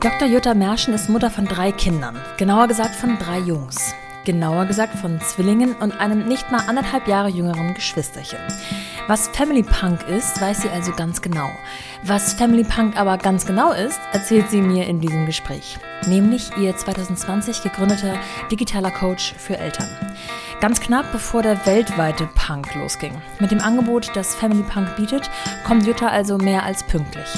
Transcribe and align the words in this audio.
Dr. 0.00 0.26
Jutta 0.26 0.54
Merschen 0.54 0.94
ist 0.94 1.10
Mutter 1.10 1.30
von 1.30 1.44
drei 1.44 1.72
Kindern, 1.72 2.18
genauer 2.38 2.68
gesagt 2.68 2.94
von 2.94 3.18
drei 3.18 3.38
Jungs. 3.38 3.94
Genauer 4.24 4.64
gesagt 4.64 4.94
von 4.94 5.20
Zwillingen 5.20 5.74
und 5.76 6.00
einem 6.00 6.26
nicht 6.26 6.50
mal 6.50 6.62
anderthalb 6.66 7.06
Jahre 7.06 7.28
jüngeren 7.28 7.74
Geschwisterchen. 7.74 8.38
Was 9.10 9.26
Family 9.26 9.64
Punk 9.64 10.06
ist, 10.06 10.40
weiß 10.40 10.62
sie 10.62 10.68
also 10.68 10.92
ganz 10.92 11.20
genau. 11.20 11.50
Was 12.04 12.34
Family 12.34 12.62
Punk 12.62 12.96
aber 12.96 13.18
ganz 13.18 13.44
genau 13.44 13.72
ist, 13.72 13.98
erzählt 14.12 14.48
sie 14.50 14.62
mir 14.62 14.86
in 14.86 15.00
diesem 15.00 15.26
Gespräch. 15.26 15.80
Nämlich 16.06 16.56
ihr 16.56 16.76
2020 16.76 17.64
gegründeter 17.64 18.14
digitaler 18.52 18.92
Coach 18.92 19.34
für 19.36 19.58
Eltern. 19.58 19.88
Ganz 20.60 20.78
knapp 20.78 21.10
bevor 21.10 21.42
der 21.42 21.64
weltweite 21.66 22.28
Punk 22.34 22.74
losging. 22.74 23.14
Mit 23.38 23.50
dem 23.50 23.60
Angebot, 23.60 24.10
das 24.14 24.34
Family 24.34 24.62
Punk 24.62 24.94
bietet, 24.94 25.30
kommt 25.66 25.86
Jutta 25.86 26.08
also 26.08 26.36
mehr 26.36 26.64
als 26.64 26.84
pünktlich. 26.84 27.28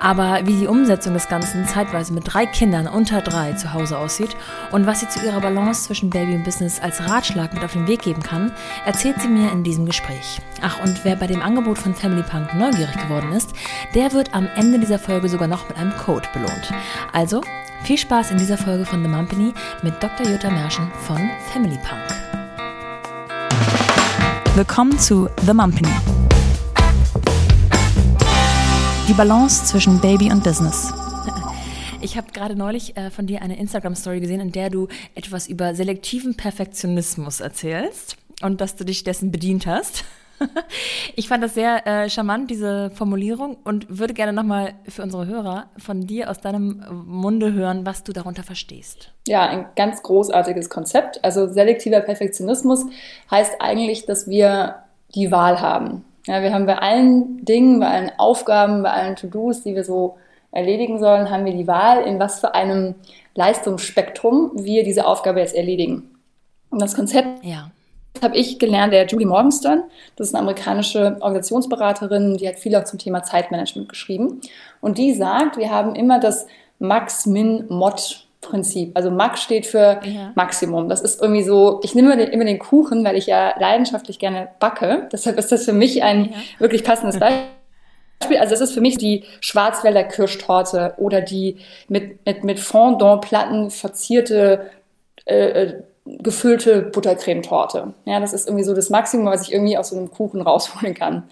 Aber 0.00 0.40
wie 0.46 0.56
die 0.56 0.66
Umsetzung 0.66 1.12
des 1.12 1.28
Ganzen 1.28 1.66
zeitweise 1.66 2.14
mit 2.14 2.24
drei 2.26 2.46
Kindern 2.46 2.88
unter 2.88 3.20
drei 3.20 3.52
zu 3.52 3.74
Hause 3.74 3.98
aussieht 3.98 4.34
und 4.72 4.86
was 4.86 5.00
sie 5.00 5.08
zu 5.08 5.22
ihrer 5.24 5.40
Balance 5.40 5.84
zwischen 5.84 6.08
Baby 6.08 6.34
und 6.34 6.44
Business 6.44 6.80
als 6.80 7.06
Ratschlag 7.06 7.52
mit 7.52 7.62
auf 7.62 7.74
den 7.74 7.86
Weg 7.86 8.00
geben 8.00 8.22
kann, 8.22 8.50
erzählt 8.86 9.20
sie 9.20 9.28
mir 9.28 9.52
in 9.52 9.62
diesem 9.62 9.84
Gespräch. 9.84 10.40
Ach, 10.62 10.82
und 10.82 11.04
wer 11.04 11.16
bei 11.20 11.26
dem 11.26 11.42
Angebot 11.42 11.78
von 11.78 11.94
Family 11.94 12.22
Punk 12.22 12.54
neugierig 12.54 12.96
geworden 12.96 13.32
ist, 13.32 13.50
der 13.94 14.12
wird 14.12 14.34
am 14.34 14.48
Ende 14.56 14.80
dieser 14.80 14.98
Folge 14.98 15.28
sogar 15.28 15.48
noch 15.48 15.68
mit 15.68 15.76
einem 15.76 15.94
Code 15.98 16.26
belohnt. 16.32 16.72
Also, 17.12 17.42
viel 17.84 17.98
Spaß 17.98 18.30
in 18.30 18.38
dieser 18.38 18.56
Folge 18.56 18.86
von 18.86 19.02
The 19.02 19.08
Mumpany 19.08 19.52
mit 19.82 20.02
Dr. 20.02 20.26
Jutta 20.26 20.50
Merschen 20.50 20.90
von 21.06 21.18
Family 21.52 21.78
Punk. 21.86 22.00
Willkommen 24.56 24.98
zu 24.98 25.28
The 25.44 25.52
Mumpany. 25.52 25.92
Die 29.06 29.12
Balance 29.12 29.66
zwischen 29.66 30.00
Baby 30.00 30.32
und 30.32 30.42
Business. 30.42 30.92
Ich 32.02 32.16
habe 32.16 32.32
gerade 32.32 32.56
neulich 32.56 32.96
äh, 32.96 33.10
von 33.10 33.26
dir 33.26 33.42
eine 33.42 33.58
Instagram-Story 33.58 34.20
gesehen, 34.20 34.40
in 34.40 34.52
der 34.52 34.70
du 34.70 34.88
etwas 35.14 35.48
über 35.48 35.74
selektiven 35.74 36.34
Perfektionismus 36.34 37.40
erzählst 37.40 38.16
und 38.40 38.62
dass 38.62 38.74
du 38.74 38.86
dich 38.86 39.04
dessen 39.04 39.30
bedient 39.30 39.66
hast. 39.66 40.04
Ich 41.16 41.28
fand 41.28 41.42
das 41.42 41.54
sehr 41.54 41.86
äh, 41.86 42.08
charmant, 42.08 42.50
diese 42.50 42.90
Formulierung, 42.90 43.56
und 43.64 43.98
würde 43.98 44.14
gerne 44.14 44.32
nochmal 44.32 44.74
für 44.88 45.02
unsere 45.02 45.26
Hörer 45.26 45.66
von 45.76 46.06
dir 46.06 46.30
aus 46.30 46.38
deinem 46.38 46.84
Munde 47.06 47.52
hören, 47.52 47.84
was 47.84 48.04
du 48.04 48.12
darunter 48.12 48.42
verstehst. 48.42 49.12
Ja, 49.26 49.46
ein 49.48 49.66
ganz 49.76 50.02
großartiges 50.02 50.70
Konzept. 50.70 51.22
Also 51.24 51.48
selektiver 51.48 52.00
Perfektionismus 52.00 52.86
heißt 53.30 53.56
eigentlich, 53.60 54.06
dass 54.06 54.28
wir 54.28 54.76
die 55.14 55.30
Wahl 55.30 55.60
haben. 55.60 56.04
Ja, 56.26 56.42
wir 56.42 56.52
haben 56.52 56.66
bei 56.66 56.78
allen 56.78 57.44
Dingen, 57.44 57.80
bei 57.80 57.88
allen 57.88 58.12
Aufgaben, 58.18 58.82
bei 58.82 58.90
allen 58.90 59.16
To-Dos, 59.16 59.62
die 59.62 59.74
wir 59.74 59.84
so 59.84 60.16
erledigen 60.52 60.98
sollen, 60.98 61.30
haben 61.30 61.44
wir 61.44 61.52
die 61.52 61.66
Wahl, 61.66 62.02
in 62.02 62.18
was 62.18 62.40
für 62.40 62.54
einem 62.54 62.94
Leistungsspektrum 63.34 64.52
wir 64.54 64.84
diese 64.84 65.06
Aufgabe 65.06 65.40
jetzt 65.40 65.54
erledigen. 65.54 66.10
Und 66.70 66.80
das 66.80 66.94
Konzept 66.94 67.44
ja 67.44 67.70
habe 68.22 68.36
ich 68.36 68.58
gelernt, 68.58 68.92
der 68.92 69.06
Julie 69.06 69.26
Morgenstern. 69.26 69.84
Das 70.16 70.28
ist 70.28 70.34
eine 70.34 70.42
amerikanische 70.42 71.16
Organisationsberaterin, 71.20 72.36
die 72.36 72.48
hat 72.48 72.58
viel 72.58 72.74
auch 72.76 72.84
zum 72.84 72.98
Thema 72.98 73.22
Zeitmanagement 73.22 73.88
geschrieben. 73.88 74.40
Und 74.80 74.98
die 74.98 75.14
sagt, 75.14 75.56
wir 75.56 75.70
haben 75.70 75.94
immer 75.94 76.20
das 76.20 76.46
Max-Min-Mod. 76.78 78.26
Prinzip. 78.40 78.92
Also 78.96 79.10
Max 79.10 79.42
steht 79.42 79.66
für 79.66 80.00
ja. 80.02 80.32
Maximum. 80.34 80.88
Das 80.88 81.02
ist 81.02 81.20
irgendwie 81.20 81.42
so, 81.42 81.78
ich 81.82 81.94
nehme 81.94 82.14
immer 82.14 82.44
den, 82.46 82.58
Kuchen, 82.58 83.04
weil 83.04 83.16
ich 83.16 83.26
ja 83.26 83.54
leidenschaftlich 83.60 84.18
gerne 84.18 84.48
backe. 84.58 85.08
Deshalb 85.12 85.38
ist 85.38 85.52
das 85.52 85.66
für 85.66 85.74
mich 85.74 86.02
ein 86.02 86.24
ja. 86.24 86.30
wirklich 86.58 86.82
passendes 86.82 87.18
Beispiel. 87.18 88.38
Also 88.38 88.54
es 88.54 88.62
ist 88.62 88.72
für 88.72 88.80
mich 88.80 88.96
die 88.96 89.24
Schwarzwälder 89.40 90.04
Kirschtorte 90.04 90.94
oder 90.96 91.20
die 91.20 91.58
mit, 91.88 92.24
mit, 92.24 92.42
mit 92.44 92.60
Fondant-Platten 92.60 93.70
verzierte 93.70 94.70
äh, 95.26 95.64
äh 95.64 95.82
gefüllte 96.18 96.82
Buttercremetorte. 96.82 97.94
Ja, 98.04 98.20
das 98.20 98.32
ist 98.32 98.48
irgendwie 98.48 98.64
so 98.64 98.74
das 98.74 98.90
Maximum, 98.90 99.26
was 99.26 99.42
ich 99.42 99.52
irgendwie 99.52 99.78
aus 99.78 99.90
so 99.90 99.96
einem 99.96 100.10
Kuchen 100.10 100.40
rausholen 100.40 100.94
kann. 100.94 101.24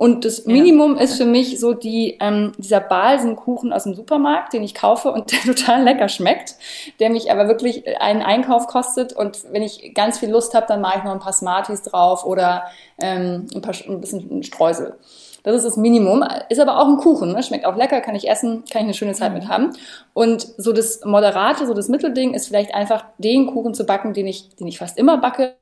Und 0.00 0.24
das 0.24 0.46
Minimum 0.46 0.96
ja. 0.96 1.02
ist 1.02 1.18
für 1.18 1.26
mich 1.26 1.60
so 1.60 1.74
die, 1.74 2.16
ähm, 2.20 2.52
dieser 2.56 2.80
Balsenkuchen 2.80 3.70
aus 3.70 3.82
dem 3.84 3.94
Supermarkt, 3.94 4.54
den 4.54 4.62
ich 4.62 4.74
kaufe 4.74 5.12
und 5.12 5.30
der 5.46 5.54
total 5.54 5.82
lecker 5.82 6.08
schmeckt, 6.08 6.54
der 7.00 7.10
mich 7.10 7.30
aber 7.30 7.48
wirklich 7.48 7.84
einen 8.00 8.22
Einkauf 8.22 8.66
kostet. 8.66 9.12
Und 9.12 9.52
wenn 9.52 9.62
ich 9.62 9.92
ganz 9.94 10.18
viel 10.18 10.30
Lust 10.30 10.54
habe, 10.54 10.64
dann 10.66 10.80
mache 10.80 10.98
ich 10.98 11.04
noch 11.04 11.12
ein 11.12 11.18
paar 11.18 11.34
Smarties 11.34 11.82
drauf 11.82 12.24
oder 12.24 12.62
ähm, 12.98 13.46
ein, 13.54 13.60
paar, 13.60 13.74
ein 13.86 14.00
bisschen 14.00 14.42
Streusel. 14.42 14.96
Das 15.42 15.54
ist 15.54 15.64
das 15.64 15.76
Minimum. 15.76 16.24
Ist 16.48 16.60
aber 16.60 16.78
auch 16.78 16.88
ein 16.88 16.96
Kuchen, 16.96 17.32
ne? 17.32 17.42
schmeckt 17.42 17.64
auch 17.64 17.76
lecker, 17.76 18.00
kann 18.00 18.14
ich 18.14 18.28
essen, 18.28 18.64
kann 18.70 18.82
ich 18.82 18.84
eine 18.86 18.94
schöne 18.94 19.12
Zeit 19.12 19.32
mhm. 19.32 19.38
mit 19.38 19.48
haben. 19.48 19.70
Und 20.12 20.46
so 20.56 20.72
das 20.72 21.04
Moderate, 21.04 21.66
so 21.66 21.74
das 21.74 21.88
Mittelding 21.88 22.34
ist 22.34 22.48
vielleicht 22.48 22.74
einfach 22.74 23.04
den 23.18 23.46
Kuchen 23.46 23.74
zu 23.74 23.84
backen, 23.84 24.12
den 24.12 24.26
ich, 24.26 24.54
den 24.56 24.66
ich 24.66 24.78
fast 24.78 24.98
immer 24.98 25.18
backe. 25.18 25.54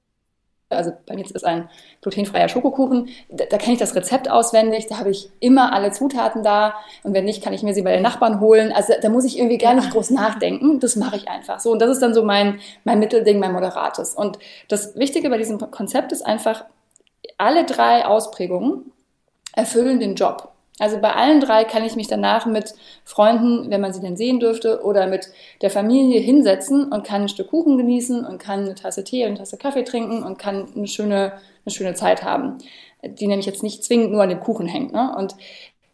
Also 0.71 0.93
bei 1.07 1.15
mir 1.15 1.25
ist 1.25 1.35
es 1.35 1.45
ein 1.45 1.71
glutenfreier 2.03 2.49
Schokokuchen. 2.49 3.09
Da, 3.31 3.47
da 3.47 3.57
kenne 3.57 3.73
ich 3.73 3.79
das 3.79 3.95
Rezept 3.95 4.31
auswendig, 4.31 4.87
da 4.87 4.99
habe 4.99 5.11
ich 5.11 5.31
immer 5.41 5.73
alle 5.73 5.93
Zutaten 5.93 6.43
da. 6.43 6.75
Und 7.03 7.15
wenn 7.15 7.25
nicht, 7.25 7.43
kann 7.43 7.55
ich 7.55 7.63
mir 7.63 7.73
sie 7.73 7.81
bei 7.81 7.93
den 7.93 8.03
Nachbarn 8.03 8.41
holen. 8.41 8.71
Also 8.73 8.93
da 9.01 9.09
muss 9.09 9.25
ich 9.25 9.39
irgendwie 9.39 9.57
gar 9.57 9.73
nicht 9.73 9.91
groß 9.91 10.11
nachdenken. 10.11 10.79
Das 10.79 10.97
mache 10.97 11.17
ich 11.17 11.29
einfach 11.29 11.61
so. 11.61 11.73
Und 11.73 11.81
das 11.81 11.91
ist 11.91 12.03
dann 12.03 12.13
so 12.13 12.23
mein, 12.23 12.61
mein 12.85 12.99
Mittelding, 12.99 13.39
mein 13.39 13.53
Moderates. 13.53 14.15
Und 14.15 14.39
das 14.69 14.95
Wichtige 14.97 15.31
bei 15.31 15.39
diesem 15.39 15.59
Konzept 15.71 16.13
ist 16.13 16.27
einfach, 16.27 16.67
alle 17.39 17.65
drei 17.65 18.05
Ausprägungen 18.05 18.93
erfüllen 19.59 19.99
den 19.99 20.15
Job. 20.15 20.53
Also 20.79 20.99
bei 21.01 21.13
allen 21.13 21.41
drei 21.41 21.65
kann 21.65 21.85
ich 21.85 21.97
mich 21.97 22.07
danach 22.07 22.47
mit 22.47 22.75
Freunden, 23.05 23.69
wenn 23.69 23.81
man 23.81 23.93
sie 23.93 24.01
denn 24.01 24.17
sehen 24.17 24.39
dürfte, 24.39 24.85
oder 24.85 25.09
mit 25.09 25.29
der 25.61 25.71
Familie 25.71 26.21
hinsetzen 26.21 26.93
und 26.93 27.05
kann 27.05 27.23
ein 27.23 27.29
Stück 27.29 27.51
Kuchen 27.51 27.77
genießen 27.77 28.25
und 28.25 28.39
kann 28.39 28.61
eine 28.61 28.77
Tasse 28.77 29.03
Tee 29.03 29.25
und 29.25 29.31
eine 29.31 29.39
Tasse 29.39 29.57
Kaffee 29.57 29.83
trinken 29.83 30.23
und 30.23 30.39
kann 30.39 30.69
eine 30.77 30.87
schöne, 30.87 31.33
eine 31.67 31.75
schöne 31.75 31.95
Zeit 31.95 32.23
haben, 32.23 32.59
die 33.03 33.27
nämlich 33.27 33.47
jetzt 33.47 33.65
nicht 33.65 33.83
zwingend 33.83 34.13
nur 34.13 34.23
an 34.23 34.29
dem 34.29 34.39
Kuchen 34.39 34.69
hängt. 34.69 34.93
Ne? 34.93 35.13
Und 35.17 35.35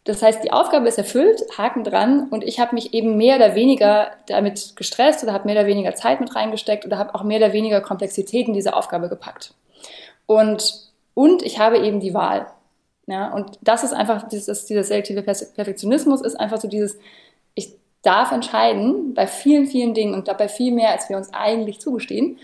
das 0.03 0.21
heißt, 0.21 0.43
die 0.43 0.51
Aufgabe 0.51 0.87
ist 0.87 0.99
erfüllt, 0.99 1.41
Haken 1.57 1.83
dran 1.83 2.27
und 2.29 2.43
ich 2.43 2.59
habe 2.59 2.75
mich 2.75 2.93
eben 2.93 3.17
mehr 3.17 3.37
oder 3.37 3.55
weniger 3.55 4.11
damit 4.27 4.75
gestresst 4.75 5.23
oder 5.23 5.33
habe 5.33 5.45
mehr 5.45 5.55
oder 5.59 5.65
weniger 5.65 5.95
Zeit 5.95 6.21
mit 6.21 6.35
reingesteckt 6.35 6.85
oder 6.85 6.99
habe 6.99 7.15
auch 7.15 7.23
mehr 7.23 7.39
oder 7.39 7.53
weniger 7.53 7.81
Komplexität 7.81 8.47
in 8.47 8.53
diese 8.53 8.75
Aufgabe 8.75 9.09
gepackt. 9.09 9.55
Und, 10.27 10.91
und 11.15 11.41
ich 11.41 11.57
habe 11.57 11.79
eben 11.79 11.99
die 11.99 12.13
Wahl. 12.13 12.45
Ja, 13.07 13.31
und 13.33 13.59
das 13.61 13.83
ist 13.83 13.93
einfach, 13.93 14.27
dieses, 14.27 14.65
dieser 14.65 14.83
selektive 14.83 15.21
Perfektionismus 15.21 16.21
ist 16.21 16.39
einfach 16.39 16.59
so 16.59 16.67
dieses, 16.67 16.97
ich 17.53 17.75
darf 18.01 18.31
entscheiden 18.31 19.13
bei 19.13 19.27
vielen, 19.27 19.67
vielen 19.67 19.93
Dingen 19.93 20.13
und 20.13 20.27
dabei 20.27 20.47
viel 20.47 20.73
mehr, 20.73 20.89
als 20.91 21.09
wir 21.09 21.17
uns 21.17 21.31
eigentlich 21.31 21.79
zugestehen, 21.79 22.39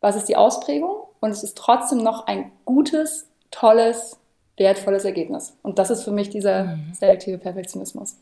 was 0.00 0.16
ist 0.16 0.28
die 0.28 0.36
Ausprägung 0.36 0.94
und 1.20 1.30
es 1.30 1.42
ist 1.42 1.56
trotzdem 1.56 1.98
noch 1.98 2.26
ein 2.26 2.52
gutes, 2.64 3.28
tolles, 3.50 4.18
wertvolles 4.56 5.04
Ergebnis. 5.04 5.56
Und 5.62 5.78
das 5.78 5.90
ist 5.90 6.04
für 6.04 6.10
mich 6.10 6.30
dieser 6.30 6.64
mhm. 6.64 6.94
selektive 6.94 7.38
Perfektionismus. 7.38 8.16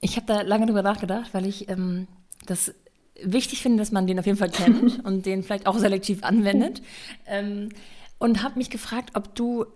Ich 0.00 0.16
habe 0.16 0.26
da 0.26 0.42
lange 0.42 0.66
drüber 0.66 0.82
nachgedacht, 0.82 1.32
weil 1.32 1.46
ich 1.46 1.68
ähm, 1.68 2.06
das 2.46 2.74
wichtig 3.22 3.62
finde, 3.62 3.78
dass 3.78 3.92
man 3.92 4.06
den 4.06 4.18
auf 4.18 4.26
jeden 4.26 4.38
Fall 4.38 4.50
kennt 4.50 5.04
und 5.04 5.26
den 5.26 5.42
vielleicht 5.42 5.66
auch 5.66 5.78
selektiv 5.78 6.22
anwendet. 6.24 6.82
Ähm, 7.26 7.70
und 8.18 8.42
habe 8.42 8.58
mich 8.58 8.70
gefragt, 8.70 9.10
ob 9.14 9.34
du 9.34 9.66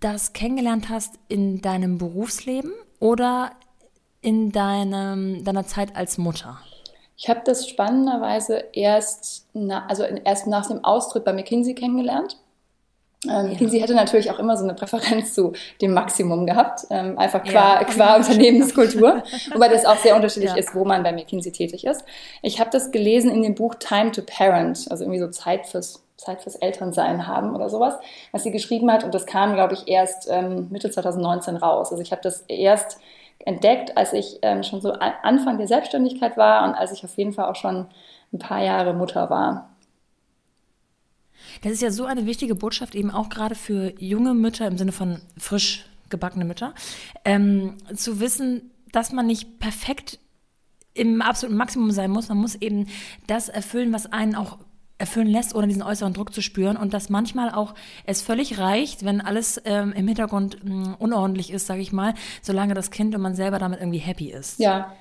das 0.00 0.32
kennengelernt 0.32 0.88
hast 0.88 1.18
in 1.28 1.60
deinem 1.60 1.98
Berufsleben 1.98 2.72
oder 3.00 3.52
in 4.20 4.50
deinem, 4.52 5.44
deiner 5.44 5.66
Zeit 5.66 5.96
als 5.96 6.18
Mutter? 6.18 6.58
Ich 7.16 7.28
habe 7.28 7.40
das 7.44 7.68
spannenderweise 7.68 8.64
erst, 8.72 9.48
na, 9.52 9.86
also 9.86 10.04
erst 10.04 10.46
nach 10.46 10.66
dem 10.66 10.84
Austritt 10.84 11.24
bei 11.24 11.32
McKinsey 11.32 11.74
kennengelernt. 11.74 12.36
Ähm, 13.24 13.30
ja. 13.30 13.42
McKinsey 13.42 13.80
hätte 13.80 13.94
natürlich 13.94 14.30
auch 14.30 14.38
immer 14.38 14.56
so 14.56 14.62
eine 14.62 14.74
Präferenz 14.74 15.34
zu 15.34 15.52
dem 15.82 15.92
Maximum 15.92 16.46
gehabt, 16.46 16.86
ähm, 16.90 17.18
einfach 17.18 17.42
qua, 17.42 17.80
ja. 17.80 17.84
qua 17.84 18.16
Unternehmenskultur, 18.18 19.24
wobei 19.52 19.68
das 19.68 19.84
auch 19.84 19.96
sehr 19.96 20.14
unterschiedlich 20.14 20.52
ja. 20.52 20.56
ist, 20.56 20.74
wo 20.76 20.84
man 20.84 21.02
bei 21.02 21.12
McKinsey 21.12 21.50
tätig 21.50 21.84
ist. 21.84 22.04
Ich 22.42 22.60
habe 22.60 22.70
das 22.70 22.92
gelesen 22.92 23.32
in 23.32 23.42
dem 23.42 23.56
Buch 23.56 23.74
Time 23.74 24.12
to 24.12 24.22
Parent, 24.22 24.86
also 24.88 25.02
irgendwie 25.02 25.18
so 25.18 25.28
Zeit 25.28 25.66
fürs 25.66 26.04
Zeit 26.18 26.42
fürs 26.42 26.56
Elternsein 26.56 27.26
haben 27.26 27.54
oder 27.54 27.70
sowas, 27.70 27.94
was 28.32 28.42
sie 28.42 28.50
geschrieben 28.50 28.90
hat. 28.90 29.04
Und 29.04 29.14
das 29.14 29.24
kam, 29.24 29.54
glaube 29.54 29.74
ich, 29.74 29.88
erst 29.88 30.28
ähm, 30.28 30.66
Mitte 30.70 30.90
2019 30.90 31.56
raus. 31.56 31.90
Also 31.90 32.02
ich 32.02 32.10
habe 32.12 32.20
das 32.22 32.42
erst 32.48 32.98
entdeckt, 33.38 33.96
als 33.96 34.12
ich 34.12 34.40
ähm, 34.42 34.64
schon 34.64 34.80
so 34.80 34.92
Anfang 34.92 35.58
der 35.58 35.68
Selbstständigkeit 35.68 36.36
war 36.36 36.68
und 36.68 36.74
als 36.74 36.92
ich 36.92 37.04
auf 37.04 37.16
jeden 37.16 37.32
Fall 37.32 37.46
auch 37.46 37.56
schon 37.56 37.86
ein 38.32 38.38
paar 38.38 38.62
Jahre 38.62 38.92
Mutter 38.92 39.30
war. 39.30 39.70
Das 41.62 41.72
ist 41.72 41.82
ja 41.82 41.90
so 41.90 42.04
eine 42.04 42.26
wichtige 42.26 42.56
Botschaft, 42.56 42.96
eben 42.96 43.12
auch 43.12 43.28
gerade 43.28 43.54
für 43.54 43.94
junge 43.98 44.34
Mütter 44.34 44.66
im 44.66 44.76
Sinne 44.76 44.92
von 44.92 45.22
frisch 45.38 45.86
gebackene 46.10 46.44
Mütter, 46.44 46.74
ähm, 47.24 47.76
zu 47.94 48.18
wissen, 48.18 48.70
dass 48.92 49.12
man 49.12 49.26
nicht 49.26 49.60
perfekt 49.60 50.18
im 50.94 51.22
absoluten 51.22 51.56
Maximum 51.56 51.92
sein 51.92 52.10
muss. 52.10 52.28
Man 52.28 52.38
muss 52.38 52.56
eben 52.56 52.88
das 53.26 53.48
erfüllen, 53.48 53.92
was 53.92 54.12
einen 54.12 54.34
auch 54.34 54.58
erfüllen 54.98 55.28
lässt, 55.28 55.54
ohne 55.54 55.68
diesen 55.68 55.82
äußeren 55.82 56.12
Druck 56.12 56.34
zu 56.34 56.42
spüren 56.42 56.76
und 56.76 56.92
dass 56.92 57.08
manchmal 57.08 57.50
auch 57.50 57.74
es 58.04 58.20
völlig 58.20 58.58
reicht, 58.58 59.04
wenn 59.04 59.20
alles 59.20 59.60
ähm, 59.64 59.92
im 59.96 60.06
Hintergrund 60.08 60.64
mh, 60.64 60.74
mm, 60.74 60.94
unordentlich 60.98 61.52
ist, 61.52 61.66
sage 61.66 61.80
ich 61.80 61.92
mal, 61.92 62.14
solange 62.42 62.74
das 62.74 62.90
Kind 62.90 63.14
und 63.14 63.22
man 63.22 63.34
selber 63.34 63.58
damit 63.58 63.80
irgendwie 63.80 63.98
happy 63.98 64.30
ist. 64.30 64.58
Ja, 64.58 64.92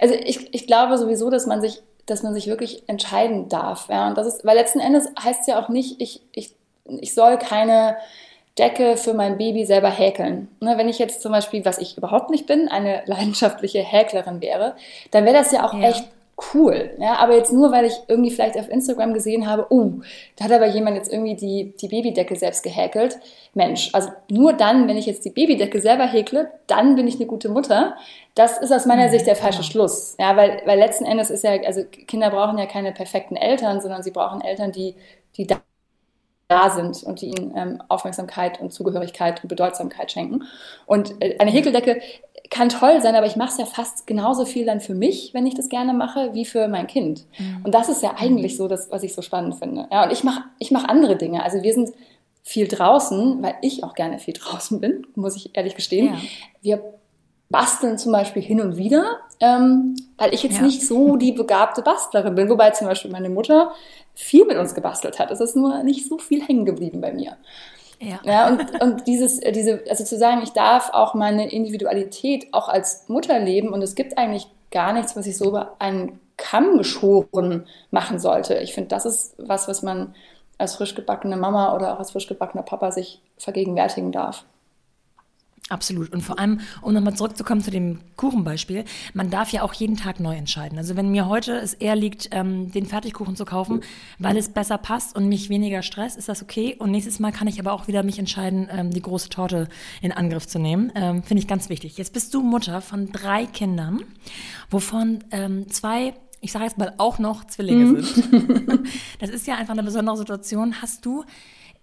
also 0.00 0.14
ich, 0.14 0.52
ich 0.54 0.66
glaube 0.66 0.98
sowieso, 0.98 1.30
dass 1.30 1.46
man 1.46 1.60
sich 1.60 1.82
dass 2.06 2.22
man 2.22 2.34
sich 2.34 2.46
wirklich 2.46 2.88
entscheiden 2.88 3.48
darf. 3.48 3.88
Ja? 3.88 4.08
Und 4.08 4.16
das 4.16 4.26
ist, 4.26 4.44
weil 4.44 4.56
letzten 4.56 4.80
Endes 4.80 5.08
heißt 5.20 5.40
es 5.40 5.46
ja 5.48 5.60
auch 5.60 5.68
nicht, 5.68 6.00
ich, 6.00 6.22
ich, 6.32 6.54
ich 6.84 7.14
soll 7.14 7.36
keine 7.36 7.96
Decke 8.58 8.96
für 8.96 9.12
mein 9.12 9.36
Baby 9.36 9.66
selber 9.66 9.90
häkeln. 9.90 10.48
Ne, 10.60 10.78
wenn 10.78 10.88
ich 10.88 10.98
jetzt 10.98 11.20
zum 11.20 11.32
Beispiel, 11.32 11.64
was 11.64 11.78
ich 11.78 11.98
überhaupt 11.98 12.30
nicht 12.30 12.46
bin, 12.46 12.68
eine 12.68 13.02
leidenschaftliche 13.06 13.80
Häklerin 13.80 14.40
wäre, 14.40 14.76
dann 15.10 15.24
wäre 15.24 15.36
das 15.36 15.52
ja 15.52 15.66
auch 15.66 15.74
ja. 15.74 15.90
echt 15.90 16.04
cool. 16.54 16.90
Ja, 16.98 17.16
aber 17.16 17.34
jetzt 17.34 17.52
nur, 17.52 17.72
weil 17.72 17.86
ich 17.86 17.94
irgendwie 18.08 18.30
vielleicht 18.30 18.58
auf 18.58 18.68
Instagram 18.68 19.14
gesehen 19.14 19.46
habe, 19.46 19.66
oh, 19.70 19.92
da 20.36 20.44
hat 20.44 20.52
aber 20.52 20.66
jemand 20.66 20.96
jetzt 20.96 21.10
irgendwie 21.12 21.34
die, 21.34 21.74
die 21.76 21.88
Babydecke 21.88 22.36
selbst 22.36 22.62
gehäkelt. 22.62 23.18
Mensch, 23.54 23.90
also 23.94 24.10
nur 24.30 24.52
dann, 24.52 24.86
wenn 24.86 24.98
ich 24.98 25.06
jetzt 25.06 25.24
die 25.24 25.30
Babydecke 25.30 25.80
selber 25.80 26.06
häkle, 26.06 26.50
dann 26.66 26.94
bin 26.94 27.08
ich 27.08 27.16
eine 27.16 27.26
gute 27.26 27.48
Mutter. 27.48 27.96
Das 28.34 28.58
ist 28.58 28.72
aus 28.72 28.84
meiner 28.84 29.06
mhm, 29.06 29.12
Sicht 29.12 29.26
der 29.26 29.36
falsche 29.36 29.62
ja. 29.62 29.64
Schluss. 29.64 30.16
Ja, 30.18 30.36
weil, 30.36 30.60
weil 30.66 30.78
letzten 30.78 31.06
Endes 31.06 31.30
ist 31.30 31.42
ja, 31.42 31.52
also 31.64 31.84
Kinder 31.84 32.30
brauchen 32.30 32.58
ja 32.58 32.66
keine 32.66 32.92
perfekten 32.92 33.36
Eltern, 33.36 33.80
sondern 33.80 34.02
sie 34.02 34.10
brauchen 34.10 34.42
Eltern, 34.42 34.72
die, 34.72 34.94
die 35.36 35.46
da 35.46 35.56
da 36.48 36.70
sind 36.70 37.02
und 37.02 37.20
die 37.20 37.26
ihnen 37.26 37.52
ähm, 37.56 37.82
Aufmerksamkeit 37.88 38.60
und 38.60 38.72
Zugehörigkeit 38.72 39.42
und 39.42 39.48
Bedeutsamkeit 39.48 40.12
schenken. 40.12 40.44
Und 40.86 41.20
äh, 41.20 41.36
eine 41.40 41.50
Häkeldecke 41.50 42.00
kann 42.50 42.68
toll 42.68 43.00
sein, 43.00 43.14
aber 43.14 43.26
ich 43.26 43.36
mache 43.36 43.50
es 43.50 43.58
ja 43.58 43.66
fast 43.66 44.06
genauso 44.06 44.44
viel 44.44 44.66
dann 44.66 44.80
für 44.80 44.94
mich, 44.94 45.32
wenn 45.34 45.46
ich 45.46 45.54
das 45.54 45.68
gerne 45.68 45.92
mache, 45.92 46.34
wie 46.34 46.44
für 46.44 46.68
mein 46.68 46.86
Kind. 46.86 47.24
Mhm. 47.38 47.62
Und 47.64 47.74
das 47.74 47.88
ist 47.88 48.02
ja 48.02 48.14
eigentlich 48.18 48.56
so 48.56 48.68
das, 48.68 48.90
was 48.90 49.02
ich 49.02 49.14
so 49.14 49.22
spannend 49.22 49.56
finde. 49.56 49.88
Ja, 49.90 50.04
und 50.04 50.12
ich 50.12 50.24
mache 50.24 50.44
ich 50.58 50.70
mach 50.70 50.84
andere 50.84 51.16
Dinge. 51.16 51.42
Also 51.42 51.62
wir 51.62 51.72
sind 51.72 51.90
viel 52.42 52.68
draußen, 52.68 53.42
weil 53.42 53.54
ich 53.62 53.82
auch 53.82 53.94
gerne 53.94 54.18
viel 54.18 54.34
draußen 54.38 54.80
bin, 54.80 55.06
muss 55.14 55.36
ich 55.36 55.56
ehrlich 55.56 55.74
gestehen. 55.74 56.14
Ja. 56.14 56.20
Wir 56.62 56.92
basteln 57.48 57.96
zum 57.98 58.12
Beispiel 58.12 58.42
hin 58.42 58.60
und 58.60 58.76
wieder, 58.76 59.18
ähm, 59.40 59.96
weil 60.18 60.34
ich 60.34 60.42
jetzt 60.42 60.56
ja. 60.56 60.62
nicht 60.62 60.86
so 60.86 61.16
die 61.16 61.32
begabte 61.32 61.82
Bastlerin 61.82 62.34
bin, 62.34 62.48
wobei 62.48 62.70
zum 62.70 62.88
Beispiel 62.88 63.10
meine 63.10 63.28
Mutter 63.28 63.72
viel 64.14 64.46
mit 64.46 64.56
uns 64.56 64.74
gebastelt 64.74 65.18
hat. 65.18 65.30
Es 65.30 65.40
ist 65.40 65.56
nur 65.56 65.82
nicht 65.82 66.08
so 66.08 66.18
viel 66.18 66.42
hängen 66.42 66.64
geblieben 66.64 67.00
bei 67.00 67.12
mir. 67.12 67.36
Ja. 67.98 68.20
ja 68.24 68.48
und, 68.48 68.82
und 68.82 69.06
dieses, 69.06 69.38
äh, 69.38 69.52
diese, 69.52 69.82
also 69.88 70.04
zu 70.04 70.18
sagen, 70.18 70.42
ich 70.42 70.52
darf 70.52 70.90
auch 70.92 71.14
meine 71.14 71.50
Individualität 71.50 72.48
auch 72.52 72.68
als 72.68 73.08
Mutter 73.08 73.38
leben 73.38 73.70
und 73.70 73.82
es 73.82 73.94
gibt 73.94 74.18
eigentlich 74.18 74.48
gar 74.70 74.92
nichts, 74.92 75.16
was 75.16 75.26
ich 75.26 75.38
so 75.38 75.48
über 75.48 75.76
einen 75.78 76.20
Kamm 76.36 76.76
geschoren 76.76 77.66
machen 77.90 78.18
sollte. 78.18 78.56
Ich 78.58 78.74
finde, 78.74 78.88
das 78.88 79.06
ist 79.06 79.34
was, 79.38 79.68
was 79.68 79.82
man 79.82 80.14
als 80.58 80.76
frisch 80.76 80.94
gebackene 80.94 81.36
Mama 81.36 81.74
oder 81.74 81.94
auch 81.94 81.98
als 81.98 82.10
frisch 82.10 82.26
gebackener 82.26 82.62
Papa 82.62 82.90
sich 82.90 83.22
vergegenwärtigen 83.38 84.12
darf. 84.12 84.44
Absolut. 85.68 86.12
Und 86.12 86.20
vor 86.20 86.38
allem, 86.38 86.60
um 86.80 86.94
nochmal 86.94 87.16
zurückzukommen 87.16 87.60
zu 87.60 87.72
dem 87.72 87.98
Kuchenbeispiel, 88.14 88.84
man 89.14 89.30
darf 89.30 89.50
ja 89.50 89.62
auch 89.62 89.74
jeden 89.74 89.96
Tag 89.96 90.20
neu 90.20 90.36
entscheiden. 90.36 90.78
Also 90.78 90.94
wenn 90.94 91.10
mir 91.10 91.26
heute 91.26 91.54
es 91.56 91.74
eher 91.74 91.96
liegt, 91.96 92.28
ähm, 92.30 92.70
den 92.70 92.86
Fertigkuchen 92.86 93.34
zu 93.34 93.44
kaufen, 93.44 93.80
weil 94.20 94.36
es 94.36 94.48
besser 94.48 94.78
passt 94.78 95.16
und 95.16 95.28
mich 95.28 95.48
weniger 95.48 95.82
stresst, 95.82 96.16
ist 96.16 96.28
das 96.28 96.40
okay. 96.40 96.76
Und 96.78 96.92
nächstes 96.92 97.18
Mal 97.18 97.32
kann 97.32 97.48
ich 97.48 97.58
aber 97.58 97.72
auch 97.72 97.88
wieder 97.88 98.04
mich 98.04 98.20
entscheiden, 98.20 98.68
ähm, 98.70 98.92
die 98.92 99.02
große 99.02 99.28
Torte 99.28 99.68
in 100.02 100.12
Angriff 100.12 100.46
zu 100.46 100.60
nehmen. 100.60 100.92
Ähm, 100.94 101.24
Finde 101.24 101.42
ich 101.42 101.48
ganz 101.48 101.68
wichtig. 101.68 101.98
Jetzt 101.98 102.12
bist 102.12 102.32
du 102.32 102.42
Mutter 102.42 102.80
von 102.80 103.10
drei 103.10 103.46
Kindern, 103.46 104.04
wovon 104.70 105.24
ähm, 105.32 105.68
zwei 105.68 106.14
ich 106.42 106.52
sage 106.52 106.66
jetzt 106.66 106.78
mal 106.78 106.94
auch 106.98 107.18
noch 107.18 107.44
Zwillinge 107.46 107.84
mhm. 107.86 108.02
sind. 108.02 108.88
das 109.18 109.30
ist 109.30 109.48
ja 109.48 109.56
einfach 109.56 109.72
eine 109.72 109.82
besondere 109.82 110.16
Situation. 110.16 110.80
Hast 110.80 111.04
du 111.04 111.24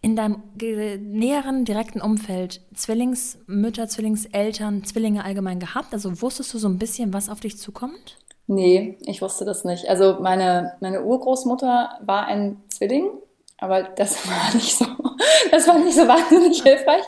in 0.03 0.15
deinem 0.15 0.44
näheren, 0.59 1.65
direkten 1.65 2.01
Umfeld 2.01 2.61
Zwillingsmütter, 2.75 3.88
Zwillingseltern, 3.88 4.83
Zwillinge 4.83 5.23
allgemein 5.23 5.59
gehabt? 5.59 5.94
Also 5.94 6.21
wusstest 6.21 6.53
du 6.53 6.59
so 6.59 6.67
ein 6.67 6.77
bisschen, 6.77 7.13
was 7.13 7.29
auf 7.29 7.39
dich 7.39 7.57
zukommt? 7.57 8.17
Nee, 8.45 8.97
ich 9.05 9.21
wusste 9.21 9.45
das 9.45 9.63
nicht. 9.63 9.89
Also 9.89 10.17
meine, 10.19 10.73
meine 10.81 11.03
Urgroßmutter 11.03 12.00
war 12.05 12.27
ein 12.27 12.61
Zwilling 12.67 13.09
aber 13.63 13.83
das 13.83 14.27
war 14.27 14.53
nicht 14.53 14.75
so, 14.75 14.85
das 15.51 15.67
war 15.67 15.77
nicht 15.79 15.95
so 15.95 16.07
wahnsinnig 16.07 16.61
hilfreich. 16.61 17.03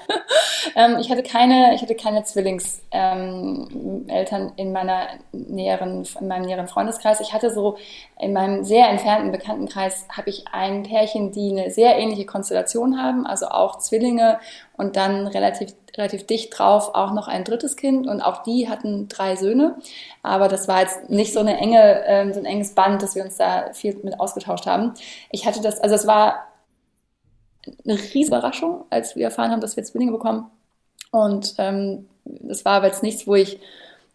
Ähm, 0.76 0.98
ich 1.00 1.10
hatte 1.10 1.24
keine, 1.24 1.76
ich 1.76 1.82
hatte 1.82 1.96
keine 1.96 2.24
Zwillingseltern 2.24 3.70
ähm, 4.12 4.52
in 4.56 4.72
meiner 4.72 5.08
näheren, 5.32 6.08
in 6.20 6.28
meinem 6.28 6.46
näheren 6.46 6.68
Freundeskreis. 6.68 7.20
Ich 7.22 7.34
hatte 7.34 7.50
so 7.52 7.78
in 8.20 8.34
meinem 8.34 8.64
sehr 8.64 8.90
entfernten 8.90 9.32
Bekanntenkreis 9.32 10.08
habe 10.10 10.30
ich 10.30 10.46
ein 10.52 10.84
Pärchen, 10.84 11.32
die 11.32 11.52
eine 11.52 11.72
sehr 11.72 11.98
ähnliche 11.98 12.26
Konstellation 12.26 13.02
haben, 13.02 13.26
also 13.26 13.48
auch 13.48 13.80
Zwillinge 13.80 14.40
und 14.78 14.96
dann 14.96 15.28
relativ, 15.28 15.74
relativ 15.98 16.26
dicht 16.26 16.58
drauf 16.58 16.92
auch 16.94 17.14
noch 17.14 17.28
ein 17.28 17.44
drittes 17.44 17.76
Kind 17.76 18.08
und 18.08 18.22
auch 18.22 18.44
die 18.44 18.70
hatten 18.70 19.08
drei 19.08 19.36
Söhne. 19.36 19.76
Aber 20.24 20.48
das 20.48 20.68
war 20.68 20.82
jetzt 20.82 21.10
nicht 21.10 21.34
so 21.34 21.40
eine 21.40 21.58
enge, 21.58 22.04
ähm, 22.06 22.34
so 22.34 22.40
ein 22.40 22.46
enges 22.46 22.74
Band, 22.74 23.02
dass 23.02 23.16
wir 23.16 23.24
uns 23.24 23.38
da 23.38 23.74
viel 23.74 23.98
mit 24.04 24.20
ausgetauscht 24.20 24.66
haben. 24.66 24.94
Ich 25.32 25.46
hatte 25.46 25.62
das, 25.62 25.80
also 25.80 25.96
es 25.96 26.08
war 26.08 26.48
eine 27.84 27.98
riesige 27.98 28.28
Überraschung, 28.28 28.86
als 28.90 29.16
wir 29.16 29.26
erfahren 29.26 29.52
haben, 29.52 29.62
dass 29.62 29.76
wir 29.76 29.84
Zwillinge 29.84 30.12
bekommen. 30.12 30.48
Und 31.12 31.56
ähm, 31.58 32.08
das 32.26 32.66
war 32.66 32.74
aber 32.74 32.88
jetzt 32.88 33.04
nichts, 33.04 33.28
wo 33.28 33.36
ich 33.36 33.60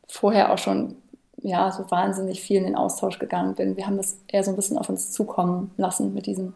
vorher 0.06 0.52
auch 0.52 0.58
schon 0.58 0.96
ja, 1.42 1.70
so 1.72 1.90
wahnsinnig 1.90 2.40
viel 2.40 2.58
in 2.58 2.64
den 2.64 2.76
Austausch 2.76 3.18
gegangen 3.18 3.54
bin. 3.54 3.76
Wir 3.76 3.86
haben 3.86 3.96
das 3.96 4.18
eher 4.28 4.44
so 4.44 4.50
ein 4.50 4.56
bisschen 4.56 4.78
auf 4.78 4.88
uns 4.88 5.10
zukommen 5.12 5.70
lassen 5.76 6.12
mit 6.12 6.26
diesen 6.26 6.54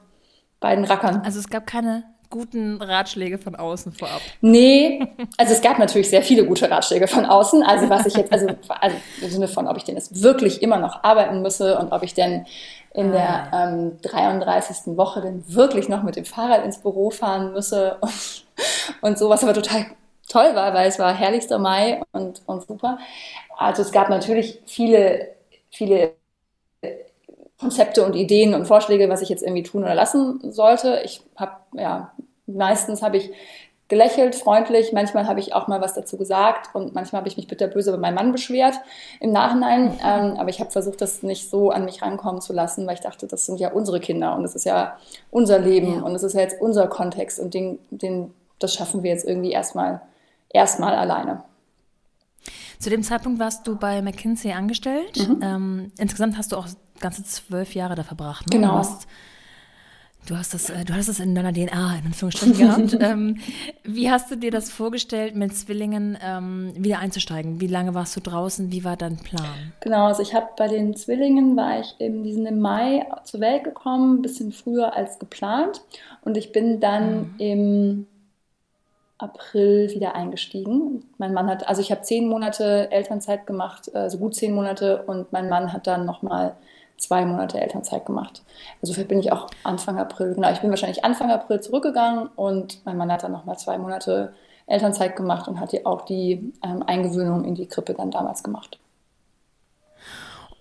beiden 0.61 0.85
Rackern. 0.85 1.23
Also 1.25 1.39
es 1.39 1.49
gab 1.49 1.67
keine 1.67 2.05
guten 2.31 2.83
Ratschläge 2.83 3.39
von 3.39 3.55
außen 3.55 3.93
vorab? 3.93 4.21
Nee, 4.41 5.07
also 5.37 5.53
es 5.53 5.63
gab 5.63 5.79
natürlich 5.79 6.11
sehr 6.11 6.23
viele 6.23 6.45
gute 6.45 6.69
Ratschläge 6.69 7.07
von 7.07 7.27
außen. 7.27 7.63
Also 7.63 7.89
was 7.89 8.07
ich 8.07 8.17
jetzt, 8.17 8.33
also, 8.33 8.49
also 8.81 8.97
im 9.23 9.31
Sinne 9.31 9.47
von, 9.47 9.69
ob 9.69 9.77
ich 9.77 9.85
denn 9.85 9.95
jetzt 9.95 10.21
wirklich 10.23 10.61
immer 10.61 10.79
noch 10.79 11.05
arbeiten 11.05 11.43
müsse 11.43 11.79
und 11.79 11.93
ob 11.93 12.03
ich 12.03 12.15
denn 12.15 12.45
in 12.95 13.13
der 13.13 13.53
ah, 13.53 13.69
ähm, 13.69 13.99
33. 14.03 14.97
Woche 14.97 15.21
denn 15.21 15.45
wirklich 15.49 15.89
noch 15.89 16.03
mit 16.03 16.17
dem 16.17 16.25
Fahrrad 16.25 16.65
ins 16.65 16.79
Büro 16.79 17.11
fahren 17.11 17.53
müsse 17.53 17.99
und, 18.01 18.47
und 19.03 19.19
so, 19.19 19.29
was 19.29 19.43
aber 19.43 19.53
total 19.53 19.87
toll 20.29 20.55
war, 20.55 20.73
weil 20.73 20.89
es 20.89 20.99
war 20.99 21.13
herrlichster 21.13 21.59
Mai 21.59 22.01
und, 22.13 22.43
und 22.47 22.67
super. 22.67 22.99
Also 23.57 23.83
es 23.83 23.93
gab 23.93 24.09
natürlich 24.09 24.61
viele, 24.65 25.35
viele 25.71 26.15
Konzepte 27.59 28.05
und 28.05 28.15
Ideen 28.15 28.55
und 28.55 28.67
Vorschläge, 28.67 29.09
was 29.09 29.23
ich 29.23 29.29
jetzt 29.29 29.43
irgendwie 29.43 29.63
tun 29.63 29.83
oder 29.83 29.95
lassen 29.95 30.53
sollte. 30.53 31.01
Ich 31.05 31.23
habe, 31.37 31.57
ja, 31.75 32.13
meistens 32.47 33.03
habe 33.03 33.17
ich 33.17 33.31
gelächelt, 33.89 34.35
freundlich, 34.35 34.93
manchmal 34.93 35.27
habe 35.27 35.41
ich 35.41 35.55
auch 35.55 35.69
mal 35.69 35.81
was 35.81 35.95
dazu 35.95 36.17
gesagt 36.17 36.75
und 36.75 36.95
manchmal 36.95 37.21
habe 37.21 37.29
ich 37.29 37.37
mich 37.37 37.49
bitterböse 37.49 37.91
über 37.91 37.99
meinen 37.99 38.15
Mann 38.15 38.33
beschwert 38.33 38.77
im 39.21 39.31
Nachhinein. 39.31 39.87
Mhm. 39.87 39.99
Ähm, 40.03 40.37
aber 40.39 40.49
ich 40.49 40.61
habe 40.61 40.71
versucht, 40.71 41.01
das 41.01 41.23
nicht 41.23 41.51
so 41.51 41.71
an 41.71 41.85
mich 41.85 42.03
rankommen 42.03 42.41
zu 42.41 42.53
lassen, 42.53 42.87
weil 42.87 42.95
ich 42.95 43.01
dachte, 43.01 43.27
das 43.27 43.45
sind 43.47 43.61
ja 43.61 43.73
unsere 43.73 44.01
Kinder 44.01 44.35
und 44.37 44.43
das 44.43 44.55
ist 44.55 44.65
ja 44.65 44.97
unser 45.31 45.59
Leben 45.59 45.97
ja. 45.97 46.03
und 46.03 46.15
es 46.15 46.23
ist 46.23 46.35
ja 46.35 46.41
jetzt 46.41 46.61
unser 46.61 46.87
Kontext 46.87 47.39
und 47.39 47.53
den, 47.53 47.79
den, 47.91 48.33
das 48.59 48.75
schaffen 48.75 49.03
wir 49.03 49.11
jetzt 49.11 49.27
irgendwie 49.27 49.53
erstmal 49.53 50.01
erstmal 50.55 50.95
alleine. 50.95 51.43
Zu 52.79 52.91
dem 52.91 53.03
Zeitpunkt 53.03 53.39
warst 53.39 53.67
du 53.67 53.77
bei 53.77 54.01
McKinsey 54.03 54.53
angestellt. 54.53 55.29
Mhm. 55.29 55.41
Ähm, 55.43 55.93
insgesamt 55.99 56.39
hast 56.39 56.53
du 56.53 56.57
auch 56.57 56.67
ganze 57.01 57.25
zwölf 57.25 57.75
Jahre 57.75 57.95
da 57.95 58.03
verbracht. 58.03 58.49
Ne? 58.49 58.59
Genau. 58.59 58.73
Du 58.73 58.79
hast, 58.79 59.07
du 60.27 60.37
hast, 60.37 60.55
das, 60.55 60.71
äh, 60.71 60.85
du 60.85 60.95
hast 60.95 61.09
das 61.09 61.21
in 61.21 61.35
deiner 61.35 61.53
DNA 61.53 61.99
in 61.99 62.07
Anführungsstrichen 62.07 62.59
gehabt. 62.59 62.97
ähm, 63.01 63.39
wie 63.83 64.11
hast 64.11 64.31
du 64.31 64.37
dir 64.37 64.51
das 64.51 64.71
vorgestellt, 64.71 65.35
mit 65.35 65.57
Zwillingen 65.57 66.19
ähm, 66.23 66.73
wieder 66.77 66.99
einzusteigen? 66.99 67.61
Wie 67.61 67.67
lange 67.67 67.95
warst 67.95 68.17
du 68.17 68.21
draußen? 68.21 68.73
Wie 68.73 68.85
war 68.85 68.97
dein 68.97 69.17
Plan? 69.17 69.73
Genau, 69.81 70.07
also 70.07 70.23
ich 70.23 70.35
habe 70.35 70.49
bei 70.57 70.69
den 70.69 70.97
Zwillingen 70.97 71.57
war 71.57 71.81
ich 71.81 71.95
im, 71.99 72.23
die 72.23 72.33
sind 72.33 72.47
im 72.47 72.61
Mai 72.61 73.07
zur 73.25 73.41
Welt 73.41 73.65
gekommen, 73.65 74.19
ein 74.19 74.23
bisschen 74.23 74.53
früher 74.53 74.95
als 74.95 75.19
geplant. 75.19 75.83
Und 76.23 76.37
ich 76.37 76.53
bin 76.53 76.81
dann 76.81 77.17
mhm. 77.17 77.35
im 77.39 78.07
April 79.19 79.91
wieder 79.91 80.15
eingestiegen. 80.15 81.05
Mein 81.19 81.33
Mann 81.33 81.49
hat, 81.49 81.69
also 81.69 81.81
ich 81.81 81.91
habe 81.91 82.03
zehn 82.03 82.29
Monate 82.29 82.91
Elternzeit 82.91 83.47
gemacht, 83.47 83.95
also 83.95 84.19
gut 84.19 84.35
zehn 84.35 84.55
Monate, 84.55 85.03
und 85.03 85.33
mein 85.33 85.49
Mann 85.49 85.73
hat 85.73 85.87
dann 85.87 86.05
nochmal 86.05 86.57
zwei 86.97 87.25
Monate 87.25 87.61
Elternzeit 87.61 88.07
gemacht. 88.07 88.43
Insofern 88.81 89.09
bin 89.09 89.19
ich 89.19 89.33
auch 89.33 89.49
Anfang 89.63 89.99
April, 89.99 90.35
genau, 90.35 90.51
ich 90.53 90.61
bin 90.61 90.71
wahrscheinlich 90.71 91.05
Anfang 91.05 91.31
April 91.31 91.61
zurückgegangen 91.61 92.29
und 92.37 92.85
mein 92.85 92.97
Mann 92.97 93.13
hat 93.13 93.23
dann 93.23 93.33
nochmal 93.33 93.59
zwei 93.59 93.79
Monate 93.79 94.35
Elternzeit 94.67 95.17
gemacht 95.17 95.49
und 95.49 95.61
hat 95.61 95.75
auch 95.85 96.03
die 96.03 96.53
ähm, 96.65 96.83
Eingewöhnung 96.87 97.45
in 97.45 97.55
die 97.55 97.67
Krippe 97.67 97.95
dann 97.95 98.11
damals 98.11 98.43
gemacht. 98.43 98.79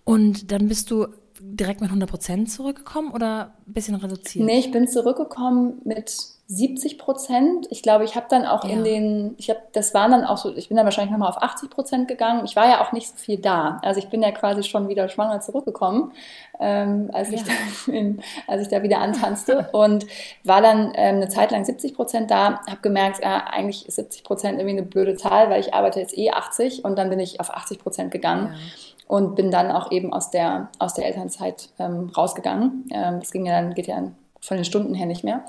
Und 0.04 0.52
dann 0.52 0.68
bist 0.68 0.92
du 0.92 1.08
direkt 1.40 1.82
mit 1.82 1.90
100 1.90 2.10
Prozent 2.10 2.52
zurückgekommen 2.52 3.12
oder 3.12 3.54
ein 3.68 3.74
bisschen 3.74 3.96
reduziert? 3.96 4.46
Nee, 4.46 4.60
ich 4.60 4.72
bin 4.72 4.88
zurückgekommen 4.88 5.82
mit 5.84 6.33
70 6.48 6.98
Prozent. 6.98 7.68
Ich 7.70 7.82
glaube, 7.82 8.04
ich 8.04 8.16
habe 8.16 8.26
dann 8.30 8.46
auch 8.46 8.66
ja. 8.66 8.72
in 8.72 8.84
den, 8.84 9.36
ich 9.38 9.50
habe, 9.50 9.62
das 9.72 9.94
waren 9.94 10.12
dann 10.12 10.26
auch 10.26 10.38
so, 10.38 10.54
ich 10.56 10.68
bin 10.68 10.76
dann 10.76 10.86
wahrscheinlich 10.86 11.12
nochmal 11.12 11.30
auf 11.30 11.42
80 11.42 11.70
Prozent 11.70 12.08
gegangen. 12.08 12.44
Ich 12.44 12.56
war 12.56 12.68
ja 12.68 12.82
auch 12.82 12.92
nicht 12.92 13.08
so 13.08 13.16
viel 13.16 13.38
da. 13.38 13.80
Also 13.82 14.00
ich 14.00 14.10
bin 14.10 14.22
ja 14.22 14.32
quasi 14.32 14.64
schon 14.64 14.90
wieder 14.90 15.08
schwanger 15.08 15.40
zurückgekommen, 15.40 16.12
ähm, 16.60 17.10
als, 17.14 17.32
ja. 17.32 17.38
ich 17.38 17.44
da 17.44 17.52
in, 17.92 18.22
als 18.48 18.62
ich 18.62 18.68
da 18.68 18.84
wieder 18.84 19.00
antanzte 19.00 19.70
und 19.74 20.06
war 20.44 20.62
dann 20.62 20.92
ähm, 20.96 21.16
eine 21.16 21.30
Zeit 21.30 21.52
lang 21.52 21.64
70 21.64 21.96
Prozent 21.96 22.30
da. 22.30 22.62
Habe 22.68 22.82
gemerkt, 22.82 23.24
ja, 23.24 23.46
eigentlich 23.48 23.88
ist 23.88 23.96
70 23.96 24.24
Prozent 24.24 24.60
irgendwie 24.60 24.78
eine 24.78 24.88
blöde 24.88 25.16
Zahl, 25.16 25.50
weil 25.50 25.62
ich 25.62 25.74
arbeite 25.74 26.02
jetzt 26.02 26.18
eh 26.18 26.32
80 26.32 26.84
und 26.84 26.98
dann 26.98 27.10
bin 27.10 27.20
ich 27.20 27.40
auf 27.40 27.52
80 27.52 27.80
Prozent 27.80 28.12
gegangen. 28.12 28.48
Ja 28.48 28.60
und 29.06 29.36
bin 29.36 29.52
dann 29.52 29.70
auch 29.70 29.92
eben 29.92 30.14
aus 30.14 30.32
der, 30.32 30.70
aus 30.80 30.94
der 30.94 31.06
Elternzeit 31.06 31.70
ähm, 31.78 32.10
rausgegangen. 32.16 32.86
Ähm, 32.92 33.20
das 33.20 33.32
ging 33.32 33.46
ja 33.46 33.62
dann, 33.62 33.74
geht 33.74 33.86
ja 33.86 34.02
von 34.40 34.58
den 34.58 34.66
Stunden 34.66 34.94
her 34.94 35.06
nicht 35.06 35.24
mehr 35.24 35.44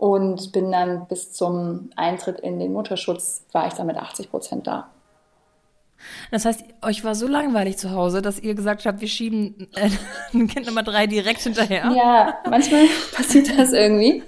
und 0.00 0.52
bin 0.52 0.72
dann 0.72 1.06
bis 1.08 1.30
zum 1.30 1.90
Eintritt 1.94 2.40
in 2.40 2.58
den 2.58 2.72
Mutterschutz, 2.72 3.44
war 3.52 3.66
ich 3.66 3.74
dann 3.74 3.86
mit 3.86 3.98
80 3.98 4.30
Prozent 4.30 4.66
da. 4.66 4.88
Das 6.30 6.46
heißt, 6.46 6.64
euch 6.80 7.04
war 7.04 7.14
so 7.14 7.26
langweilig 7.26 7.76
zu 7.76 7.90
Hause, 7.90 8.22
dass 8.22 8.40
ihr 8.40 8.54
gesagt 8.54 8.86
habt, 8.86 9.02
wir 9.02 9.08
schieben 9.08 9.68
äh, 9.74 9.90
Kind 10.46 10.66
Nummer 10.66 10.82
drei 10.82 11.06
direkt 11.06 11.40
hinterher. 11.40 11.92
Ja, 11.94 12.38
manchmal 12.48 12.86
passiert 13.14 13.50
das 13.58 13.74
irgendwie. 13.74 14.22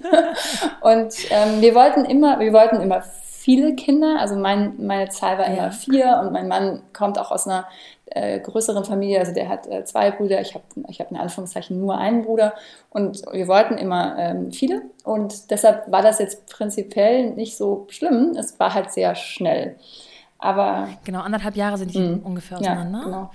Und 0.81 1.15
ähm, 1.31 1.59
wir 1.61 1.73
wollten 1.73 2.05
immer, 2.05 2.39
wir 2.39 2.53
wollten 2.53 2.79
immer 2.79 3.01
viele 3.01 3.73
Kinder. 3.73 4.17
Also 4.19 4.35
mein, 4.35 4.75
meine 4.77 5.09
Zahl 5.09 5.39
war 5.39 5.47
immer 5.47 5.71
vier 5.71 6.21
und 6.23 6.31
mein 6.31 6.47
Mann 6.47 6.83
kommt 6.93 7.17
auch 7.17 7.31
aus 7.31 7.47
einer 7.47 7.65
äh, 8.07 8.39
größeren 8.39 8.83
Familie, 8.83 9.19
also 9.19 9.33
der 9.33 9.49
hat 9.49 9.67
äh, 9.67 9.85
zwei 9.85 10.11
Brüder, 10.11 10.41
ich 10.41 10.53
habe 10.53 10.63
ich 10.89 10.99
hab 10.99 11.11
in 11.11 11.17
Anführungszeichen 11.17 11.79
nur 11.79 11.97
einen 11.97 12.23
Bruder 12.23 12.53
und 12.89 13.21
wir 13.31 13.47
wollten 13.47 13.77
immer 13.77 14.17
ähm, 14.17 14.51
viele 14.51 14.81
und 15.03 15.49
deshalb 15.51 15.91
war 15.91 16.01
das 16.01 16.19
jetzt 16.19 16.45
prinzipiell 16.47 17.31
nicht 17.31 17.57
so 17.57 17.87
schlimm, 17.89 18.35
es 18.37 18.59
war 18.59 18.73
halt 18.73 18.91
sehr 18.91 19.15
schnell. 19.15 19.77
Aber 20.37 20.89
genau, 21.05 21.21
anderthalb 21.21 21.55
Jahre 21.55 21.77
sind 21.77 21.93
die 21.93 21.99
mh, 21.99 22.19
ungefähr 22.23 22.59
auseinander. 22.59 22.99
Ja, 22.99 23.05
genau. 23.05 23.31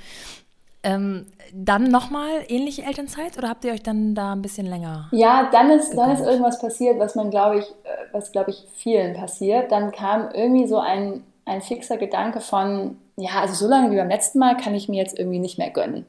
Ähm, 0.84 1.26
dann 1.52 1.84
nochmal 1.84 2.44
ähnliche 2.48 2.82
Elternzeit 2.82 3.36
oder 3.36 3.48
habt 3.48 3.64
ihr 3.64 3.72
euch 3.72 3.82
dann 3.82 4.14
da 4.14 4.34
ein 4.34 4.42
bisschen 4.42 4.66
länger? 4.66 5.08
Ja, 5.12 5.48
dann 5.50 5.70
ist, 5.70 5.96
dann 5.96 6.12
ist 6.12 6.20
irgendwas 6.20 6.60
passiert, 6.60 6.98
was 6.98 7.14
man, 7.14 7.30
glaube 7.30 7.58
ich, 7.58 7.64
äh, 7.64 8.12
was, 8.12 8.30
glaube 8.30 8.50
ich, 8.50 8.66
vielen 8.74 9.14
passiert. 9.14 9.72
Dann 9.72 9.90
kam 9.90 10.30
irgendwie 10.32 10.68
so 10.68 10.78
ein, 10.78 11.24
ein 11.46 11.62
fixer 11.62 11.96
Gedanke 11.96 12.40
von, 12.40 12.98
ja, 13.18 13.40
also 13.40 13.54
so 13.54 13.68
lange 13.68 13.90
wie 13.90 13.96
beim 13.96 14.08
letzten 14.08 14.38
Mal 14.38 14.56
kann 14.56 14.74
ich 14.74 14.88
mir 14.88 14.96
jetzt 14.96 15.18
irgendwie 15.18 15.40
nicht 15.40 15.58
mehr 15.58 15.70
gönnen. 15.70 16.06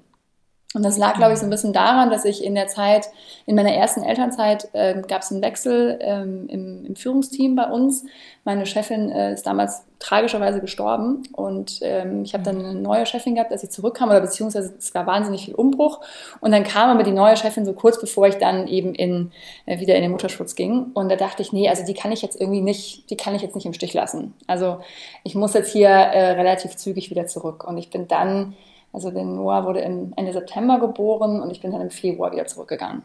Und 0.75 0.83
das 0.83 0.99
lag, 0.99 1.15
glaube 1.15 1.33
ich, 1.33 1.39
so 1.39 1.47
ein 1.47 1.49
bisschen 1.49 1.73
daran, 1.73 2.11
dass 2.11 2.25
ich 2.25 2.43
in 2.43 2.53
der 2.53 2.67
Zeit, 2.67 3.09
in 3.47 3.55
meiner 3.55 3.73
ersten 3.73 4.03
Elternzeit, 4.03 4.69
äh, 4.73 5.01
gab 5.01 5.23
es 5.23 5.31
einen 5.31 5.41
Wechsel 5.41 5.97
ähm, 5.99 6.47
im, 6.47 6.85
im, 6.85 6.95
Führungsteam 6.95 7.55
bei 7.55 7.65
uns. 7.65 8.05
Meine 8.43 8.67
Chefin 8.67 9.09
äh, 9.09 9.33
ist 9.33 9.47
damals 9.47 9.83
tragischerweise 9.97 10.61
gestorben 10.61 11.23
und 11.33 11.79
ähm, 11.81 12.23
ich 12.23 12.33
habe 12.33 12.43
dann 12.43 12.59
eine 12.59 12.75
neue 12.75 13.07
Chefin 13.07 13.33
gehabt, 13.33 13.51
als 13.51 13.63
ich 13.63 13.71
zurückkam, 13.71 14.09
oder 14.09 14.21
beziehungsweise 14.21 14.75
es 14.77 14.93
war 14.93 15.07
wahnsinnig 15.07 15.45
viel 15.45 15.55
Umbruch. 15.55 16.01
Und 16.39 16.51
dann 16.51 16.63
kam 16.63 16.91
aber 16.91 17.01
die 17.01 17.11
neue 17.11 17.35
Chefin 17.35 17.65
so 17.65 17.73
kurz 17.73 17.99
bevor 17.99 18.27
ich 18.27 18.35
dann 18.35 18.67
eben 18.67 18.93
in, 18.93 19.31
äh, 19.65 19.79
wieder 19.79 19.95
in 19.95 20.03
den 20.03 20.11
Mutterschutz 20.11 20.53
ging. 20.53 20.91
Und 20.93 21.09
da 21.09 21.15
dachte 21.15 21.41
ich, 21.41 21.51
nee, 21.51 21.67
also 21.67 21.83
die 21.83 21.95
kann 21.95 22.11
ich 22.11 22.21
jetzt 22.21 22.39
irgendwie 22.39 22.61
nicht, 22.61 23.09
die 23.09 23.17
kann 23.17 23.33
ich 23.33 23.41
jetzt 23.41 23.55
nicht 23.55 23.65
im 23.65 23.73
Stich 23.73 23.95
lassen. 23.95 24.35
Also 24.45 24.81
ich 25.23 25.33
muss 25.33 25.55
jetzt 25.55 25.71
hier 25.71 25.89
äh, 25.89 26.33
relativ 26.33 26.75
zügig 26.75 27.09
wieder 27.09 27.25
zurück. 27.25 27.63
Und 27.67 27.79
ich 27.79 27.89
bin 27.89 28.07
dann 28.07 28.53
also 28.91 29.11
der 29.11 29.23
Noah 29.23 29.65
wurde 29.65 29.81
im 29.81 30.13
Ende 30.15 30.33
September 30.33 30.79
geboren 30.79 31.41
und 31.41 31.51
ich 31.51 31.61
bin 31.61 31.71
dann 31.71 31.81
im 31.81 31.91
Februar 31.91 32.31
wieder 32.31 32.47
zurückgegangen. 32.47 33.03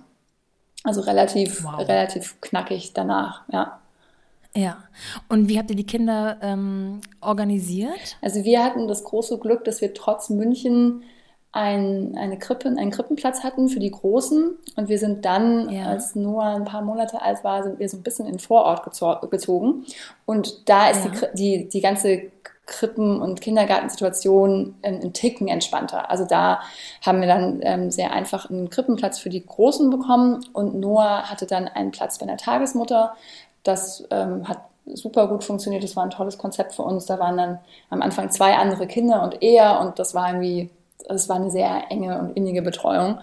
Also 0.83 1.01
relativ, 1.03 1.65
wow. 1.65 1.79
relativ 1.79 2.41
knackig 2.41 2.93
danach, 2.93 3.43
ja. 3.51 3.81
Ja. 4.57 4.85
Und 5.29 5.49
wie 5.49 5.59
habt 5.59 5.71
ihr 5.71 5.77
die 5.77 5.87
Kinder 5.87 6.39
ähm, 6.41 7.01
organisiert? 7.21 8.17
Also 8.23 8.45
wir 8.45 8.63
hatten 8.63 8.87
das 8.87 9.03
große 9.03 9.39
Glück, 9.39 9.65
dass 9.65 9.81
wir 9.81 9.95
trotz 9.95 10.31
München 10.31 11.03
ein, 11.51 12.17
eine 12.17 12.39
Krippe, 12.39 12.69
einen 12.69 12.91
Krippenplatz 12.91 13.43
hatten 13.43 13.69
für 13.69 13.81
die 13.81 13.91
Großen. 13.91 14.57
Und 14.77 14.89
wir 14.89 14.99
sind 14.99 15.25
dann, 15.25 15.71
ja. 15.71 15.87
als 15.87 16.15
Noah 16.15 16.55
ein 16.57 16.65
paar 16.65 16.83
Monate 16.83 17.23
alt 17.23 17.43
war, 17.45 17.63
sind 17.63 17.79
wir 17.79 17.89
so 17.89 17.97
ein 17.97 18.03
bisschen 18.03 18.27
in 18.27 18.35
den 18.35 18.39
Vorort 18.41 18.85
gezogen. 19.31 19.85
Und 20.27 20.69
da 20.69 20.91
ist 20.91 21.05
ja. 21.05 21.11
die, 21.11 21.63
die, 21.63 21.69
die 21.69 21.81
ganze 21.81 22.31
Krippen- 22.67 23.21
und 23.21 23.41
Kindergartensituation 23.41 24.75
ein, 24.83 25.03
ein 25.03 25.13
Ticken 25.13 25.49
entspannter. 25.49 26.11
Also 26.11 26.25
da 26.25 26.61
haben 27.05 27.21
wir 27.21 27.29
dann 27.29 27.61
ähm, 27.63 27.91
sehr 27.91 28.13
einfach 28.13 28.49
einen 28.49 28.71
Krippenplatz 28.71 29.19
für 29.19 29.29
die 29.29 29.45
Großen 29.45 29.91
bekommen 29.91 30.45
und 30.53 30.75
Noah 30.75 31.25
hatte 31.25 31.47
dann 31.47 31.69
einen 31.69 31.91
Platz 31.91 32.19
bei 32.19 32.27
einer 32.27 32.39
Tagesmutter. 32.39 33.15
Das 33.65 34.07
ähm, 34.11 34.49
hat 34.49 34.61
super 34.87 35.29
gut 35.29 35.45
funktioniert. 35.45 35.85
Das 35.85 35.97
war 35.97 36.05
ein 36.05 36.11
tolles 36.11 36.39
Konzept 36.39 36.75
für 36.75 36.83
uns. 36.83 37.07
Da 37.07 37.19
waren 37.19 37.37
dann 37.37 37.59
am 37.91 38.03
Anfang 38.03 38.31
zwei 38.31 38.55
andere 38.55 38.87
Kinder 38.87 39.23
und 39.23 39.43
er 39.43 39.81
und 39.81 39.99
das 39.99 40.15
war 40.15 40.29
irgendwie, 40.29 40.71
das 41.09 41.29
war 41.29 41.37
eine 41.37 41.51
sehr 41.51 41.91
enge 41.91 42.19
und 42.19 42.37
innige 42.37 42.63
Betreuung. 42.63 43.19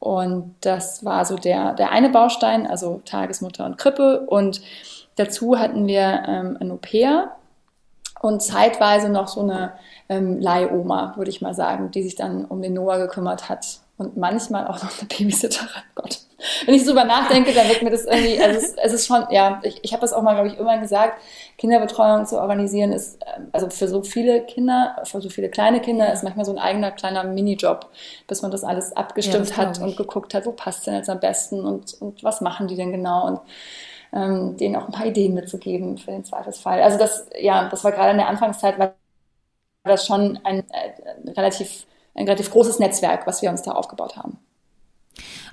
Und 0.00 0.54
das 0.60 1.04
war 1.04 1.24
so 1.24 1.36
der, 1.36 1.74
der 1.74 1.90
eine 1.90 2.08
Baustein, 2.10 2.66
also 2.66 3.00
Tagesmutter 3.04 3.66
und 3.66 3.78
Krippe. 3.78 4.20
Und 4.20 4.60
dazu 5.16 5.58
hatten 5.58 5.86
wir 5.86 6.22
ähm, 6.26 6.56
ein 6.60 6.70
Au-pair, 6.70 7.32
und 8.20 8.42
zeitweise 8.42 9.08
noch 9.08 9.28
so 9.28 9.42
eine 9.42 9.72
ähm, 10.08 10.40
Leihoma, 10.40 11.14
würde 11.16 11.30
ich 11.30 11.40
mal 11.40 11.54
sagen, 11.54 11.90
die 11.90 12.02
sich 12.02 12.16
dann 12.16 12.44
um 12.44 12.62
den 12.62 12.74
Noah 12.74 12.98
gekümmert 12.98 13.48
hat 13.48 13.80
und 13.98 14.16
manchmal 14.16 14.66
auch 14.66 14.82
noch 14.82 14.98
eine 14.98 15.08
Babysitterin. 15.08 15.82
Gott, 15.94 16.20
wenn 16.66 16.74
ich 16.74 16.84
drüber 16.84 17.04
nachdenke, 17.04 17.52
dann 17.52 17.68
wird 17.68 17.82
mir 17.82 17.90
das 17.90 18.04
irgendwie, 18.04 18.40
also 18.40 18.58
es, 18.58 18.74
es 18.74 18.92
ist 18.92 19.06
schon, 19.06 19.26
ja, 19.30 19.60
ich, 19.64 19.80
ich 19.82 19.92
habe 19.92 20.00
das 20.02 20.12
auch 20.12 20.22
mal, 20.22 20.34
glaube 20.34 20.48
ich, 20.48 20.54
irgendwann 20.54 20.80
gesagt, 20.80 21.20
Kinderbetreuung 21.58 22.26
zu 22.26 22.40
organisieren 22.40 22.92
ist, 22.92 23.18
ähm, 23.36 23.48
also 23.52 23.68
für 23.70 23.88
so 23.88 24.02
viele 24.02 24.42
Kinder, 24.42 24.96
für 25.02 25.20
so 25.20 25.28
viele 25.28 25.48
kleine 25.48 25.80
Kinder 25.80 26.12
ist 26.12 26.22
manchmal 26.22 26.44
so 26.44 26.52
ein 26.52 26.58
eigener 26.58 26.92
kleiner 26.92 27.24
Minijob, 27.24 27.86
bis 28.28 28.42
man 28.42 28.52
das 28.52 28.62
alles 28.62 28.96
abgestimmt 28.96 29.50
ja, 29.50 29.56
das 29.56 29.56
hat 29.56 29.80
und 29.80 29.96
geguckt 29.96 30.32
hat, 30.32 30.46
wo 30.46 30.52
passt 30.52 30.86
denn 30.86 30.94
jetzt 30.94 31.10
am 31.10 31.18
besten 31.18 31.64
und, 31.64 32.00
und 32.00 32.22
was 32.22 32.40
machen 32.40 32.68
die 32.68 32.76
denn 32.76 32.92
genau? 32.92 33.26
Und 33.26 33.40
ähm, 34.12 34.56
denen 34.56 34.76
auch 34.76 34.86
ein 34.86 34.92
paar 34.92 35.06
Ideen 35.06 35.34
mitzugeben 35.34 35.98
für 35.98 36.10
den 36.10 36.24
Zweifelsfall. 36.24 36.82
Also 36.82 36.98
das, 36.98 37.26
ja, 37.38 37.68
das 37.68 37.84
war 37.84 37.92
gerade 37.92 38.10
in 38.12 38.18
der 38.18 38.28
Anfangszeit, 38.28 38.78
war 38.78 38.94
das 39.84 40.06
schon 40.06 40.38
ein, 40.44 40.64
äh, 40.70 41.30
relativ, 41.30 41.86
ein 42.14 42.24
relativ 42.24 42.50
großes 42.50 42.78
Netzwerk, 42.78 43.26
was 43.26 43.42
wir 43.42 43.50
uns 43.50 43.62
da 43.62 43.72
aufgebaut 43.72 44.16
haben. 44.16 44.38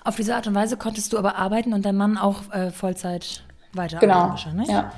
Auf 0.03 0.15
diese 0.15 0.35
Art 0.35 0.45
und 0.47 0.55
Weise 0.55 0.77
konntest 0.77 1.13
du 1.13 1.17
aber 1.17 1.35
arbeiten 1.35 1.73
und 1.73 1.85
dein 1.85 1.95
Mann 1.95 2.17
auch 2.17 2.51
äh, 2.53 2.71
Vollzeit 2.71 3.43
weiterarbeiten 3.73 4.13
genau, 4.13 4.29
wahrscheinlich? 4.29 4.69
Ja. 4.69 4.91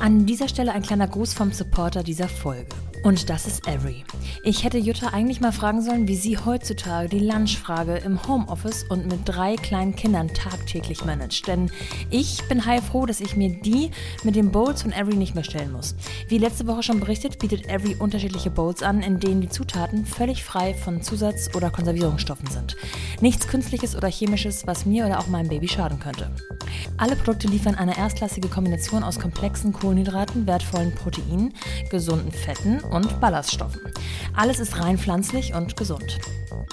An 0.00 0.26
dieser 0.26 0.48
Stelle 0.48 0.72
ein 0.72 0.82
kleiner 0.82 1.08
Gruß 1.08 1.32
vom 1.32 1.52
Supporter 1.52 2.02
dieser 2.02 2.28
Folge. 2.28 2.68
Und 3.06 3.30
das 3.30 3.46
ist 3.46 3.68
Avery. 3.68 4.02
Ich 4.42 4.64
hätte 4.64 4.78
Jutta 4.78 5.10
eigentlich 5.10 5.40
mal 5.40 5.52
fragen 5.52 5.80
sollen, 5.80 6.08
wie 6.08 6.16
sie 6.16 6.38
heutzutage 6.38 7.08
die 7.08 7.20
Lunchfrage 7.20 7.98
im 7.98 8.26
Homeoffice 8.26 8.82
und 8.82 9.06
mit 9.06 9.20
drei 9.24 9.54
kleinen 9.54 9.94
Kindern 9.94 10.34
tagtäglich 10.34 11.04
managt. 11.04 11.46
Denn 11.46 11.70
ich 12.10 12.42
bin 12.48 12.66
heilfroh, 12.66 13.06
dass 13.06 13.20
ich 13.20 13.36
mir 13.36 13.60
die 13.60 13.92
mit 14.24 14.34
den 14.34 14.50
Bowls 14.50 14.82
von 14.82 14.92
Avery 14.92 15.14
nicht 15.14 15.36
mehr 15.36 15.44
stellen 15.44 15.70
muss. 15.70 15.94
Wie 16.26 16.38
letzte 16.38 16.66
Woche 16.66 16.82
schon 16.82 16.98
berichtet, 16.98 17.38
bietet 17.38 17.70
Avery 17.70 17.94
unterschiedliche 17.94 18.50
Bowls 18.50 18.82
an, 18.82 19.00
in 19.02 19.20
denen 19.20 19.40
die 19.40 19.50
Zutaten 19.50 20.04
völlig 20.04 20.42
frei 20.42 20.74
von 20.74 21.00
Zusatz- 21.00 21.54
oder 21.54 21.70
Konservierungsstoffen 21.70 22.50
sind. 22.50 22.76
Nichts 23.20 23.46
Künstliches 23.46 23.94
oder 23.94 24.08
Chemisches, 24.08 24.66
was 24.66 24.84
mir 24.84 25.06
oder 25.06 25.20
auch 25.20 25.28
meinem 25.28 25.48
Baby 25.48 25.68
schaden 25.68 26.00
könnte. 26.00 26.32
Alle 26.96 27.14
Produkte 27.14 27.46
liefern 27.46 27.76
eine 27.76 27.96
erstklassige 27.96 28.48
Kombination 28.48 29.04
aus 29.04 29.20
komplexen 29.20 29.72
Kohlenhydraten, 29.72 30.48
wertvollen 30.48 30.92
Proteinen, 30.92 31.54
gesunden 31.88 32.32
Fetten 32.32 32.80
und 32.80 32.95
Ballaststoffen. 33.20 33.82
Alles 34.34 34.58
ist 34.58 34.78
rein 34.80 34.98
pflanzlich 34.98 35.54
und 35.54 35.76
gesund. 35.76 36.18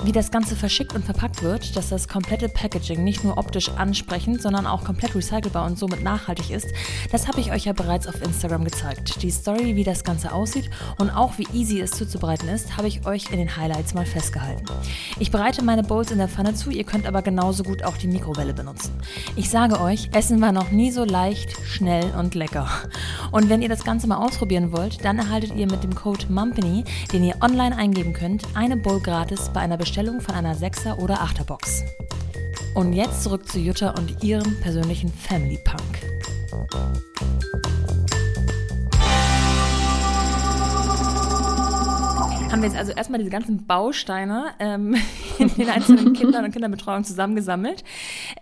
Wie 0.03 0.11
das 0.11 0.31
Ganze 0.31 0.55
verschickt 0.55 0.93
und 0.95 1.05
verpackt 1.05 1.43
wird, 1.43 1.75
dass 1.75 1.89
das 1.89 2.07
komplette 2.07 2.49
Packaging 2.49 3.03
nicht 3.03 3.23
nur 3.23 3.37
optisch 3.37 3.69
ansprechend, 3.69 4.41
sondern 4.41 4.65
auch 4.65 4.83
komplett 4.83 5.15
recycelbar 5.15 5.65
und 5.65 5.77
somit 5.77 6.03
nachhaltig 6.03 6.49
ist, 6.49 6.67
das 7.11 7.27
habe 7.27 7.39
ich 7.39 7.51
euch 7.51 7.65
ja 7.65 7.73
bereits 7.73 8.07
auf 8.07 8.21
Instagram 8.21 8.65
gezeigt. 8.65 9.21
Die 9.21 9.31
Story, 9.31 9.75
wie 9.75 9.83
das 9.83 10.03
Ganze 10.03 10.33
aussieht 10.33 10.69
und 10.97 11.09
auch 11.09 11.37
wie 11.37 11.47
easy 11.53 11.79
es 11.79 11.91
zuzubereiten 11.91 12.49
ist, 12.49 12.75
habe 12.75 12.87
ich 12.87 13.05
euch 13.05 13.31
in 13.31 13.37
den 13.37 13.55
Highlights 13.55 13.93
mal 13.93 14.05
festgehalten. 14.05 14.65
Ich 15.19 15.31
bereite 15.31 15.63
meine 15.63 15.83
Bowls 15.83 16.11
in 16.11 16.17
der 16.17 16.27
Pfanne 16.27 16.53
zu, 16.53 16.69
ihr 16.69 16.83
könnt 16.83 17.05
aber 17.05 17.21
genauso 17.21 17.63
gut 17.63 17.83
auch 17.83 17.95
die 17.95 18.07
Mikrowelle 18.07 18.53
benutzen. 18.53 18.91
Ich 19.35 19.49
sage 19.49 19.79
euch, 19.79 20.09
Essen 20.11 20.41
war 20.41 20.51
noch 20.51 20.71
nie 20.71 20.91
so 20.91 21.05
leicht, 21.05 21.55
schnell 21.65 22.11
und 22.17 22.35
lecker. 22.35 22.67
Und 23.31 23.49
wenn 23.49 23.61
ihr 23.61 23.69
das 23.69 23.83
Ganze 23.83 24.07
mal 24.07 24.17
ausprobieren 24.17 24.71
wollt, 24.71 25.05
dann 25.05 25.19
erhaltet 25.19 25.55
ihr 25.55 25.69
mit 25.71 25.83
dem 25.83 25.95
Code 26.03 26.25
MUMPANY, 26.27 26.83
den 27.13 27.23
ihr 27.23 27.35
online 27.39 27.77
eingeben 27.77 28.11
könnt, 28.11 28.43
eine 28.55 28.75
Bowl 28.75 28.99
gratis 28.99 29.49
bei 29.53 29.61
einer 29.61 29.77
Bestellung 29.77 30.19
von 30.19 30.35
einer 30.35 30.53
6er 30.53 30.97
oder 30.97 31.21
8er 31.21 31.45
Box. 31.45 31.85
Und 32.75 32.91
jetzt 32.91 33.23
zurück 33.23 33.47
zu 33.47 33.57
Jutta 33.57 33.91
und 33.91 34.21
ihrem 34.21 34.59
persönlichen 34.59 35.07
Family 35.07 35.57
Punk. 35.63 35.81
haben 42.51 42.61
wir 42.61 42.69
jetzt 42.69 42.77
also 42.77 42.91
erstmal 42.91 43.17
diese 43.17 43.31
ganzen 43.31 43.65
Bausteine 43.65 44.51
ähm, 44.59 44.95
in 45.39 45.47
den 45.55 45.69
einzelnen 45.69 46.13
Kindern 46.13 46.45
und 46.45 46.51
Kinderbetreuung 46.51 47.03
zusammengesammelt. 47.03 47.83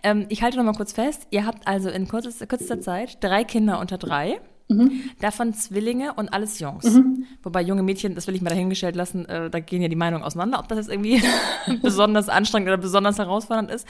Ähm, 0.02 0.26
ich 0.28 0.42
halte 0.42 0.58
noch 0.58 0.64
mal 0.64 0.74
kurz 0.74 0.92
fest, 0.92 1.28
ihr 1.30 1.46
habt 1.46 1.66
also 1.66 1.88
in 1.88 2.08
kürzester, 2.08 2.46
kürzester 2.46 2.80
Zeit 2.80 3.18
drei 3.22 3.44
Kinder 3.44 3.78
unter 3.78 3.96
drei. 3.96 4.40
Mhm. 4.78 5.10
Davon 5.20 5.54
Zwillinge 5.54 6.14
und 6.14 6.32
alles 6.32 6.58
Jungs. 6.58 6.84
Mhm. 6.84 7.26
Wobei 7.42 7.62
junge 7.62 7.82
Mädchen, 7.82 8.14
das 8.14 8.26
will 8.26 8.34
ich 8.34 8.42
mal 8.42 8.50
dahingestellt 8.50 8.96
lassen, 8.96 9.26
äh, 9.26 9.50
da 9.50 9.60
gehen 9.60 9.82
ja 9.82 9.88
die 9.88 9.96
Meinungen 9.96 10.24
auseinander, 10.24 10.58
ob 10.58 10.68
das 10.68 10.78
jetzt 10.78 10.90
irgendwie 10.90 11.22
besonders 11.82 12.28
anstrengend 12.28 12.68
oder 12.68 12.78
besonders 12.78 13.18
herausfordernd 13.18 13.70
ist. 13.70 13.86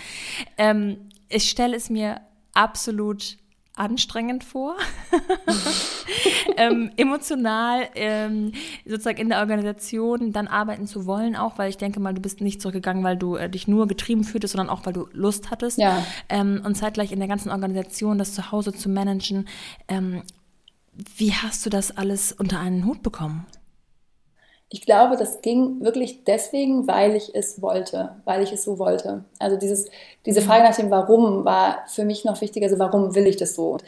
Ähm, 0.58 0.96
ich 1.28 1.48
stelle 1.48 1.76
es 1.76 1.90
mir 1.90 2.20
absolut 2.54 3.38
anstrengend 3.74 4.44
vor, 4.44 4.76
ähm, 6.58 6.90
emotional 6.96 7.88
ähm, 7.94 8.52
sozusagen 8.84 9.18
in 9.18 9.28
der 9.30 9.38
Organisation 9.40 10.32
dann 10.32 10.46
arbeiten 10.46 10.86
zu 10.86 11.06
wollen, 11.06 11.36
auch 11.36 11.56
weil 11.56 11.70
ich 11.70 11.78
denke 11.78 11.98
mal, 11.98 12.12
du 12.12 12.20
bist 12.20 12.42
nicht 12.42 12.60
zurückgegangen, 12.60 13.02
weil 13.02 13.16
du 13.16 13.36
äh, 13.36 13.48
dich 13.48 13.68
nur 13.68 13.88
getrieben 13.88 14.24
fühltest, 14.24 14.52
sondern 14.52 14.68
auch 14.68 14.84
weil 14.84 14.92
du 14.92 15.08
Lust 15.12 15.50
hattest. 15.50 15.78
Ja. 15.78 16.04
Ähm, 16.28 16.60
und 16.64 16.74
zeitgleich 16.74 17.12
in 17.12 17.18
der 17.18 17.28
ganzen 17.28 17.50
Organisation 17.50 18.18
das 18.18 18.34
zu 18.34 18.52
Hause 18.52 18.74
zu 18.74 18.90
managen. 18.90 19.48
Wie 20.92 21.32
hast 21.32 21.64
du 21.64 21.70
das 21.70 21.96
alles 21.96 22.32
unter 22.32 22.58
einen 22.58 22.86
Hut 22.86 23.02
bekommen? 23.02 23.46
Ich 24.68 24.82
glaube, 24.82 25.16
das 25.16 25.42
ging 25.42 25.84
wirklich 25.84 26.24
deswegen, 26.24 26.86
weil 26.86 27.14
ich 27.14 27.34
es 27.34 27.60
wollte, 27.60 28.16
weil 28.24 28.42
ich 28.42 28.52
es 28.52 28.64
so 28.64 28.78
wollte. 28.78 29.24
Also 29.38 29.58
dieses, 29.58 29.90
diese 30.24 30.40
mhm. 30.40 30.44
Frage 30.44 30.64
nach 30.64 30.76
dem 30.76 30.90
Warum 30.90 31.44
war 31.44 31.84
für 31.88 32.04
mich 32.04 32.24
noch 32.24 32.40
wichtiger, 32.40 32.66
also 32.66 32.78
warum 32.78 33.14
will 33.14 33.26
ich 33.26 33.36
das 33.36 33.54
so? 33.54 33.72
Und 33.72 33.84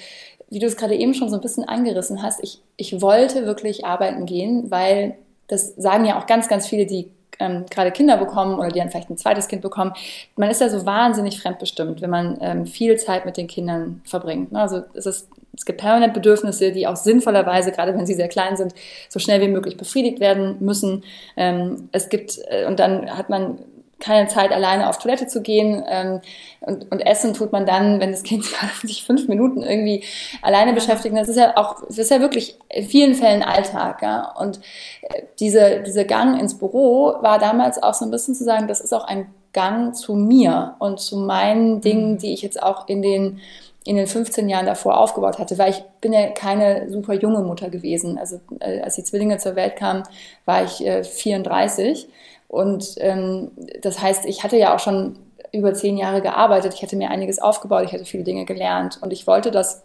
wie 0.50 0.58
du 0.58 0.66
es 0.66 0.76
gerade 0.76 0.94
eben 0.94 1.14
schon 1.14 1.30
so 1.30 1.36
ein 1.36 1.40
bisschen 1.40 1.64
angerissen 1.64 2.22
hast, 2.22 2.42
ich, 2.42 2.60
ich 2.76 3.00
wollte 3.00 3.46
wirklich 3.46 3.86
arbeiten 3.86 4.26
gehen, 4.26 4.70
weil 4.70 5.16
das 5.46 5.74
sagen 5.76 6.04
ja 6.04 6.20
auch 6.20 6.26
ganz, 6.26 6.48
ganz 6.48 6.66
viele, 6.66 6.84
die 6.86 7.10
ähm, 7.38 7.64
gerade 7.70 7.90
Kinder 7.90 8.16
bekommen 8.16 8.58
oder 8.58 8.68
die 8.68 8.78
dann 8.78 8.90
vielleicht 8.90 9.10
ein 9.10 9.16
zweites 9.16 9.48
Kind 9.48 9.62
bekommen, 9.62 9.92
man 10.36 10.50
ist 10.50 10.60
ja 10.60 10.68
so 10.68 10.86
wahnsinnig 10.86 11.40
fremdbestimmt, 11.40 12.02
wenn 12.02 12.10
man 12.10 12.38
ähm, 12.40 12.66
viel 12.66 12.96
Zeit 12.96 13.24
mit 13.24 13.36
den 13.36 13.46
Kindern 13.46 14.02
verbringt. 14.04 14.52
Ne? 14.52 14.60
Also 14.60 14.82
es, 14.94 15.06
ist, 15.06 15.28
es 15.56 15.64
gibt 15.64 15.80
permanent 15.80 16.14
Bedürfnisse, 16.14 16.72
die 16.72 16.86
auch 16.86 16.96
sinnvollerweise, 16.96 17.72
gerade 17.72 17.94
wenn 17.96 18.06
sie 18.06 18.14
sehr 18.14 18.28
klein 18.28 18.56
sind, 18.56 18.74
so 19.08 19.18
schnell 19.18 19.40
wie 19.40 19.48
möglich 19.48 19.76
befriedigt 19.76 20.20
werden 20.20 20.56
müssen. 20.60 21.04
Ähm, 21.36 21.88
es 21.92 22.08
gibt, 22.08 22.38
äh, 22.48 22.66
und 22.66 22.80
dann 22.80 23.16
hat 23.16 23.30
man 23.30 23.58
keine 24.00 24.28
Zeit, 24.28 24.52
alleine 24.52 24.88
auf 24.88 24.98
Toilette 24.98 25.26
zu 25.26 25.40
gehen. 25.40 25.82
Ähm, 25.88 26.20
und, 26.60 26.90
und 26.90 27.00
essen 27.00 27.32
tut 27.32 27.52
man 27.52 27.64
dann, 27.64 28.00
wenn 28.00 28.10
das 28.10 28.22
Kind 28.22 28.44
sich 28.82 29.04
fünf 29.04 29.28
Minuten 29.28 29.62
irgendwie 29.62 30.04
alleine 30.42 30.72
beschäftigt. 30.72 31.16
Das 31.16 31.28
ist 31.28 31.38
ja 31.38 31.56
auch, 31.56 31.82
das 31.86 31.98
ist 31.98 32.10
ja 32.10 32.20
wirklich 32.20 32.58
in 32.68 32.86
vielen 32.86 33.14
Fällen 33.14 33.42
Alltag. 33.42 34.02
Ja? 34.02 34.34
Und 34.38 34.60
äh, 35.02 35.22
diese, 35.40 35.82
diese 35.86 36.04
Gang 36.04 36.40
ins 36.40 36.58
Büro 36.58 37.14
war 37.20 37.38
damals 37.38 37.82
auch 37.82 37.94
so 37.94 38.04
ein 38.04 38.10
bisschen 38.10 38.34
zu 38.34 38.44
sagen, 38.44 38.68
das 38.68 38.80
ist 38.80 38.92
auch 38.92 39.04
ein 39.04 39.26
Gang 39.52 39.94
zu 39.94 40.14
mir 40.14 40.74
und 40.80 41.00
zu 41.00 41.16
meinen 41.16 41.80
Dingen, 41.80 42.12
mhm. 42.12 42.18
die 42.18 42.34
ich 42.34 42.42
jetzt 42.42 42.62
auch 42.62 42.88
in 42.88 43.00
den 43.00 43.40
in 43.84 43.96
den 43.96 44.06
15 44.06 44.48
Jahren 44.48 44.66
davor 44.66 44.98
aufgebaut 44.98 45.38
hatte, 45.38 45.58
weil 45.58 45.70
ich 45.70 45.84
bin 46.00 46.12
ja 46.12 46.28
keine 46.28 46.90
super 46.90 47.14
junge 47.14 47.40
Mutter 47.40 47.68
gewesen. 47.68 48.18
Also 48.18 48.40
äh, 48.60 48.80
als 48.80 48.94
die 48.96 49.04
Zwillinge 49.04 49.38
zur 49.38 49.56
Welt 49.56 49.76
kamen, 49.76 50.04
war 50.46 50.64
ich 50.64 50.84
äh, 50.84 51.04
34 51.04 52.08
und 52.48 52.94
ähm, 52.98 53.50
das 53.82 54.00
heißt, 54.00 54.26
ich 54.26 54.44
hatte 54.44 54.56
ja 54.56 54.74
auch 54.74 54.78
schon 54.78 55.16
über 55.52 55.72
zehn 55.74 55.96
Jahre 55.96 56.20
gearbeitet, 56.20 56.74
ich 56.74 56.82
hatte 56.82 56.96
mir 56.96 57.10
einiges 57.10 57.38
aufgebaut, 57.38 57.84
ich 57.84 57.92
hatte 57.92 58.04
viele 58.04 58.24
Dinge 58.24 58.44
gelernt. 58.44 58.98
Und 59.00 59.12
ich 59.12 59.26
wollte 59.26 59.50
das 59.50 59.82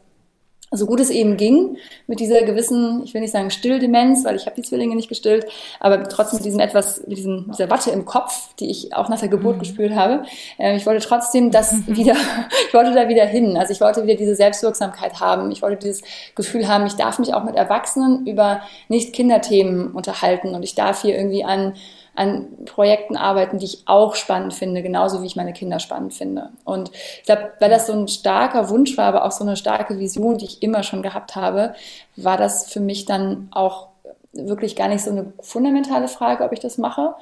so 0.71 0.85
gut 0.85 0.99
es 0.99 1.09
eben 1.09 1.38
ging, 1.38 1.77
mit 2.07 2.19
dieser 2.19 2.43
gewissen, 2.43 3.01
ich 3.03 3.13
will 3.13 3.21
nicht 3.21 3.31
sagen 3.31 3.49
Stilldemenz, 3.49 4.23
weil 4.23 4.35
ich 4.35 4.45
habe 4.45 4.55
die 4.55 4.61
Zwillinge 4.61 4.95
nicht 4.95 5.09
gestillt, 5.09 5.47
aber 5.79 6.07
trotzdem 6.07 6.38
mit 6.38 6.45
diesem 6.45 6.59
etwas, 6.59 7.05
mit 7.07 7.17
diesem, 7.17 7.51
dieser 7.51 7.69
Watte 7.69 7.91
im 7.91 8.05
Kopf, 8.05 8.53
die 8.59 8.69
ich 8.69 8.93
auch 8.93 9.09
nach 9.09 9.19
der 9.19 9.29
Geburt 9.29 9.55
mhm. 9.55 9.59
gespürt 9.61 9.95
habe. 9.95 10.23
Äh, 10.57 10.75
ich 10.75 10.85
wollte 10.85 11.05
trotzdem 11.05 11.51
das 11.51 11.88
wieder, 11.88 12.15
ich 12.67 12.73
wollte 12.73 12.93
da 12.93 13.09
wieder 13.09 13.25
hin. 13.25 13.57
Also 13.57 13.73
ich 13.73 13.81
wollte 13.81 14.03
wieder 14.03 14.15
diese 14.15 14.35
Selbstwirksamkeit 14.35 15.19
haben. 15.19 15.51
Ich 15.51 15.61
wollte 15.61 15.88
dieses 15.88 16.03
Gefühl 16.35 16.67
haben, 16.67 16.85
ich 16.85 16.95
darf 16.95 17.19
mich 17.19 17.33
auch 17.33 17.43
mit 17.43 17.55
Erwachsenen 17.55 18.27
über 18.27 18.61
nicht 18.88 19.13
Kinderthemen 19.13 19.91
unterhalten 19.91 20.53
und 20.53 20.63
ich 20.63 20.75
darf 20.75 21.01
hier 21.01 21.15
irgendwie 21.15 21.43
an 21.43 21.73
an 22.19 22.47
Projekten 22.65 23.15
arbeiten, 23.15 23.59
die 23.59 23.65
ich 23.65 23.83
auch 23.85 24.15
spannend 24.15 24.53
finde, 24.53 24.83
genauso 24.83 25.21
wie 25.21 25.25
ich 25.25 25.38
meine 25.38 25.53
Kinder 25.53 25.79
spannend 25.79 26.13
finde. 26.13 26.49
Und 26.65 26.91
ich 26.91 27.23
glaube, 27.23 27.53
weil 27.61 27.69
das 27.69 27.88
so 27.88 27.93
ein 27.93 28.09
starker 28.09 28.69
Wunsch 28.69 28.97
war, 28.97 29.05
aber 29.05 29.23
auch 29.23 29.31
so 29.31 29.45
eine 29.45 29.55
starke 29.55 29.99
Vision, 29.99 30.38
die 30.38 30.43
ich 30.43 30.61
immer 30.61 30.83
schon 30.83 31.01
gehabt 31.01 31.38
habe, 31.38 31.75
war 32.17 32.35
das 32.35 32.69
für 32.69 32.81
mich 32.81 33.05
dann 33.05 33.47
auch 33.51 33.88
wirklich 34.33 34.75
gar 34.75 34.89
nicht 34.89 35.01
so 35.01 35.11
eine 35.11 35.31
fundamentale 35.39 36.09
Frage, 36.09 36.43
ob 36.43 36.51
ich 36.51 36.59
das 36.59 36.77
mache. 36.77 37.15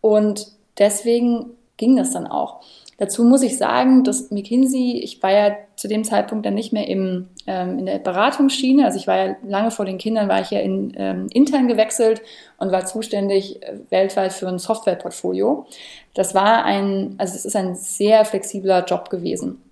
Und 0.00 0.48
deswegen 0.78 1.50
ging 1.76 1.94
das 1.94 2.10
dann 2.10 2.26
auch. 2.26 2.60
Dazu 3.00 3.24
muss 3.24 3.40
ich 3.40 3.56
sagen, 3.56 4.04
dass 4.04 4.30
McKinsey, 4.30 5.00
ich 5.02 5.22
war 5.22 5.32
ja 5.32 5.56
zu 5.74 5.88
dem 5.88 6.04
Zeitpunkt 6.04 6.44
dann 6.44 6.52
nicht 6.52 6.74
mehr 6.74 6.86
im, 6.86 7.30
ähm, 7.46 7.78
in 7.78 7.86
der 7.86 7.98
Beratungsschiene, 7.98 8.84
also 8.84 8.98
ich 8.98 9.06
war 9.06 9.16
ja 9.16 9.36
lange 9.42 9.70
vor 9.70 9.86
den 9.86 9.96
Kindern, 9.96 10.28
war 10.28 10.42
ich 10.42 10.50
ja 10.50 10.60
in, 10.60 10.92
ähm, 10.98 11.26
intern 11.32 11.66
gewechselt 11.66 12.20
und 12.58 12.70
war 12.72 12.84
zuständig 12.84 13.62
äh, 13.62 13.78
weltweit 13.88 14.34
für 14.34 14.48
ein 14.48 14.58
Softwareportfolio. 14.58 15.64
Das 16.12 16.34
war 16.34 16.66
ein, 16.66 17.14
also 17.16 17.36
es 17.36 17.46
ist 17.46 17.56
ein 17.56 17.74
sehr 17.74 18.26
flexibler 18.26 18.84
Job 18.84 19.08
gewesen. 19.08 19.62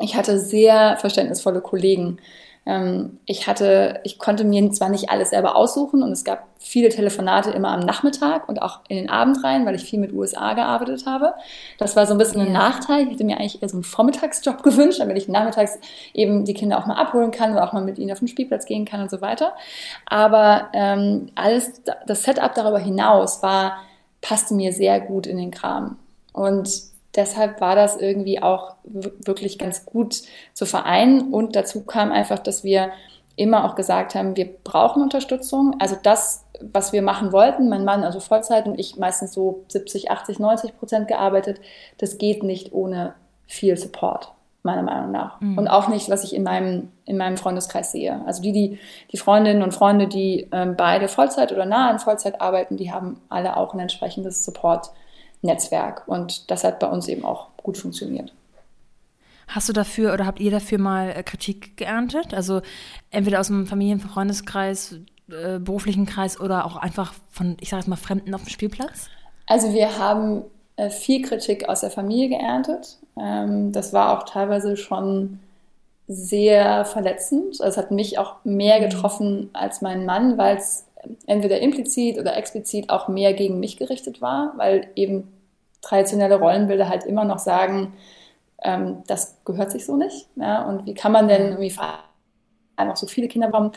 Ich 0.00 0.16
hatte 0.16 0.40
sehr 0.40 0.96
verständnisvolle 0.96 1.60
Kollegen. 1.60 2.18
Ähm, 2.66 3.18
ich 3.26 3.46
hatte, 3.46 4.00
ich 4.04 4.18
konnte 4.18 4.44
mir 4.44 4.70
zwar 4.70 4.88
nicht 4.88 5.10
alles 5.10 5.30
selber 5.30 5.56
aussuchen 5.56 6.02
und 6.02 6.12
es 6.12 6.24
gab 6.24 6.46
viele 6.58 6.88
Telefonate 6.88 7.50
immer 7.50 7.68
am 7.68 7.80
Nachmittag 7.80 8.48
und 8.48 8.62
auch 8.62 8.80
in 8.88 8.96
den 8.96 9.10
Abend 9.10 9.44
rein, 9.44 9.66
weil 9.66 9.74
ich 9.74 9.82
viel 9.82 9.98
mit 9.98 10.12
USA 10.12 10.54
gearbeitet 10.54 11.04
habe. 11.06 11.34
Das 11.78 11.94
war 11.94 12.06
so 12.06 12.14
ein 12.14 12.18
bisschen 12.18 12.40
ein 12.40 12.52
Nachteil. 12.52 13.04
Ich 13.04 13.12
hätte 13.12 13.24
mir 13.24 13.38
eigentlich 13.38 13.62
eher 13.62 13.68
so 13.68 13.76
einen 13.76 13.84
Vormittagsjob 13.84 14.62
gewünscht, 14.62 15.00
damit 15.00 15.18
ich 15.18 15.28
nachmittags 15.28 15.78
eben 16.14 16.44
die 16.44 16.54
Kinder 16.54 16.78
auch 16.78 16.86
mal 16.86 16.96
abholen 16.96 17.30
kann 17.30 17.52
oder 17.52 17.68
auch 17.68 17.72
mal 17.72 17.84
mit 17.84 17.98
ihnen 17.98 18.12
auf 18.12 18.20
den 18.20 18.28
Spielplatz 18.28 18.64
gehen 18.64 18.86
kann 18.86 19.02
und 19.02 19.10
so 19.10 19.20
weiter. 19.20 19.52
Aber 20.06 20.68
ähm, 20.72 21.28
alles, 21.34 21.82
das 22.06 22.22
Setup 22.22 22.54
darüber 22.54 22.78
hinaus 22.78 23.42
war, 23.42 23.78
passte 24.22 24.54
mir 24.54 24.72
sehr 24.72 25.00
gut 25.00 25.26
in 25.26 25.36
den 25.36 25.50
Kram. 25.50 25.98
Und 26.32 26.93
deshalb 27.16 27.60
war 27.60 27.76
das 27.76 27.96
irgendwie 27.96 28.42
auch 28.42 28.74
wirklich 28.82 29.58
ganz 29.58 29.84
gut 29.84 30.22
zu 30.52 30.66
vereinen. 30.66 31.32
Und 31.32 31.56
dazu 31.56 31.82
kam 31.82 32.12
einfach, 32.12 32.38
dass 32.38 32.64
wir 32.64 32.90
immer 33.36 33.64
auch 33.64 33.74
gesagt 33.74 34.14
haben, 34.14 34.36
wir 34.36 34.48
brauchen 34.64 35.02
Unterstützung. 35.02 35.76
Also 35.80 35.96
das, 36.00 36.44
was 36.60 36.92
wir 36.92 37.02
machen 37.02 37.32
wollten, 37.32 37.68
mein 37.68 37.84
Mann 37.84 38.04
also 38.04 38.20
Vollzeit 38.20 38.66
und 38.66 38.78
ich 38.78 38.96
meistens 38.96 39.32
so 39.32 39.64
70, 39.68 40.10
80, 40.10 40.38
90 40.38 40.78
Prozent 40.78 41.08
gearbeitet, 41.08 41.60
das 41.98 42.18
geht 42.18 42.42
nicht 42.42 42.72
ohne 42.72 43.14
viel 43.46 43.76
Support, 43.76 44.32
meiner 44.62 44.82
Meinung 44.82 45.10
nach. 45.10 45.40
Mhm. 45.40 45.58
Und 45.58 45.68
auch 45.68 45.88
nicht, 45.88 46.10
was 46.10 46.22
ich 46.22 46.34
in 46.34 46.44
meinem, 46.44 46.92
in 47.06 47.16
meinem 47.16 47.36
Freundeskreis 47.36 47.90
sehe. 47.90 48.22
Also 48.24 48.40
die, 48.40 48.52
die, 48.52 48.78
die 49.10 49.16
Freundinnen 49.16 49.62
und 49.62 49.74
Freunde, 49.74 50.06
die 50.06 50.48
ähm, 50.52 50.76
beide 50.76 51.08
Vollzeit 51.08 51.50
oder 51.50 51.66
nah 51.66 51.90
an 51.90 51.98
Vollzeit 51.98 52.40
arbeiten, 52.40 52.76
die 52.76 52.92
haben 52.92 53.20
alle 53.28 53.56
auch 53.56 53.74
ein 53.74 53.80
entsprechendes 53.80 54.44
Support. 54.44 54.90
Netzwerk. 55.44 56.08
Und 56.08 56.50
das 56.50 56.64
hat 56.64 56.80
bei 56.80 56.88
uns 56.88 57.08
eben 57.08 57.24
auch 57.24 57.48
gut 57.56 57.78
funktioniert. 57.78 58.32
Hast 59.46 59.68
du 59.68 59.72
dafür 59.72 60.12
oder 60.12 60.26
habt 60.26 60.40
ihr 60.40 60.50
dafür 60.50 60.78
mal 60.78 61.10
äh, 61.10 61.22
Kritik 61.22 61.76
geerntet? 61.76 62.34
Also 62.34 62.62
entweder 63.10 63.40
aus 63.40 63.48
dem 63.48 63.66
Familien-, 63.66 64.00
Freundeskreis, 64.00 64.96
äh, 65.30 65.58
beruflichen 65.58 66.06
Kreis 66.06 66.40
oder 66.40 66.64
auch 66.64 66.76
einfach 66.76 67.14
von, 67.30 67.56
ich 67.60 67.68
sage 67.68 67.80
jetzt 67.80 67.88
mal, 67.88 67.96
Fremden 67.96 68.34
auf 68.34 68.42
dem 68.42 68.48
Spielplatz? 68.48 69.08
Also 69.46 69.72
wir 69.74 69.98
haben 69.98 70.44
äh, 70.76 70.90
viel 70.90 71.22
Kritik 71.22 71.68
aus 71.68 71.80
der 71.80 71.90
Familie 71.90 72.30
geerntet. 72.30 72.98
Ähm, 73.20 73.72
das 73.72 73.92
war 73.92 74.18
auch 74.18 74.24
teilweise 74.24 74.76
schon 74.76 75.40
sehr 76.08 76.84
verletzend. 76.84 77.60
Also 77.60 77.64
es 77.64 77.76
hat 77.76 77.90
mich 77.90 78.18
auch 78.18 78.36
mehr 78.44 78.78
mhm. 78.78 78.84
getroffen 78.84 79.50
als 79.52 79.82
meinen 79.82 80.06
Mann, 80.06 80.38
weil 80.38 80.56
es 80.56 80.86
entweder 81.26 81.60
implizit 81.60 82.18
oder 82.18 82.36
explizit 82.36 82.90
auch 82.90 83.08
mehr 83.08 83.34
gegen 83.34 83.60
mich 83.60 83.76
gerichtet 83.76 84.22
war, 84.22 84.54
weil 84.56 84.88
eben 84.94 85.33
traditionelle 85.84 86.38
Rollenbilder 86.38 86.88
halt 86.88 87.04
immer 87.04 87.24
noch 87.24 87.38
sagen, 87.38 87.94
ähm, 88.62 89.02
das 89.06 89.38
gehört 89.44 89.70
sich 89.70 89.86
so 89.86 89.96
nicht. 89.96 90.28
Ja? 90.36 90.62
Und 90.62 90.86
wie 90.86 90.94
kann 90.94 91.12
man 91.12 91.28
denn 91.28 91.52
irgendwie 91.52 91.72
einfach 92.76 92.96
so 92.96 93.06
viele 93.06 93.28
Kinder 93.28 93.48
bekommen? 93.48 93.72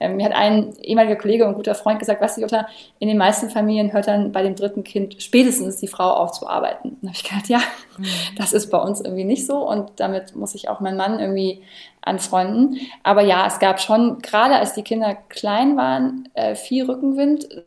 Ähm, 0.00 0.16
mir 0.16 0.24
hat 0.24 0.32
ein 0.32 0.74
ehemaliger 0.78 1.16
Kollege 1.16 1.46
und 1.46 1.54
guter 1.54 1.74
Freund 1.74 1.98
gesagt, 1.98 2.20
weißt 2.20 2.38
du, 2.38 2.42
Jutta, 2.42 2.68
in 2.98 3.08
den 3.08 3.18
meisten 3.18 3.50
Familien 3.50 3.92
hört 3.92 4.06
dann 4.06 4.32
bei 4.32 4.42
dem 4.42 4.54
dritten 4.54 4.84
Kind 4.84 5.20
spätestens 5.22 5.76
die 5.78 5.88
Frau 5.88 6.10
auf 6.10 6.32
zu 6.32 6.48
arbeiten. 6.48 6.96
Da 7.02 7.08
habe 7.08 7.16
ich 7.16 7.24
gedacht, 7.24 7.48
ja, 7.48 7.60
mhm. 7.98 8.04
das 8.36 8.52
ist 8.52 8.70
bei 8.70 8.78
uns 8.78 9.00
irgendwie 9.00 9.24
nicht 9.24 9.46
so 9.46 9.68
und 9.68 9.90
damit 9.96 10.36
muss 10.36 10.54
ich 10.54 10.68
auch 10.68 10.80
meinen 10.80 10.96
Mann 10.96 11.18
irgendwie 11.18 11.62
anfreunden. 12.00 12.78
Aber 13.02 13.22
ja, 13.22 13.46
es 13.46 13.58
gab 13.58 13.80
schon, 13.80 14.20
gerade 14.20 14.56
als 14.56 14.72
die 14.72 14.82
Kinder 14.82 15.14
klein 15.14 15.76
waren, 15.76 16.28
äh, 16.34 16.54
viel 16.54 16.84
Rückenwind 16.84 17.66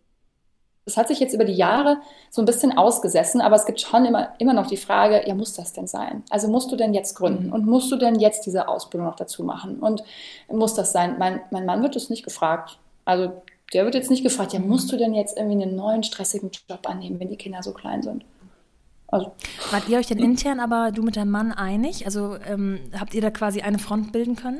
das 0.86 0.98
hat 0.98 1.08
sich 1.08 1.20
jetzt 1.20 1.34
über 1.34 1.46
die 1.46 1.54
Jahre 1.54 1.98
so 2.30 2.41
ein 2.41 2.46
bisschen 2.46 2.76
ausgesessen, 2.78 3.39
aber 3.39 3.56
es 3.56 3.65
gibt 3.65 3.80
schon 3.80 4.06
immer, 4.06 4.34
immer 4.39 4.54
noch 4.54 4.67
die 4.67 4.78
Frage, 4.78 5.24
ja, 5.28 5.36
muss 5.36 5.54
das 5.54 5.74
denn 5.74 5.88
sein? 5.88 6.24
Also 6.30 6.48
musst 6.48 6.72
du 6.72 6.76
denn 6.76 6.94
jetzt 6.94 7.15
gründen 7.15 7.48
mhm. 7.48 7.54
und 7.54 7.65
musst 7.67 7.91
du 7.91 7.98
denn 7.98 8.15
jetzt 8.15 8.46
diese 8.46 8.67
Ausbildung 8.67 9.08
noch 9.08 9.15
dazu 9.15 9.44
machen? 9.44 9.80
Und 9.80 10.04
muss 10.50 10.74
das 10.74 10.91
sein? 10.91 11.17
Mein, 11.20 11.41
mein 11.52 11.65
Mann 11.65 11.84
wird 11.84 11.96
das 11.96 12.10
nicht 12.10 12.24
gefragt. 12.24 12.80
Also 13.06 13.32
der 13.74 13.86
wird 13.86 13.96
jetzt 13.96 14.10
nicht 14.10 14.24
gefragt, 14.24 14.54
ja, 14.54 14.60
musst 14.60 14.91
du 14.91 14.98
denn 14.98 15.13
jetzt 15.13 15.38
irgendwie 15.38 15.62
einen 15.62 15.76
neuen 15.76 16.04
stressigen 16.04 16.50
Job 16.67 16.89
annehmen, 16.89 17.20
wenn 17.20 17.30
die 17.30 17.38
Kinder 17.38 17.62
so 17.62 17.74
klein 17.74 18.02
sind? 18.02 18.26
Also, 19.08 19.34
Wart 19.72 19.89
ihr 19.89 20.00
euch 20.00 20.08
denn 20.08 20.20
intern 20.20 20.60
aber 20.60 20.91
du 20.91 21.04
mit 21.04 21.17
deinem 21.17 21.32
Mann 21.32 21.52
einig? 21.52 22.06
Also 22.06 22.38
ähm, 22.48 22.80
habt 22.98 23.13
ihr 23.13 23.22
da 23.22 23.30
quasi 23.30 23.62
eine 23.62 23.78
Front 23.78 24.13
bilden 24.13 24.36
können? 24.36 24.60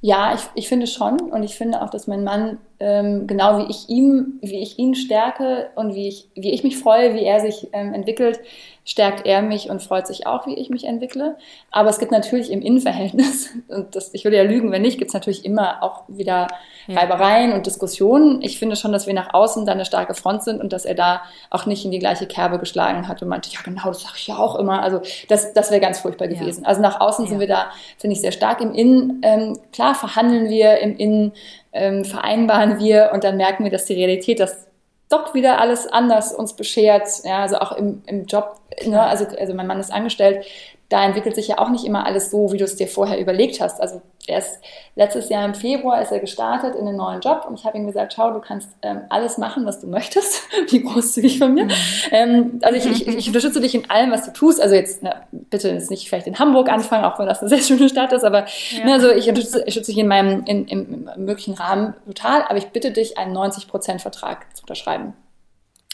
Ja, 0.00 0.34
ich, 0.34 0.40
ich 0.54 0.68
finde 0.68 0.86
schon 0.86 1.20
und 1.20 1.42
ich 1.42 1.54
finde 1.54 1.82
auch, 1.82 1.90
dass 1.90 2.06
mein 2.08 2.24
Mann 2.24 2.58
ähm, 2.82 3.28
genau 3.28 3.58
wie 3.58 3.70
ich 3.70 3.88
ihm, 3.88 4.40
wie 4.42 4.60
ich 4.60 4.76
ihn 4.76 4.96
stärke 4.96 5.70
und 5.76 5.94
wie 5.94 6.08
ich, 6.08 6.28
wie 6.34 6.50
ich 6.50 6.64
mich 6.64 6.76
freue, 6.76 7.14
wie 7.14 7.22
er 7.22 7.38
sich 7.38 7.68
ähm, 7.72 7.94
entwickelt, 7.94 8.40
stärkt 8.84 9.24
er 9.24 9.42
mich 9.42 9.70
und 9.70 9.80
freut 9.80 10.08
sich 10.08 10.26
auch, 10.26 10.48
wie 10.48 10.54
ich 10.54 10.68
mich 10.68 10.84
entwickle. 10.84 11.36
Aber 11.70 11.88
es 11.88 12.00
gibt 12.00 12.10
natürlich 12.10 12.50
im 12.50 12.60
Innenverhältnis, 12.60 13.50
und 13.68 13.94
das, 13.94 14.12
ich 14.12 14.24
würde 14.24 14.36
ja 14.36 14.42
lügen, 14.42 14.72
wenn 14.72 14.82
nicht, 14.82 14.98
gibt 14.98 15.10
es 15.10 15.14
natürlich 15.14 15.44
immer 15.44 15.80
auch 15.84 16.02
wieder 16.08 16.48
ja. 16.88 16.98
Reibereien 16.98 17.52
und 17.52 17.66
Diskussionen. 17.66 18.42
Ich 18.42 18.58
finde 18.58 18.74
schon, 18.74 18.90
dass 18.90 19.06
wir 19.06 19.14
nach 19.14 19.32
außen 19.32 19.64
da 19.64 19.70
eine 19.70 19.84
starke 19.84 20.14
Front 20.14 20.42
sind 20.42 20.60
und 20.60 20.72
dass 20.72 20.84
er 20.84 20.96
da 20.96 21.22
auch 21.50 21.66
nicht 21.66 21.84
in 21.84 21.92
die 21.92 22.00
gleiche 22.00 22.26
Kerbe 22.26 22.58
geschlagen 22.58 23.06
hat 23.06 23.22
und 23.22 23.28
meinte, 23.28 23.48
ja 23.52 23.60
genau, 23.64 23.86
das 23.86 24.02
sage 24.02 24.14
ich 24.16 24.26
ja 24.26 24.38
auch 24.38 24.56
immer. 24.56 24.82
Also 24.82 25.00
das, 25.28 25.52
das 25.52 25.70
wäre 25.70 25.80
ganz 25.80 26.00
furchtbar 26.00 26.28
ja. 26.28 26.40
gewesen. 26.40 26.66
Also 26.66 26.82
nach 26.82 27.00
außen 27.00 27.26
ja. 27.26 27.30
sind 27.30 27.38
wir 27.38 27.46
da, 27.46 27.70
finde 27.96 28.14
ich, 28.14 28.20
sehr 28.20 28.32
stark. 28.32 28.60
Im 28.60 28.74
Innen, 28.74 29.20
ähm, 29.22 29.56
klar 29.72 29.94
verhandeln 29.94 30.48
wir, 30.48 30.78
im 30.78 30.96
Innen 30.96 31.32
ähm, 31.72 32.04
vereinbaren 32.04 32.78
wir 32.78 33.10
und 33.12 33.24
dann 33.24 33.36
merken 33.36 33.64
wir, 33.64 33.70
dass 33.70 33.86
die 33.86 33.94
Realität 33.94 34.40
das 34.40 34.66
doch 35.08 35.34
wieder 35.34 35.60
alles 35.60 35.86
anders 35.86 36.32
uns 36.32 36.54
beschert. 36.54 37.08
Ja, 37.24 37.42
also 37.42 37.58
auch 37.58 37.72
im, 37.72 38.02
im 38.06 38.24
Job, 38.26 38.60
ne? 38.84 39.00
also, 39.02 39.26
also 39.38 39.54
mein 39.54 39.66
Mann 39.66 39.80
ist 39.80 39.92
angestellt, 39.92 40.46
da 40.92 41.02
entwickelt 41.04 41.34
sich 41.34 41.48
ja 41.48 41.58
auch 41.58 41.70
nicht 41.70 41.86
immer 41.86 42.04
alles 42.04 42.30
so, 42.30 42.52
wie 42.52 42.58
du 42.58 42.64
es 42.64 42.76
dir 42.76 42.86
vorher 42.86 43.18
überlegt 43.18 43.62
hast. 43.62 43.80
Also 43.80 44.02
er 44.26 44.38
ist 44.38 44.60
letztes 44.94 45.30
Jahr 45.30 45.42
im 45.46 45.54
Februar 45.54 46.02
ist 46.02 46.12
er 46.12 46.20
gestartet 46.20 46.74
in 46.74 46.86
einen 46.86 46.98
neuen 46.98 47.22
Job 47.22 47.46
und 47.48 47.58
ich 47.58 47.64
habe 47.64 47.78
ihm 47.78 47.86
gesagt, 47.86 48.12
schau, 48.14 48.30
du 48.30 48.40
kannst 48.40 48.68
ähm, 48.82 49.00
alles 49.08 49.38
machen, 49.38 49.64
was 49.64 49.80
du 49.80 49.86
möchtest. 49.86 50.42
Wie 50.68 50.82
großzügig 50.82 51.38
von 51.38 51.54
mir. 51.54 51.64
Mhm. 51.64 51.70
Ähm, 52.10 52.60
also 52.60 52.76
ich, 52.76 53.08
ich, 53.08 53.08
ich, 53.08 53.26
unterstütze 53.26 53.62
dich 53.62 53.74
in 53.74 53.88
allem, 53.88 54.10
was 54.10 54.26
du 54.26 54.32
tust. 54.32 54.60
Also 54.60 54.74
jetzt 54.74 55.02
na, 55.02 55.22
bitte 55.30 55.70
jetzt 55.70 55.90
nicht 55.90 56.08
vielleicht 56.10 56.26
in 56.26 56.38
Hamburg 56.38 56.68
anfangen, 56.68 57.06
auch 57.06 57.18
wenn 57.18 57.26
das 57.26 57.40
eine 57.40 57.48
sehr 57.48 57.62
schöne 57.62 57.88
Stadt 57.88 58.12
ist, 58.12 58.24
aber 58.24 58.44
ja. 58.70 58.84
ne, 58.84 58.92
also 58.92 59.10
ich 59.10 59.28
unterstütze, 59.30 59.60
unterstütze 59.60 59.92
dich 59.92 59.98
in 59.98 60.08
meinem 60.08 60.44
in, 60.44 60.66
im, 60.66 61.08
im 61.08 61.24
möglichen 61.24 61.54
Rahmen 61.54 61.94
total. 62.06 62.42
Aber 62.42 62.58
ich 62.58 62.66
bitte 62.66 62.90
dich, 62.90 63.16
einen 63.16 63.34
90% 63.34 63.98
Vertrag 63.98 64.44
zu 64.54 64.64
unterschreiben. 64.64 65.14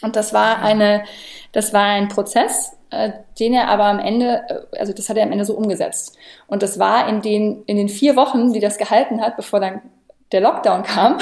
Und 0.02 0.16
das 0.16 0.32
war 0.32 0.60
eine, 0.60 1.04
das 1.52 1.72
war 1.72 1.84
ein 1.84 2.08
Prozess, 2.08 2.77
den 3.38 3.54
er 3.54 3.68
aber 3.68 3.84
am 3.84 3.98
Ende, 3.98 4.42
äh, 4.48 4.78
also 4.78 4.92
das 4.92 5.08
hat 5.08 5.16
er 5.16 5.24
am 5.24 5.32
Ende 5.32 5.44
so 5.44 5.54
umgesetzt. 5.54 6.16
Und 6.46 6.62
das 6.62 6.78
war 6.78 7.08
in 7.08 7.22
den, 7.22 7.62
in 7.64 7.76
den 7.76 7.88
vier 7.88 8.16
Wochen, 8.16 8.52
die 8.52 8.60
das 8.60 8.78
gehalten 8.78 9.20
hat, 9.20 9.36
bevor 9.36 9.60
dann 9.60 9.82
der 10.32 10.40
Lockdown 10.40 10.82
kam, 10.84 11.18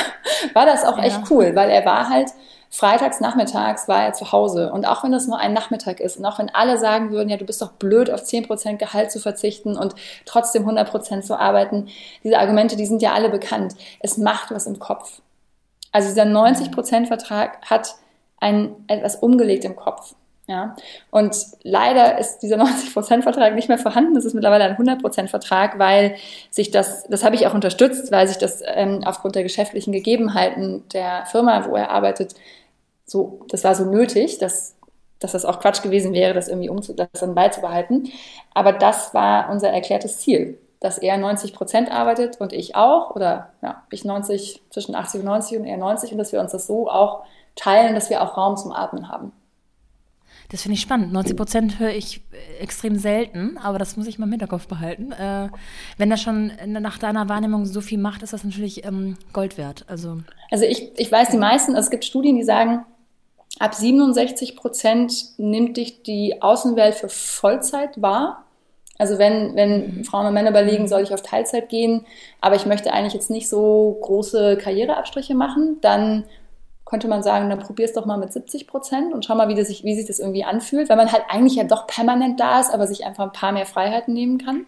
war 0.52 0.66
das 0.66 0.85
auch 0.85 0.98
ja. 0.98 1.05
echt 1.05 1.31
cool, 1.31 1.55
weil 1.55 1.70
er 1.70 1.85
war 1.85 2.09
halt 2.09 2.31
freitags 2.68 3.20
nachmittags 3.20 3.88
war 3.88 4.05
er 4.05 4.12
zu 4.12 4.33
Hause. 4.33 4.72
Und 4.72 4.87
auch 4.87 5.05
wenn 5.05 5.12
das 5.12 5.26
nur 5.26 5.38
ein 5.38 5.52
Nachmittag 5.52 6.00
ist 6.00 6.18
und 6.18 6.24
auch 6.24 6.38
wenn 6.38 6.55
alle 6.55 6.79
sagen 6.79 7.11
würden, 7.11 7.29
ja, 7.29 7.37
du 7.37 7.44
bist 7.44 7.62
doch 7.62 7.72
blöd, 7.72 8.11
auf 8.11 8.22
10% 8.22 8.76
Gehalt 8.76 9.11
zu 9.11 9.20
verzichten 9.20 9.76
und 9.76 9.94
trotzdem 10.24 10.68
100% 10.68 11.22
zu 11.22 11.38
arbeiten, 11.38 11.88
diese 12.22 12.38
Argumente, 12.38 12.76
die 12.76 12.87
sind 12.87 13.02
ja 13.02 13.12
alle 13.12 13.31
bekannt. 13.31 13.74
Es 14.00 14.18
macht 14.18 14.50
was 14.50 14.66
im 14.66 14.79
Kopf. 14.79 15.22
Also 15.92 16.09
dieser 16.09 16.24
90% 16.24 17.07
Vertrag 17.07 17.59
hat 17.62 17.94
ein, 18.38 18.74
etwas 18.88 19.16
umgelegt 19.16 19.64
im 19.64 19.76
Kopf. 19.76 20.14
Ja, 20.48 20.76
und 21.11 21.37
leider 21.62 22.18
ist 22.18 22.38
dieser 22.38 22.56
90%-Vertrag 22.62 23.54
nicht 23.54 23.68
mehr 23.68 23.78
vorhanden. 23.78 24.14
Das 24.14 24.24
ist 24.24 24.35
mittlerweile 24.35 24.64
ein 24.64 24.76
100%-Vertrag, 24.76 25.78
weil 25.78 26.16
sich 26.50 26.70
das, 26.70 27.04
das 27.09 27.24
habe 27.24 27.35
ich 27.35 27.46
auch 27.46 27.54
unterstützt, 27.54 28.12
weil 28.12 28.28
sich 28.28 28.38
das 28.38 28.62
ähm, 28.64 29.00
aufgrund 29.04 29.35
der 29.35 29.42
geschäftlichen 29.42 29.92
Gegebenheiten 29.92 30.85
der 30.92 31.26
Firma, 31.26 31.66
wo 31.68 31.74
er 31.74 31.90
arbeitet, 31.90 32.35
so, 33.04 33.40
das 33.48 33.64
war 33.64 33.74
so 33.74 33.85
nötig, 33.87 34.38
dass, 34.38 34.76
dass 35.18 35.32
das 35.32 35.44
auch 35.44 35.61
Quatsch 35.61 35.82
gewesen 35.82 36.12
wäre, 36.12 36.35
das 36.35 36.48
irgendwie 36.48 36.68
umzu, 36.68 36.92
das 36.92 37.09
dann 37.12 37.35
beizubehalten. 37.35 38.12
Aber 38.54 38.72
das 38.72 39.14
war 39.14 39.50
unser 39.50 39.70
erklärtes 39.70 40.18
Ziel, 40.18 40.59
dass 40.78 40.98
er 40.98 41.16
90% 41.16 41.90
arbeitet 41.90 42.40
und 42.40 42.52
ich 42.52 42.76
auch, 42.76 43.16
oder 43.16 43.50
ja, 43.62 43.82
ich 43.90 44.04
90, 44.04 44.62
zwischen 44.70 44.94
80 44.94 45.20
und 45.20 45.26
90 45.26 45.59
und 45.59 45.64
er 45.64 45.76
90 45.76 46.12
und 46.12 46.18
dass 46.18 46.32
wir 46.32 46.40
uns 46.40 46.52
das 46.52 46.68
so 46.68 46.88
auch 46.88 47.24
teilen, 47.56 47.94
dass 47.94 48.11
wir 48.11 48.22
auch 48.22 48.37
Raum 48.37 48.56
zum 48.56 48.72
Atmen 48.72 49.09
haben. 49.09 49.32
Das 50.50 50.62
finde 50.62 50.74
ich 50.74 50.80
spannend. 50.80 51.12
90 51.12 51.37
Prozent 51.37 51.78
höre 51.78 51.90
ich 51.90 52.22
äh, 52.32 52.62
extrem 52.62 52.98
selten, 52.98 53.59
aber 53.59 53.78
das 53.78 53.96
muss 53.96 54.06
ich 54.06 54.18
mal 54.18 54.26
im 54.26 54.32
Hinterkopf 54.32 54.66
behalten. 54.68 55.12
Äh, 55.12 55.48
wenn 55.98 56.11
das 56.11 56.22
schon 56.22 56.52
nach 56.66 56.98
deiner 56.98 57.28
Wahrnehmung 57.28 57.66
so 57.66 57.80
viel 57.80 57.98
macht, 57.98 58.22
ist 58.22 58.32
das 58.32 58.44
natürlich 58.44 58.85
ähm, 58.85 59.16
Gold 59.32 59.59
wert. 59.59 59.85
Also, 59.88 60.18
also 60.50 60.64
ich, 60.64 60.90
ich 60.96 61.11
weiß, 61.11 61.30
die 61.30 61.38
meisten, 61.38 61.74
also 61.74 61.87
es 61.87 61.90
gibt 61.90 62.04
Studien, 62.04 62.37
die 62.37 62.44
sagen, 62.44 62.85
ab 63.59 63.74
67 63.74 64.56
Prozent 64.56 65.38
nimmt 65.38 65.76
dich 65.76 66.02
die 66.02 66.40
Außenwelt 66.42 66.94
für 66.94 67.09
Vollzeit 67.09 68.00
wahr. 68.00 68.44
Also 68.98 69.18
wenn, 69.18 69.56
wenn 69.56 69.98
mhm. 69.98 70.04
Frauen 70.04 70.26
und 70.26 70.35
Männer 70.35 70.50
überlegen, 70.50 70.88
soll 70.88 71.02
ich 71.02 71.12
auf 71.12 71.22
Teilzeit 71.22 71.68
gehen, 71.68 72.06
aber 72.40 72.56
ich 72.56 72.66
möchte 72.66 72.92
eigentlich 72.92 73.12
jetzt 73.12 73.30
nicht 73.30 73.48
so 73.48 73.98
große 74.00 74.56
Karriereabstriche 74.56 75.35
machen, 75.35 75.78
dann 75.82 76.24
könnte 76.87 77.09
man 77.09 77.22
sagen, 77.22 77.51
dann 77.51 77.59
probier 77.59 77.85
es 77.85 77.92
doch 77.92 78.07
mal 78.07 78.16
mit 78.16 78.33
70 78.33 78.66
Prozent 78.66 79.12
und 79.12 79.25
schau 79.25 79.35
mal, 79.35 79.49
wie, 79.49 79.57
das 79.57 79.68
sich, 79.68 79.85
wie 79.85 79.96
sich 79.96 80.07
das 80.07 80.20
irgendwie 80.20 80.44
anfühlt, 80.44 80.88
weil 80.88 80.96
man 80.96 81.12
halt 81.12 81.25
eigentlich 81.29 81.57
ja 81.57 81.64
doch 81.64 81.87
permanent 81.87 82.40
da 82.40 82.61
ist, 82.61 82.72
aber 82.72 82.87
sich 82.87 83.05
einfach 83.05 83.25
ein 83.25 83.33
paar 83.33 83.53
mehr 83.53 83.66
Freiheiten 83.66 84.14
nehmen 84.14 84.38
kann. 84.38 84.64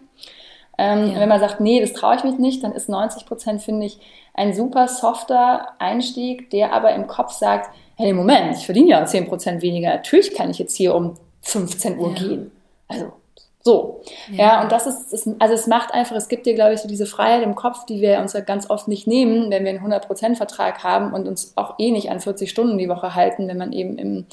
Ähm, 0.77 1.13
ja. 1.13 1.21
Wenn 1.21 1.29
man 1.29 1.41
sagt, 1.41 1.61
nee, 1.61 1.81
das 1.81 1.93
traue 1.93 2.17
ich 2.17 2.25
mich 2.25 2.39
nicht, 2.39 2.63
dann 2.63 2.73
ist 2.73 2.89
90 2.89 3.25
Prozent, 3.25 3.63
finde 3.63 3.87
ich, 3.87 4.01
ein 4.35 4.53
super 4.53 4.89
softer 4.89 5.69
Einstieg, 5.79 6.51
der 6.51 6.73
aber 6.73 6.93
im 6.93 7.07
Kopf 7.07 7.33
sagt, 7.33 7.71
hey, 7.97 8.13
Moment, 8.13 8.57
ich 8.57 8.67
verdiene 8.67 8.91
ja 8.91 9.05
10 9.05 9.29
Prozent 9.29 9.63
weniger, 9.63 9.91
natürlich 9.91 10.35
kann 10.35 10.51
ich 10.51 10.59
jetzt 10.59 10.77
hier 10.77 10.95
um 10.95 11.15
15 11.43 11.99
Uhr 11.99 12.11
ja. 12.11 12.15
gehen. 12.15 12.51
Also 12.89 13.13
so. 13.61 14.03
Ja. 14.31 14.39
ja, 14.39 14.63
und 14.63 14.73
das 14.73 14.87
ist, 14.87 15.13
ist, 15.13 15.29
also 15.41 15.55
es 15.55 15.67
macht 15.67 15.93
einfach, 15.93 16.15
es 16.15 16.29
gibt 16.29 16.47
dir, 16.47 16.55
glaube 16.55 16.75
ich, 16.75 16.81
so 16.81 16.89
diese 16.89 17.07
Freiheit 17.07 17.43
im 17.43 17.55
Kopf, 17.55 17.85
die 17.87 18.01
wir 18.01 18.19
uns 18.21 18.33
ja 18.33 18.41
ganz 18.41 18.71
oft 18.71 18.89
nicht 18.89 19.07
nehmen, 19.07 19.51
wenn 19.51 19.65
wir 19.65 19.71
einen 19.71 19.85
100%-Vertrag 19.85 20.85
haben 20.85 21.13
und 21.13 21.27
uns 21.27 21.53
auch 21.57 21.75
eh 21.79 21.91
nicht 21.91 22.11
an 22.11 22.21
40 22.21 22.49
Stunden 22.49 22.79
die 22.79 22.89
Woche 22.89 23.15
halten, 23.15 23.49
wenn 23.49 23.59
man 23.59 23.73
eben 23.73 23.99
im, 23.99 24.27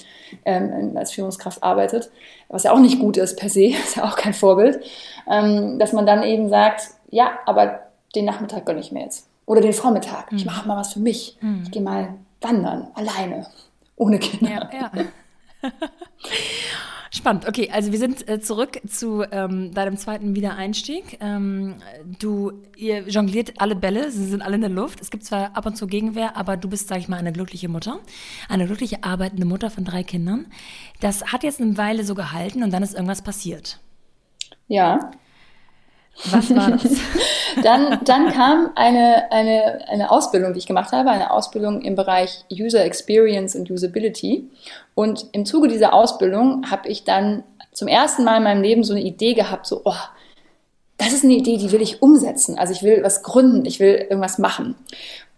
ähm, 0.46 0.96
als 0.96 1.12
Führungskraft 1.12 1.64
arbeitet, 1.64 2.12
was 2.50 2.64
ja 2.64 2.72
auch 2.72 2.80
nicht 2.80 3.00
gut 3.00 3.18
ist 3.18 3.38
per 3.38 3.50
se, 3.50 3.66
ist 3.84 3.98
ja 3.98 4.06
auch 4.06 4.16
kein 4.16 4.34
Vorbild, 4.34 4.80
ähm, 5.30 5.80
dass 5.80 5.92
man 5.92 6.06
dann 6.06 6.24
eben 6.24 6.48
sagt, 6.50 6.84
ja, 7.10 7.32
aber 7.46 7.80
den 8.16 8.26
Nachmittag 8.26 8.66
gönne 8.66 8.80
ich 8.80 8.92
mir 8.92 9.04
jetzt. 9.04 9.28
Oder 9.48 9.62
den 9.62 9.74
Vormittag. 9.74 10.32
Mhm. 10.32 10.38
Ich 10.38 10.46
mache 10.46 10.68
mal 10.68 10.78
was 10.78 10.94
für 10.94 11.00
mich. 11.00 11.38
Mhm. 11.42 11.64
Ich 11.66 11.72
gehe 11.72 11.82
mal 11.82 12.16
wandern, 12.42 12.88
alleine, 12.94 13.48
ohne 13.96 14.20
Kinder. 14.20 14.70
Ja, 14.72 14.92
ja. 15.62 15.72
Spannend. 17.16 17.48
Okay, 17.48 17.70
also 17.72 17.94
wir 17.94 17.98
sind 18.00 18.28
äh, 18.28 18.42
zurück 18.42 18.82
zu 18.86 19.24
ähm, 19.32 19.74
deinem 19.74 19.96
zweiten 19.96 20.36
Wiedereinstieg. 20.36 21.18
Ähm, 21.22 21.76
du, 22.20 22.52
ihr 22.76 23.08
jongliert 23.08 23.54
alle 23.58 23.78
Bälle, 23.78 24.12
sie 24.12 24.26
sind 24.26 24.42
alle 24.42 24.56
in 24.56 24.62
der 24.62 24.70
Luft. 24.70 25.00
Es 25.00 25.12
gibt 25.12 25.24
zwar 25.24 25.56
ab 25.56 25.66
und 25.66 25.78
zu 25.78 25.88
Gegenwehr, 25.88 26.36
aber 26.36 26.58
du 26.58 26.68
bist, 26.68 26.90
sag 26.90 26.98
ich 26.98 27.08
mal, 27.08 27.16
eine 27.16 27.32
glückliche 27.32 27.70
Mutter, 27.70 28.00
eine 28.50 28.66
glückliche 28.66 29.06
arbeitende 29.06 29.46
Mutter 29.46 29.70
von 29.70 29.86
drei 29.86 30.04
Kindern. 30.04 30.48
Das 31.00 31.32
hat 31.32 31.44
jetzt 31.44 31.62
eine 31.62 31.78
Weile 31.78 32.04
so 32.04 32.16
gehalten 32.16 32.64
und 32.64 32.74
dann 32.74 32.84
ist 32.84 32.94
irgendwas 32.94 33.22
passiert. 33.22 33.80
Ja. 34.68 35.12
Was 36.32 36.56
war 36.56 36.72
das? 36.72 36.84
dann, 37.64 38.00
dann 38.04 38.32
kam 38.32 38.72
eine, 38.76 39.32
eine, 39.32 39.88
eine 39.88 40.12
Ausbildung, 40.12 40.54
die 40.54 40.60
ich 40.60 40.68
gemacht 40.68 40.92
habe, 40.92 41.10
eine 41.10 41.32
Ausbildung 41.32 41.82
im 41.82 41.96
Bereich 41.96 42.46
User 42.52 42.84
Experience 42.84 43.56
und 43.56 43.70
Usability. 43.70 44.50
Und 44.94 45.28
im 45.34 45.46
Zuge 45.46 45.68
dieser 45.68 45.94
Ausbildung 45.94 46.70
habe 46.72 46.88
ich 46.88 47.04
dann 47.04 47.44
zum 47.74 47.88
ersten 47.88 48.24
Mal 48.24 48.38
in 48.38 48.44
meinem 48.44 48.62
Leben 48.62 48.84
so 48.84 48.94
eine 48.94 49.04
Idee 49.04 49.34
gehabt, 49.34 49.68
so, 49.68 49.82
oh, 49.84 49.94
das 50.98 51.12
ist 51.12 51.26
eine 51.26 51.34
Idee, 51.34 51.58
die 51.58 51.72
will 51.72 51.82
ich 51.82 52.02
umsetzen. 52.02 52.58
Also 52.58 52.74
ich 52.74 52.82
will 52.82 53.04
was 53.04 53.22
gründen, 53.22 53.66
ich 53.66 53.80
will 53.80 53.96
irgendwas 53.96 54.38
machen. 54.38 54.76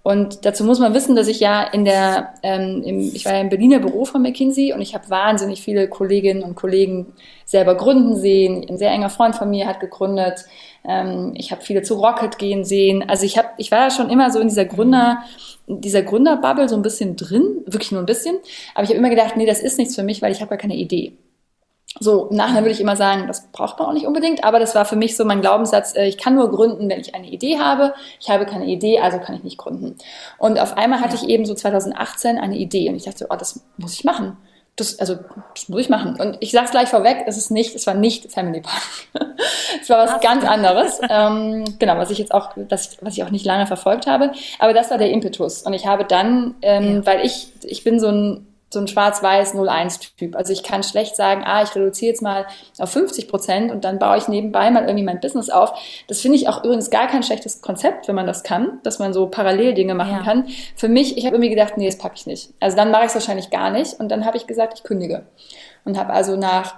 Und 0.08 0.46
dazu 0.46 0.64
muss 0.64 0.80
man 0.80 0.94
wissen, 0.94 1.18
dass 1.18 1.28
ich 1.28 1.42
ja 1.42 1.64
in 1.64 1.84
der, 1.84 2.34
ähm, 2.42 2.82
im, 2.86 3.00
ich 3.14 3.26
war 3.26 3.34
ja 3.34 3.42
im 3.42 3.50
Berliner 3.50 3.80
Büro 3.80 4.06
von 4.06 4.22
McKinsey 4.22 4.72
und 4.72 4.80
ich 4.80 4.96
habe 4.96 5.10
wahnsinnig 5.10 5.62
viele 5.62 5.90
Kolleginnen 5.90 6.44
und 6.44 6.56
Kollegen 6.56 7.08
selber 7.44 7.76
gründen 7.76 8.16
sehen. 8.16 8.66
Ein 8.70 8.78
sehr 8.78 8.92
enger 8.92 9.10
Freund 9.10 9.36
von 9.36 9.50
mir 9.50 9.68
hat 9.68 9.82
gegründet. 9.82 10.46
Ähm, 10.88 11.34
ich 11.36 11.52
habe 11.52 11.62
viele 11.62 11.82
zu 11.82 11.96
Rocket 11.96 12.38
gehen 12.38 12.64
sehen. 12.64 13.04
Also 13.10 13.26
ich 13.26 13.38
habe, 13.38 13.50
ich 13.58 13.70
war 13.70 13.80
ja 13.80 13.92
schon 13.92 14.10
immer 14.10 14.32
so 14.32 14.40
in 14.40 14.48
dieser 14.48 14.64
Gründer, 14.64 15.24
dieser 15.68 16.04
Gründerbubble 16.04 16.70
so 16.70 16.78
ein 16.78 16.84
bisschen 16.84 17.18
drin, 17.18 17.64
wirklich 17.66 17.92
nur 17.92 18.00
ein 18.00 18.06
bisschen. 18.06 18.38
Aber 18.76 18.86
ich 18.86 18.92
habe 18.92 19.00
immer 19.00 19.10
gedacht, 19.10 19.36
nee, 19.36 19.46
das 19.46 19.60
ist 19.60 19.78
nichts 19.78 19.96
für 19.96 20.04
mich, 20.04 20.22
weil 20.22 20.32
ich 20.32 20.40
habe 20.40 20.48
gar 20.48 20.58
keine 20.58 20.78
Idee. 20.78 21.18
So, 22.00 22.28
nachher 22.32 22.62
würde 22.62 22.72
ich 22.72 22.82
immer 22.82 22.96
sagen, 22.96 23.28
das 23.28 23.48
braucht 23.52 23.80
man 23.80 23.88
auch 23.88 23.94
nicht 23.94 24.06
unbedingt, 24.06 24.44
aber 24.44 24.60
das 24.60 24.76
war 24.76 24.86
für 24.86 24.98
mich 24.98 25.16
so 25.16 25.24
mein 25.26 25.42
Glaubenssatz, 25.42 25.96
äh, 25.96 26.06
ich 26.08 26.18
kann 26.18 26.36
nur 26.36 26.52
gründen, 26.52 26.90
wenn 26.90 27.00
ich 27.00 27.16
eine 27.16 27.28
Idee 27.28 27.60
habe. 27.60 27.94
Ich 28.20 28.30
habe 28.30 28.46
keine 28.46 28.66
Idee, 28.66 29.00
also 29.00 29.20
kann 29.20 29.36
ich 29.36 29.44
nicht 29.44 29.58
gründen. 29.58 29.96
Und 30.38 30.60
auf 30.60 30.76
einmal 30.76 31.00
hatte 31.02 31.16
ich 31.16 31.28
eben 31.30 31.46
so 31.46 31.54
2018 31.56 32.38
eine 32.38 32.58
Idee 32.58 32.90
und 32.90 32.96
ich 32.96 33.06
dachte, 33.06 33.28
oh, 33.30 33.36
das 33.36 33.62
muss 33.78 33.94
ich 33.94 34.04
machen. 34.04 34.38
das, 34.76 35.00
also, 35.00 35.16
das 35.56 35.70
muss 35.70 35.82
ich 35.82 35.90
machen. 35.90 36.20
Und 36.20 36.38
ich 36.42 36.52
sag's 36.52 36.72
gleich 36.72 36.90
vorweg, 36.90 37.24
es 37.26 37.38
ist 37.38 37.52
nicht, 37.52 37.74
es 37.74 37.88
war 37.88 37.96
nicht 37.96 38.32
Family 38.32 38.62
Park. 38.62 38.84
es 39.82 39.90
war 39.90 39.98
was 39.98 40.12
Ach. 40.16 40.22
ganz 40.22 40.44
anderes. 40.44 41.00
ähm, 41.10 41.64
genau, 41.80 41.98
was 41.98 42.12
ich 42.12 42.20
jetzt 42.20 42.34
auch, 42.34 42.52
das, 42.68 42.98
was 43.02 43.18
ich 43.18 43.24
auch 43.24 43.32
nicht 43.32 43.46
lange 43.46 43.66
verfolgt 43.66 44.08
habe. 44.08 44.34
Aber 44.60 44.74
das 44.74 44.92
war 44.92 44.98
der 44.98 45.10
Impetus. 45.10 45.64
Und 45.64 45.74
ich 45.74 45.88
habe 45.88 46.04
dann, 46.04 46.56
ähm, 46.62 46.96
ja. 46.96 47.06
weil 47.06 47.26
ich, 47.26 47.48
ich 47.64 47.84
bin 47.84 48.00
so 48.00 48.10
ein 48.10 48.46
so 48.70 48.80
ein 48.80 48.88
schwarz-weiß 48.88 49.56
0-1-Typ. 49.56 50.36
Also 50.36 50.52
ich 50.52 50.62
kann 50.62 50.84
schlecht 50.84 51.16
sagen, 51.16 51.44
ah, 51.46 51.64
ich 51.64 51.74
reduziere 51.74 52.10
jetzt 52.10 52.22
mal 52.22 52.46
auf 52.78 52.90
50 52.90 53.30
Prozent 53.30 53.72
und 53.72 53.86
dann 53.86 53.98
baue 53.98 54.18
ich 54.18 54.28
nebenbei 54.28 54.70
mal 54.72 54.84
irgendwie 54.84 55.06
mein 55.06 55.22
Business 55.22 55.50
auf. 55.50 55.72
Das 56.08 56.20
finde 56.20 56.38
ich 56.38 56.50
auch 56.50 56.64
übrigens 56.64 56.90
gar 56.90 57.08
kein 57.08 57.24
schlechtes 57.24 57.62
Konzept, 57.62 58.08
wenn 58.08 58.16
man 58.16 58.28
das 58.28 58.44
kann, 58.44 58.80
dass 58.84 59.00
man 59.00 59.14
so 59.14 59.28
parallel 59.28 59.74
Dinge 59.74 59.96
machen 59.96 60.18
ja. 60.18 60.24
kann. 60.24 60.48
Für 60.76 60.90
mich, 60.90 61.18
ich 61.18 61.26
habe 61.26 61.38
irgendwie 61.38 61.56
gedacht, 61.56 61.78
nee, 61.78 61.86
das 61.86 61.98
packe 61.98 62.16
ich 62.18 62.28
nicht. 62.28 62.54
Also 62.60 62.76
dann 62.76 62.92
mache 62.92 63.04
ich 63.04 63.10
es 63.10 63.16
wahrscheinlich 63.16 63.50
gar 63.50 63.72
nicht 63.72 64.00
und 64.00 64.10
dann 64.10 64.26
habe 64.26 64.36
ich 64.36 64.48
gesagt, 64.48 64.74
ich 64.76 64.84
kündige. 64.84 65.26
Und 65.86 65.98
habe 65.98 66.12
also 66.12 66.36
nach 66.36 66.76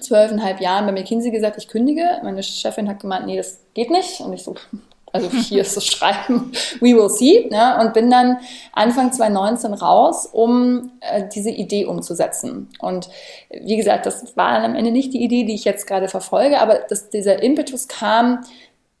zwölfeinhalb 0.00 0.60
Jahren 0.60 0.86
bei 0.86 0.92
McKinsey 0.92 1.32
gesagt, 1.32 1.58
ich 1.58 1.66
kündige. 1.66 2.04
Meine 2.22 2.42
Chefin 2.44 2.88
hat 2.88 3.00
gemeint, 3.00 3.26
nee, 3.26 3.36
das 3.36 3.60
geht 3.74 3.90
nicht. 3.90 4.20
Und 4.20 4.32
ich 4.32 4.44
so, 4.44 4.54
also 5.12 5.28
hier 5.36 5.62
ist 5.62 5.76
das 5.76 5.86
Schreiben, 5.86 6.52
we 6.80 6.94
will 6.94 7.08
see, 7.08 7.48
ne? 7.50 7.78
und 7.80 7.94
bin 7.94 8.10
dann 8.10 8.38
Anfang 8.72 9.12
2019 9.12 9.74
raus, 9.74 10.26
um 10.26 10.92
äh, 11.00 11.24
diese 11.34 11.50
Idee 11.50 11.84
umzusetzen. 11.84 12.68
Und 12.80 13.08
wie 13.50 13.76
gesagt, 13.76 14.06
das 14.06 14.36
war 14.36 14.62
am 14.62 14.74
Ende 14.74 14.90
nicht 14.90 15.12
die 15.12 15.22
Idee, 15.22 15.44
die 15.44 15.54
ich 15.54 15.64
jetzt 15.64 15.86
gerade 15.86 16.08
verfolge, 16.08 16.60
aber 16.60 16.80
dass 16.88 17.10
dieser 17.10 17.42
Impetus 17.42 17.88
kam, 17.88 18.44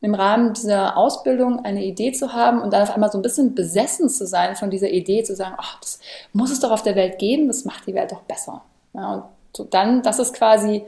im 0.02 0.14
Rahmen 0.14 0.54
dieser 0.54 0.96
Ausbildung 0.96 1.64
eine 1.64 1.84
Idee 1.84 2.12
zu 2.12 2.32
haben 2.32 2.62
und 2.62 2.72
dann 2.72 2.82
auf 2.82 2.94
einmal 2.94 3.12
so 3.12 3.18
ein 3.18 3.22
bisschen 3.22 3.54
besessen 3.54 4.08
zu 4.08 4.26
sein 4.26 4.56
von 4.56 4.70
dieser 4.70 4.88
Idee, 4.88 5.22
zu 5.24 5.36
sagen, 5.36 5.56
ach, 5.58 5.78
das 5.80 6.00
muss 6.32 6.50
es 6.50 6.60
doch 6.60 6.70
auf 6.70 6.82
der 6.82 6.96
Welt 6.96 7.18
geben, 7.18 7.48
das 7.48 7.66
macht 7.66 7.86
die 7.86 7.94
Welt 7.94 8.10
doch 8.10 8.22
besser. 8.22 8.62
Ja, 8.94 9.14
und 9.14 9.24
so 9.54 9.64
dann, 9.64 10.02
das 10.02 10.18
ist 10.18 10.32
quasi 10.34 10.84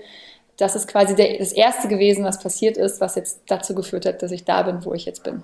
das 0.59 0.77
ist 0.77 0.89
quasi 0.89 1.15
der, 1.15 1.39
das 1.39 1.53
Erste 1.53 1.89
gewesen, 1.89 2.25
was 2.25 2.41
passiert 2.41 2.77
ist, 2.77 3.01
was 3.01 3.15
jetzt 3.15 3.41
dazu 3.47 3.75
geführt 3.75 4.07
hat, 4.07 4.23
dass 4.23 4.33
ich 4.33 4.45
da 4.45 4.63
bin, 4.63 4.85
wo 4.85 4.93
ich 4.95 5.05
jetzt 5.05 5.25
bin. 5.25 5.43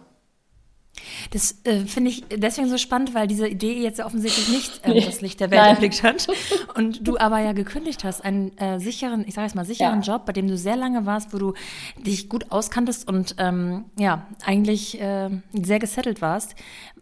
Das 1.31 1.61
äh, 1.64 1.81
finde 1.81 2.11
ich 2.11 2.25
deswegen 2.29 2.68
so 2.68 2.79
spannend, 2.79 3.14
weil 3.14 3.27
diese 3.27 3.47
Idee 3.47 3.75
jetzt 3.75 4.01
offensichtlich 4.01 4.49
nicht 4.49 4.85
äh, 4.85 4.90
nee. 4.90 5.05
das 5.05 5.21
Licht 5.21 5.40
der 5.40 5.51
Welt 5.51 5.62
Nein. 5.62 5.75
erblickt 5.75 6.03
hat. 6.03 6.27
Und 6.75 7.07
du 7.07 7.18
aber 7.18 7.40
ja 7.40 7.53
gekündigt 7.53 8.05
hast, 8.05 8.25
einen 8.25 8.57
äh, 8.59 8.81
sicheren, 8.81 9.25
ich 9.27 9.35
sage 9.35 9.47
jetzt 9.47 9.55
mal 9.55 9.64
sicheren 9.64 10.03
ja. 10.03 10.14
Job, 10.14 10.27
bei 10.27 10.33
dem 10.33 10.49
du 10.49 10.57
sehr 10.57 10.77
lange 10.77 11.07
warst, 11.07 11.33
wo 11.33 11.38
du 11.38 11.55
dich 11.99 12.29
gut 12.29 12.51
auskanntest 12.51 13.09
und 13.09 13.37
ähm, 13.38 13.87
ja, 13.99 14.27
eigentlich 14.44 15.01
äh, 15.01 15.31
sehr 15.53 15.79
gesettelt 15.79 16.23
warst. 16.23 16.55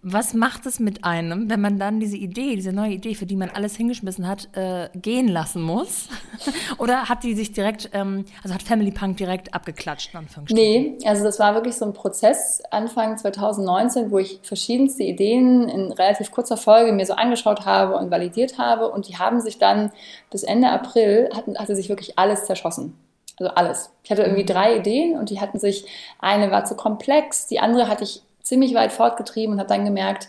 Was 0.09 0.35
macht 0.35 0.67
es 0.67 0.79
mit 0.79 1.03
einem, 1.03 1.51
wenn 1.51 1.61
man 1.61 1.81
dann 1.81 1.99
diese 1.99 2.17
Idee, 2.17 2.55
diese 2.55 2.73
neue 2.73 2.93
Idee, 2.93 3.17
für 3.17 3.27
die 3.27 3.35
man 3.35 3.51
alles 3.51 3.75
hingeschmissen 3.75 4.29
hat, 4.29 4.49
äh, 4.57 4.89
gehen 4.95 5.27
lassen 5.27 5.61
muss? 5.61 6.07
Oder 6.79 7.09
hat 7.09 7.25
die 7.25 7.35
sich 7.35 7.53
direkt, 7.53 7.91
ähm, 7.93 8.25
also 8.45 8.55
hat 8.55 8.63
Family 8.63 8.93
Punk 8.93 9.17
direkt 9.17 9.53
abgeklatscht? 9.53 10.13
Nee, 10.51 10.97
also 11.05 11.25
das 11.25 11.41
war 11.41 11.55
wirklich 11.55 11.75
so 11.75 11.87
ein 11.87 11.93
Prozess 11.93 12.63
Anfang 12.71 13.19
2019, 13.19 14.13
wo 14.13 14.19
ich 14.19 14.39
verschiedenste 14.45 15.03
Ideen 15.03 15.69
in 15.69 15.91
relativ 15.91 16.31
kurzer 16.31 16.57
Folge 16.57 16.93
mir 16.93 17.05
so 17.05 17.15
angeschaut 17.15 17.67
habe 17.67 17.97
und 17.97 18.09
validiert 18.09 18.59
habe. 18.59 18.89
Und 18.89 19.09
die 19.09 19.19
haben 19.19 19.41
sich 19.41 19.59
dann 19.59 19.91
bis 20.31 20.45
Ende 20.45 20.69
April, 20.69 21.31
hatten, 21.35 21.59
hatte 21.59 21.75
sich 21.75 21.89
wirklich 21.89 22.17
alles 22.17 22.45
zerschossen. 22.45 22.97
Also 23.41 23.53
alles. 23.55 23.91
Ich 24.05 24.11
hatte 24.13 24.23
irgendwie 24.23 24.45
mhm. 24.45 24.47
drei 24.47 24.77
Ideen 24.77 25.19
und 25.19 25.31
die 25.31 25.41
hatten 25.41 25.59
sich, 25.59 25.85
eine 26.21 26.53
war 26.53 26.65
zu 26.65 26.77
komplex, 26.77 27.49
die 27.49 27.59
andere 27.59 27.89
hatte 27.89 28.05
ich 28.05 28.23
ziemlich 28.47 28.75
weit 28.75 28.93
fortgetrieben 28.93 29.53
und 29.53 29.59
habe 29.59 29.69
dann 29.69 29.85
gemerkt, 29.85 30.29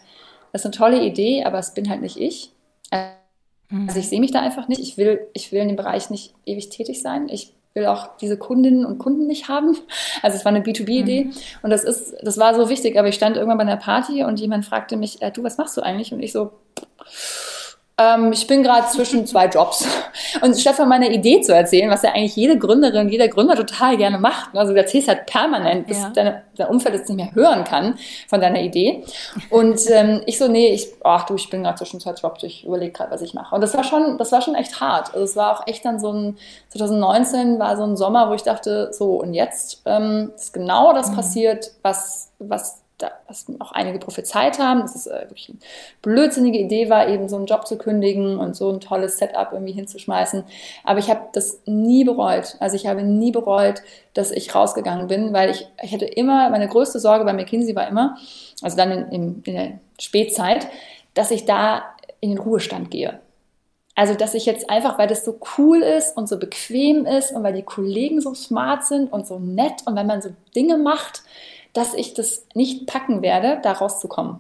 das 0.51 0.62
ist 0.62 0.65
eine 0.65 0.75
tolle 0.75 1.03
Idee, 1.03 1.43
aber 1.43 1.60
es 1.60 1.75
bin 1.75 1.88
halt 1.88 2.01
nicht 2.01 2.17
ich. 2.17 2.51
Also 3.69 3.99
ich 3.99 4.10
sehe 4.10 4.19
mich 4.19 4.32
da 4.32 4.41
einfach 4.41 4.67
nicht. 4.67 4.82
Ich 4.82 4.97
will, 4.97 5.27
ich 5.34 5.51
will 5.51 5.62
in 5.62 5.67
dem 5.67 5.77
Bereich 5.77 6.10
nicht 6.10 6.34
ewig 6.45 6.69
tätig 6.69 7.01
sein. 7.01 7.30
Ich 7.30 7.53
will 7.75 7.86
auch 7.86 8.17
diese 8.17 8.38
Kundinnen 8.38 8.86
und 8.86 8.97
Kunden 8.97 9.27
nicht 9.27 9.49
haben. 9.49 9.77
Also 10.23 10.36
es 10.36 10.45
war 10.45 10.51
eine 10.51 10.63
B2B-Idee 10.63 11.25
mhm. 11.25 11.34
und 11.62 11.69
das 11.69 11.84
ist, 11.84 12.15
das 12.23 12.39
war 12.39 12.56
so 12.56 12.69
wichtig. 12.69 12.97
Aber 12.97 13.08
ich 13.08 13.15
stand 13.15 13.38
irgendwann 13.38 13.60
bei 13.60 13.63
einer 13.63 13.77
Party 13.77 14.23
und 14.23 14.39
jemand 14.39 14.65
fragte 14.65 14.97
mich, 14.97 15.21
äh, 15.21 15.32
du, 15.32 15.43
was 15.43 15.60
machst 15.60 15.77
du 15.77 15.82
eigentlich? 15.82 16.12
Und 16.12 16.21
ich 16.21 16.32
so, 16.32 16.53
ähm, 18.00 18.32
ich 18.32 18.46
bin 18.46 18.62
gerade 18.62 18.88
zwischen 18.88 19.26
zwei 19.26 19.48
Jobs. 19.48 19.88
Und 20.42 20.56
statt 20.60 20.76
von 20.76 20.88
meiner 20.88 21.10
Idee 21.10 21.42
zu 21.42 21.54
erzählen, 21.54 21.90
was 21.90 22.04
ja 22.04 22.12
eigentlich 22.12 22.36
jede 22.36 22.58
Gründerin, 22.58 23.10
jeder 23.10 23.28
Gründer 23.28 23.56
total 23.56 23.98
gerne 23.98 24.20
macht, 24.20 24.56
also 24.56 24.74
du 24.74 24.80
erzählst 24.80 25.08
halt 25.08 25.26
permanent, 25.26 25.88
bis 25.88 26.00
ja. 26.00 26.10
deine, 26.10 26.44
dein 26.56 26.68
Umfeld 26.68 26.96
es 26.96 27.10
nicht 27.10 27.18
mehr 27.18 27.34
hören 27.34 27.64
kann 27.64 27.98
von 28.28 28.40
deiner 28.40 28.62
Idee. 28.62 29.04
Und 29.50 29.80
ähm, 29.90 30.22
ich 30.28 30.38
so, 30.38 30.48
nee, 30.48 30.70
ich, 30.70 30.90
ach 31.04 31.26
du, 31.26 31.36
ich 31.36 31.50
bin 31.50 31.64
gerade 31.64 31.78
zwischen 31.78 32.00
zwei 32.00 32.12
Jobs, 32.12 32.44
ich 32.44 32.66
überlege 32.66 32.92
gerade, 32.92 33.12
was 33.12 33.22
ich 33.22 33.34
mache. 33.34 33.56
Und 33.56 33.62
das 33.62 33.74
war 33.74 33.84
schon, 33.84 34.18
das 34.20 34.32
war 34.32 34.42
schon 34.42 34.56
echt 34.56 34.80
hart. 34.80 35.14
Also 35.14 35.24
es 35.24 35.36
war 35.36 35.58
auch 35.58 35.68
echt 35.68 35.84
dann 35.84 36.00
so 36.00 36.12
ein, 36.12 36.38
2019 36.70 37.58
war 37.58 37.78
so 37.78 37.84
ein 37.84 37.98
Sommer, 37.98 38.30
wo 38.30 38.34
ich 38.34 38.44
dachte, 38.44 38.94
so 38.94 39.22
und 39.22 39.34
jetzt 39.34 39.82
ähm, 39.86 40.32
ist 40.36 40.54
genau 40.54 40.94
das 40.94 41.10
mhm. 41.10 41.16
passiert, 41.16 41.72
was, 41.82 42.32
was 42.38 42.84
da, 42.98 43.12
was 43.28 43.46
auch 43.60 43.72
einige 43.74 44.00
prophezeit 44.00 44.58
haben, 44.58 44.82
dass 44.82 44.96
es 44.96 45.08
äh, 45.08 45.26
wirklich 45.30 45.50
eine 45.50 45.60
blödsinnige 46.02 46.58
Idee 46.58 46.90
war, 46.90 47.08
eben 47.08 47.30
so 47.30 47.36
einen 47.36 47.46
Job 47.46 47.68
zu 47.68 47.78
kündigen 47.78 48.38
und 48.38 48.56
so 48.56 48.72
ein 48.72 48.80
tolles 48.80 49.18
Setup 49.18 49.50
irgendwie 49.52 49.74
hinzuschmeißen. 49.74 50.44
Aber 50.84 51.00
ich 51.00 51.10
habe 51.10 51.28
das 51.34 51.62
nie 51.66 52.04
bereut. 52.04 52.56
Also 52.60 52.76
ich 52.76 52.88
habe 52.88 53.04
nie 53.04 53.32
bereut, 53.32 53.84
dass 54.14 54.32
ich 54.32 54.56
rausgegangen 54.56 55.08
bin, 55.08 55.32
weil 55.32 55.52
ich, 55.52 55.68
ich 55.84 55.94
hatte 55.94 56.06
immer, 56.06 56.50
meine 56.50 56.68
größte 56.68 57.00
Sorge 57.00 57.24
bei 57.24 57.34
McKinsey 57.34 57.76
war 57.76 57.88
immer, 57.88 58.18
also 58.62 58.76
dann 58.76 58.92
in, 58.92 59.08
in, 59.10 59.44
in 59.44 59.54
der 59.54 59.80
Spätzeit, 60.00 60.68
dass 61.14 61.30
ich 61.30 61.46
da 61.46 61.84
in 62.20 62.30
den 62.30 62.40
Ruhestand 62.40 62.90
gehe. 62.90 63.20
Also, 63.94 64.14
dass 64.14 64.36
ich 64.36 64.46
jetzt 64.46 64.70
einfach, 64.70 65.00
weil 65.00 65.08
das 65.08 65.26
so 65.26 65.40
cool 65.58 65.82
ist 65.82 66.16
und 66.16 66.30
so 66.30 66.38
bequem 66.38 67.08
ist 67.08 67.32
und 67.32 67.42
weil 67.42 67.54
die 67.54 67.64
Kollegen 67.64 68.22
so 68.22 68.36
smart 68.36 68.86
sind 68.86 69.12
und 69.12 69.26
so 69.26 69.40
nett 69.40 69.82
und 69.86 69.96
weil 69.96 70.06
man 70.06 70.22
so 70.22 70.30
Dinge 70.56 70.78
macht, 70.78 71.24
dass 71.78 71.94
ich 71.94 72.16
das 72.16 72.46
nicht 72.56 72.88
packen 72.88 73.22
werde, 73.22 73.60
da 73.62 73.74
rauszukommen. 73.74 74.40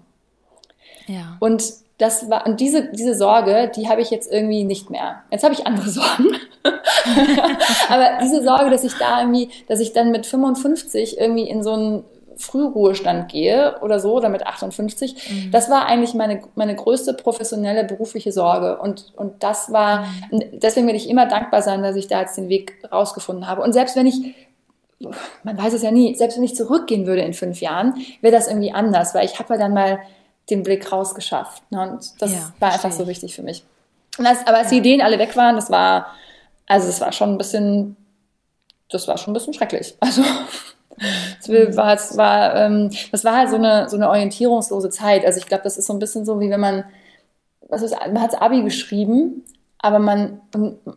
Ja. 1.05 1.37
Und 1.39 1.63
das 1.99 2.29
war, 2.29 2.47
und 2.47 2.59
diese, 2.59 2.91
diese 2.91 3.13
Sorge, 3.13 3.71
die 3.75 3.87
habe 3.87 4.01
ich 4.01 4.09
jetzt 4.09 4.31
irgendwie 4.31 4.63
nicht 4.63 4.89
mehr. 4.89 5.23
Jetzt 5.31 5.43
habe 5.43 5.53
ich 5.53 5.67
andere 5.67 5.89
Sorgen. 5.89 6.35
Aber 7.89 8.17
diese 8.21 8.43
Sorge, 8.43 8.71
dass 8.71 8.83
ich 8.83 8.93
da 8.95 9.21
irgendwie, 9.21 9.49
dass 9.67 9.79
ich 9.79 9.93
dann 9.93 10.11
mit 10.11 10.25
55 10.25 11.19
irgendwie 11.19 11.47
in 11.47 11.61
so 11.61 11.73
einen 11.73 12.03
Frühruhestand 12.37 13.31
gehe 13.31 13.79
oder 13.81 13.99
so, 13.99 14.15
oder 14.15 14.29
mit 14.29 14.45
58, 14.45 15.15
mhm. 15.29 15.51
das 15.51 15.69
war 15.69 15.85
eigentlich 15.85 16.13
meine, 16.13 16.41
meine 16.55 16.75
größte 16.75 17.13
professionelle 17.13 17.83
berufliche 17.83 18.31
Sorge. 18.31 18.77
Und, 18.79 19.13
und 19.15 19.43
das 19.43 19.71
war, 19.71 20.05
mhm. 20.31 20.43
deswegen 20.53 20.87
werde 20.87 20.97
ich 20.97 21.09
immer 21.09 21.27
dankbar 21.27 21.61
sein, 21.61 21.83
dass 21.83 21.95
ich 21.95 22.07
da 22.07 22.21
jetzt 22.21 22.37
den 22.37 22.49
Weg 22.49 22.77
rausgefunden 22.91 23.47
habe. 23.47 23.61
Und 23.61 23.73
selbst 23.73 23.95
wenn 23.95 24.07
ich 24.07 24.35
man 25.43 25.57
weiß 25.57 25.73
es 25.73 25.83
ja 25.83 25.91
nie, 25.91 26.15
selbst 26.15 26.37
wenn 26.37 26.43
ich 26.43 26.55
zurückgehen 26.55 27.05
würde 27.05 27.21
in 27.21 27.33
fünf 27.33 27.61
Jahren, 27.61 27.95
wäre 28.21 28.35
das 28.35 28.47
irgendwie 28.47 28.71
anders, 28.71 29.13
weil 29.13 29.25
ich 29.25 29.39
habe 29.39 29.53
ja 29.53 29.59
dann 29.59 29.73
mal 29.73 29.99
den 30.49 30.63
Blick 30.63 30.91
rausgeschafft. 30.91 31.69
Ne? 31.71 31.81
Und 31.81 32.21
das 32.21 32.31
ja, 32.31 32.53
war 32.59 32.73
einfach 32.73 32.91
so 32.91 33.07
wichtig 33.07 33.35
für 33.35 33.43
mich. 33.43 33.63
Das, 34.17 34.47
aber 34.47 34.57
als 34.57 34.67
ja. 34.67 34.71
die 34.71 34.77
Ideen 34.77 35.01
alle 35.01 35.19
weg 35.19 35.35
waren, 35.35 35.55
das 35.55 35.69
war, 35.69 36.07
also 36.65 36.87
es 36.87 36.99
war 37.01 37.11
schon 37.11 37.31
ein 37.31 37.37
bisschen, 37.37 37.95
das 38.89 39.07
war 39.07 39.17
schon 39.17 39.31
ein 39.31 39.35
bisschen 39.35 39.53
schrecklich. 39.53 39.95
Also 40.99 41.53
das 41.53 41.77
war, 41.77 41.93
das 41.93 42.17
war, 42.17 42.55
ähm, 42.55 42.89
das 43.11 43.23
war 43.23 43.37
halt 43.37 43.51
so 43.51 43.57
eine, 43.57 43.87
so 43.87 43.97
eine 43.97 44.09
orientierungslose 44.09 44.89
Zeit. 44.89 45.27
Also 45.27 45.37
ich 45.37 45.45
glaube, 45.45 45.63
das 45.63 45.77
ist 45.77 45.85
so 45.85 45.93
ein 45.93 45.99
bisschen 45.99 46.25
so, 46.25 46.39
wie 46.39 46.49
wenn 46.49 46.59
man, 46.59 46.85
was 47.69 47.83
ist, 47.83 47.95
man 47.95 48.19
hat 48.19 48.41
Abi 48.41 48.63
geschrieben, 48.63 49.45
aber 49.77 49.99
man, 49.99 50.41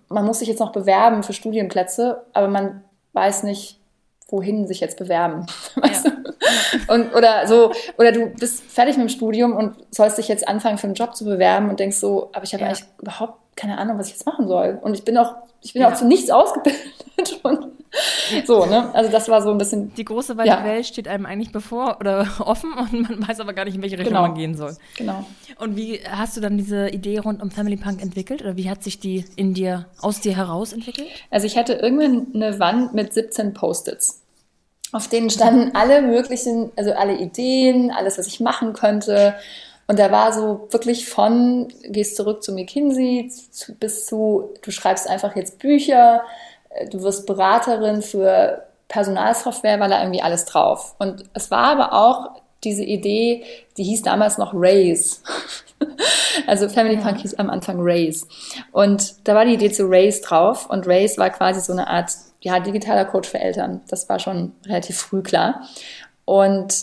man 0.09 0.25
muss 0.25 0.39
sich 0.39 0.49
jetzt 0.49 0.61
noch 0.61 0.73
bewerben 0.73 1.23
für 1.23 1.35
Studienplätze, 1.35 2.25
aber 2.33 2.49
man 2.49 2.83
weiß 3.13 3.43
nicht, 3.43 3.80
wohin 4.31 4.67
sich 4.67 4.81
jetzt 4.81 4.99
bewerben. 4.99 5.47
Weißt 5.77 6.07
ja. 6.07 6.13
du? 6.13 6.93
Und, 6.93 7.15
oder 7.15 7.47
so, 7.47 7.73
oder 7.99 8.13
du 8.13 8.27
bist 8.27 8.63
fertig 8.71 8.97
mit 8.97 9.09
dem 9.09 9.11
Studium 9.11 9.57
und 9.57 9.77
sollst 9.91 10.19
dich 10.19 10.29
jetzt 10.29 10.49
anfangen, 10.49 10.79
für 10.79 10.87
einen 10.87 10.95
Job 10.95 11.15
zu 11.15 11.25
bewerben 11.25 11.69
und 11.69 11.81
denkst 11.81 11.99
so, 11.99 12.31
aber 12.33 12.45
ich 12.45 12.53
habe 12.53 12.63
ja. 12.63 12.69
eigentlich 12.69 12.85
überhaupt 13.01 13.39
keine 13.57 13.79
Ahnung, 13.79 13.99
was 13.99 14.07
ich 14.07 14.15
jetzt 14.15 14.27
machen 14.27 14.49
soll. 14.49 14.79
Und 14.81 14.95
ich 14.95 15.05
bin 15.05 15.19
auch, 15.19 15.35
ich 15.61 15.75
bin 15.75 15.83
ja. 15.83 15.91
auch 15.91 15.95
zu 15.95 16.07
nichts 16.07 16.31
ausgebildet. 16.31 16.81
Und 17.43 17.67
so, 18.47 18.67
ne? 18.67 18.95
Also 18.95 19.11
das 19.11 19.29
war 19.29 19.43
so 19.43 19.51
ein 19.51 19.59
bisschen. 19.59 19.93
Die 19.95 20.05
große 20.05 20.37
weite 20.37 20.49
ja. 20.49 20.65
Welt 20.65 20.87
steht 20.87 21.09
einem 21.09 21.27
eigentlich 21.27 21.51
bevor 21.53 21.99
oder 21.99 22.27
offen 22.39 22.73
und 22.73 22.93
man 22.93 23.29
weiß 23.29 23.41
aber 23.41 23.53
gar 23.53 23.65
nicht, 23.65 23.75
in 23.75 23.83
welche 23.83 23.99
Richtung 23.99 24.15
genau. 24.15 24.29
man 24.29 24.35
gehen 24.35 24.57
soll. 24.57 24.77
Genau. 24.97 25.27
Und 25.59 25.77
wie 25.77 26.01
hast 26.09 26.37
du 26.37 26.41
dann 26.41 26.57
diese 26.57 26.89
Idee 26.89 27.19
rund 27.19 27.43
um 27.43 27.51
Family 27.51 27.77
Punk 27.77 28.01
entwickelt? 28.01 28.43
Oder 28.43 28.57
wie 28.57 28.71
hat 28.71 28.83
sich 28.83 29.01
die 29.01 29.25
in 29.37 29.55
dir, 29.55 29.87
aus 30.01 30.21
dir 30.21 30.37
heraus 30.37 30.73
entwickelt? 30.73 31.09
Also 31.31 31.47
ich 31.47 31.57
hatte 31.57 31.75
irgendwann 31.75 32.29
eine 32.35 32.61
Wand 32.61 32.95
mit 32.95 33.13
17 33.13 33.55
Post-its. 33.55 34.20
Auf 34.93 35.09
denen 35.09 35.31
standen 35.31 35.75
alle 35.75 36.03
möglichen, 36.03 36.73
also 36.77 36.93
alle 36.93 37.17
Ideen, 37.17 37.91
alles, 37.91 38.19
was 38.19 38.27
ich 38.27 38.41
machen 38.41 38.73
könnte. 38.73 39.35
Und 39.87 39.99
da 39.99 40.11
war 40.11 40.33
so 40.33 40.69
wirklich 40.71 41.09
von, 41.09 41.69
gehst 41.85 42.17
zurück 42.17 42.43
zu 42.43 42.53
McKinsey 42.53 43.31
zu, 43.51 43.75
bis 43.75 44.07
zu, 44.07 44.55
du 44.63 44.71
schreibst 44.71 45.09
einfach 45.09 45.35
jetzt 45.37 45.59
Bücher, 45.59 46.23
äh, 46.71 46.89
du 46.89 47.03
wirst 47.03 47.27
Beraterin 47.27 48.03
für 48.03 48.67
Personalsoftware, 48.89 49.81
war 49.81 49.89
da 49.89 50.01
irgendwie 50.01 50.23
alles 50.23 50.45
drauf. 50.45 50.95
Und 50.99 51.25
es 51.35 51.51
war 51.51 51.65
aber 51.65 51.93
auch 51.93 52.41
diese 52.65 52.85
Idee, 52.85 53.45
die 53.77 53.85
hieß 53.85 54.03
damals 54.03 54.39
noch 54.39 54.53
Raise. 54.55 55.19
also 56.47 56.69
Family. 56.69 56.97
Punk 56.97 57.19
hieß 57.19 57.35
am 57.35 57.51
Anfang 57.51 57.77
Raise. 57.81 58.27
Und 58.73 59.27
da 59.27 59.35
war 59.35 59.45
die 59.45 59.55
Idee 59.55 59.71
zu 59.71 59.87
Raise 59.87 60.21
drauf 60.21 60.69
und 60.69 60.87
Raise 60.87 61.17
war 61.19 61.31
quasi 61.31 61.61
so 61.61 61.73
eine 61.73 61.89
Art 61.89 62.11
ja, 62.41 62.61
digitaler 62.61 63.05
Coach 63.05 63.29
für 63.29 63.39
Eltern. 63.39 63.83
Das 63.89 64.09
war 64.09 64.19
schon 64.19 64.53
relativ 64.67 64.99
früh 64.99 65.23
klar. 65.23 65.63
Und 66.25 66.75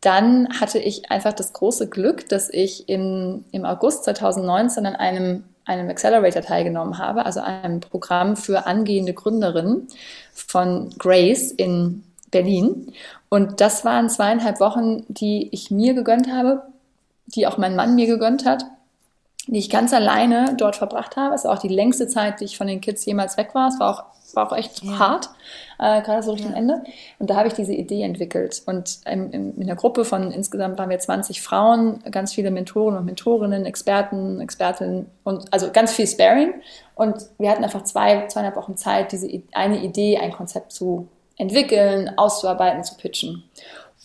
dann 0.00 0.48
hatte 0.60 0.78
ich 0.78 1.10
einfach 1.10 1.32
das 1.32 1.52
große 1.52 1.88
Glück, 1.88 2.28
dass 2.28 2.48
ich 2.50 2.88
im, 2.88 3.44
im 3.50 3.64
August 3.64 4.04
2019 4.04 4.86
an 4.86 4.94
einem, 4.94 5.44
einem 5.64 5.88
Accelerator 5.88 6.42
teilgenommen 6.42 6.98
habe, 6.98 7.24
also 7.24 7.40
einem 7.40 7.80
Programm 7.80 8.36
für 8.36 8.66
angehende 8.66 9.14
Gründerinnen 9.14 9.88
von 10.32 10.90
Grace 10.98 11.50
in 11.50 12.04
Berlin. 12.30 12.92
Und 13.28 13.60
das 13.60 13.84
waren 13.84 14.08
zweieinhalb 14.08 14.60
Wochen, 14.60 15.04
die 15.08 15.48
ich 15.52 15.70
mir 15.70 15.94
gegönnt 15.94 16.30
habe, 16.30 16.62
die 17.26 17.46
auch 17.46 17.58
mein 17.58 17.74
Mann 17.74 17.94
mir 17.94 18.06
gegönnt 18.06 18.44
hat, 18.44 18.64
die 19.46 19.58
ich 19.58 19.70
ganz 19.70 19.92
alleine 19.92 20.54
dort 20.56 20.76
verbracht 20.76 21.16
habe. 21.16 21.34
Es 21.34 21.44
war 21.44 21.54
auch 21.54 21.58
die 21.58 21.68
längste 21.68 22.08
Zeit, 22.08 22.40
die 22.40 22.44
ich 22.44 22.56
von 22.56 22.66
den 22.66 22.80
Kids 22.80 23.04
jemals 23.04 23.36
weg 23.36 23.54
war. 23.54 23.68
Es 23.68 23.78
war 23.78 23.90
auch 23.90 24.16
war 24.36 24.46
auch 24.46 24.56
echt 24.56 24.82
ja. 24.82 24.98
hart, 24.98 25.30
äh, 25.78 26.02
gerade 26.02 26.22
so 26.22 26.32
Richtung 26.32 26.52
ja. 26.52 26.58
Ende. 26.58 26.84
Und 27.18 27.30
da 27.30 27.36
habe 27.36 27.48
ich 27.48 27.54
diese 27.54 27.72
Idee 27.72 28.02
entwickelt. 28.02 28.62
Und 28.66 29.00
in, 29.06 29.30
in, 29.30 29.56
in 29.56 29.66
der 29.66 29.76
Gruppe 29.76 30.04
von 30.04 30.30
insgesamt 30.30 30.78
waren 30.78 30.90
wir 30.90 30.98
20 30.98 31.42
Frauen, 31.42 32.02
ganz 32.10 32.34
viele 32.34 32.50
Mentoren 32.50 32.96
und 32.96 33.04
Mentorinnen, 33.04 33.64
Experten, 33.66 34.40
Expertinnen 34.40 35.06
und 35.24 35.52
also 35.52 35.70
ganz 35.72 35.92
viel 35.92 36.06
Sparing. 36.06 36.54
Und 36.94 37.16
wir 37.38 37.50
hatten 37.50 37.64
einfach 37.64 37.84
zwei, 37.84 38.26
zweieinhalb 38.26 38.56
Wochen 38.56 38.76
Zeit, 38.76 39.12
diese 39.12 39.28
eine 39.52 39.82
Idee, 39.82 40.18
ein 40.18 40.32
Konzept 40.32 40.72
zu 40.72 41.08
entwickeln, 41.36 42.12
auszuarbeiten, 42.16 42.84
zu 42.84 42.96
pitchen. 42.96 43.44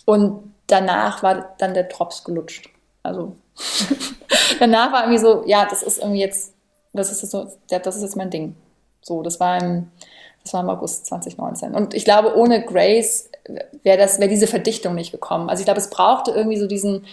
Und 0.05 0.53
danach 0.67 1.23
war 1.23 1.55
dann 1.59 1.73
der 1.73 1.83
Drops 1.83 2.23
gelutscht. 2.23 2.69
Also 3.03 3.35
danach 4.59 4.91
war 4.91 5.03
irgendwie 5.03 5.19
so, 5.19 5.43
ja, 5.45 5.65
das 5.69 5.83
ist 5.83 5.99
irgendwie 5.99 6.21
jetzt, 6.21 6.53
das 6.93 7.11
ist 7.11 7.29
so, 7.29 7.47
das 7.69 7.95
ist 7.95 8.01
jetzt 8.01 8.15
mein 8.15 8.29
Ding. 8.29 8.55
So, 9.01 9.23
das 9.23 9.39
war 9.39 9.61
im, 9.61 9.91
das 10.43 10.53
war 10.53 10.61
im 10.61 10.69
August 10.69 11.05
2019. 11.07 11.73
Und 11.73 11.93
ich 11.93 12.05
glaube, 12.05 12.35
ohne 12.35 12.63
Grace 12.63 13.29
wäre 13.83 13.97
das, 13.97 14.19
wäre 14.19 14.29
diese 14.29 14.47
Verdichtung 14.47 14.95
nicht 14.95 15.11
gekommen. 15.11 15.49
Also 15.49 15.61
ich 15.61 15.65
glaube, 15.65 15.79
es 15.79 15.89
brauchte 15.89 16.31
irgendwie 16.31 16.57
so 16.57 16.67
diesen, 16.67 17.05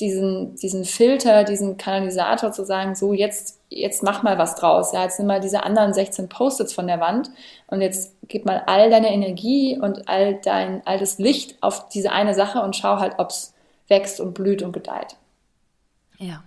diesen, 0.00 0.56
diesen 0.56 0.84
Filter, 0.84 1.44
diesen 1.44 1.76
Kanalisator 1.76 2.52
zu 2.52 2.64
sagen, 2.64 2.94
so 2.94 3.12
jetzt, 3.12 3.60
jetzt 3.68 4.02
mach 4.02 4.22
mal 4.22 4.38
was 4.38 4.56
draus. 4.56 4.92
Ja, 4.92 5.04
jetzt 5.04 5.18
nimm 5.18 5.28
mal 5.28 5.40
diese 5.40 5.62
anderen 5.62 5.92
16 5.92 6.28
Post-its 6.28 6.72
von 6.72 6.86
der 6.86 7.00
Wand 7.00 7.30
und 7.68 7.80
jetzt 7.80 8.14
gib 8.28 8.44
mal 8.44 8.62
all 8.66 8.90
deine 8.90 9.12
Energie 9.12 9.78
und 9.78 10.08
all 10.08 10.34
dein, 10.42 10.82
all 10.86 10.98
das 10.98 11.18
Licht 11.18 11.56
auf 11.62 11.88
diese 11.88 12.12
eine 12.12 12.34
Sache 12.34 12.60
und 12.60 12.74
schau 12.74 12.98
halt, 12.98 13.14
ob 13.18 13.30
es 13.30 13.54
wächst 13.88 14.20
und 14.20 14.34
blüht 14.34 14.62
und 14.62 14.72
gedeiht. 14.72 15.16
Ja. 16.18 16.42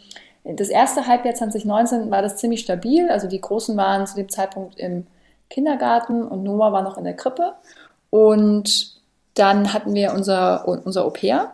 das 0.54 0.68
erste 0.68 1.06
Halbjahr 1.06 1.34
2019 1.34 2.10
war 2.10 2.22
das 2.22 2.36
ziemlich 2.36 2.60
stabil. 2.60 3.08
Also 3.08 3.26
die 3.26 3.40
Großen 3.40 3.76
waren 3.76 4.06
zu 4.06 4.14
dem 4.14 4.28
Zeitpunkt 4.28 4.78
im 4.78 5.06
Kindergarten 5.50 6.22
und 6.22 6.44
Noah 6.44 6.72
war 6.72 6.82
noch 6.82 6.98
in 6.98 7.04
der 7.04 7.16
Krippe. 7.16 7.54
Und 8.10 9.00
dann 9.34 9.72
hatten 9.72 9.94
wir 9.94 10.12
unser, 10.12 10.66
unser 10.68 11.04
Au-pair. 11.04 11.52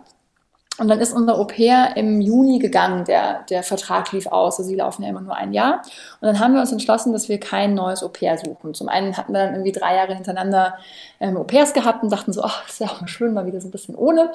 Und 0.78 0.88
dann 0.88 1.00
ist 1.00 1.12
unser 1.12 1.38
Au-pair 1.38 1.96
im 1.96 2.22
Juni 2.22 2.58
gegangen. 2.58 3.04
Der, 3.04 3.42
der 3.50 3.62
Vertrag 3.62 4.10
lief 4.12 4.26
aus. 4.26 4.58
Also 4.58 4.68
sie 4.68 4.74
laufen 4.74 5.02
ja 5.02 5.10
immer 5.10 5.20
nur 5.20 5.36
ein 5.36 5.52
Jahr. 5.52 5.82
Und 6.20 6.28
dann 6.28 6.40
haben 6.40 6.54
wir 6.54 6.62
uns 6.62 6.72
entschlossen, 6.72 7.12
dass 7.12 7.28
wir 7.28 7.38
kein 7.38 7.74
neues 7.74 8.02
Au-pair 8.02 8.38
suchen. 8.38 8.72
Zum 8.72 8.88
einen 8.88 9.16
hatten 9.18 9.34
wir 9.34 9.40
dann 9.40 9.54
irgendwie 9.54 9.72
drei 9.72 9.96
Jahre 9.96 10.14
hintereinander 10.14 10.78
ähm, 11.20 11.36
Au-pairs 11.36 11.74
gehabt 11.74 12.02
und 12.02 12.10
dachten 12.10 12.32
so, 12.32 12.42
ach, 12.42 12.66
ist 12.66 12.80
ja 12.80 12.86
auch 12.86 13.02
mal 13.02 13.06
schön, 13.06 13.34
mal 13.34 13.44
wieder 13.44 13.60
so 13.60 13.68
ein 13.68 13.70
bisschen 13.70 13.94
ohne. 13.94 14.32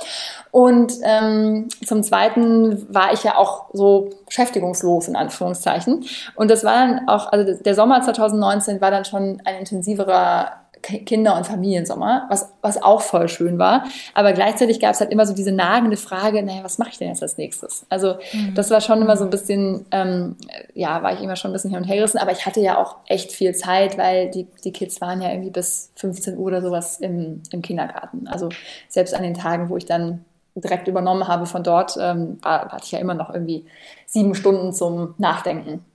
Und 0.51 0.93
ähm, 1.03 1.69
zum 1.83 2.03
zweiten 2.03 2.93
war 2.93 3.13
ich 3.13 3.23
ja 3.23 3.35
auch 3.35 3.65
so 3.73 4.11
beschäftigungslos 4.27 5.07
in 5.07 5.15
Anführungszeichen. 5.15 6.05
Und 6.35 6.51
das 6.51 6.63
war 6.63 6.73
dann 6.73 7.07
auch, 7.09 7.31
also 7.31 7.51
der 7.63 7.73
Sommer 7.73 8.03
2019 8.03 8.79
war 8.79 8.91
dann 8.91 9.05
schon 9.05 9.41
ein 9.43 9.55
intensiverer 9.55 10.51
Kinder- 10.81 11.35
und 11.37 11.45
Familiensommer, 11.45 12.25
was, 12.29 12.53
was 12.61 12.81
auch 12.81 13.01
voll 13.01 13.27
schön 13.29 13.57
war. 13.59 13.85
Aber 14.13 14.33
gleichzeitig 14.33 14.79
gab 14.79 14.91
es 14.91 14.99
halt 14.99 15.11
immer 15.11 15.25
so 15.25 15.33
diese 15.33 15.51
nagende 15.51 15.97
Frage, 15.97 16.43
naja, 16.43 16.63
was 16.63 16.77
mache 16.77 16.89
ich 16.89 16.97
denn 16.97 17.09
jetzt 17.09 17.21
als 17.21 17.37
nächstes? 17.37 17.85
Also 17.89 18.15
mhm. 18.33 18.53
das 18.55 18.69
war 18.69 18.81
schon 18.81 19.01
immer 19.01 19.17
so 19.17 19.23
ein 19.23 19.29
bisschen, 19.29 19.85
ähm, 19.91 20.35
ja, 20.73 21.01
war 21.03 21.13
ich 21.13 21.21
immer 21.21 21.35
schon 21.35 21.51
ein 21.51 21.53
bisschen 21.53 21.71
hin 21.71 21.79
und 21.79 21.85
her 21.85 21.97
gerissen, 21.97 22.19
aber 22.19 22.31
ich 22.31 22.45
hatte 22.45 22.59
ja 22.59 22.77
auch 22.77 22.97
echt 23.05 23.31
viel 23.31 23.55
Zeit, 23.55 23.97
weil 23.97 24.29
die, 24.29 24.47
die 24.63 24.71
Kids 24.71 25.01
waren 25.01 25.21
ja 25.21 25.29
irgendwie 25.29 25.51
bis 25.51 25.91
15 25.95 26.37
Uhr 26.37 26.45
oder 26.45 26.61
sowas 26.61 26.99
im, 26.99 27.41
im 27.51 27.61
Kindergarten. 27.61 28.27
Also 28.27 28.49
selbst 28.89 29.13
an 29.13 29.23
den 29.23 29.33
Tagen, 29.33 29.69
wo 29.69 29.77
ich 29.77 29.85
dann 29.85 30.25
direkt 30.55 30.87
übernommen 30.87 31.27
habe 31.27 31.45
von 31.45 31.63
dort, 31.63 31.97
ähm, 31.99 32.39
war, 32.41 32.69
hatte 32.69 32.85
ich 32.85 32.91
ja 32.91 32.99
immer 32.99 33.13
noch 33.13 33.33
irgendwie 33.33 33.65
sieben 34.05 34.35
Stunden 34.35 34.73
zum 34.73 35.13
Nachdenken. 35.17 35.85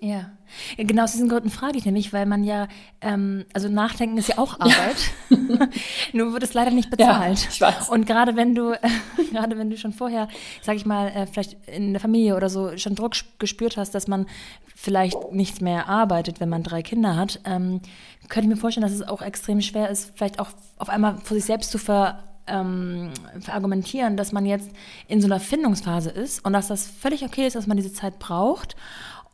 Ja. 0.00 0.30
Genau 0.76 1.04
aus 1.04 1.12
diesen 1.12 1.28
Gründen 1.28 1.50
frage 1.50 1.78
ich 1.78 1.84
nämlich, 1.84 2.12
weil 2.12 2.26
man 2.26 2.42
ja, 2.42 2.68
ähm, 3.00 3.44
also 3.52 3.68
Nachdenken 3.68 4.18
ist 4.18 4.28
ja 4.28 4.38
auch 4.38 4.58
Arbeit, 4.58 4.96
ja. 5.28 5.68
nur 6.12 6.32
wird 6.32 6.42
es 6.42 6.54
leider 6.54 6.70
nicht 6.70 6.90
bezahlt. 6.90 7.38
Ja, 7.38 7.48
ich 7.50 7.60
weiß. 7.60 7.88
Und 7.88 8.06
gerade 8.06 8.34
wenn 8.34 8.54
du, 8.54 8.72
äh, 8.72 8.78
gerade 9.30 9.56
wenn 9.58 9.70
du 9.70 9.76
schon 9.76 9.92
vorher, 9.92 10.28
sag 10.62 10.76
ich 10.76 10.86
mal, 10.86 11.08
äh, 11.08 11.26
vielleicht 11.26 11.56
in 11.68 11.92
der 11.92 12.00
Familie 12.00 12.34
oder 12.34 12.48
so 12.48 12.76
schon 12.78 12.94
Druck 12.94 13.12
gespürt 13.38 13.76
hast, 13.76 13.94
dass 13.94 14.08
man 14.08 14.26
vielleicht 14.74 15.32
nicht 15.32 15.60
mehr 15.60 15.88
arbeitet, 15.88 16.40
wenn 16.40 16.48
man 16.48 16.62
drei 16.62 16.82
Kinder 16.82 17.16
hat, 17.16 17.40
ähm, 17.44 17.80
könnte 18.28 18.48
ich 18.48 18.54
mir 18.54 18.60
vorstellen, 18.60 18.86
dass 18.86 18.92
es 18.92 19.06
auch 19.06 19.22
extrem 19.22 19.60
schwer 19.60 19.90
ist, 19.90 20.12
vielleicht 20.16 20.40
auch 20.40 20.48
auf 20.78 20.88
einmal 20.88 21.18
vor 21.18 21.36
sich 21.36 21.44
selbst 21.44 21.70
zu 21.70 21.78
ver 21.78 22.24
ähm, 22.46 23.10
verargumentieren, 23.40 24.16
dass 24.16 24.32
man 24.32 24.44
jetzt 24.44 24.70
in 25.06 25.20
so 25.20 25.26
einer 25.26 25.38
Findungsphase 25.38 26.10
ist 26.10 26.44
und 26.44 26.52
dass 26.52 26.68
das 26.68 26.86
völlig 26.86 27.24
okay 27.24 27.46
ist, 27.46 27.54
dass 27.54 27.66
man 27.66 27.76
diese 27.76 27.92
Zeit 27.92 28.18
braucht 28.18 28.74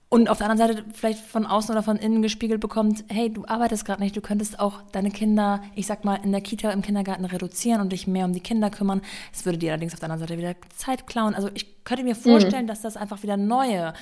und 0.09 0.29
auf 0.29 0.38
der 0.38 0.49
anderen 0.49 0.75
Seite 0.75 0.85
vielleicht 0.92 1.19
von 1.19 1.47
außen 1.47 1.73
oder 1.73 1.83
von 1.83 1.97
innen 1.97 2.23
gespiegelt 2.23 2.61
bekommt, 2.61 3.05
hey, 3.09 3.29
du 3.29 3.45
arbeitest 3.47 3.85
gerade 3.85 4.01
nicht, 4.01 4.16
du 4.16 4.21
könntest 4.21 4.61
auch 4.61 4.83
deine 4.92 5.11
Kinder, 5.11 5.61
ich 5.75 5.87
sag 5.87 6.05
mal, 6.05 6.21
in 6.23 6.31
der 6.31 6.40
Kita, 6.40 6.71
im 6.71 6.83
Kindergarten 6.83 7.25
reduzieren 7.25 7.81
und 7.81 7.92
dich 7.92 8.07
mehr 8.07 8.25
um 8.25 8.33
die 8.33 8.40
Kinder 8.40 8.71
kümmern. 8.71 9.03
Es 9.33 9.45
würde 9.45 9.59
dir 9.59 9.73
allerdings 9.73 9.95
auf 9.95 10.01
der 10.01 10.11
anderen 10.11 10.29
Seite 10.29 10.38
wieder 10.38 10.55
Zeit 10.77 11.09
klauen. 11.09 11.35
Also 11.35 11.51
ich 11.55 11.85
könnte 11.85 12.05
mir 12.05 12.14
vorstellen, 12.14 12.64
mhm. 12.64 12.69
dass 12.69 12.83
das 12.83 12.97
einfach 12.97 13.25
wieder 13.25 13.37
neue 13.37 13.95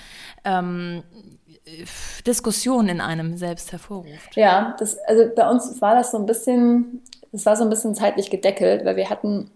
ähm, 0.45 1.03
Diskussionen 2.27 2.89
in 2.91 3.01
einem 3.01 3.39
selbst 3.39 3.73
hervorruft. 3.73 4.37
Ja, 4.37 4.77
das, 4.79 4.99
also 5.07 5.25
bei 5.35 5.49
uns 5.49 5.81
war 5.81 5.95
das 5.95 6.11
so 6.11 6.19
ein 6.19 6.27
bisschen, 6.27 7.03
das 7.33 7.47
war 7.47 7.57
so 7.57 7.65
ein 7.65 7.71
bisschen 7.71 7.95
zeitlich 7.95 8.29
gedeckelt, 8.29 8.85
weil 8.85 8.97
wir 8.97 9.09
hatten 9.09 9.51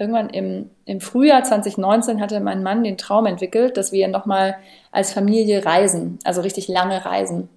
irgendwann 0.00 0.30
im, 0.30 0.70
im 0.86 1.00
Frühjahr 1.00 1.44
2019 1.44 2.20
hatte 2.20 2.40
mein 2.40 2.62
Mann 2.62 2.82
den 2.82 2.98
Traum 2.98 3.26
entwickelt, 3.26 3.76
dass 3.76 3.92
wir 3.92 4.08
nochmal 4.08 4.56
als 4.90 5.12
Familie 5.12 5.64
reisen, 5.64 6.18
also 6.24 6.40
richtig 6.40 6.68
lange 6.68 7.04
reisen. 7.04 7.48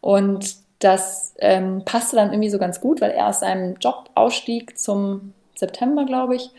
Und 0.00 0.56
das 0.78 1.34
ähm, 1.38 1.82
passte 1.84 2.16
dann 2.16 2.32
irgendwie 2.32 2.50
so 2.50 2.58
ganz 2.58 2.80
gut, 2.80 3.00
weil 3.00 3.10
er 3.10 3.28
aus 3.28 3.40
seinem 3.40 3.74
Job 3.74 4.10
ausstieg 4.14 4.78
zum 4.78 5.32
September, 5.54 6.04
glaube 6.04 6.36
ich. 6.36 6.50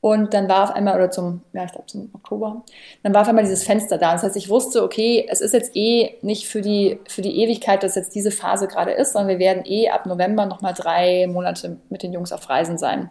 Und 0.00 0.34
dann 0.34 0.48
war 0.48 0.62
auf 0.62 0.70
einmal, 0.70 0.94
oder 0.94 1.10
zum, 1.10 1.42
ja, 1.52 1.64
ich 1.64 1.72
glaube 1.72 1.86
zum 1.86 2.10
Oktober, 2.12 2.62
dann 3.02 3.12
war 3.12 3.22
auf 3.22 3.28
einmal 3.28 3.42
dieses 3.42 3.64
Fenster 3.64 3.98
da. 3.98 4.12
Das 4.12 4.22
heißt, 4.22 4.36
ich 4.36 4.48
wusste, 4.48 4.84
okay, 4.84 5.26
es 5.28 5.40
ist 5.40 5.52
jetzt 5.52 5.74
eh 5.74 6.16
nicht 6.22 6.46
für 6.46 6.60
die, 6.60 7.00
für 7.08 7.22
die 7.22 7.42
Ewigkeit, 7.42 7.82
dass 7.82 7.96
jetzt 7.96 8.14
diese 8.14 8.30
Phase 8.30 8.68
gerade 8.68 8.92
ist, 8.92 9.14
sondern 9.14 9.30
wir 9.30 9.38
werden 9.40 9.64
eh 9.66 9.88
ab 9.88 10.06
November 10.06 10.46
nochmal 10.46 10.74
drei 10.74 11.26
Monate 11.26 11.78
mit 11.90 12.04
den 12.04 12.12
Jungs 12.12 12.30
auf 12.30 12.48
Reisen 12.48 12.78
sein. 12.78 13.10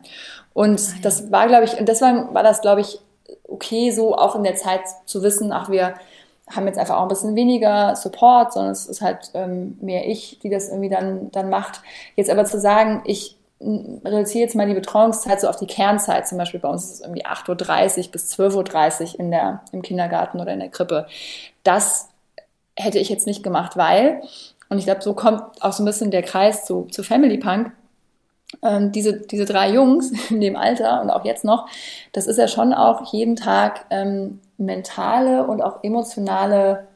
Und 0.55 0.79
ah, 0.79 0.93
ja. 0.95 1.01
das 1.01 1.31
war, 1.31 1.47
glaube 1.47 1.65
ich, 1.65 1.77
und 1.77 1.87
deswegen 1.87 2.33
war 2.33 2.41
das, 2.41 2.61
glaube 2.61 2.79
ich, 2.79 2.99
okay, 3.43 3.91
so 3.91 4.15
auch 4.15 4.35
in 4.35 4.43
der 4.43 4.55
Zeit 4.55 4.81
zu 5.05 5.21
wissen, 5.21 5.51
ach, 5.51 5.69
wir 5.69 5.95
haben 6.49 6.65
jetzt 6.65 6.79
einfach 6.79 6.97
auch 6.97 7.01
ein 7.01 7.09
bisschen 7.09 7.35
weniger 7.35 7.95
Support, 7.95 8.53
sondern 8.53 8.71
es 8.71 8.85
ist 8.85 9.01
halt 9.01 9.31
ähm, 9.33 9.77
mehr 9.81 10.07
ich, 10.07 10.39
die 10.39 10.49
das 10.49 10.69
irgendwie 10.69 10.89
dann, 10.89 11.29
dann 11.31 11.49
macht. 11.49 11.81
Jetzt 12.15 12.29
aber 12.29 12.45
zu 12.45 12.59
sagen, 12.59 13.01
ich 13.03 13.35
reduziere 13.59 14.43
jetzt 14.43 14.55
mal 14.55 14.67
die 14.67 14.73
Betreuungszeit 14.73 15.41
so 15.41 15.49
auf 15.49 15.57
die 15.57 15.67
Kernzeit. 15.67 16.25
Zum 16.25 16.37
Beispiel 16.37 16.61
bei 16.61 16.69
uns 16.69 16.85
ist 16.85 16.93
es 16.93 17.01
irgendwie 17.01 17.25
8.30 17.25 18.05
Uhr 18.05 18.11
bis 18.11 18.33
12.30 18.33 19.13
Uhr 19.13 19.19
in 19.19 19.31
der, 19.31 19.61
im 19.73 19.81
Kindergarten 19.81 20.39
oder 20.39 20.53
in 20.53 20.59
der 20.59 20.69
Krippe. 20.69 21.07
Das 21.63 22.07
hätte 22.77 22.99
ich 22.99 23.09
jetzt 23.09 23.27
nicht 23.27 23.43
gemacht, 23.43 23.75
weil, 23.75 24.21
und 24.69 24.77
ich 24.77 24.85
glaube, 24.85 25.01
so 25.01 25.13
kommt 25.13 25.41
auch 25.61 25.73
so 25.73 25.83
ein 25.83 25.85
bisschen 25.85 26.11
der 26.11 26.23
Kreis 26.23 26.63
zu, 26.63 26.87
zu 26.91 27.03
Family 27.03 27.37
Punk. 27.37 27.71
Ähm, 28.61 28.91
diese, 28.91 29.13
diese 29.13 29.45
drei 29.45 29.71
Jungs 29.71 30.11
in 30.29 30.41
dem 30.41 30.55
Alter 30.55 31.01
und 31.01 31.09
auch 31.09 31.25
jetzt 31.25 31.43
noch, 31.43 31.67
das 32.11 32.27
ist 32.27 32.37
ja 32.37 32.47
schon 32.47 32.73
auch 32.73 33.11
jeden 33.13 33.35
Tag 33.35 33.85
ähm, 33.89 34.39
mentale 34.57 35.45
und 35.45 35.61
auch 35.61 35.83
emotionale 35.83 36.87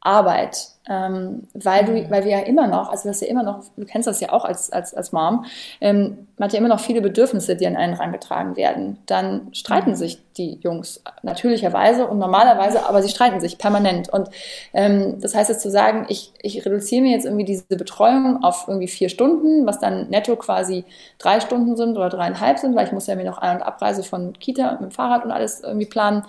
Arbeit, 0.00 0.68
ähm, 0.88 1.48
weil 1.52 1.84
du, 1.84 1.92
mhm. 1.92 2.10
weil 2.10 2.24
wir 2.24 2.30
ja 2.30 2.38
immer 2.40 2.68
noch, 2.68 2.90
also 2.90 3.08
das 3.08 3.20
ja 3.20 3.26
immer 3.26 3.42
noch, 3.42 3.64
du 3.76 3.84
kennst 3.84 4.06
das 4.06 4.20
ja 4.20 4.32
auch 4.32 4.44
als, 4.44 4.70
als, 4.70 4.94
als 4.94 5.10
Mom, 5.10 5.44
ähm, 5.80 6.28
man 6.36 6.46
hat 6.46 6.52
ja 6.52 6.60
immer 6.60 6.68
noch 6.68 6.78
viele 6.78 7.00
Bedürfnisse, 7.00 7.56
die 7.56 7.66
an 7.66 7.76
einen 7.76 7.94
rangetragen 7.94 8.56
werden. 8.56 8.98
Dann 9.06 9.48
streiten 9.52 9.90
mhm. 9.90 9.94
sich 9.96 10.22
die 10.36 10.60
Jungs 10.62 11.02
natürlicherweise 11.22 12.06
und 12.06 12.18
normalerweise, 12.18 12.86
aber 12.86 13.02
sie 13.02 13.08
streiten 13.08 13.40
sich 13.40 13.58
permanent. 13.58 14.08
Und 14.10 14.28
ähm, 14.74 15.20
das 15.20 15.34
heißt 15.34 15.48
jetzt 15.48 15.62
zu 15.62 15.70
sagen, 15.70 16.06
ich, 16.08 16.32
ich 16.40 16.64
reduziere 16.64 17.02
mir 17.02 17.10
jetzt 17.10 17.24
irgendwie 17.24 17.44
diese 17.44 17.64
Betreuung 17.64 18.44
auf 18.44 18.66
irgendwie 18.68 18.88
vier 18.88 19.08
Stunden, 19.08 19.66
was 19.66 19.80
dann 19.80 20.08
netto 20.08 20.36
quasi 20.36 20.84
drei 21.18 21.40
Stunden 21.40 21.76
sind 21.76 21.96
oder 21.96 22.10
dreieinhalb 22.10 22.58
sind, 22.58 22.76
weil 22.76 22.86
ich 22.86 22.92
muss 22.92 23.08
ja 23.08 23.16
mir 23.16 23.24
noch 23.24 23.38
Ein- 23.38 23.56
und 23.56 23.62
Abreise 23.62 24.04
von 24.04 24.34
Kita 24.34 24.72
mit 24.72 24.82
dem 24.82 24.90
Fahrrad 24.92 25.24
und 25.24 25.32
alles 25.32 25.62
irgendwie 25.62 25.86
planen. 25.86 26.24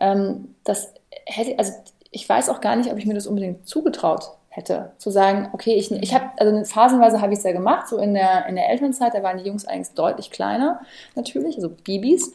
Ähm, 0.00 0.54
das 0.64 0.94
hätte, 1.26 1.58
also 1.58 1.72
ich 2.10 2.28
weiß 2.28 2.48
auch 2.48 2.60
gar 2.60 2.76
nicht, 2.76 2.90
ob 2.90 2.98
ich 2.98 3.06
mir 3.06 3.14
das 3.14 3.26
unbedingt 3.26 3.66
zugetraut 3.66 4.30
hätte, 4.48 4.92
zu 4.98 5.10
sagen, 5.10 5.50
okay, 5.52 5.74
ich, 5.74 5.90
ich 5.90 6.14
habe, 6.14 6.30
also 6.38 6.64
phasenweise 6.64 7.20
habe 7.20 7.32
ich 7.32 7.38
es 7.38 7.44
ja 7.44 7.52
gemacht, 7.52 7.88
so 7.88 7.98
in 7.98 8.14
der, 8.14 8.46
in 8.46 8.56
der 8.56 8.68
Elternzeit, 8.70 9.14
da 9.14 9.22
waren 9.22 9.38
die 9.38 9.44
Jungs 9.44 9.66
eigentlich 9.66 9.94
deutlich 9.94 10.30
kleiner, 10.30 10.80
natürlich, 11.14 11.56
also 11.56 11.70
Babys. 11.70 12.32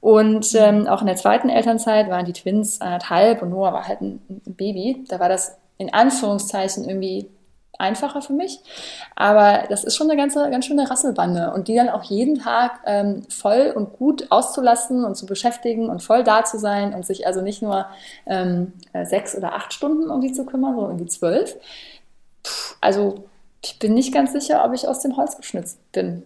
Und 0.00 0.54
ähm, 0.54 0.86
auch 0.86 1.02
in 1.02 1.06
der 1.06 1.16
zweiten 1.16 1.50
Elternzeit 1.50 2.08
waren 2.08 2.24
die 2.24 2.32
Twins 2.32 2.80
anderthalb 2.80 3.42
und 3.42 3.50
Noah 3.50 3.74
war 3.74 3.86
halt 3.86 4.00
ein, 4.00 4.22
ein 4.28 4.54
Baby. 4.54 5.04
Da 5.08 5.20
war 5.20 5.28
das 5.28 5.58
in 5.76 5.92
Anführungszeichen 5.92 6.88
irgendwie 6.88 7.28
einfacher 7.80 8.22
für 8.22 8.32
mich. 8.32 8.60
Aber 9.16 9.64
das 9.68 9.84
ist 9.84 9.96
schon 9.96 10.10
eine 10.10 10.20
ganze, 10.20 10.50
ganz 10.50 10.66
schöne 10.66 10.88
Rasselbande. 10.88 11.52
Und 11.52 11.68
die 11.68 11.74
dann 11.74 11.88
auch 11.88 12.04
jeden 12.04 12.38
Tag 12.38 12.80
ähm, 12.86 13.22
voll 13.28 13.72
und 13.74 13.94
gut 13.94 14.30
auszulassen 14.30 15.04
und 15.04 15.16
zu 15.16 15.26
beschäftigen 15.26 15.88
und 15.88 16.02
voll 16.02 16.22
da 16.22 16.44
zu 16.44 16.58
sein 16.58 16.94
und 16.94 17.04
sich 17.04 17.26
also 17.26 17.40
nicht 17.40 17.62
nur 17.62 17.86
ähm, 18.26 18.72
äh, 18.92 19.04
sechs 19.04 19.36
oder 19.36 19.54
acht 19.54 19.72
Stunden 19.72 20.10
um 20.10 20.20
die 20.20 20.32
zu 20.32 20.44
kümmern, 20.46 20.74
sondern 20.74 20.92
irgendwie 20.92 21.10
zwölf. 21.10 21.56
Puh, 22.42 22.74
also 22.80 23.24
ich 23.62 23.78
bin 23.78 23.94
nicht 23.94 24.14
ganz 24.14 24.32
sicher, 24.32 24.64
ob 24.64 24.72
ich 24.74 24.88
aus 24.88 25.00
dem 25.00 25.16
Holz 25.16 25.36
geschnitzt 25.36 25.78
bin. 25.92 26.24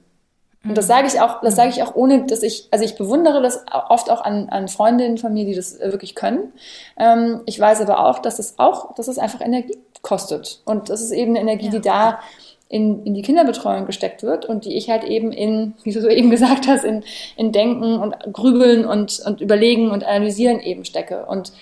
Und 0.65 0.79
das 0.79 0.87
sage 0.87 1.07
ich 1.07 1.21
auch, 1.21 1.43
das 1.43 1.57
sage 1.57 1.71
ich 1.71 1.83
auch 1.83 1.95
ohne, 1.95 2.25
dass 2.25 2.43
ich, 2.43 2.69
also 2.71 2.85
ich 2.85 2.97
bewundere 2.97 3.43
das 3.43 3.65
oft 3.71 4.11
auch 4.11 4.23
an, 4.23 4.49
an 4.49 4.69
Freundinnen 4.69 5.19
von 5.19 5.33
mir, 5.35 5.45
die 5.45 5.55
das 5.55 5.79
äh, 5.79 5.93
wirklich 5.93 6.15
können. 6.15 6.53
Ähm, 6.97 7.43
ich 7.45 7.61
weiß 7.61 7.83
aber 7.83 8.07
auch, 8.07 8.19
dass 8.19 8.39
es 8.39 8.59
auch, 8.59 8.95
dass 8.95 9.09
es 9.09 9.19
einfach 9.19 9.43
Energie 9.43 9.79
kostet. 10.05 10.61
Und 10.65 10.89
das 10.91 11.01
ist 11.01 11.11
eben 11.11 11.33
eine 11.33 11.41
Energie, 11.41 11.67
ja. 11.67 11.73
die 11.73 11.81
da 11.81 12.21
in, 12.69 13.05
in 13.05 13.15
die 13.15 13.23
Kinderbetreuung 13.23 13.87
gesteckt 13.87 14.23
wird 14.23 14.47
und 14.47 14.65
die 14.65 14.77
ich 14.77 14.89
halt 14.91 15.03
eben 15.03 15.33
in, 15.33 15.75
wie 15.83 15.93
du 15.93 16.01
so 16.01 16.09
eben 16.09 16.31
gesagt 16.31 16.69
hast, 16.69 16.85
in, 16.85 17.03
in 17.37 17.51
Denken 17.51 17.99
und 17.99 18.15
Grübeln 18.33 18.85
und, 18.85 19.21
und 19.27 19.41
Überlegen 19.41 19.91
und 19.91 20.05
Analysieren 20.05 20.61
eben 20.61 20.85
stecke. 20.85 21.27
Und 21.27 21.53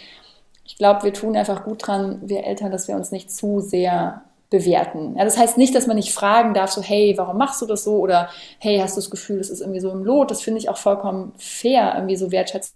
ich 0.65 0.77
glaube, 0.77 1.05
wir 1.05 1.13
tun 1.13 1.37
einfach 1.37 1.65
gut 1.65 1.87
dran, 1.87 2.21
wir 2.23 2.45
Eltern, 2.45 2.71
dass 2.71 2.89
wir 2.89 2.97
uns 2.97 3.11
nicht 3.11 3.31
zu 3.31 3.61
sehr 3.61 4.23
bewerten. 4.51 5.17
Ja, 5.17 5.25
das 5.25 5.39
heißt 5.39 5.57
nicht, 5.57 5.75
dass 5.75 5.87
man 5.87 5.97
nicht 5.97 6.13
fragen 6.13 6.53
darf, 6.53 6.71
so 6.71 6.83
hey, 6.83 7.15
warum 7.17 7.39
machst 7.39 7.63
du 7.63 7.67
das 7.67 7.85
so? 7.85 7.97
Oder 7.97 8.29
hey, 8.59 8.79
hast 8.79 8.97
du 8.97 9.01
das 9.01 9.11
Gefühl, 9.11 9.39
das 9.39 9.49
ist 9.49 9.61
irgendwie 9.61 9.81
so 9.81 9.91
im 9.91 10.05
Lot? 10.05 10.31
Das 10.31 10.43
finde 10.43 10.61
ich 10.61 10.69
auch 10.69 10.77
vollkommen 10.77 11.33
fair, 11.39 11.93
irgendwie 11.95 12.17
so 12.17 12.31
wertschätzende 12.31 12.75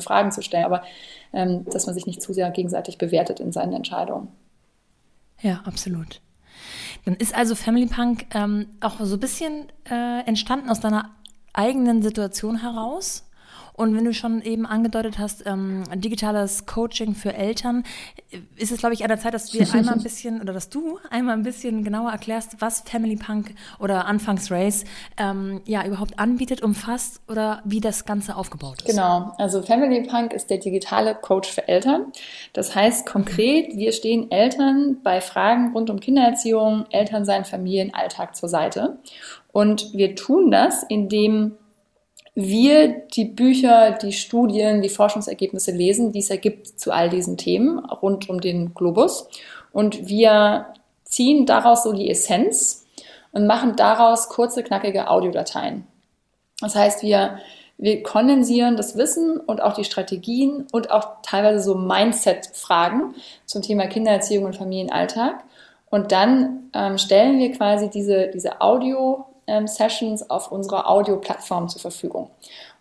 Fragen 0.00 0.30
zu 0.30 0.42
stellen. 0.42 0.64
Aber 0.64 0.82
ähm, 1.32 1.64
dass 1.64 1.86
man 1.86 1.94
sich 1.94 2.06
nicht 2.06 2.20
zu 2.20 2.32
sehr 2.32 2.50
gegenseitig 2.50 2.98
bewertet 2.98 3.40
in 3.40 3.50
seinen 3.50 3.72
Entscheidungen. 3.72 4.28
Ja, 5.44 5.60
absolut. 5.66 6.22
Dann 7.04 7.16
ist 7.16 7.34
also 7.34 7.54
Family 7.54 7.86
Punk 7.86 8.24
ähm, 8.34 8.66
auch 8.80 8.98
so 9.00 9.16
ein 9.16 9.20
bisschen 9.20 9.66
äh, 9.84 10.20
entstanden 10.26 10.70
aus 10.70 10.80
deiner 10.80 11.10
eigenen 11.52 12.00
Situation 12.02 12.62
heraus 12.62 13.28
und 13.76 13.96
wenn 13.96 14.04
du 14.04 14.14
schon 14.14 14.40
eben 14.42 14.66
angedeutet 14.66 15.18
hast, 15.18 15.44
ähm, 15.46 15.82
digitales 15.96 16.64
Coaching 16.64 17.14
für 17.14 17.34
Eltern, 17.34 17.82
ist 18.56 18.70
es, 18.70 18.78
glaube 18.78 18.94
ich, 18.94 19.02
an 19.02 19.08
der 19.08 19.18
Zeit, 19.18 19.34
dass 19.34 19.52
wir 19.52 19.62
einmal 19.74 19.94
ein 19.94 20.02
bisschen 20.02 20.40
oder 20.40 20.52
dass 20.52 20.68
du 20.70 20.98
einmal 21.10 21.34
ein 21.36 21.42
bisschen 21.42 21.82
genauer 21.82 22.12
erklärst, 22.12 22.60
was 22.60 22.82
Family 22.82 23.16
Punk 23.16 23.54
oder 23.80 24.06
Anfangs 24.06 24.50
Race 24.50 24.84
ähm, 25.16 25.60
ja 25.64 25.84
überhaupt 25.84 26.18
anbietet, 26.20 26.62
umfasst 26.62 27.20
oder 27.28 27.62
wie 27.64 27.80
das 27.80 28.04
Ganze 28.04 28.36
aufgebaut 28.36 28.82
ist. 28.82 28.90
Genau, 28.90 29.32
also 29.38 29.60
Family 29.62 30.06
Punk 30.06 30.32
ist 30.32 30.50
der 30.50 30.58
digitale 30.58 31.16
Coach 31.16 31.50
für 31.50 31.66
Eltern. 31.66 32.12
Das 32.52 32.76
heißt 32.76 33.06
konkret, 33.06 33.76
wir 33.76 33.92
stehen 33.92 34.30
Eltern 34.30 34.98
bei 35.02 35.20
Fragen 35.20 35.72
rund 35.72 35.90
um 35.90 35.98
Kindererziehung, 35.98 36.84
Elternsein, 36.90 37.44
Familienalltag 37.44 38.36
zur 38.36 38.48
Seite. 38.48 38.98
Und 39.50 39.94
wir 39.94 40.14
tun 40.14 40.50
das, 40.50 40.82
indem 40.84 41.56
wir 42.34 42.88
die 42.88 43.26
Bücher, 43.26 43.92
die 43.92 44.12
Studien, 44.12 44.82
die 44.82 44.88
Forschungsergebnisse 44.88 45.70
lesen, 45.70 46.12
die 46.12 46.18
es 46.18 46.30
ergibt 46.30 46.80
zu 46.80 46.92
all 46.92 47.08
diesen 47.08 47.36
Themen 47.36 47.78
rund 47.78 48.28
um 48.28 48.40
den 48.40 48.74
Globus. 48.74 49.28
Und 49.72 50.08
wir 50.08 50.66
ziehen 51.04 51.46
daraus 51.46 51.84
so 51.84 51.92
die 51.92 52.10
Essenz 52.10 52.86
und 53.30 53.46
machen 53.46 53.76
daraus 53.76 54.28
kurze, 54.28 54.62
knackige 54.64 55.08
Audiodateien. 55.08 55.86
Das 56.60 56.74
heißt, 56.74 57.02
wir, 57.02 57.38
wir 57.78 58.02
kondensieren 58.02 58.76
das 58.76 58.96
Wissen 58.96 59.38
und 59.38 59.62
auch 59.62 59.74
die 59.74 59.84
Strategien 59.84 60.66
und 60.72 60.90
auch 60.90 61.22
teilweise 61.22 61.60
so 61.60 61.76
Mindset-Fragen 61.76 63.14
zum 63.46 63.62
Thema 63.62 63.86
Kindererziehung 63.86 64.44
und 64.44 64.56
Familienalltag. 64.56 65.44
Und 65.90 66.10
dann 66.10 66.70
ähm, 66.74 66.98
stellen 66.98 67.38
wir 67.38 67.52
quasi 67.52 67.90
diese, 67.90 68.28
diese 68.28 68.60
Audio 68.60 69.26
Sessions 69.66 70.28
auf 70.30 70.50
unserer 70.50 70.88
Audio-Plattform 70.88 71.68
zur 71.68 71.80
Verfügung. 71.80 72.30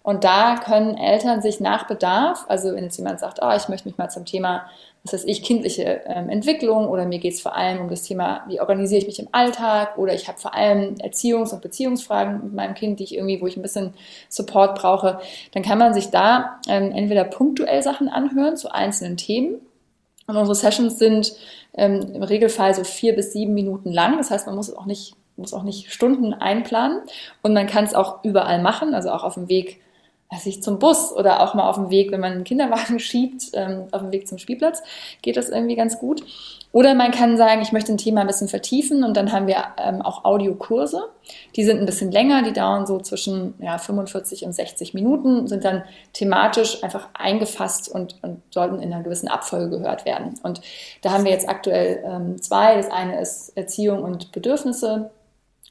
Und 0.04 0.26
da 0.26 0.56
können 0.58 0.98
Eltern 0.98 1.42
sich 1.42 1.62
nach 1.62 1.88
Bedarf, 1.88 2.46
also 2.50 2.76
wenn 2.76 2.84
jetzt 2.84 2.98
jemand 2.98 3.22
sagt, 3.22 3.40
oh, 3.42 3.52
ich 3.56 3.70
möchte 3.70 3.88
mich 3.88 3.98
mal 3.98 4.10
zum 4.10 4.26
Thema, 4.26 4.66
was 5.04 5.14
weiß 5.14 5.24
ich, 5.26 5.44
kindliche 5.44 6.02
ähm, 6.06 6.30
Entwicklung 6.30 6.88
oder 6.88 7.06
mir 7.06 7.20
geht 7.20 7.34
es 7.34 7.42
vor 7.42 7.56
allem 7.56 7.80
um 7.80 7.90
das 7.90 8.04
Thema, 8.04 8.44
wie 8.48 8.60
organisiere 8.60 9.00
ich 9.00 9.08
mich 9.08 9.20
im 9.20 9.30
Alltag 9.32 9.98
oder 9.98 10.14
ich 10.14 10.28
habe 10.28 10.40
vor 10.40 10.54
allem 10.54 10.96
Erziehungs- 10.96 11.54
und 11.54 11.62
Beziehungsfragen 11.62 12.44
mit 12.44 12.54
meinem 12.54 12.74
Kind, 12.74 13.00
die 13.00 13.06
ich 13.06 13.16
irgendwie, 13.16 13.42
wo 13.42 13.48
ich 13.48 13.56
ein 13.56 13.62
bisschen 13.62 13.94
Support 14.28 14.76
brauche, 14.76 15.20
dann 15.54 15.64
kann 15.64 15.78
man 15.78 15.94
sich 15.94 16.10
da 16.10 16.60
ähm, 16.68 16.92
entweder 16.92 17.24
punktuell 17.24 17.82
Sachen 17.82 18.10
anhören 18.10 18.58
zu 18.58 18.74
einzelnen 18.74 19.16
Themen. 19.16 19.56
Und 20.28 20.38
unsere 20.38 20.56
Sessions 20.56 21.00
sind 21.00 21.34
ähm, 21.74 22.14
im 22.14 22.24
Regelfall 22.24 22.74
so 22.74 22.84
vier 22.84 23.16
bis 23.16 23.34
sieben 23.34 23.54
Minuten 23.54 23.92
lang. 23.92 24.18
Das 24.18 24.32
heißt, 24.32 24.48
man 24.48 24.56
muss 24.56 24.70
es 24.70 24.76
auch 24.76 24.86
nicht 24.86 25.16
muss 25.38 25.54
auch 25.54 25.64
nicht 25.64 25.92
Stunden 25.92 26.34
einplanen 26.34 27.02
und 27.42 27.54
man 27.54 27.68
kann 27.68 27.86
es 27.86 27.94
auch 27.94 28.24
überall 28.24 28.62
machen, 28.62 28.94
also 28.94 29.10
auch 29.12 29.24
auf 29.24 29.36
dem 29.36 29.50
Weg 29.50 29.82
weiß 30.34 30.46
ich, 30.48 30.64
zum 30.64 30.80
Bus 30.80 31.12
oder 31.12 31.42
auch 31.42 31.54
mal 31.54 31.70
auf 31.70 31.76
dem 31.76 31.90
Weg, 31.90 32.12
wenn 32.12 32.20
man 32.20 32.34
einen 32.34 32.44
Kinderwagen 32.44 33.00
schiebt, 33.00 33.52
ähm, 33.54 33.88
auf 33.92 34.02
dem 34.02 34.12
Weg 34.12 34.28
zum 34.28 34.38
Spielplatz, 34.38 34.82
geht 35.22 35.38
das 35.38 35.50
irgendwie 35.50 35.76
ganz 35.76 36.00
gut. 36.00 36.24
Oder 36.72 36.96
man 36.96 37.12
kann 37.12 37.38
sagen, 37.38 37.62
ich 37.62 37.72
möchte 37.72 37.92
ein 37.92 38.00
Thema 38.00 38.22
ein 38.22 38.28
bisschen 38.28 38.48
vertiefen 38.48 39.04
und 39.04 39.16
dann 39.16 39.32
haben 39.32 39.46
wir 39.46 39.64
ähm, 39.78 40.02
auch 40.02 40.26
Audiokurse. 40.26 41.04
Die 41.56 41.64
sind 41.64 41.80
ein 41.80 41.86
bisschen 41.86 42.12
länger, 42.12 42.42
die 42.42 42.52
dauern 42.52 42.88
so 42.88 43.00
zwischen 43.00 43.54
ja, 43.60 43.78
45 43.78 44.44
und 44.46 44.54
60 44.54 44.96
Minuten, 44.96 45.48
sind 45.48 45.64
dann 45.64 45.84
thematisch 46.14 46.84
einfach 46.84 47.10
eingefasst 47.14 47.90
und, 47.90 48.16
und 48.24 48.42
sollten 48.50 48.80
in 48.80 48.92
einer 48.92 49.04
gewissen 49.04 49.28
Abfolge 49.28 49.78
gehört 49.78 50.06
werden. 50.06 50.40
Und 50.42 50.62
da 51.04 51.12
haben 51.12 51.26
wir 51.26 51.32
jetzt 51.32 51.48
aktuell 51.48 52.04
ähm, 52.04 52.42
zwei. 52.42 52.76
Das 52.76 52.90
eine 52.90 53.22
ist 53.22 53.56
Erziehung 53.56 54.02
und 54.02 54.32
Bedürfnisse 54.32 55.12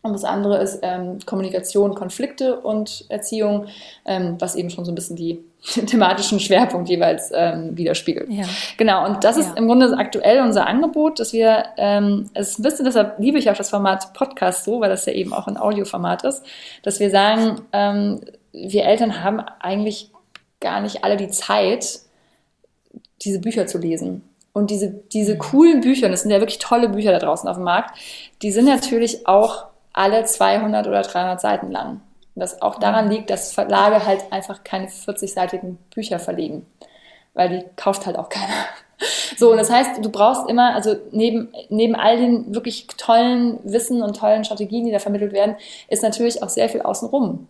und 0.03 0.13
das 0.13 0.25
andere 0.25 0.59
ist 0.59 0.81
ähm, 0.83 1.19
Kommunikation, 1.25 1.95
Konflikte 1.95 2.59
und 2.59 3.05
Erziehung, 3.09 3.67
ähm, 4.05 4.35
was 4.41 4.57
eben 4.57 4.69
schon 4.69 4.85
so 4.85 4.91
ein 4.91 4.97
bisschen 4.97 5.15
die 5.15 5.45
thematischen 5.87 6.41
Schwerpunkt 6.41 6.89
jeweils 6.89 7.31
ähm, 7.33 7.77
widerspiegelt. 7.77 8.29
Ja. 8.29 8.45
Genau, 8.77 9.07
und 9.07 9.23
das 9.23 9.37
ist 9.37 9.51
ja. 9.51 9.55
im 9.55 9.69
Grunde 9.69 9.97
aktuell 9.97 10.41
unser 10.41 10.67
Angebot, 10.67 11.21
dass 11.21 11.33
wir, 11.33 11.67
ähm, 11.77 12.31
es 12.35 12.51
ist 12.51 12.59
ein 12.59 12.63
bisschen, 12.65 12.85
deshalb 12.85 13.21
liebe 13.21 13.39
ich 13.39 13.49
auch 13.49 13.57
das 13.57 13.71
Format 13.71 14.13
Podcast 14.13 14.65
so, 14.65 14.81
weil 14.81 14.91
das 14.91 15.07
ja 15.07 15.13
eben 15.13 15.33
auch 15.33 15.47
ein 15.47 15.57
Audioformat 15.57 16.25
ist, 16.25 16.45
dass 16.83 16.99
wir 16.99 17.11
sagen, 17.11 17.61
ähm, 17.73 18.21
wir 18.53 18.85
Eltern 18.85 19.23
haben 19.23 19.41
eigentlich 19.61 20.11
gar 20.61 20.81
nicht 20.81 21.05
alle 21.05 21.17
die 21.17 21.29
Zeit, 21.29 22.01
diese 23.23 23.39
Bücher 23.39 23.69
zu 23.69 23.79
lesen. 23.79 24.29
Und 24.53 24.71
diese, 24.71 24.91
diese 24.91 25.39
coolen 25.39 25.81
Bücher, 25.81 26.07
und 26.07 26.13
das 26.13 26.23
sind 26.23 26.31
ja 26.31 26.41
wirklich 26.41 26.59
tolle 26.59 26.89
Bücher 26.89 27.13
da 27.13 27.19
draußen 27.21 27.49
auf 27.49 27.57
dem 27.57 27.65
Markt, 27.65 27.97
die 28.43 28.51
sind 28.51 28.67
natürlich 28.67 29.27
auch 29.27 29.72
alle 29.93 30.25
200 30.25 30.87
oder 30.87 31.03
300 31.03 31.41
Seiten 31.41 31.71
lang. 31.71 32.01
Was 32.35 32.63
auch 32.63 32.77
daran 32.77 33.11
liegt, 33.11 33.31
dass 33.31 33.53
Verlage 33.53 34.07
halt 34.07 34.33
einfach 34.33 34.65
keine 34.65 34.89
40-seitigen 34.89 35.77
Bücher 35.95 36.19
verlegen, 36.19 36.67
weil 37.35 37.49
die 37.51 37.65
kauft 37.77 38.07
halt 38.07 38.17
auch 38.17 38.29
keiner. 38.29 38.47
So, 39.37 39.51
und 39.51 39.57
das 39.57 39.69
heißt, 39.71 40.05
du 40.05 40.11
brauchst 40.11 40.49
immer, 40.49 40.75
also 40.75 40.95
neben, 41.11 41.49
neben 41.71 41.97
all 41.97 42.19
den 42.19 42.55
wirklich 42.55 42.87
tollen 42.87 43.59
Wissen 43.65 44.01
und 44.01 44.17
tollen 44.17 44.45
Strategien, 44.45 44.85
die 44.87 44.93
da 44.93 45.01
vermittelt 45.01 45.33
werden, 45.33 45.57
ist 45.89 46.05
natürlich 46.05 46.41
auch 46.41 46.49
sehr 46.49 46.69
viel 46.69 46.83
außenrum. 46.83 47.49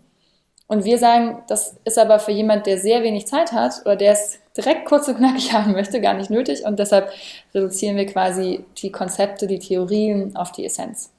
Und 0.73 0.87
wir 0.87 0.97
sagen, 0.97 1.43
das 1.49 1.77
ist 1.85 1.99
aber 1.99 2.19
für 2.19 2.33
jemand, 2.33 2.65
der 2.65 2.79
sehr 2.79 3.03
wenig 3.03 3.27
Zeit 3.27 3.53
hat 3.53 3.83
oder 3.83 3.97
der 3.97 4.13
es 4.13 4.39
direkt 4.57 4.87
kurz 4.87 5.07
und 5.07 5.19
knackig 5.19 5.53
haben 5.53 5.73
möchte, 5.73 6.01
gar 6.01 6.15
nicht 6.15 6.31
nötig. 6.31 6.65
Und 6.65 6.79
deshalb 6.79 7.11
reduzieren 7.55 7.97
wir 7.97 8.07
quasi 8.07 8.65
die 8.79 8.91
Konzepte, 8.91 9.47
die 9.47 9.59
Theorien 9.59 10.35
auf 10.35 10.53
die 10.53 10.65
Essenz. 10.65 11.11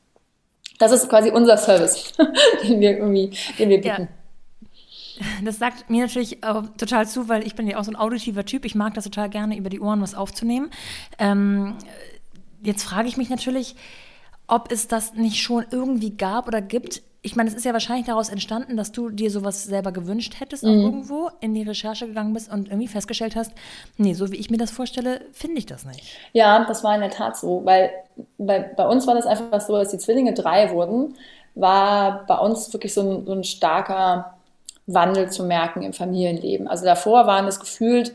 Das 0.79 0.91
ist 0.91 1.09
quasi 1.09 1.29
unser 1.29 1.57
Service, 1.57 2.13
den 2.63 2.79
wir 2.79 2.97
irgendwie, 2.97 3.31
den 3.57 3.69
wir 3.69 3.81
bieten. 3.81 4.07
Ja. 4.09 4.23
Das 5.43 5.59
sagt 5.59 5.89
mir 5.89 6.01
natürlich 6.01 6.39
total 6.77 7.07
zu, 7.07 7.29
weil 7.29 7.45
ich 7.45 7.55
bin 7.55 7.67
ja 7.67 7.77
auch 7.77 7.83
so 7.83 7.91
ein 7.91 7.95
auditiver 7.95 8.45
Typ. 8.45 8.65
Ich 8.65 8.75
mag 8.75 8.93
das 8.95 9.03
total 9.03 9.29
gerne, 9.29 9.57
über 9.57 9.69
die 9.69 9.79
Ohren 9.79 10.01
was 10.01 10.15
aufzunehmen. 10.15 10.71
Ähm, 11.19 11.75
jetzt 12.63 12.83
frage 12.83 13.07
ich 13.07 13.17
mich 13.17 13.29
natürlich, 13.29 13.75
ob 14.47 14.71
es 14.71 14.87
das 14.87 15.13
nicht 15.13 15.41
schon 15.41 15.65
irgendwie 15.71 16.17
gab 16.17 16.47
oder 16.47 16.61
gibt. 16.61 17.03
Ich 17.25 17.35
meine, 17.35 17.49
es 17.49 17.55
ist 17.55 17.63
ja 17.63 17.71
wahrscheinlich 17.73 18.05
daraus 18.05 18.27
entstanden, 18.27 18.75
dass 18.75 18.91
du 18.91 19.09
dir 19.09 19.31
sowas 19.31 19.63
selber 19.63 19.91
gewünscht 19.93 20.35
hättest, 20.39 20.65
auch 20.65 20.69
mhm. 20.69 20.81
irgendwo 20.81 21.29
in 21.39 21.53
die 21.53 21.63
Recherche 21.63 22.05
gegangen 22.05 22.33
bist 22.33 22.51
und 22.51 22.67
irgendwie 22.67 22.89
festgestellt 22.89 23.35
hast, 23.35 23.53
nee, 23.97 24.13
so 24.13 24.31
wie 24.31 24.35
ich 24.35 24.49
mir 24.49 24.57
das 24.57 24.71
vorstelle, 24.71 25.21
finde 25.31 25.57
ich 25.57 25.65
das 25.65 25.85
nicht. 25.85 26.03
Ja, 26.33 26.65
das 26.65 26.83
war 26.83 26.93
in 26.93 27.01
der 27.01 27.11
Tat 27.11 27.37
so, 27.37 27.63
weil, 27.63 27.91
weil 28.37 28.73
bei 28.75 28.85
uns 28.85 29.07
war 29.07 29.15
das 29.15 29.25
einfach 29.25 29.61
so, 29.61 29.77
dass 29.77 29.89
die 29.89 29.97
Zwillinge 29.97 30.33
drei 30.33 30.71
wurden, 30.71 31.15
war 31.55 32.25
bei 32.27 32.37
uns 32.37 32.71
wirklich 32.73 32.93
so 32.93 33.01
ein, 33.01 33.25
so 33.25 33.31
ein 33.31 33.43
starker 33.43 34.33
Wandel 34.85 35.31
zu 35.31 35.45
merken 35.45 35.81
im 35.81 35.93
Familienleben. 35.93 36.67
Also 36.67 36.85
davor 36.85 37.25
waren 37.25 37.47
es 37.47 37.59
gefühlt 37.59 38.13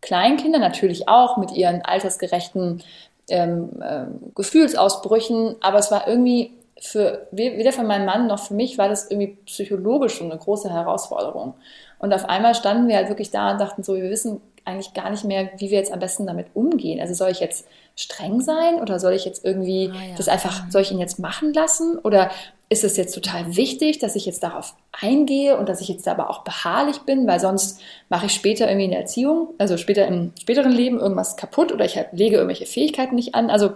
Kleinkinder 0.00 0.58
natürlich 0.58 1.08
auch 1.08 1.36
mit 1.36 1.52
ihren 1.52 1.82
altersgerechten 1.82 2.82
ähm, 3.28 3.70
äh, 3.80 4.06
Gefühlsausbrüchen, 4.34 5.56
aber 5.60 5.78
es 5.78 5.90
war 5.90 6.08
irgendwie 6.08 6.52
für 6.80 7.28
weder 7.30 7.72
für 7.72 7.82
meinen 7.82 8.06
Mann 8.06 8.26
noch 8.26 8.38
für 8.38 8.54
mich 8.54 8.78
war 8.78 8.88
das 8.88 9.10
irgendwie 9.10 9.36
psychologisch 9.44 10.14
schon 10.14 10.30
eine 10.30 10.40
große 10.40 10.72
Herausforderung. 10.72 11.54
Und 11.98 12.12
auf 12.14 12.24
einmal 12.28 12.54
standen 12.54 12.88
wir 12.88 12.96
halt 12.96 13.08
wirklich 13.08 13.30
da 13.30 13.52
und 13.52 13.60
dachten 13.60 13.82
so, 13.82 13.94
wir 13.94 14.10
wissen 14.10 14.40
eigentlich 14.64 14.94
gar 14.94 15.10
nicht 15.10 15.24
mehr, 15.24 15.50
wie 15.58 15.70
wir 15.70 15.78
jetzt 15.78 15.92
am 15.92 15.98
besten 15.98 16.26
damit 16.26 16.48
umgehen. 16.54 17.00
Also 17.00 17.14
soll 17.14 17.30
ich 17.30 17.40
jetzt 17.40 17.66
streng 17.96 18.40
sein 18.40 18.76
oder 18.80 18.98
soll 18.98 19.12
ich 19.12 19.24
jetzt 19.24 19.44
irgendwie 19.44 19.90
ah, 19.92 20.08
ja. 20.10 20.14
das 20.16 20.28
einfach, 20.28 20.70
soll 20.70 20.82
ich 20.82 20.92
ihn 20.92 20.98
jetzt 20.98 21.18
machen 21.18 21.52
lassen 21.52 21.98
oder 21.98 22.30
ist 22.68 22.84
es 22.84 22.96
jetzt 22.96 23.14
total 23.14 23.56
wichtig, 23.56 23.98
dass 23.98 24.16
ich 24.16 24.26
jetzt 24.26 24.42
darauf 24.42 24.74
eingehe 24.92 25.58
und 25.58 25.68
dass 25.68 25.80
ich 25.80 25.88
jetzt 25.88 26.06
aber 26.06 26.30
auch 26.30 26.44
beharrlich 26.44 27.00
bin, 27.00 27.26
weil 27.26 27.40
sonst 27.40 27.80
mache 28.08 28.26
ich 28.26 28.32
später 28.32 28.68
irgendwie 28.68 28.84
in 28.84 28.90
der 28.92 29.00
Erziehung, 29.00 29.48
also 29.58 29.76
später 29.76 30.06
im 30.06 30.32
späteren 30.40 30.70
Leben 30.70 31.00
irgendwas 31.00 31.36
kaputt 31.36 31.72
oder 31.72 31.84
ich 31.84 31.98
lege 32.12 32.36
irgendwelche 32.36 32.66
Fähigkeiten 32.66 33.16
nicht 33.16 33.34
an. 33.34 33.50
Also 33.50 33.72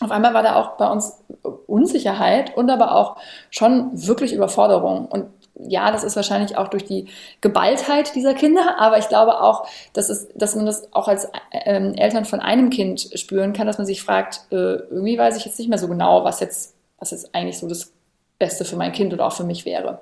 auf 0.00 0.10
einmal 0.10 0.34
war 0.34 0.42
da 0.42 0.56
auch 0.56 0.76
bei 0.76 0.88
uns 0.90 1.22
Unsicherheit 1.66 2.56
und 2.56 2.70
aber 2.70 2.94
auch 2.94 3.16
schon 3.50 3.90
wirklich 3.92 4.32
Überforderung. 4.34 5.06
Und 5.06 5.26
ja, 5.58 5.90
das 5.90 6.04
ist 6.04 6.16
wahrscheinlich 6.16 6.58
auch 6.58 6.68
durch 6.68 6.84
die 6.84 7.06
Geballtheit 7.40 8.14
dieser 8.14 8.34
Kinder, 8.34 8.76
aber 8.78 8.98
ich 8.98 9.08
glaube 9.08 9.40
auch, 9.40 9.66
dass, 9.94 10.10
es, 10.10 10.28
dass 10.34 10.54
man 10.54 10.66
das 10.66 10.92
auch 10.92 11.08
als 11.08 11.28
ähm, 11.50 11.94
Eltern 11.94 12.26
von 12.26 12.40
einem 12.40 12.68
Kind 12.68 13.08
spüren 13.14 13.54
kann, 13.54 13.66
dass 13.66 13.78
man 13.78 13.86
sich 13.86 14.02
fragt, 14.02 14.40
äh, 14.50 14.76
irgendwie 14.90 15.16
weiß 15.16 15.36
ich 15.38 15.46
jetzt 15.46 15.58
nicht 15.58 15.68
mehr 15.68 15.78
so 15.78 15.88
genau, 15.88 16.24
was 16.24 16.40
jetzt, 16.40 16.74
was 16.98 17.10
jetzt 17.12 17.34
eigentlich 17.34 17.58
so 17.58 17.66
das 17.66 17.92
Beste 18.38 18.66
für 18.66 18.76
mein 18.76 18.92
Kind 18.92 19.14
oder 19.14 19.26
auch 19.26 19.32
für 19.32 19.44
mich 19.44 19.64
wäre. 19.64 20.00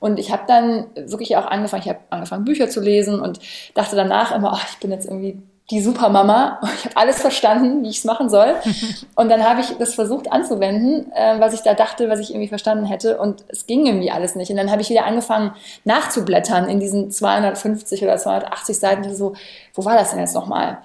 Und 0.00 0.18
ich 0.18 0.32
habe 0.32 0.42
dann 0.48 0.86
wirklich 0.96 1.36
auch 1.36 1.46
angefangen, 1.46 1.82
ich 1.82 1.88
habe 1.88 2.00
angefangen 2.10 2.44
Bücher 2.44 2.68
zu 2.68 2.80
lesen 2.80 3.20
und 3.20 3.38
dachte 3.74 3.94
danach 3.94 4.34
immer, 4.34 4.52
oh, 4.54 4.66
ich 4.68 4.78
bin 4.78 4.90
jetzt 4.90 5.06
irgendwie 5.06 5.40
die 5.70 5.82
Supermama. 5.82 6.60
Ich 6.76 6.86
habe 6.86 6.96
alles 6.96 7.20
verstanden, 7.20 7.82
wie 7.82 7.90
ich 7.90 7.98
es 7.98 8.04
machen 8.04 8.30
soll. 8.30 8.54
Und 9.14 9.28
dann 9.28 9.44
habe 9.44 9.60
ich 9.60 9.76
das 9.78 9.94
versucht 9.94 10.32
anzuwenden, 10.32 11.12
äh, 11.12 11.38
was 11.40 11.52
ich 11.52 11.60
da 11.60 11.74
dachte, 11.74 12.08
was 12.08 12.20
ich 12.20 12.30
irgendwie 12.30 12.48
verstanden 12.48 12.86
hätte. 12.86 13.18
Und 13.18 13.44
es 13.48 13.66
ging 13.66 13.84
irgendwie 13.86 14.10
alles 14.10 14.34
nicht. 14.34 14.50
Und 14.50 14.56
dann 14.56 14.70
habe 14.70 14.80
ich 14.80 14.88
wieder 14.88 15.04
angefangen 15.04 15.52
nachzublättern 15.84 16.68
in 16.68 16.80
diesen 16.80 17.10
250 17.10 18.02
oder 18.02 18.16
280 18.16 18.78
Seiten. 18.78 19.14
So, 19.14 19.34
wo 19.74 19.84
war 19.84 19.94
das 19.94 20.10
denn 20.10 20.20
jetzt 20.20 20.34
nochmal? 20.34 20.78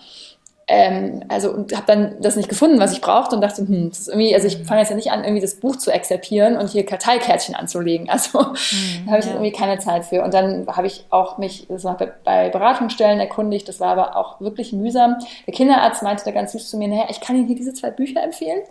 Ähm, 0.67 1.25
also 1.27 1.51
und 1.51 1.75
habe 1.75 1.85
dann 1.87 2.15
das 2.21 2.37
nicht 2.37 2.47
gefunden, 2.47 2.79
was 2.79 2.93
ich 2.93 3.01
brauchte 3.01 3.35
und 3.35 3.41
dachte, 3.41 3.67
hm, 3.67 3.89
das 3.89 3.99
ist 3.99 4.07
irgendwie, 4.07 4.33
also 4.33 4.47
ich 4.47 4.57
fange 4.65 4.79
jetzt 4.79 4.89
ja 4.89 4.95
nicht 4.95 5.11
an, 5.11 5.23
irgendwie 5.23 5.41
das 5.41 5.55
Buch 5.55 5.75
zu 5.75 5.91
exerpieren 5.91 6.55
und 6.57 6.69
hier 6.69 6.85
Karteikärtchen 6.85 7.55
anzulegen. 7.55 8.09
Also 8.13 8.39
mhm, 8.39 9.05
da 9.05 9.11
habe 9.11 9.19
ich 9.19 9.25
ja. 9.25 9.31
irgendwie 9.31 9.51
keine 9.51 9.79
Zeit 9.79 10.05
für. 10.05 10.23
Und 10.23 10.33
dann 10.35 10.67
habe 10.67 10.85
ich 10.85 11.05
auch 11.09 11.39
mich 11.39 11.65
das 11.67 11.83
war 11.83 11.97
bei 12.23 12.49
Beratungsstellen 12.49 13.19
erkundigt, 13.19 13.67
das 13.67 13.79
war 13.79 13.89
aber 13.89 14.15
auch 14.15 14.39
wirklich 14.39 14.71
mühsam. 14.71 15.15
Der 15.47 15.53
Kinderarzt 15.53 16.03
meinte 16.03 16.23
da 16.23 16.31
ganz 16.31 16.51
süß 16.51 16.69
zu 16.69 16.77
mir, 16.77 16.87
naja, 16.87 17.05
ich 17.09 17.19
kann 17.19 17.35
Ihnen 17.35 17.47
hier 17.47 17.55
diese 17.55 17.73
zwei 17.73 17.89
Bücher 17.89 18.21
empfehlen. 18.21 18.61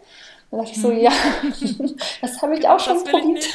Da 0.51 0.59
dachte 0.59 0.73
ich 0.73 0.81
so, 0.81 0.89
mhm. 0.89 1.01
ja, 1.01 1.11
das 2.23 2.41
habe 2.41 2.57
ich 2.57 2.69
auch 2.69 2.79
schon 2.79 3.03
probiert. 3.05 3.47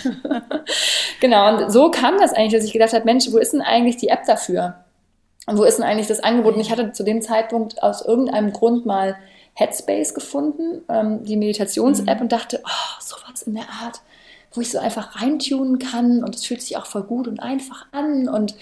genau, 1.22 1.56
und 1.56 1.72
so 1.72 1.90
kam 1.90 2.18
das 2.18 2.34
eigentlich, 2.34 2.54
dass 2.54 2.66
ich 2.66 2.74
gedacht 2.74 2.94
habe, 2.94 3.06
Mensch, 3.06 3.32
wo 3.32 3.38
ist 3.38 3.54
denn 3.54 3.62
eigentlich 3.62 3.98
die 3.98 4.10
App 4.10 4.26
dafür? 4.26 4.76
Und 5.48 5.58
wo 5.58 5.64
ist 5.64 5.78
denn 5.78 5.86
eigentlich 5.86 6.08
das 6.08 6.20
Angebot? 6.20 6.56
Und 6.56 6.62
ich 6.62 6.72
hatte 6.72 6.92
zu 6.92 7.04
dem 7.04 7.22
Zeitpunkt 7.22 7.82
aus 7.82 8.02
irgendeinem 8.04 8.52
Grund 8.52 8.86
mal 8.86 9.16
Headspace 9.54 10.14
gefunden, 10.14 10.84
ähm, 10.90 11.24
die 11.24 11.38
Meditations-App, 11.38 12.18
mhm. 12.18 12.24
und 12.24 12.32
dachte, 12.32 12.62
oh, 12.64 13.02
sowas 13.02 13.42
in 13.44 13.56
der 13.56 13.64
Art, 13.64 14.02
wo 14.54 14.62
ich 14.62 14.70
so 14.70 14.78
einfach 14.78 15.20
reintunen 15.22 15.80
kann 15.80 16.24
und 16.24 16.36
es 16.36 16.46
fühlt 16.46 16.62
sich 16.62 16.78
auch 16.78 16.86
voll 16.86 17.04
gut 17.04 17.28
und 17.28 17.40
einfach 17.40 17.88
an. 17.92 18.28
Und 18.30 18.56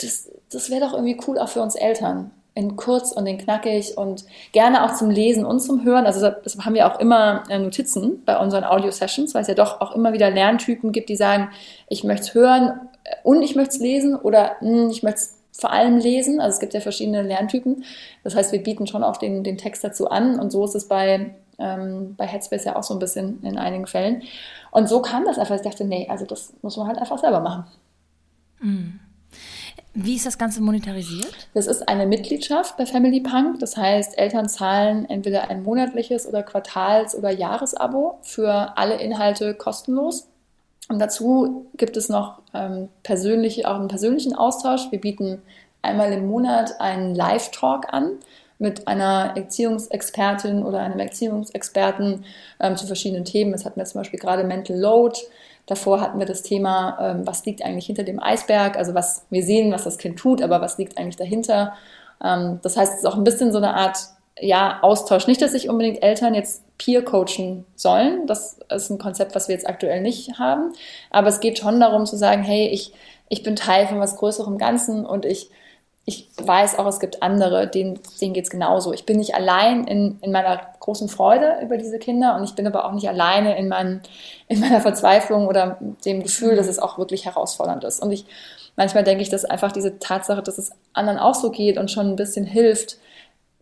das, 0.00 0.30
das 0.50 0.70
wäre 0.70 0.80
doch 0.80 0.94
irgendwie 0.94 1.20
cool 1.28 1.38
auch 1.38 1.48
für 1.48 1.62
uns 1.62 1.76
Eltern. 1.76 2.32
In 2.54 2.74
kurz 2.76 3.12
und 3.12 3.26
in 3.26 3.36
knackig 3.36 3.98
und 3.98 4.24
gerne 4.52 4.84
auch 4.84 4.94
zum 4.96 5.10
Lesen 5.10 5.44
und 5.44 5.60
zum 5.60 5.84
Hören. 5.84 6.06
Also 6.06 6.30
das 6.30 6.56
haben 6.64 6.72
wir 6.72 6.90
auch 6.90 6.98
immer 6.98 7.44
äh, 7.50 7.58
Notizen 7.58 8.24
bei 8.24 8.38
unseren 8.38 8.64
Audio-Sessions, 8.64 9.34
weil 9.34 9.42
es 9.42 9.48
ja 9.48 9.54
doch 9.54 9.82
auch 9.82 9.94
immer 9.94 10.14
wieder 10.14 10.30
Lerntypen 10.30 10.90
gibt, 10.90 11.10
die 11.10 11.16
sagen, 11.16 11.50
ich 11.90 12.02
möchte 12.02 12.22
es 12.22 12.34
hören 12.34 12.80
und 13.22 13.42
ich 13.42 13.56
möchte 13.56 13.74
es 13.74 13.80
lesen 13.80 14.16
oder 14.16 14.58
hm, 14.60 14.88
ich 14.88 15.02
möchte 15.02 15.20
es 15.20 15.35
vor 15.60 15.72
allem 15.72 15.98
lesen. 15.98 16.40
Also 16.40 16.54
es 16.54 16.60
gibt 16.60 16.74
ja 16.74 16.80
verschiedene 16.80 17.22
Lerntypen. 17.22 17.84
Das 18.24 18.34
heißt, 18.34 18.52
wir 18.52 18.62
bieten 18.62 18.86
schon 18.86 19.02
auch 19.02 19.16
den, 19.16 19.44
den 19.44 19.58
Text 19.58 19.84
dazu 19.84 20.10
an. 20.10 20.38
Und 20.38 20.50
so 20.50 20.64
ist 20.64 20.74
es 20.74 20.88
bei, 20.88 21.34
ähm, 21.58 22.14
bei 22.16 22.26
Headspace 22.26 22.64
ja 22.64 22.76
auch 22.76 22.82
so 22.82 22.94
ein 22.94 23.00
bisschen 23.00 23.42
in 23.42 23.58
einigen 23.58 23.86
Fällen. 23.86 24.22
Und 24.70 24.88
so 24.88 25.00
kam 25.00 25.24
das 25.24 25.38
einfach. 25.38 25.56
Ich 25.56 25.62
dachte, 25.62 25.84
nee, 25.84 26.06
also 26.08 26.24
das 26.24 26.52
muss 26.62 26.76
man 26.76 26.88
halt 26.88 26.98
einfach 26.98 27.18
selber 27.18 27.40
machen. 27.40 27.64
Mhm. 28.60 29.00
Wie 29.98 30.14
ist 30.14 30.26
das 30.26 30.36
Ganze 30.36 30.60
monetarisiert? 30.60 31.48
Das 31.54 31.66
ist 31.66 31.88
eine 31.88 32.06
Mitgliedschaft 32.06 32.76
bei 32.76 32.84
Family 32.84 33.22
Punk. 33.22 33.60
Das 33.60 33.78
heißt, 33.78 34.18
Eltern 34.18 34.46
zahlen 34.46 35.08
entweder 35.08 35.48
ein 35.48 35.62
monatliches 35.62 36.26
oder 36.26 36.42
Quartals- 36.42 37.16
oder 37.16 37.30
Jahresabo 37.30 38.18
für 38.20 38.76
alle 38.76 39.00
Inhalte 39.00 39.54
kostenlos. 39.54 40.28
Und 40.88 41.00
dazu 41.00 41.66
gibt 41.76 41.96
es 41.96 42.08
noch 42.08 42.40
ähm, 42.54 42.88
persönliche, 43.02 43.68
auch 43.68 43.76
einen 43.76 43.88
persönlichen 43.88 44.34
Austausch. 44.34 44.90
Wir 44.90 45.00
bieten 45.00 45.42
einmal 45.82 46.12
im 46.12 46.26
Monat 46.26 46.80
einen 46.80 47.14
Live-Talk 47.14 47.92
an 47.92 48.12
mit 48.58 48.88
einer 48.88 49.32
Erziehungsexpertin 49.36 50.62
oder 50.62 50.80
einem 50.80 50.98
Erziehungsexperten 50.98 52.24
ähm, 52.60 52.76
zu 52.76 52.86
verschiedenen 52.86 53.24
Themen. 53.24 53.52
Das 53.52 53.64
hatten 53.64 53.78
wir 53.78 53.84
zum 53.84 54.00
Beispiel 54.00 54.18
gerade 54.18 54.44
Mental 54.44 54.78
Load. 54.78 55.18
Davor 55.66 56.00
hatten 56.00 56.18
wir 56.18 56.26
das 56.26 56.42
Thema, 56.42 56.96
ähm, 57.00 57.26
was 57.26 57.44
liegt 57.44 57.62
eigentlich 57.62 57.86
hinter 57.86 58.04
dem 58.04 58.22
Eisberg? 58.22 58.76
Also 58.76 58.94
was 58.94 59.26
wir 59.30 59.42
sehen, 59.42 59.72
was 59.72 59.84
das 59.84 59.98
Kind 59.98 60.18
tut, 60.18 60.40
aber 60.40 60.60
was 60.60 60.78
liegt 60.78 60.96
eigentlich 60.96 61.16
dahinter? 61.16 61.74
Ähm, 62.22 62.60
das 62.62 62.76
heißt, 62.76 62.92
es 62.92 62.98
ist 63.00 63.06
auch 63.06 63.16
ein 63.16 63.24
bisschen 63.24 63.52
so 63.52 63.58
eine 63.58 63.74
Art 63.74 63.98
ja, 64.40 64.80
Austausch. 64.82 65.26
Nicht, 65.26 65.40
dass 65.40 65.52
sich 65.52 65.68
unbedingt 65.68 66.02
Eltern 66.02 66.34
jetzt 66.34 66.62
peer 66.78 67.04
coachen 67.04 67.64
sollen. 67.74 68.26
Das 68.26 68.58
ist 68.74 68.90
ein 68.90 68.98
Konzept, 68.98 69.34
was 69.34 69.48
wir 69.48 69.54
jetzt 69.54 69.68
aktuell 69.68 70.02
nicht 70.02 70.38
haben. 70.38 70.72
Aber 71.10 71.28
es 71.28 71.40
geht 71.40 71.58
schon 71.58 71.80
darum 71.80 72.06
zu 72.06 72.16
sagen, 72.16 72.42
hey, 72.42 72.68
ich, 72.68 72.92
ich 73.28 73.42
bin 73.42 73.56
Teil 73.56 73.86
von 73.86 73.98
was 73.98 74.16
Größerem 74.16 74.58
Ganzen 74.58 75.06
und 75.06 75.24
ich, 75.24 75.50
ich 76.04 76.28
weiß 76.36 76.78
auch, 76.78 76.86
es 76.86 77.00
gibt 77.00 77.22
andere, 77.22 77.66
denen, 77.66 77.98
denen 78.20 78.34
geht 78.34 78.44
es 78.44 78.50
genauso. 78.50 78.92
Ich 78.92 79.06
bin 79.06 79.16
nicht 79.16 79.34
allein 79.34 79.84
in, 79.84 80.18
in 80.20 80.32
meiner 80.32 80.60
großen 80.80 81.08
Freude 81.08 81.56
über 81.62 81.78
diese 81.78 81.98
Kinder 81.98 82.36
und 82.36 82.44
ich 82.44 82.54
bin 82.54 82.66
aber 82.66 82.84
auch 82.84 82.92
nicht 82.92 83.08
alleine 83.08 83.56
in, 83.56 83.68
mein, 83.68 84.02
in 84.48 84.60
meiner 84.60 84.80
Verzweiflung 84.80 85.48
oder 85.48 85.78
dem 86.04 86.22
Gefühl, 86.22 86.56
dass 86.56 86.68
es 86.68 86.78
auch 86.78 86.98
wirklich 86.98 87.24
herausfordernd 87.24 87.84
ist. 87.84 88.02
Und 88.02 88.12
ich, 88.12 88.26
manchmal 88.76 89.02
denke 89.02 89.22
ich, 89.22 89.30
dass 89.30 89.46
einfach 89.46 89.72
diese 89.72 89.98
Tatsache, 89.98 90.42
dass 90.42 90.58
es 90.58 90.72
anderen 90.92 91.18
auch 91.18 91.34
so 91.34 91.50
geht 91.50 91.78
und 91.78 91.90
schon 91.90 92.06
ein 92.10 92.16
bisschen 92.16 92.44
hilft, 92.44 92.98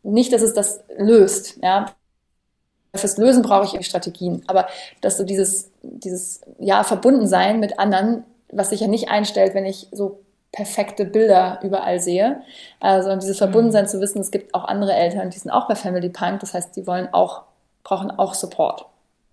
nicht, 0.04 0.32
dass 0.32 0.42
es 0.42 0.54
das 0.54 0.84
löst, 0.96 1.58
ja. 1.62 1.86
Fürs 2.94 3.16
Lösen 3.16 3.42
brauche 3.42 3.76
ich 3.76 3.86
Strategien, 3.86 4.44
aber 4.46 4.68
dass 5.00 5.16
du 5.16 5.24
dieses, 5.24 5.72
dieses, 5.82 6.42
ja, 6.60 6.84
Verbundensein 6.84 7.58
mit 7.58 7.80
anderen, 7.80 8.22
was 8.52 8.70
sich 8.70 8.80
ja 8.80 8.86
nicht 8.86 9.08
einstellt, 9.08 9.54
wenn 9.54 9.64
ich 9.64 9.88
so 9.90 10.20
perfekte 10.52 11.04
Bilder 11.04 11.58
überall 11.64 11.98
sehe. 11.98 12.42
Also 12.78 13.16
dieses 13.16 13.38
Verbundensein 13.38 13.84
mhm. 13.84 13.88
zu 13.88 14.00
wissen, 14.00 14.20
es 14.20 14.30
gibt 14.30 14.54
auch 14.54 14.64
andere 14.64 14.92
Eltern, 14.92 15.30
die 15.30 15.38
sind 15.38 15.50
auch 15.50 15.66
bei 15.66 15.74
Family 15.74 16.08
Punk, 16.08 16.40
das 16.40 16.54
heißt, 16.54 16.76
die 16.76 16.86
wollen 16.86 17.08
auch, 17.12 17.42
brauchen 17.82 18.12
auch 18.12 18.34
Support. 18.34 18.86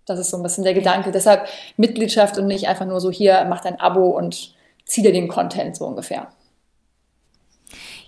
Das 0.08 0.18
ist 0.18 0.32
so 0.32 0.38
ein 0.38 0.44
bisschen 0.44 0.64
der 0.64 0.74
Gedanke. 0.74 1.12
Deshalb 1.12 1.48
Mitgliedschaft 1.78 2.40
und 2.40 2.48
nicht 2.48 2.68
einfach 2.68 2.88
nur 2.88 3.00
so 3.00 3.12
hier, 3.12 3.46
mach 3.48 3.62
dein 3.62 3.80
Abo 3.80 4.10
und 4.10 4.56
zieh 4.86 5.04
dir 5.04 5.14
den 5.14 5.28
Content 5.28 5.76
so 5.76 5.86
ungefähr. 5.86 6.28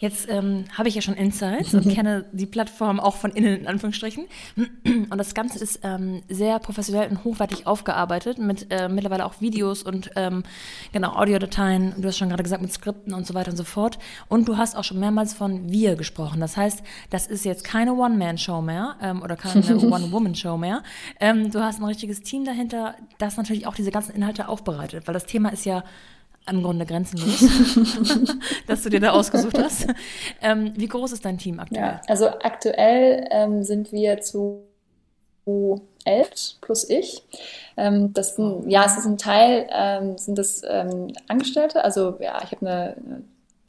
Jetzt 0.04 0.28
ähm, 0.28 0.66
habe 0.78 0.90
ich 0.90 0.96
ja 0.96 1.02
schon 1.02 1.14
Insights 1.14 1.74
und 1.74 1.88
kenne 1.96 2.26
die 2.34 2.46
Plattform 2.46 3.00
auch 3.00 3.16
von 3.16 3.32
innen, 3.32 3.62
in 3.62 3.68
Anführungsstrichen. 3.68 4.26
Und 4.84 5.18
das 5.18 5.34
Ganze 5.34 5.64
ist 5.64 5.80
ähm, 5.84 6.24
sehr 6.28 6.60
professionell 6.60 7.10
und 7.10 7.24
hochwertig 7.24 7.68
aufgearbeitet 7.68 8.38
mit 8.38 8.68
äh, 8.70 8.90
mittlerweile 8.90 9.26
auch 9.26 9.40
Videos 9.40 9.82
und 9.82 10.12
ähm, 10.16 10.44
genau 10.92 11.14
Audiodateien. 11.14 11.94
Du 11.98 12.08
hast 12.08 12.18
schon 12.18 12.30
gerade 12.30 12.44
gesagt 12.44 12.62
mit 12.62 12.74
Skripten 12.74 13.14
und 13.14 13.26
so 13.26 13.34
weiter 13.34 13.52
und 13.52 13.58
so 13.58 13.64
fort. 13.64 13.98
Und 14.28 14.48
du 14.50 14.58
hast 14.58 14.76
auch 14.76 14.84
schon 14.84 15.00
mehrmals 15.00 15.34
von 15.34 15.72
wir 15.72 15.96
gesprochen. 15.96 16.42
Das 16.42 16.58
heißt, 16.58 16.84
das 17.10 17.28
ist 17.28 17.46
jetzt 17.46 17.64
keine 17.64 17.94
One-Man-Show 17.94 18.62
mehr 18.62 18.98
ähm, 19.02 19.22
oder 19.22 19.38
keine 19.38 19.64
One-Woman-Show 19.78 20.58
mehr. 20.58 20.84
Ähm, 21.22 21.50
du 21.50 21.62
hast 21.62 21.80
ein 21.80 21.86
richtiges 21.86 22.22
Team 22.22 22.44
dahinter, 22.44 22.96
das 23.20 23.38
natürlich 23.38 23.68
auch 23.68 23.76
diese 23.76 23.92
ganzen 23.92 24.14
Inhalte 24.14 24.50
aufbereitet, 24.50 25.08
weil 25.08 25.14
das 25.14 25.26
Thema 25.26 25.50
ist 25.50 25.66
ja 25.66 25.84
im 26.50 26.64
Grunde 26.64 26.86
grenzenlos, 26.86 27.40
dass 28.68 28.84
du 28.84 28.90
dir 28.90 29.00
da 29.00 29.12
ausgesucht 29.12 29.58
hast. 29.58 29.88
Ähm, 30.42 30.74
wie 30.76 30.88
groß 30.88 31.14
ist 31.14 31.26
dein 31.26 31.38
Team 31.38 31.60
aktuell? 31.60 31.82
Ja, 31.82 32.02
also 32.08 32.28
aktuell 32.28 33.28
ähm, 33.32 33.64
sind 33.64 33.92
wir 33.92 34.20
zu 34.20 34.64
elf 36.06 36.32
plus 36.62 36.90
ich. 36.90 37.24
Ähm, 37.78 38.14
das 38.14 38.36
sind, 38.36 38.70
ja, 38.70 38.86
es 38.86 38.98
ist 38.98 39.06
ein 39.06 39.18
Teil, 39.18 39.68
ähm, 39.72 40.18
sind 40.18 40.38
das 40.38 40.62
ähm, 40.68 41.14
Angestellte. 41.28 41.84
Also 41.84 42.18
ja, 42.20 42.42
ich 42.44 42.52
habe 42.52 42.68
eine, 42.68 42.96
eine 42.98 43.24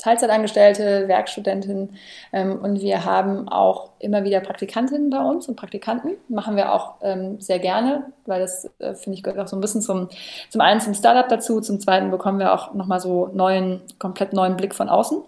Teilzeitangestellte, 0.04 1.08
Werkstudentin 1.08 1.96
ähm, 2.30 2.58
und 2.62 2.82
wir 2.82 3.06
haben 3.06 3.48
auch 3.48 3.88
immer 4.00 4.22
wieder 4.22 4.40
Praktikantinnen 4.40 5.08
bei 5.08 5.18
uns 5.18 5.48
und 5.48 5.56
Praktikanten. 5.56 6.12
Machen 6.28 6.56
wir 6.56 6.74
auch 6.74 6.96
ähm, 7.00 7.40
sehr 7.40 7.58
gerne, 7.58 8.12
weil 8.26 8.40
das, 8.40 8.66
äh, 8.80 8.92
finde 8.94 9.16
ich, 9.16 9.22
gehört 9.22 9.40
auch 9.40 9.48
so 9.48 9.56
ein 9.56 9.62
bisschen 9.62 9.80
zum, 9.80 10.10
zum 10.50 10.60
einen 10.60 10.80
zum 10.80 10.92
Startup 10.92 11.26
dazu, 11.26 11.62
zum 11.62 11.80
zweiten 11.80 12.10
bekommen 12.10 12.38
wir 12.38 12.52
auch 12.52 12.74
nochmal 12.74 13.00
so 13.00 13.30
neuen, 13.32 13.80
komplett 13.98 14.34
neuen 14.34 14.58
Blick 14.58 14.74
von 14.74 14.90
außen. 14.90 15.22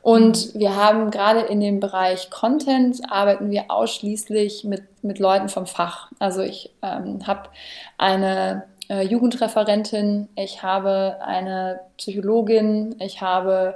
Und 0.00 0.54
wir 0.54 0.74
haben 0.74 1.10
gerade 1.10 1.40
in 1.40 1.60
dem 1.60 1.78
Bereich 1.78 2.30
Content 2.30 3.02
arbeiten 3.10 3.50
wir 3.50 3.70
ausschließlich 3.70 4.64
mit, 4.64 4.82
mit 5.02 5.18
Leuten 5.18 5.50
vom 5.50 5.66
Fach. 5.66 6.10
Also 6.18 6.40
ich 6.40 6.74
ähm, 6.80 7.26
habe 7.26 7.50
eine 7.98 8.64
äh, 8.88 9.02
Jugendreferentin, 9.02 10.28
ich 10.34 10.62
habe 10.62 11.16
eine 11.20 11.80
Psychologin, 11.98 12.96
ich 13.00 13.20
habe 13.20 13.74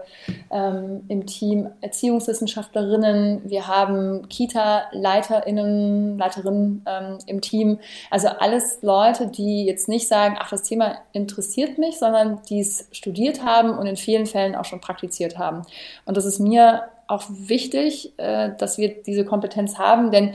ähm, 0.51 1.03
im 1.09 1.27
Team 1.27 1.69
Erziehungswissenschaftlerinnen, 1.81 3.43
wir 3.45 3.67
haben 3.67 4.29
Kita-LeiterInnen, 4.29 6.19
Leiterinnen 6.19 6.85
ähm, 6.87 7.19
im 7.27 7.41
Team. 7.41 7.79
Also 8.11 8.29
alles 8.29 8.79
Leute, 8.83 9.27
die 9.27 9.67
jetzt 9.67 9.89
nicht 9.89 10.09
sagen, 10.09 10.37
ach, 10.39 10.51
das 10.51 10.63
Thema 10.63 10.97
interessiert 11.13 11.79
mich, 11.79 11.99
sondern 11.99 12.41
die 12.49 12.61
es 12.61 12.89
studiert 12.93 13.45
haben 13.45 13.77
und 13.77 13.87
in 13.87 13.97
vielen 13.97 14.27
Fällen 14.27 14.55
auch 14.55 14.65
schon 14.65 14.81
praktiziert 14.81 15.37
haben. 15.37 15.63
Und 16.07 16.17
das 16.17 16.25
ist 16.25 16.39
mir 16.39 16.85
auch 17.07 17.25
wichtig, 17.29 18.13
äh, 18.17 18.51
dass 18.57 18.79
wir 18.79 19.03
diese 19.03 19.25
Kompetenz 19.25 19.79
haben, 19.79 20.11
denn 20.11 20.35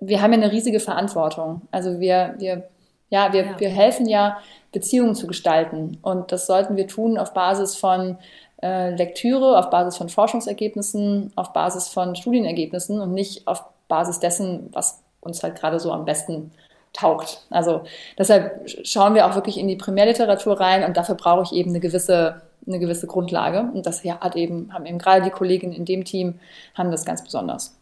wir 0.00 0.20
haben 0.20 0.32
ja 0.32 0.38
eine 0.38 0.52
riesige 0.52 0.80
Verantwortung. 0.80 1.62
Also 1.70 2.00
wir, 2.00 2.34
wir 2.38 2.64
ja, 3.12 3.32
wir, 3.34 3.44
ja. 3.44 3.60
wir 3.60 3.68
helfen 3.68 4.08
ja, 4.08 4.38
Beziehungen 4.72 5.14
zu 5.14 5.26
gestalten. 5.26 5.98
Und 6.00 6.32
das 6.32 6.46
sollten 6.46 6.76
wir 6.76 6.88
tun 6.88 7.18
auf 7.18 7.34
Basis 7.34 7.76
von 7.76 8.16
äh, 8.62 8.94
Lektüre, 8.96 9.58
auf 9.58 9.68
Basis 9.68 9.98
von 9.98 10.08
Forschungsergebnissen, 10.08 11.30
auf 11.36 11.52
Basis 11.52 11.88
von 11.88 12.16
Studienergebnissen 12.16 13.00
und 13.00 13.12
nicht 13.12 13.46
auf 13.46 13.64
Basis 13.86 14.18
dessen, 14.18 14.70
was 14.72 15.02
uns 15.20 15.42
halt 15.42 15.56
gerade 15.56 15.78
so 15.78 15.92
am 15.92 16.06
besten 16.06 16.52
taugt. 16.94 17.42
Also 17.50 17.82
deshalb 18.16 18.66
schauen 18.82 19.14
wir 19.14 19.26
auch 19.26 19.34
wirklich 19.34 19.58
in 19.58 19.68
die 19.68 19.76
Primärliteratur 19.76 20.58
rein 20.58 20.82
und 20.82 20.96
dafür 20.96 21.14
brauche 21.14 21.42
ich 21.42 21.52
eben 21.52 21.70
eine 21.70 21.80
gewisse, 21.80 22.40
eine 22.66 22.78
gewisse 22.78 23.06
Grundlage. 23.06 23.70
Und 23.74 23.84
das 23.84 24.02
hat 24.04 24.36
eben, 24.36 24.72
haben 24.72 24.86
eben 24.86 24.98
gerade 24.98 25.22
die 25.22 25.30
Kolleginnen 25.30 25.74
in 25.74 25.84
dem 25.84 26.06
Team, 26.06 26.38
haben 26.74 26.90
das 26.90 27.04
ganz 27.04 27.22
besonders. 27.22 27.76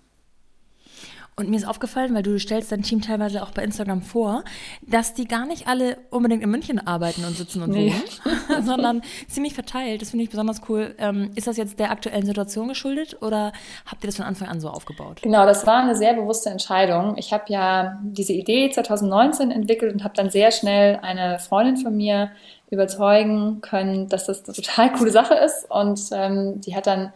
Und 1.37 1.49
mir 1.49 1.57
ist 1.57 1.67
aufgefallen, 1.67 2.15
weil 2.15 2.23
du 2.23 2.39
stellst 2.39 2.71
dein 2.71 2.83
Team 2.83 3.01
teilweise 3.01 3.43
auch 3.43 3.51
bei 3.53 3.63
Instagram 3.63 4.03
vor, 4.03 4.45
dass 4.83 5.15
die 5.15 5.27
gar 5.27 5.47
nicht 5.47 5.69
alle 5.69 5.97
unbedingt 6.11 6.43
in 6.43 6.51
München 6.51 6.87
arbeiten 6.87 7.25
und 7.25 7.35
sitzen 7.35 7.63
und 7.63 7.71
nee. 7.71 7.93
wohnen, 7.93 8.65
sondern 8.67 9.03
ziemlich 9.29 9.55
verteilt. 9.55 10.03
Das 10.03 10.11
finde 10.11 10.25
ich 10.25 10.31
besonders 10.31 10.61
cool. 10.69 10.95
Ähm, 10.99 11.31
ist 11.37 11.47
das 11.47 11.57
jetzt 11.57 11.79
der 11.79 11.93
aktuellen 11.93 12.27
Situation 12.27 12.69
geschuldet 12.69 13.17
oder 13.23 13.53
habt 13.87 14.05
ihr 14.05 14.09
das 14.09 14.17
von 14.17 14.27
Anfang 14.27 14.49
an 14.49 14.61
so 14.61 14.69
aufgebaut? 14.69 15.23
Genau, 15.23 15.47
das 15.47 15.67
war 15.67 15.83
eine 15.83 15.97
sehr 15.97 16.15
bewusste 16.15 16.51
Entscheidung. 16.51 17.17
Ich 17.17 17.33
habe 17.33 17.45
ja 17.49 17.99
diese 18.03 18.35
Idee 18.35 18.71
2019 18.71 19.51
entwickelt 19.51 19.95
und 19.95 20.05
habe 20.05 20.15
dann 20.15 20.31
sehr 20.31 20.51
schnell 20.51 20.99
eine 21.03 21.39
Freundin 21.39 21.79
von 21.79 21.97
mir 21.97 22.33
überzeugen 22.71 23.61
können, 23.61 24.09
dass 24.09 24.27
das 24.27 24.45
eine 24.45 24.55
total 24.55 24.93
coole 24.93 25.11
Sache 25.11 25.35
ist. 25.35 25.71
Und 25.71 26.01
ähm, 26.13 26.61
die 26.61 26.75
hat 26.77 26.87
dann 26.87 27.13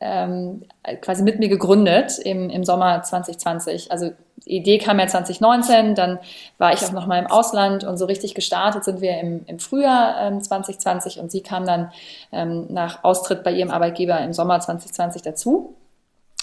ähm, 0.00 0.62
quasi 1.00 1.22
mit 1.22 1.38
mir 1.38 1.48
gegründet 1.48 2.18
im, 2.18 2.50
im 2.50 2.64
Sommer 2.64 3.02
2020. 3.02 3.90
Also 3.90 4.12
die 4.44 4.56
Idee 4.56 4.78
kam 4.78 4.98
ja 4.98 5.06
2019, 5.06 5.94
dann 5.94 6.18
war 6.58 6.72
ich 6.72 6.84
auch 6.84 6.92
noch 6.92 7.06
mal 7.06 7.18
im 7.18 7.26
Ausland 7.26 7.84
und 7.84 7.98
so 7.98 8.04
richtig 8.06 8.34
gestartet 8.34 8.84
sind 8.84 9.00
wir 9.00 9.18
im, 9.18 9.44
im 9.46 9.58
Frühjahr 9.58 10.20
ähm, 10.20 10.40
2020 10.40 11.20
und 11.20 11.30
sie 11.30 11.42
kam 11.42 11.66
dann 11.66 11.90
ähm, 12.32 12.66
nach 12.68 13.04
Austritt 13.04 13.42
bei 13.42 13.52
ihrem 13.52 13.70
Arbeitgeber 13.70 14.20
im 14.20 14.32
Sommer 14.32 14.60
2020 14.60 15.22
dazu. 15.22 15.74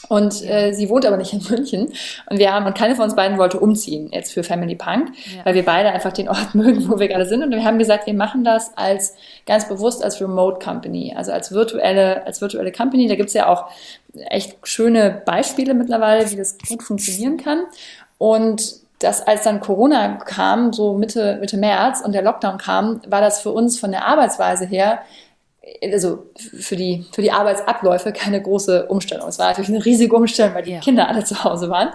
Und 0.07 0.43
äh, 0.43 0.73
sie 0.73 0.89
wohnt 0.89 1.05
aber 1.05 1.17
nicht 1.17 1.33
in 1.33 1.41
München. 1.49 1.93
Und 2.29 2.39
wir 2.39 2.53
haben, 2.53 2.65
und 2.65 2.77
keine 2.77 2.95
von 2.95 3.05
uns 3.05 3.15
beiden 3.15 3.37
wollte 3.37 3.59
umziehen 3.59 4.09
jetzt 4.11 4.33
für 4.33 4.43
Family 4.43 4.75
Punk, 4.75 5.09
ja. 5.35 5.45
weil 5.45 5.55
wir 5.55 5.65
beide 5.65 5.91
einfach 5.91 6.13
den 6.13 6.29
Ort 6.29 6.53
mögen, 6.55 6.89
wo 6.89 6.99
wir 6.99 7.07
gerade 7.07 7.25
sind. 7.25 7.43
Und 7.43 7.51
wir 7.51 7.63
haben 7.63 7.79
gesagt, 7.79 8.07
wir 8.07 8.13
machen 8.13 8.43
das 8.43 8.71
als 8.77 9.15
ganz 9.45 9.67
bewusst 9.67 10.03
als 10.03 10.21
Remote 10.21 10.63
Company, 10.63 11.13
also 11.15 11.31
als 11.31 11.51
virtuelle, 11.51 12.25
als 12.25 12.41
virtuelle 12.41 12.71
Company. 12.71 13.07
Da 13.07 13.15
gibt's 13.15 13.33
ja 13.33 13.47
auch 13.47 13.65
echt 14.29 14.57
schöne 14.63 15.21
Beispiele 15.25 15.73
mittlerweile, 15.73 16.29
wie 16.31 16.35
das 16.35 16.57
gut 16.67 16.83
funktionieren 16.83 17.37
kann. 17.37 17.63
Und 18.17 18.85
das, 18.99 19.25
als 19.27 19.43
dann 19.43 19.59
Corona 19.59 20.17
kam, 20.25 20.71
so 20.71 20.93
Mitte, 20.93 21.37
Mitte 21.39 21.57
März 21.57 22.01
und 22.01 22.13
der 22.13 22.21
Lockdown 22.21 22.57
kam, 22.57 23.01
war 23.07 23.21
das 23.21 23.41
für 23.41 23.51
uns 23.51 23.79
von 23.79 23.91
der 23.91 24.05
Arbeitsweise 24.05 24.65
her 24.65 24.99
also 25.91 26.25
für 26.35 26.75
die, 26.75 27.05
für 27.11 27.21
die 27.21 27.31
Arbeitsabläufe 27.31 28.13
keine 28.13 28.41
große 28.41 28.87
Umstellung. 28.87 29.27
Es 29.27 29.39
war 29.39 29.47
natürlich 29.47 29.69
eine 29.69 29.83
riesige 29.83 30.15
Umstellung, 30.15 30.53
weil 30.53 30.63
die 30.63 30.71
ja. 30.73 30.79
Kinder 30.79 31.07
alle 31.07 31.23
zu 31.23 31.43
Hause 31.43 31.69
waren. 31.69 31.89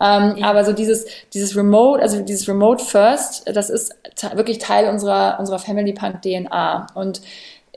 Ähm, 0.00 0.38
ja. 0.38 0.46
Aber 0.46 0.64
so 0.64 0.72
dieses, 0.72 1.06
dieses 1.34 1.56
Remote, 1.56 2.02
also 2.02 2.22
dieses 2.22 2.48
Remote 2.48 2.84
First, 2.84 3.48
das 3.54 3.70
ist 3.70 3.94
wirklich 4.34 4.58
Teil 4.58 4.88
unserer, 4.88 5.38
unserer 5.38 5.58
Family 5.58 5.92
Punk 5.92 6.22
DNA. 6.22 6.86
Und 6.94 7.20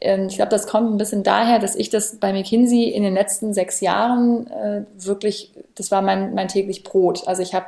ähm, 0.02 0.28
ich 0.28 0.36
glaube, 0.36 0.50
das 0.50 0.68
kommt 0.68 0.92
ein 0.92 0.98
bisschen 0.98 1.24
daher, 1.24 1.60
dass 1.60 1.76
ich 1.76 1.90
das 1.90 2.18
bei 2.18 2.34
McKinsey 2.34 2.90
in 2.90 3.04
den 3.04 3.14
letzten 3.14 3.54
sechs 3.54 3.82
Jahren 3.82 4.48
äh, 4.48 4.84
wirklich, 4.98 5.52
das 5.76 5.92
war 5.92 6.02
mein, 6.02 6.34
mein 6.34 6.48
täglich 6.48 6.84
Brot. 6.84 7.28
Also 7.28 7.42
ich 7.42 7.54
habe 7.54 7.66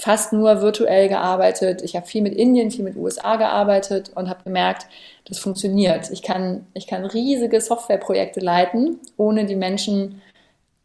fast 0.00 0.32
nur 0.32 0.62
virtuell 0.62 1.08
gearbeitet. 1.08 1.82
Ich 1.82 1.94
habe 1.94 2.06
viel 2.06 2.22
mit 2.22 2.34
Indien, 2.34 2.70
viel 2.70 2.84
mit 2.84 2.96
USA 2.96 3.36
gearbeitet 3.36 4.10
und 4.14 4.30
habe 4.30 4.44
gemerkt, 4.44 4.86
das 5.28 5.38
funktioniert. 5.38 6.10
Ich 6.10 6.22
kann, 6.22 6.66
ich 6.72 6.86
kann 6.86 7.04
riesige 7.04 7.60
Softwareprojekte 7.60 8.40
leiten, 8.40 8.98
ohne 9.18 9.44
die 9.44 9.56
Menschen 9.56 10.22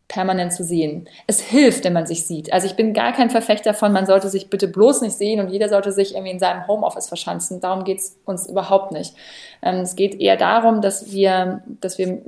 permanent 0.09 0.53
zu 0.53 0.65
sehen. 0.65 1.07
Es 1.27 1.39
hilft, 1.39 1.85
wenn 1.85 1.93
man 1.93 2.05
sich 2.05 2.25
sieht. 2.25 2.51
Also 2.51 2.67
ich 2.67 2.75
bin 2.75 2.93
gar 2.93 3.13
kein 3.13 3.29
Verfechter 3.29 3.73
von, 3.73 3.93
man 3.93 4.05
sollte 4.05 4.27
sich 4.27 4.49
bitte 4.49 4.67
bloß 4.67 5.01
nicht 5.01 5.17
sehen 5.17 5.39
und 5.39 5.49
jeder 5.49 5.69
sollte 5.69 5.93
sich 5.93 6.13
irgendwie 6.13 6.33
in 6.33 6.39
seinem 6.39 6.67
Homeoffice 6.67 7.07
verschanzen. 7.07 7.61
Darum 7.61 7.85
geht 7.85 7.99
es 7.99 8.17
uns 8.25 8.47
überhaupt 8.47 8.91
nicht. 8.91 9.15
Ähm, 9.61 9.77
es 9.77 9.95
geht 9.95 10.19
eher 10.19 10.35
darum, 10.35 10.81
dass 10.81 11.13
wir, 11.13 11.63
dass 11.79 11.97
wir 11.97 12.21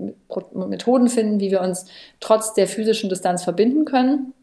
Methoden 0.54 1.10
finden, 1.10 1.42
wie 1.42 1.52
wir 1.52 1.60
uns 1.60 1.86
trotz 2.22 2.54
der 2.54 2.68
physischen 2.68 3.10
Distanz 3.10 3.44
verbinden 3.44 3.84
können 3.84 4.34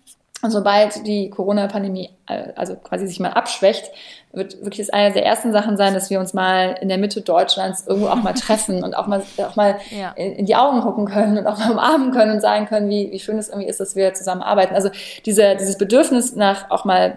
und 0.44 0.50
sobald 0.50 1.06
die 1.06 1.30
Corona-Pandemie 1.30 2.10
äh, 2.26 2.52
also 2.54 2.76
quasi 2.76 3.06
sich 3.06 3.18
mal 3.18 3.30
abschwächt, 3.30 3.90
wird 4.30 4.60
wirklich 4.60 4.86
das 4.86 4.90
eine 4.90 5.14
der 5.14 5.24
ersten 5.24 5.52
Sachen 5.52 5.78
sein, 5.78 5.94
dass 5.94 6.10
wir 6.10 6.20
uns 6.20 6.34
mal 6.34 6.74
in 6.82 6.90
der 6.90 6.98
Mitte 6.98 7.22
Deutschlands 7.22 7.86
irgendwo 7.86 8.08
auch 8.08 8.22
mal 8.22 8.34
treffen 8.34 8.84
und 8.84 8.94
auch 8.94 9.06
mal, 9.06 9.22
auch 9.38 9.56
mal 9.56 9.78
ja. 9.90 10.10
in 10.10 10.44
die 10.44 10.54
Augen 10.54 10.82
gucken 10.82 11.06
können 11.06 11.38
und 11.38 11.46
auch 11.46 11.56
mal 11.56 11.70
umarmen 11.70 12.10
können 12.10 12.32
und 12.32 12.40
sagen 12.42 12.66
können, 12.66 12.90
wie, 12.90 13.10
wie 13.10 13.20
schön 13.20 13.38
es 13.38 13.48
irgendwie 13.48 13.68
ist, 13.68 13.80
dass 13.80 13.96
wir 13.96 14.12
zusammen 14.12 14.42
arbeiten. 14.42 14.74
Also 14.74 14.90
diese, 15.24 15.56
dieses 15.56 15.78
Bedürfnis 15.78 16.36
nach 16.36 16.70
auch 16.70 16.84
mal 16.84 17.16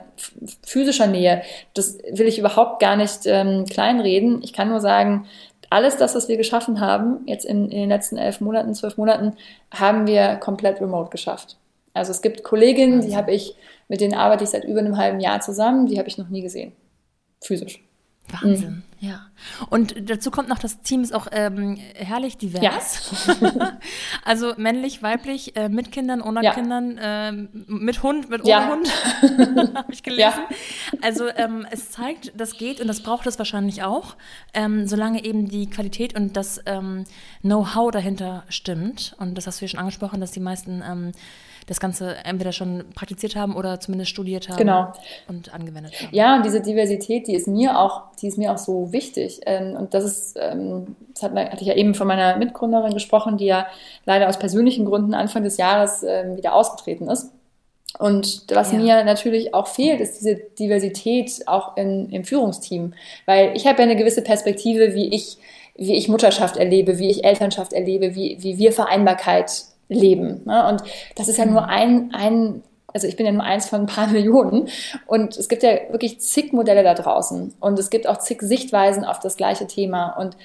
physischer 0.65 1.07
Nähe, 1.07 1.41
das 1.73 1.97
will 2.09 2.27
ich 2.27 2.39
überhaupt 2.39 2.79
gar 2.79 2.95
nicht 2.95 3.25
ähm, 3.25 3.65
kleinreden. 3.65 4.41
Ich 4.41 4.53
kann 4.53 4.69
nur 4.69 4.79
sagen, 4.79 5.27
alles 5.69 5.97
das, 5.97 6.15
was 6.15 6.29
wir 6.29 6.37
geschaffen 6.37 6.79
haben, 6.79 7.23
jetzt 7.25 7.43
in, 7.43 7.65
in 7.65 7.77
den 7.81 7.89
letzten 7.89 8.15
elf 8.15 8.39
Monaten, 8.39 8.73
zwölf 8.73 8.95
Monaten, 8.95 9.33
haben 9.69 10.07
wir 10.07 10.37
komplett 10.37 10.79
remote 10.79 11.09
geschafft. 11.09 11.57
Also 11.97 12.11
es 12.11 12.21
gibt 12.21 12.43
Kolleginnen, 12.43 13.01
die 13.01 13.15
habe 13.15 13.33
ich, 13.33 13.55
mit 13.87 14.01
denen 14.01 14.13
arbeite 14.13 14.43
ich 14.43 14.51
seit 14.51 14.63
über 14.63 14.79
einem 14.79 14.97
halben 14.97 15.19
Jahr 15.19 15.41
zusammen, 15.41 15.87
die 15.87 15.97
habe 15.99 16.07
ich 16.07 16.17
noch 16.17 16.29
nie 16.29 16.41
gesehen. 16.41 16.73
Physisch. 17.41 17.81
Wahnsinn, 18.29 18.83
mhm. 18.99 19.07
ja. 19.07 19.27
Und 19.69 20.09
dazu 20.09 20.31
kommt 20.31 20.49
noch, 20.49 20.59
das 20.59 20.81
Team 20.81 21.01
ist 21.01 21.13
auch 21.13 21.27
ähm, 21.31 21.77
herrlich 21.95 22.37
divers. 22.37 23.27
Ja. 23.39 23.77
also 24.25 24.53
männlich, 24.57 25.01
weiblich, 25.01 25.55
äh, 25.55 25.69
mit 25.69 25.91
Kindern, 25.91 26.21
ohne 26.21 26.43
ja. 26.43 26.53
Kindern, 26.53 26.97
äh, 26.97 27.31
mit 27.31 28.03
Hund, 28.03 28.29
mit 28.29 28.41
ohne 28.41 28.49
ja. 28.49 28.69
Hund, 28.69 28.89
habe 29.75 29.93
ich 29.93 30.03
gelesen. 30.03 30.19
Ja. 30.19 30.49
Also 31.01 31.27
ähm, 31.29 31.65
es 31.71 31.91
zeigt, 31.91 32.33
das 32.35 32.57
geht 32.57 32.81
und 32.81 32.87
das 32.87 33.01
braucht 33.01 33.27
es 33.27 33.37
wahrscheinlich 33.37 33.83
auch, 33.83 34.15
ähm, 34.53 34.87
solange 34.87 35.23
eben 35.23 35.47
die 35.47 35.69
Qualität 35.69 36.13
und 36.15 36.35
das 36.35 36.61
ähm, 36.65 37.05
Know-how 37.41 37.91
dahinter 37.91 38.43
stimmt. 38.49 39.15
Und 39.19 39.35
das 39.35 39.47
hast 39.47 39.61
du 39.61 39.65
ja 39.65 39.69
schon 39.69 39.79
angesprochen, 39.79 40.19
dass 40.19 40.31
die 40.31 40.41
meisten 40.41 40.83
ähm, 40.85 41.11
das 41.67 41.81
Ganze 41.81 42.15
entweder 42.23 42.53
schon 42.53 42.85
praktiziert 42.95 43.35
haben 43.35 43.55
oder 43.55 43.79
zumindest 43.79 44.09
studiert 44.09 44.47
haben 44.47 44.57
genau. 44.57 44.93
und 45.27 45.53
angewendet 45.53 45.93
haben. 46.01 46.15
Ja, 46.15 46.37
und 46.37 46.45
diese 46.45 46.61
Diversität, 46.61 47.27
die 47.27 47.35
ist 47.35 47.47
mir 47.47 47.77
auch, 47.77 48.03
die 48.21 48.27
ist 48.27 48.37
mir 48.37 48.53
auch 48.53 48.57
so 48.57 48.91
wichtig. 48.93 49.41
Ähm, 49.45 49.75
und 49.75 49.93
das 49.93 50.05
ist, 50.05 50.39
ähm, 50.41 50.95
das 51.13 51.23
hat, 51.23 51.35
hatte 51.35 51.61
ich 51.61 51.67
ja 51.67 51.75
eben 51.75 51.93
von 51.93 52.07
meiner 52.07 52.37
Mitgründerin 52.37 52.93
gesprochen, 52.93 53.37
die 53.37 53.45
ja 53.45 53.67
leider 54.05 54.29
aus 54.29 54.39
persönlichen 54.39 54.85
Gründen 54.85 55.13
Anfang 55.13 55.43
des 55.43 55.57
Jahres 55.57 56.03
ähm, 56.03 56.37
wieder 56.37 56.53
ausgetreten 56.53 57.09
ist. 57.09 57.31
Und 57.99 58.43
was 58.49 58.71
ja. 58.71 58.79
mir 58.79 59.03
natürlich 59.03 59.53
auch 59.53 59.67
fehlt, 59.67 59.99
ist 59.99 60.19
diese 60.19 60.35
Diversität 60.35 61.47
auch 61.47 61.75
in, 61.75 62.09
im 62.11 62.23
Führungsteam. 62.23 62.93
Weil 63.25 63.55
ich 63.57 63.67
habe 63.67 63.79
ja 63.79 63.83
eine 63.83 63.97
gewisse 63.97 64.21
Perspektive, 64.21 64.93
wie 64.93 65.13
ich, 65.13 65.37
wie 65.75 65.95
ich 65.95 66.07
Mutterschaft 66.07 66.55
erlebe, 66.55 66.97
wie 66.97 67.09
ich 67.09 67.25
Elternschaft 67.25 67.73
erlebe, 67.73 68.15
wie, 68.15 68.37
wie 68.39 68.57
wir 68.57 68.71
Vereinbarkeit 68.71 69.65
leben. 69.89 70.41
Ne? 70.45 70.67
Und 70.67 70.83
das 71.15 71.27
ist 71.27 71.37
ja 71.37 71.45
nur 71.45 71.61
mhm. 71.61 71.69
ein, 71.69 72.13
ein, 72.13 72.63
also 72.93 73.07
ich 73.07 73.15
bin 73.15 73.25
ja 73.25 73.31
nur 73.31 73.43
eins 73.43 73.67
von 73.67 73.81
ein 73.81 73.85
paar 73.87 74.07
Millionen. 74.11 74.69
Und 75.05 75.37
es 75.37 75.49
gibt 75.49 75.63
ja 75.63 75.71
wirklich 75.89 76.19
zig 76.19 76.53
Modelle 76.53 76.83
da 76.83 76.93
draußen. 76.93 77.53
Und 77.59 77.79
es 77.79 77.89
gibt 77.89 78.07
auch 78.07 78.17
zig 78.17 78.41
Sichtweisen 78.41 79.05
auf 79.05 79.19
das 79.19 79.37
gleiche 79.37 79.67
Thema. 79.67 80.17
Und 80.17 80.37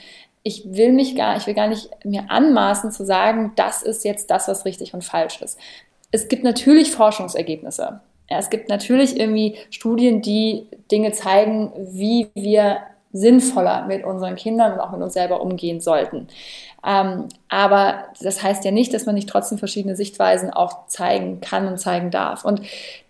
ich 0.43 0.65
will 0.67 0.93
mich 0.93 1.15
gar, 1.17 1.37
ich 1.37 1.47
will 1.47 1.55
gar 1.55 1.69
nicht 1.69 1.91
mir 2.05 2.31
anmaßen 2.31 2.91
zu 2.91 3.05
sagen, 3.05 3.53
das 3.57 3.83
ist 3.83 4.05
jetzt 4.05 4.31
das, 4.31 4.49
was 4.49 4.65
richtig 4.65 4.95
und 4.95 5.05
falsch 5.05 5.41
ist. 5.41 5.59
Es 6.11 6.29
gibt 6.29 6.45
natürlich 6.45 6.91
Forschungsergebnisse. 6.91 8.01
Ja, 8.29 8.39
es 8.39 8.51
gibt 8.51 8.69
natürlich 8.69 9.19
irgendwie 9.19 9.57
Studien, 9.71 10.23
die 10.23 10.67
Dinge 10.91 11.13
zeigen, 11.13 11.73
wie 11.77 12.31
wir 12.35 12.79
sinnvoller 13.13 13.87
mit 13.87 14.05
unseren 14.05 14.37
Kindern 14.37 14.73
und 14.73 14.81
auch 14.81 14.91
mit 14.91 15.03
uns 15.03 15.13
selber 15.13 15.43
umgehen 15.43 15.81
sollten. 15.81 16.29
Ähm, 16.85 17.29
aber 17.49 18.05
das 18.21 18.43
heißt 18.43 18.65
ja 18.65 18.73
nicht, 18.73 18.93
dass 18.93 19.07
man 19.07 19.15
nicht 19.15 19.29
trotzdem 19.29 19.59
verschiedene 19.59 19.95
Sichtweisen 19.95 20.51
auch 20.51 20.87
zeigen 20.89 21.41
kann 21.41 21.69
und 21.69 21.79
zeigen 21.79 22.11
darf. 22.11 22.45
Und 22.45 22.61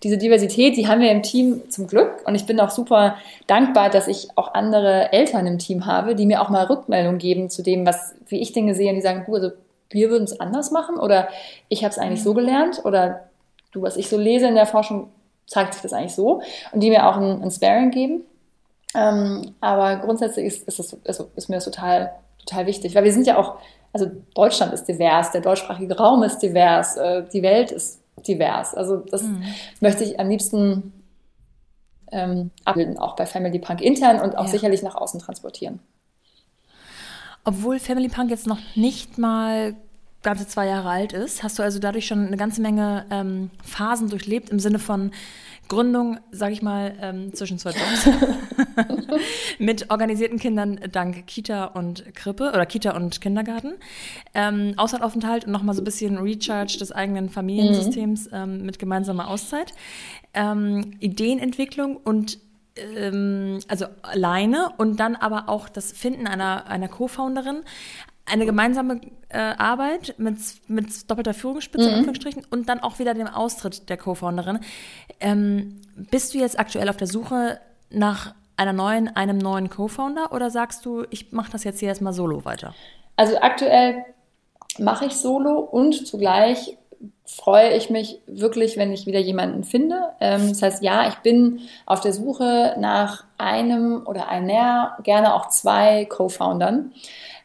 diese 0.03 0.19
Diversität, 0.19 0.77
die 0.77 0.89
haben 0.89 1.01
wir 1.01 1.11
im 1.11 1.23
Team 1.23 1.63
zum 1.71 1.87
Glück. 1.87 2.23
Und 2.27 2.35
ich 2.35 2.45
bin 2.45 2.61
auch 2.61 2.71
super 2.71 3.17
dankbar, 3.47 3.89
dass 3.89 4.09
ich 4.09 4.29
auch 4.37 4.53
andere 4.53 5.13
Eltern 5.13 5.47
im 5.47 5.59
Team 5.59 5.87
habe, 5.87 6.15
die 6.15 6.27
mir 6.27 6.43
auch 6.43 6.51
mal 6.51 6.65
Rückmeldung 6.65 7.19
geben 7.19 7.49
zu 7.49 7.63
dem, 7.63 7.87
was, 7.87 8.15
wie 8.29 8.41
ich 8.41 8.53
Dinge 8.53 8.75
sehe. 8.75 8.91
Und 8.91 8.97
die 8.97 9.03
sagen, 9.03 9.25
du, 9.27 9.35
also 9.35 9.53
wir 9.89 10.11
würden 10.11 10.25
es 10.25 10.39
anders 10.39 10.71
machen 10.71 10.97
oder 10.97 11.29
ich 11.69 11.85
habe 11.85 11.93
es 11.93 11.99
eigentlich 11.99 12.23
so 12.23 12.35
gelernt 12.35 12.85
oder 12.85 13.29
du, 13.73 13.83
was 13.83 13.97
ich 13.97 14.09
so 14.09 14.19
lese 14.19 14.47
in 14.47 14.55
der 14.55 14.67
Forschung, 14.67 15.09
zeigt 15.47 15.75
sich 15.75 15.83
das 15.83 15.93
eigentlich 15.95 16.15
so. 16.15 16.43
Und 16.73 16.81
die 16.81 16.91
mir 16.91 17.09
auch 17.09 17.17
ein, 17.17 17.43
ein 17.43 17.51
Sparing 17.51 17.91
geben. 17.91 18.23
Ähm, 18.95 19.55
aber 19.61 19.97
grundsätzlich 19.97 20.47
ist, 20.47 20.69
ist, 20.69 20.79
das, 20.79 20.97
also 21.07 21.31
ist 21.37 21.49
mir 21.49 21.57
das 21.57 21.65
total 21.65 22.13
total 22.45 22.67
wichtig, 22.67 22.95
weil 22.95 23.05
wir 23.05 23.13
sind 23.13 23.27
ja 23.27 23.39
auch, 23.39 23.59
also 23.93 24.11
Deutschland 24.35 24.73
ist 24.73 24.85
divers, 24.85 25.31
der 25.33 25.41
deutschsprachige 25.41 25.97
Raum 25.97 26.23
ist 26.23 26.39
divers, 26.39 26.97
äh, 26.97 27.25
die 27.33 27.43
Welt 27.43 27.71
ist 27.71 28.01
divers. 28.27 28.75
Also 28.75 28.97
das 28.97 29.23
mhm. 29.23 29.45
möchte 29.81 30.05
ich 30.05 30.19
am 30.21 30.29
liebsten 30.29 30.93
ähm, 32.11 32.51
abbilden, 32.65 32.99
auch 32.99 33.17
bei 33.17 33.27
Family 33.27 33.59
Punk 33.59 33.81
intern 33.81 34.21
und 34.21 34.37
auch 34.37 34.47
ja. 34.47 34.51
sicherlich 34.51 34.83
nach 34.83 34.95
außen 34.95 35.21
transportieren. 35.21 35.81
Obwohl 37.45 37.79
Family 37.79 38.09
Punk 38.09 38.31
jetzt 38.31 38.47
noch 38.47 38.59
nicht 38.77 39.19
mal 39.19 39.75
ganze 40.23 40.47
zwei 40.47 40.67
Jahre 40.67 40.89
alt 40.89 41.13
ist, 41.13 41.43
hast 41.43 41.59
du 41.59 41.63
also 41.65 41.81
dadurch 41.81 42.07
schon 42.07 42.27
eine 42.27 42.37
ganze 42.37 42.61
Menge 42.61 43.07
ähm, 43.11 43.51
Phasen 43.65 44.09
durchlebt 44.09 44.51
im 44.51 44.61
Sinne 44.61 44.79
von 44.79 45.11
Gründung, 45.73 46.19
sage 46.33 46.53
ich 46.53 46.61
mal, 46.61 46.95
ähm, 47.01 47.33
zwischen 47.33 47.59
zwei 47.59 47.71
Jobs. 47.71 48.07
Mit 49.59 49.91
organisierten 49.91 50.39
Kindern 50.39 50.79
dank 50.93 51.27
Kita 51.27 51.65
und 51.65 52.15
Krippe 52.15 52.51
oder 52.51 52.67
Kita 52.67 52.95
und 52.95 53.23
Kindergarten, 53.23 53.77
ähm, 54.35 54.75
Auslandaufenthalt 54.77 55.47
und 55.47 55.53
nochmal 55.53 55.75
so 55.75 55.81
ein 55.81 55.85
bisschen 55.87 56.19
Recharge 56.19 56.77
des 56.79 56.93
eigenen 56.93 57.31
Familiensystems 57.31 58.27
mhm. 58.27 58.37
ähm, 58.37 58.67
mit 58.67 58.79
gemeinsamer 58.79 59.29
Auszeit, 59.29 59.73
ähm, 60.35 60.91
Ideenentwicklung 61.01 61.97
und 61.97 62.39
ähm, 62.77 63.61
also 63.69 63.87
alleine 64.03 64.75
und 64.77 65.01
dann 65.01 65.17
aber 65.17 65.49
auch 65.49 65.71
das 65.71 65.93
Finden 65.93 66.27
einer, 66.27 66.67
einer 66.67 66.89
Co-Founderin, 66.89 67.63
eine 68.27 68.47
gemeinsame 68.47 69.01
äh, 69.29 69.39
Arbeit 69.39 70.15
mit, 70.19 70.39
mit 70.69 71.11
doppelter 71.11 71.35
Führungsspitze, 71.35 71.89
mhm. 71.89 71.95
Anführungsstrichen, 71.95 72.45
und 72.51 72.69
dann 72.69 72.81
auch 72.81 72.99
wieder 72.99 73.15
dem 73.15 73.27
Austritt 73.27 73.89
der 73.89 73.97
Co-Founderin. 73.97 74.61
Ähm, 75.21 75.81
bist 75.97 76.35
du 76.35 76.39
jetzt 76.39 76.59
aktuell 76.59 76.89
auf 76.89 76.97
der 76.97 77.09
Suche 77.09 77.61
nach 77.91 78.35
einer 78.57 78.73
neuen, 78.73 79.09
einem 79.17 79.39
neuen 79.39 79.71
Co-Founder 79.71 80.33
oder 80.33 80.51
sagst 80.51 80.85
du, 80.85 81.05
ich 81.11 81.33
mache 81.33 81.51
das 81.51 81.65
jetzt 81.65 81.81
hier 81.81 81.89
erstmal 81.89 82.13
solo 82.13 82.45
weiter? 82.45 82.75
Also 83.17 83.39
aktuell 83.39 84.05
mache 84.79 85.07
ich 85.07 85.15
solo 85.15 85.59
und 85.59 86.07
zugleich 86.07 86.79
freue 87.25 87.75
ich 87.77 87.91
mich 87.91 88.21
wirklich, 88.27 88.77
wenn 88.77 88.93
ich 88.93 89.07
wieder 89.07 89.19
jemanden 89.19 89.65
finde. 89.65 89.97
Ähm, 90.21 90.51
das 90.51 90.63
heißt, 90.63 90.83
ja, 90.83 91.09
ich 91.09 91.17
bin 91.17 91.61
auf 91.87 92.01
der 92.01 92.13
Suche 92.13 92.77
nach 92.79 93.25
einem 93.39 94.07
oder 94.07 94.29
einer, 94.29 94.97
gerne 95.03 95.35
auch 95.35 95.49
zwei 95.49 96.05
Co-Foundern 96.05 96.93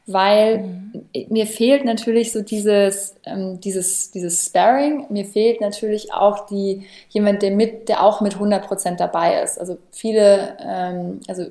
weil 0.08 0.60
mhm. 0.60 1.06
mir 1.30 1.46
fehlt 1.46 1.84
natürlich 1.84 2.32
so 2.32 2.42
dieses, 2.42 3.16
ähm, 3.26 3.60
dieses, 3.60 4.10
dieses 4.12 4.46
Sparring, 4.46 5.06
mir 5.10 5.26
fehlt 5.26 5.60
natürlich 5.60 6.14
auch 6.14 6.46
die, 6.48 6.88
jemand, 7.10 7.42
der 7.42 7.52
mit, 7.52 7.90
der 7.90 8.04
auch 8.04 8.22
mit 8.22 8.36
100 8.36 8.66
Prozent 8.66 9.02
dabei 9.02 9.42
ist. 9.42 9.60
Also 9.60 9.78
viele, 9.92 10.58
ähm, 10.66 11.20
also 11.28 11.48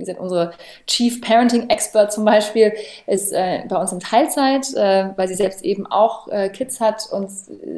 wie 0.00 0.04
gesagt, 0.04 0.20
unsere 0.20 0.52
Chief 0.86 1.20
Parenting 1.20 1.68
Expert 1.68 2.12
zum 2.12 2.24
Beispiel 2.24 2.72
ist 3.06 3.32
äh, 3.32 3.60
bei 3.68 3.76
uns 3.76 3.92
in 3.92 4.00
Teilzeit, 4.00 4.72
äh, 4.74 5.10
weil 5.16 5.28
sie 5.28 5.34
selbst 5.34 5.62
eben 5.62 5.86
auch 5.86 6.28
äh, 6.28 6.48
Kids 6.48 6.80
hat 6.80 7.08
und 7.12 7.30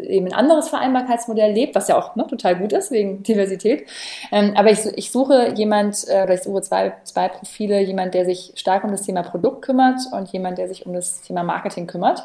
eben 0.09 0.27
ein 0.27 0.33
anderes 0.33 0.69
Vereinbarkeitsmodell 0.69 1.53
lebt, 1.53 1.75
was 1.75 1.89
ja 1.89 1.99
auch 1.99 2.15
ne, 2.17 2.27
total 2.27 2.57
gut 2.57 2.73
ist 2.73 2.91
wegen 2.91 3.23
Diversität. 3.23 3.87
Ähm, 4.31 4.53
aber 4.57 4.71
ich, 4.71 4.87
ich 4.97 5.11
suche 5.11 5.53
jemand, 5.57 6.07
äh, 6.09 6.23
oder 6.23 6.35
ich 6.35 6.43
suche 6.43 6.63
zwei, 6.63 6.93
zwei 7.05 7.29
Profile, 7.29 7.81
jemand, 7.81 8.15
der 8.15 8.25
sich 8.25 8.53
stark 8.55 8.85
um 8.85 8.93
das 8.93 9.03
Thema 9.03 9.23
Produkt 9.23 9.63
kümmert 9.63 10.01
und 10.13 10.29
jemand, 10.29 10.59
der 10.59 10.69
sich 10.69 10.87
um 10.87 10.93
das 10.93 11.23
Thema 11.23 11.43
Marketing 11.43 11.87
kümmert. 11.87 12.23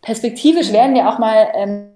Perspektivisch 0.00 0.72
werden 0.72 0.94
wir 0.94 1.08
auch 1.08 1.18
mal 1.18 1.48
ähm, 1.54 1.95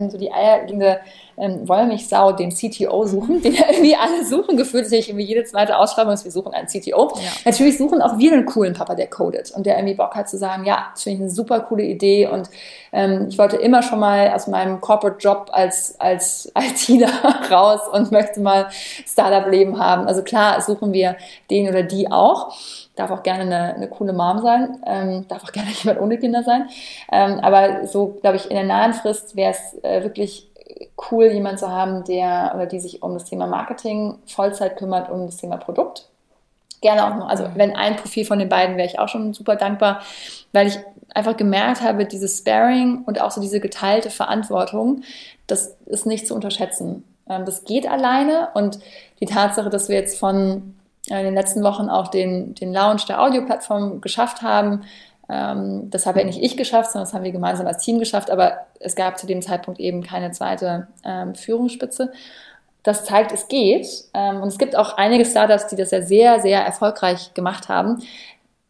so 0.00 0.16
die 0.16 0.32
eierlegende 0.32 1.00
ähm, 1.36 1.68
Wollmilchsau, 1.68 2.30
den 2.30 2.50
CTO 2.50 3.04
suchen, 3.04 3.42
den 3.42 3.54
irgendwie 3.68 3.96
alle 3.96 4.24
suchen. 4.24 4.56
Gefühlt 4.56 4.86
ist 4.86 4.92
irgendwie 4.92 5.24
jede 5.24 5.42
zweite 5.42 5.76
Ausschreibung 5.76 6.12
ist, 6.12 6.24
wir 6.24 6.30
suchen 6.30 6.54
einen 6.54 6.68
CTO. 6.68 7.10
Ja. 7.16 7.30
Natürlich 7.44 7.78
suchen 7.78 8.00
auch 8.00 8.16
wir 8.16 8.32
einen 8.32 8.46
coolen 8.46 8.74
Papa, 8.74 8.94
der 8.94 9.08
codet 9.08 9.50
und 9.50 9.66
der 9.66 9.76
irgendwie 9.76 9.96
Bock 9.96 10.14
hat 10.14 10.28
zu 10.28 10.38
sagen, 10.38 10.64
ja, 10.64 10.90
das 10.92 11.02
finde 11.02 11.16
ich 11.16 11.22
eine 11.22 11.30
super 11.30 11.58
coole 11.60 11.82
Idee 11.82 12.28
und 12.28 12.48
ähm, 12.92 13.26
ich 13.28 13.38
wollte 13.38 13.56
immer 13.56 13.82
schon 13.82 13.98
mal 13.98 14.30
aus 14.30 14.46
meinem 14.46 14.80
Corporate 14.80 15.18
Job 15.18 15.48
als, 15.50 15.98
als 15.98 16.52
ITler 16.88 17.10
raus 17.50 17.80
und 17.92 18.12
möchte 18.12 18.38
mal 18.38 18.68
Startup-Leben 19.04 19.80
haben. 19.80 20.06
Also 20.06 20.22
klar, 20.22 20.60
suchen 20.60 20.92
wir 20.92 21.16
den 21.50 21.68
oder 21.68 21.82
die 21.82 22.08
auch 22.08 22.54
darf 22.98 23.10
auch 23.10 23.22
gerne 23.22 23.42
eine, 23.42 23.74
eine 23.74 23.88
coole 23.88 24.12
Mom 24.12 24.40
sein, 24.40 24.78
ähm, 24.86 25.26
darf 25.28 25.44
auch 25.44 25.52
gerne 25.52 25.70
jemand 25.82 26.00
ohne 26.00 26.18
Kinder 26.18 26.42
sein. 26.42 26.68
Ähm, 27.10 27.40
aber 27.40 27.86
so, 27.86 28.18
glaube 28.20 28.36
ich, 28.36 28.50
in 28.50 28.56
der 28.56 28.64
nahen 28.64 28.94
Frist 28.94 29.36
wäre 29.36 29.52
es 29.52 29.82
äh, 29.82 30.02
wirklich 30.02 30.48
cool, 31.10 31.26
jemanden 31.26 31.58
zu 31.58 31.70
haben, 31.70 32.04
der 32.04 32.52
oder 32.54 32.66
die 32.66 32.80
sich 32.80 33.02
um 33.02 33.14
das 33.14 33.24
Thema 33.24 33.46
Marketing 33.46 34.18
Vollzeit 34.26 34.76
kümmert, 34.76 35.10
um 35.10 35.26
das 35.26 35.36
Thema 35.36 35.56
Produkt. 35.56 36.08
Gerne 36.80 37.06
auch 37.06 37.16
noch, 37.16 37.28
also 37.28 37.44
mhm. 37.44 37.52
wenn 37.56 37.76
ein 37.76 37.96
Profil 37.96 38.24
von 38.24 38.38
den 38.38 38.48
beiden 38.48 38.76
wäre 38.76 38.86
ich 38.86 38.98
auch 38.98 39.08
schon 39.08 39.32
super 39.32 39.56
dankbar, 39.56 40.00
weil 40.52 40.68
ich 40.68 40.78
einfach 41.14 41.36
gemerkt 41.36 41.82
habe, 41.82 42.04
dieses 42.04 42.38
Sparing 42.38 43.02
und 43.04 43.20
auch 43.20 43.30
so 43.30 43.40
diese 43.40 43.60
geteilte 43.60 44.10
Verantwortung, 44.10 45.02
das 45.46 45.76
ist 45.86 46.06
nicht 46.06 46.26
zu 46.26 46.34
unterschätzen. 46.34 47.04
Ähm, 47.28 47.44
das 47.44 47.64
geht 47.64 47.88
alleine 47.88 48.50
und 48.54 48.78
die 49.20 49.26
Tatsache, 49.26 49.70
dass 49.70 49.88
wir 49.88 49.96
jetzt 49.96 50.18
von 50.18 50.77
in 51.10 51.24
den 51.24 51.34
letzten 51.34 51.62
Wochen 51.62 51.88
auch 51.88 52.08
den, 52.08 52.54
den 52.54 52.72
Launch 52.72 53.06
der 53.06 53.22
Audioplattform 53.22 54.00
geschafft 54.00 54.42
haben. 54.42 54.82
Ähm, 55.28 55.90
das 55.90 56.06
habe 56.06 56.20
ja 56.20 56.26
nicht 56.26 56.42
ich 56.42 56.56
geschafft, 56.56 56.92
sondern 56.92 57.06
das 57.06 57.14
haben 57.14 57.24
wir 57.24 57.32
gemeinsam 57.32 57.66
als 57.66 57.84
Team 57.84 57.98
geschafft, 57.98 58.30
aber 58.30 58.66
es 58.80 58.94
gab 58.94 59.18
zu 59.18 59.26
dem 59.26 59.42
Zeitpunkt 59.42 59.80
eben 59.80 60.02
keine 60.02 60.30
zweite 60.32 60.88
ähm, 61.04 61.34
Führungsspitze. 61.34 62.12
Das 62.82 63.04
zeigt, 63.04 63.32
es 63.32 63.48
geht. 63.48 63.86
Ähm, 64.14 64.40
und 64.40 64.48
es 64.48 64.58
gibt 64.58 64.76
auch 64.76 64.96
einige 64.96 65.24
Startups, 65.24 65.66
die 65.66 65.76
das 65.76 65.90
ja 65.90 66.02
sehr, 66.02 66.40
sehr 66.40 66.60
erfolgreich 66.64 67.34
gemacht 67.34 67.68
haben. 67.68 68.02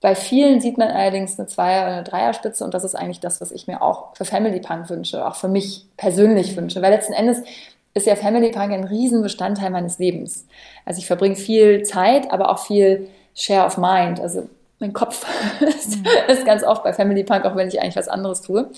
Bei 0.00 0.14
vielen 0.14 0.60
sieht 0.60 0.78
man 0.78 0.88
allerdings 0.88 1.38
eine 1.38 1.48
Zweier- 1.48 1.86
oder 1.86 2.02
Dreierspitze 2.02 2.64
und 2.64 2.72
das 2.72 2.84
ist 2.84 2.94
eigentlich 2.94 3.18
das, 3.18 3.40
was 3.40 3.50
ich 3.50 3.66
mir 3.66 3.82
auch 3.82 4.14
für 4.14 4.24
Family 4.24 4.60
Punk 4.60 4.88
wünsche, 4.90 5.26
auch 5.26 5.34
für 5.34 5.48
mich 5.48 5.86
persönlich 5.96 6.56
wünsche. 6.56 6.80
Weil 6.82 6.92
letzten 6.92 7.14
Endes 7.14 7.42
ist 7.98 8.06
ja 8.06 8.16
Family 8.16 8.50
Punk 8.50 8.72
ein 8.72 8.84
Riesenbestandteil 8.84 9.70
meines 9.70 9.98
Lebens. 9.98 10.46
Also 10.84 10.98
ich 10.98 11.06
verbringe 11.06 11.36
viel 11.36 11.82
Zeit, 11.82 12.32
aber 12.32 12.50
auch 12.50 12.58
viel 12.58 13.08
Share 13.34 13.66
of 13.66 13.76
Mind. 13.76 14.20
Also 14.20 14.48
mein 14.78 14.92
Kopf 14.92 15.26
ist, 15.60 15.98
mhm. 15.98 16.06
ist, 16.28 16.46
ganz 16.46 16.62
oft 16.62 16.82
bei 16.84 16.92
Family 16.92 17.24
Punk, 17.24 17.44
auch 17.44 17.56
wenn 17.56 17.68
ich 17.68 17.80
eigentlich 17.80 17.96
was 17.96 18.08
anderes 18.08 18.42
tue. 18.42 18.70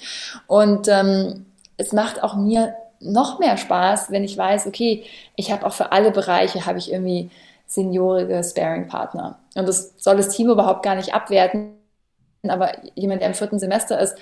Und 0.47 0.89
ähm, 0.89 1.47
es 1.77 1.93
macht 1.93 2.23
auch 2.23 2.37
mir 2.37 2.75
noch 3.01 3.39
mehr 3.39 3.57
Spaß, 3.57 4.11
wenn 4.11 4.25
ich 4.25 4.37
weiß, 4.37 4.67
okay, 4.67 5.05
ich 5.37 5.51
habe 5.51 5.67
auch 5.67 5.73
für 5.73 5.93
alle 5.93 6.11
Bereiche 6.11 6.67
habe 6.67 6.79
ich 6.79 6.93
irgendwie 6.93 7.31
seniorige 7.67 8.43
Sparing-Partner. 8.43 9.39
Und 9.55 9.69
das 9.69 9.95
soll 9.97 10.17
das 10.17 10.29
Team 10.29 10.51
überhaupt 10.51 10.83
gar 10.83 10.97
nicht 10.97 11.15
abwerten. 11.15 11.75
Aber 12.47 12.73
jemand, 12.95 13.21
der 13.21 13.29
im 13.29 13.35
vierten 13.35 13.59
Semester 13.59 13.99
ist, 14.01 14.17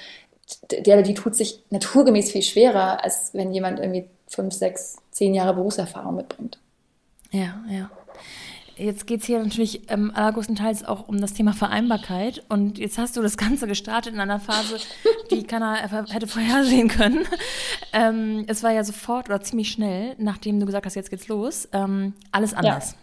der 0.71 1.03
die 1.03 1.15
tut 1.15 1.35
sich 1.35 1.63
naturgemäß 1.71 2.33
viel 2.33 2.43
schwerer, 2.43 3.03
als 3.05 3.31
wenn 3.35 3.53
jemand 3.53 3.81
irgendwie 3.81 4.09
fünf, 4.29 4.55
sechs, 4.55 4.97
zehn 5.11 5.35
Jahre 5.35 5.55
Berufserfahrung 5.55 6.17
mitbringt. 6.17 6.59
Ja, 7.31 7.63
ja. 7.71 7.91
Jetzt 8.77 9.09
geht 9.09 9.21
es 9.23 9.27
hier 9.27 9.43
natürlich 9.43 9.91
ähm, 9.91 10.13
allergrößtenteils 10.15 10.85
auch 10.85 11.09
um 11.09 11.21
das 11.21 11.35
Thema 11.35 11.53
Vereinbarkeit. 11.53 12.45
Und 12.49 12.79
jetzt 12.79 12.97
hast 12.97 13.17
du 13.17 13.23
das 13.23 13.37
Ganze 13.37 13.67
gestartet 13.67 14.15
in 14.15 14.21
einer 14.21 14.39
Phase, 14.39 14.79
die 15.33 15.43
keiner 15.47 15.77
hätte 16.09 16.29
vorhersehen 16.29 16.87
können. 16.87 17.27
Ähm, 17.93 18.45
es 18.47 18.63
war 18.63 18.71
ja 18.71 18.85
sofort 18.85 19.29
oder 19.29 19.41
ziemlich 19.41 19.71
schnell, 19.71 20.15
nachdem 20.19 20.61
du 20.61 20.67
gesagt 20.67 20.87
hast, 20.87 20.95
jetzt 20.95 21.11
geht's 21.11 21.27
los, 21.27 21.69
ähm, 21.73 22.15
alles 22.31 22.55
anders. 22.55 22.93
Ja. 22.93 22.99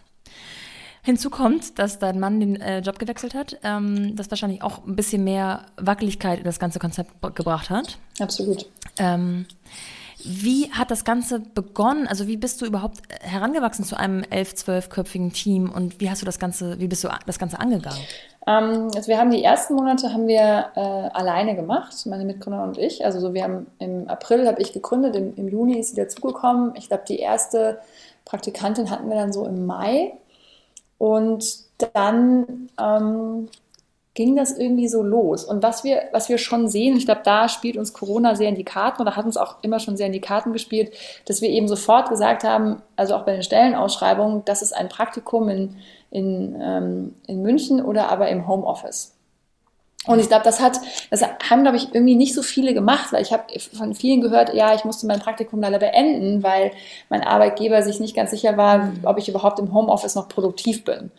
Hinzu 1.02 1.30
kommt, 1.30 1.78
dass 1.78 1.98
dein 2.00 2.18
Mann 2.18 2.40
den 2.40 2.60
äh, 2.60 2.80
Job 2.80 2.98
gewechselt 2.98 3.34
hat, 3.34 3.58
ähm, 3.62 4.16
das 4.16 4.30
wahrscheinlich 4.30 4.62
auch 4.62 4.84
ein 4.84 4.96
bisschen 4.96 5.22
mehr 5.22 5.66
Wackeligkeit 5.76 6.38
in 6.38 6.44
das 6.44 6.58
ganze 6.58 6.78
Konzept 6.78 7.12
gebracht 7.36 7.70
hat. 7.70 7.98
Absolut. 8.18 8.66
Ähm, 8.98 9.46
wie 10.26 10.70
hat 10.72 10.90
das 10.90 11.04
Ganze 11.04 11.40
begonnen? 11.40 12.06
Also 12.06 12.26
wie 12.26 12.36
bist 12.36 12.60
du 12.60 12.66
überhaupt 12.66 12.98
äh, 13.08 13.26
herangewachsen 13.26 13.84
zu 13.84 13.96
einem 13.96 14.24
elf, 14.30 14.54
zwölfköpfigen 14.54 15.32
Team 15.32 15.70
und 15.70 16.00
wie 16.00 16.10
hast 16.10 16.22
du 16.22 16.26
das 16.26 16.38
Ganze, 16.38 16.78
wie 16.80 16.88
bist 16.88 17.04
du 17.04 17.08
das 17.26 17.38
Ganze 17.38 17.60
angegangen? 17.60 18.00
Ähm, 18.46 18.90
also 18.94 19.08
wir 19.08 19.18
haben 19.18 19.30
die 19.30 19.42
ersten 19.42 19.74
Monate 19.74 20.12
haben 20.12 20.26
wir 20.26 20.70
äh, 20.74 20.80
alleine 20.80 21.54
gemacht, 21.54 21.94
meine 22.06 22.24
Mitgründer 22.24 22.62
und 22.62 22.78
ich. 22.78 23.04
Also 23.04 23.20
so 23.20 23.34
wir 23.34 23.44
haben 23.44 23.66
im 23.78 24.08
April 24.08 24.46
habe 24.46 24.60
ich 24.60 24.72
gegründet, 24.72 25.16
im, 25.16 25.34
im 25.36 25.48
Juni 25.48 25.78
ist 25.78 25.90
sie 25.90 25.96
dazugekommen. 25.96 26.74
Ich 26.76 26.88
glaube 26.88 27.04
die 27.08 27.18
erste 27.18 27.78
Praktikantin 28.24 28.90
hatten 28.90 29.08
wir 29.08 29.16
dann 29.16 29.32
so 29.32 29.46
im 29.46 29.66
Mai 29.66 30.12
und 30.98 31.66
dann 31.92 32.68
ähm, 32.80 33.48
ging 34.16 34.34
das 34.34 34.56
irgendwie 34.56 34.88
so 34.88 35.02
los. 35.02 35.44
Und 35.44 35.62
was 35.62 35.84
wir, 35.84 36.04
was 36.10 36.30
wir 36.30 36.38
schon 36.38 36.68
sehen, 36.68 36.96
ich 36.96 37.04
glaube, 37.04 37.20
da 37.22 37.48
spielt 37.48 37.76
uns 37.76 37.92
Corona 37.92 38.34
sehr 38.34 38.48
in 38.48 38.54
die 38.54 38.64
Karten 38.64 39.02
oder 39.02 39.14
hat 39.14 39.26
uns 39.26 39.36
auch 39.36 39.56
immer 39.60 39.78
schon 39.78 39.98
sehr 39.98 40.06
in 40.06 40.12
die 40.12 40.22
Karten 40.22 40.54
gespielt, 40.54 40.90
dass 41.26 41.42
wir 41.42 41.50
eben 41.50 41.68
sofort 41.68 42.08
gesagt 42.08 42.42
haben, 42.42 42.82
also 42.96 43.14
auch 43.14 43.26
bei 43.26 43.32
den 43.32 43.42
Stellenausschreibungen, 43.42 44.42
das 44.46 44.62
ist 44.62 44.72
ein 44.72 44.88
Praktikum 44.88 45.50
in, 45.50 45.76
in, 46.10 46.56
ähm, 46.60 47.14
in 47.26 47.42
München 47.42 47.84
oder 47.84 48.10
aber 48.10 48.28
im 48.28 48.48
Homeoffice. 48.48 49.15
Und 50.06 50.20
ich 50.20 50.28
glaube, 50.28 50.44
das 50.44 50.60
hat, 50.60 50.78
das 51.10 51.22
haben, 51.22 51.62
glaube 51.62 51.76
ich, 51.76 51.92
irgendwie 51.92 52.14
nicht 52.14 52.34
so 52.34 52.42
viele 52.42 52.74
gemacht, 52.74 53.12
weil 53.12 53.22
ich 53.22 53.32
habe 53.32 53.44
von 53.76 53.94
vielen 53.94 54.20
gehört, 54.20 54.54
ja, 54.54 54.74
ich 54.74 54.84
musste 54.84 55.06
mein 55.06 55.18
Praktikum 55.18 55.60
leider 55.60 55.78
beenden, 55.78 56.42
weil 56.42 56.70
mein 57.08 57.24
Arbeitgeber 57.24 57.82
sich 57.82 57.98
nicht 57.98 58.14
ganz 58.14 58.30
sicher 58.30 58.56
war, 58.56 58.92
ob 59.02 59.18
ich 59.18 59.28
überhaupt 59.28 59.58
im 59.58 59.74
Homeoffice 59.74 60.14
noch 60.14 60.28
produktiv 60.28 60.84
bin. 60.84 61.10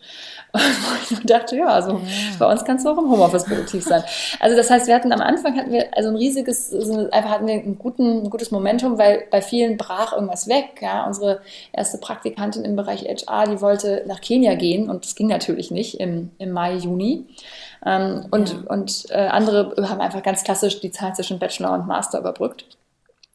Und 0.52 1.10
ich 1.10 1.26
dachte, 1.26 1.56
ja, 1.56 1.66
also 1.66 1.92
ja. 1.92 1.98
bei 2.38 2.50
uns 2.50 2.64
kannst 2.64 2.86
du 2.86 2.90
auch 2.90 2.96
im 2.96 3.10
Homeoffice 3.10 3.44
produktiv 3.44 3.84
sein. 3.84 4.02
Also 4.40 4.56
das 4.56 4.70
heißt, 4.70 4.86
wir 4.86 4.94
hatten 4.94 5.12
am 5.12 5.20
Anfang 5.20 5.58
hatten 5.58 5.70
wir 5.70 5.94
also 5.94 6.08
ein 6.08 6.16
riesiges, 6.16 6.72
also 6.72 7.10
einfach 7.10 7.30
hatten 7.30 7.46
wir 7.46 7.54
einen 7.54 7.78
guten, 7.78 8.24
ein 8.24 8.30
gutes 8.30 8.50
Momentum, 8.50 8.96
weil 8.96 9.24
bei 9.30 9.42
vielen 9.42 9.76
brach 9.76 10.14
irgendwas 10.14 10.48
weg. 10.48 10.80
Ja, 10.80 11.06
unsere 11.06 11.42
erste 11.72 11.98
Praktikantin 11.98 12.64
im 12.64 12.76
Bereich 12.76 13.02
HR, 13.02 13.46
die 13.46 13.60
wollte 13.60 14.04
nach 14.06 14.22
Kenia 14.22 14.54
gehen 14.54 14.88
und 14.88 15.04
das 15.04 15.14
ging 15.14 15.26
natürlich 15.26 15.70
nicht 15.70 16.00
im, 16.00 16.30
im 16.38 16.52
Mai, 16.52 16.76
Juni. 16.76 17.26
Ähm, 17.84 18.26
und 18.30 18.52
ja. 18.52 18.58
und 18.68 19.06
äh, 19.10 19.26
andere 19.28 19.74
haben 19.88 20.00
einfach 20.00 20.22
ganz 20.22 20.44
klassisch 20.44 20.80
die 20.80 20.90
Zeit 20.90 21.16
zwischen 21.16 21.38
Bachelor 21.38 21.72
und 21.74 21.86
Master 21.86 22.18
überbrückt. 22.18 22.64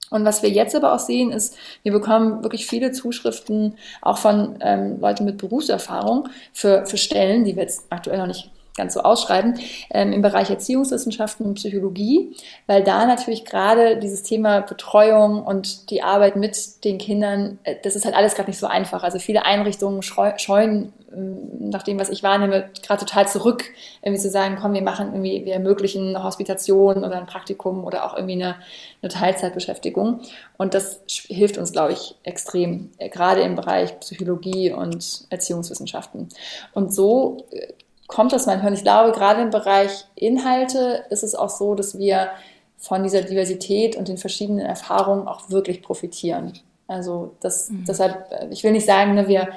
Und 0.10 0.26
was 0.26 0.44
wir 0.44 0.50
jetzt 0.50 0.76
aber 0.76 0.94
auch 0.94 1.00
sehen, 1.00 1.32
ist, 1.32 1.58
wir 1.82 1.92
bekommen 1.92 2.44
wirklich 2.44 2.68
viele 2.68 2.92
Zuschriften 2.92 3.78
auch 4.02 4.20
von 4.20 4.58
ähm, 4.62 5.00
Leuten 5.00 5.26
mit 5.26 5.40
Berufserfahrung 5.40 6.30
für, 6.54 6.86
für 6.86 6.98
Stellen, 6.98 7.46
die 7.46 7.56
wir 7.56 7.64
jetzt 7.64 7.86
aktuell 7.90 8.20
noch 8.20 8.28
nicht 8.28 8.52
ganz 8.76 8.94
so 8.94 9.02
ausschreiben, 9.02 9.60
ähm, 9.92 10.14
im 10.14 10.22
Bereich 10.22 10.50
Erziehungswissenschaften 10.50 11.46
und 11.46 11.56
Psychologie, 11.56 12.36
weil 12.68 12.84
da 12.84 13.06
natürlich 13.06 13.46
gerade 13.46 13.98
dieses 13.98 14.24
Thema 14.24 14.62
Betreuung 14.62 15.44
und 15.44 15.90
die 15.90 16.02
Arbeit 16.02 16.36
mit 16.36 16.84
den 16.84 16.98
Kindern, 16.98 17.60
äh, 17.64 17.76
das 17.84 17.96
ist 17.96 18.06
halt 18.06 18.16
alles 18.16 18.36
gerade 18.36 18.50
nicht 18.50 18.60
so 18.60 18.68
einfach. 18.68 19.04
Also 19.04 19.20
viele 19.20 19.46
Einrichtungen 19.46 20.02
scheuen, 20.02 20.94
nach 21.16 21.84
dem, 21.84 22.00
was 22.00 22.10
ich 22.10 22.24
wahrnehme, 22.24 22.70
gerade 22.86 23.06
total 23.06 23.28
zurück, 23.28 23.66
irgendwie 24.02 24.22
zu 24.22 24.30
sagen, 24.30 24.58
komm, 24.60 24.74
wir 24.74 24.82
machen 24.82 25.08
irgendwie, 25.14 25.46
wir 25.46 25.54
ermöglichen 25.54 26.10
eine 26.10 26.24
Hospitation 26.24 26.98
oder 27.04 27.18
ein 27.18 27.26
Praktikum 27.26 27.84
oder 27.84 28.06
auch 28.06 28.16
irgendwie 28.16 28.34
eine, 28.34 28.56
eine 29.02 29.10
Teilzeitbeschäftigung. 29.10 30.22
Und 30.58 30.74
das 30.74 31.02
hilft 31.08 31.58
uns, 31.58 31.72
glaube 31.72 31.94
ich, 31.94 32.16
extrem, 32.24 32.92
äh, 32.98 33.10
gerade 33.10 33.42
im 33.42 33.56
Bereich 33.56 34.00
Psychologie 34.00 34.72
und 34.72 35.26
Erziehungswissenschaften. 35.30 36.30
Und 36.74 36.94
so 36.94 37.46
äh, 37.52 37.74
kommt 38.08 38.34
das 38.34 38.46
manchmal. 38.46 38.72
Und 38.72 38.78
ich 38.78 38.84
glaube, 38.84 39.12
gerade 39.12 39.42
im 39.42 39.50
Bereich 39.50 40.06
Inhalte 40.16 41.06
ist 41.10 41.24
es 41.24 41.36
auch 41.36 41.50
so, 41.50 41.76
dass 41.76 41.98
wir 41.98 42.30
von 42.78 43.04
dieser 43.04 43.22
Diversität 43.22 43.96
und 43.96 44.08
den 44.08 44.18
verschiedenen 44.18 44.66
Erfahrungen 44.66 45.28
auch 45.28 45.50
wirklich 45.50 45.82
profitieren. 45.82 46.54
Also 46.88 47.34
das, 47.40 47.70
mhm. 47.70 47.86
deshalb, 47.88 48.28
ich 48.52 48.64
will 48.64 48.72
nicht 48.72 48.86
sagen, 48.86 49.16
ne, 49.16 49.28
wir, 49.28 49.50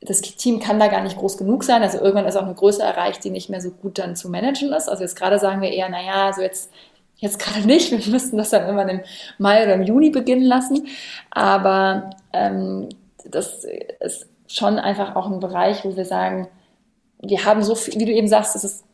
das 0.00 0.22
Team 0.22 0.60
kann 0.60 0.80
da 0.80 0.88
gar 0.88 1.02
nicht 1.02 1.18
groß 1.18 1.36
genug 1.36 1.62
sein. 1.62 1.82
Also 1.82 1.98
irgendwann 1.98 2.26
ist 2.26 2.36
auch 2.36 2.44
eine 2.44 2.54
Größe 2.54 2.82
erreicht, 2.82 3.22
die 3.22 3.30
nicht 3.30 3.50
mehr 3.50 3.60
so 3.60 3.70
gut 3.70 3.98
dann 3.98 4.16
zu 4.16 4.30
managen 4.30 4.72
ist. 4.72 4.88
Also 4.88 5.02
jetzt 5.02 5.16
gerade 5.16 5.38
sagen 5.38 5.60
wir 5.60 5.70
eher, 5.70 5.88
naja, 5.90 6.26
also 6.26 6.40
jetzt, 6.40 6.72
jetzt 7.16 7.38
gerade 7.38 7.60
nicht. 7.66 7.90
Wir 7.90 8.12
müssten 8.12 8.38
das 8.38 8.50
dann 8.50 8.62
irgendwann 8.62 8.88
im 8.88 9.00
Mai 9.38 9.62
oder 9.62 9.74
im 9.74 9.82
Juni 9.82 10.10
beginnen 10.10 10.44
lassen. 10.44 10.88
Aber 11.30 12.10
ähm, 12.32 12.88
das 13.26 13.66
ist 14.00 14.26
schon 14.46 14.78
einfach 14.78 15.16
auch 15.16 15.30
ein 15.30 15.40
Bereich, 15.40 15.84
wo 15.84 15.96
wir 15.96 16.06
sagen, 16.06 16.48
wir 17.20 17.44
haben 17.44 17.62
so 17.62 17.74
viel, 17.74 18.00
wie 18.00 18.06
du 18.06 18.12
eben 18.12 18.28
sagst, 18.28 18.56
es 18.56 18.64
ist 18.64 18.84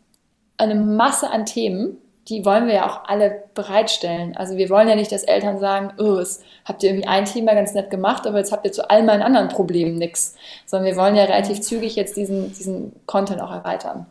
eine 0.58 0.74
Masse 0.74 1.30
an 1.30 1.46
Themen, 1.46 1.98
die 2.28 2.44
wollen 2.44 2.66
wir 2.66 2.74
ja 2.74 2.86
auch 2.86 3.08
alle 3.08 3.44
bereitstellen. 3.54 4.36
Also 4.36 4.56
wir 4.56 4.68
wollen 4.68 4.88
ja 4.88 4.96
nicht, 4.96 5.12
dass 5.12 5.22
Eltern 5.22 5.58
sagen, 5.60 5.92
oh, 5.98 6.16
es 6.16 6.42
habt 6.64 6.82
ihr 6.82 6.90
irgendwie 6.90 7.06
ein 7.06 7.24
Thema 7.24 7.54
ganz 7.54 7.72
nett 7.72 7.90
gemacht, 7.90 8.26
aber 8.26 8.38
jetzt 8.38 8.50
habt 8.50 8.66
ihr 8.66 8.72
zu 8.72 8.90
all 8.90 9.04
meinen 9.04 9.22
anderen 9.22 9.48
Problemen 9.48 9.96
nichts. 9.96 10.34
Sondern 10.66 10.90
wir 10.90 10.96
wollen 10.96 11.14
ja 11.14 11.24
relativ 11.24 11.60
zügig 11.60 11.94
jetzt 11.94 12.16
diesen, 12.16 12.52
diesen 12.52 12.92
Content 13.06 13.40
auch 13.40 13.52
erweitern. 13.52 14.06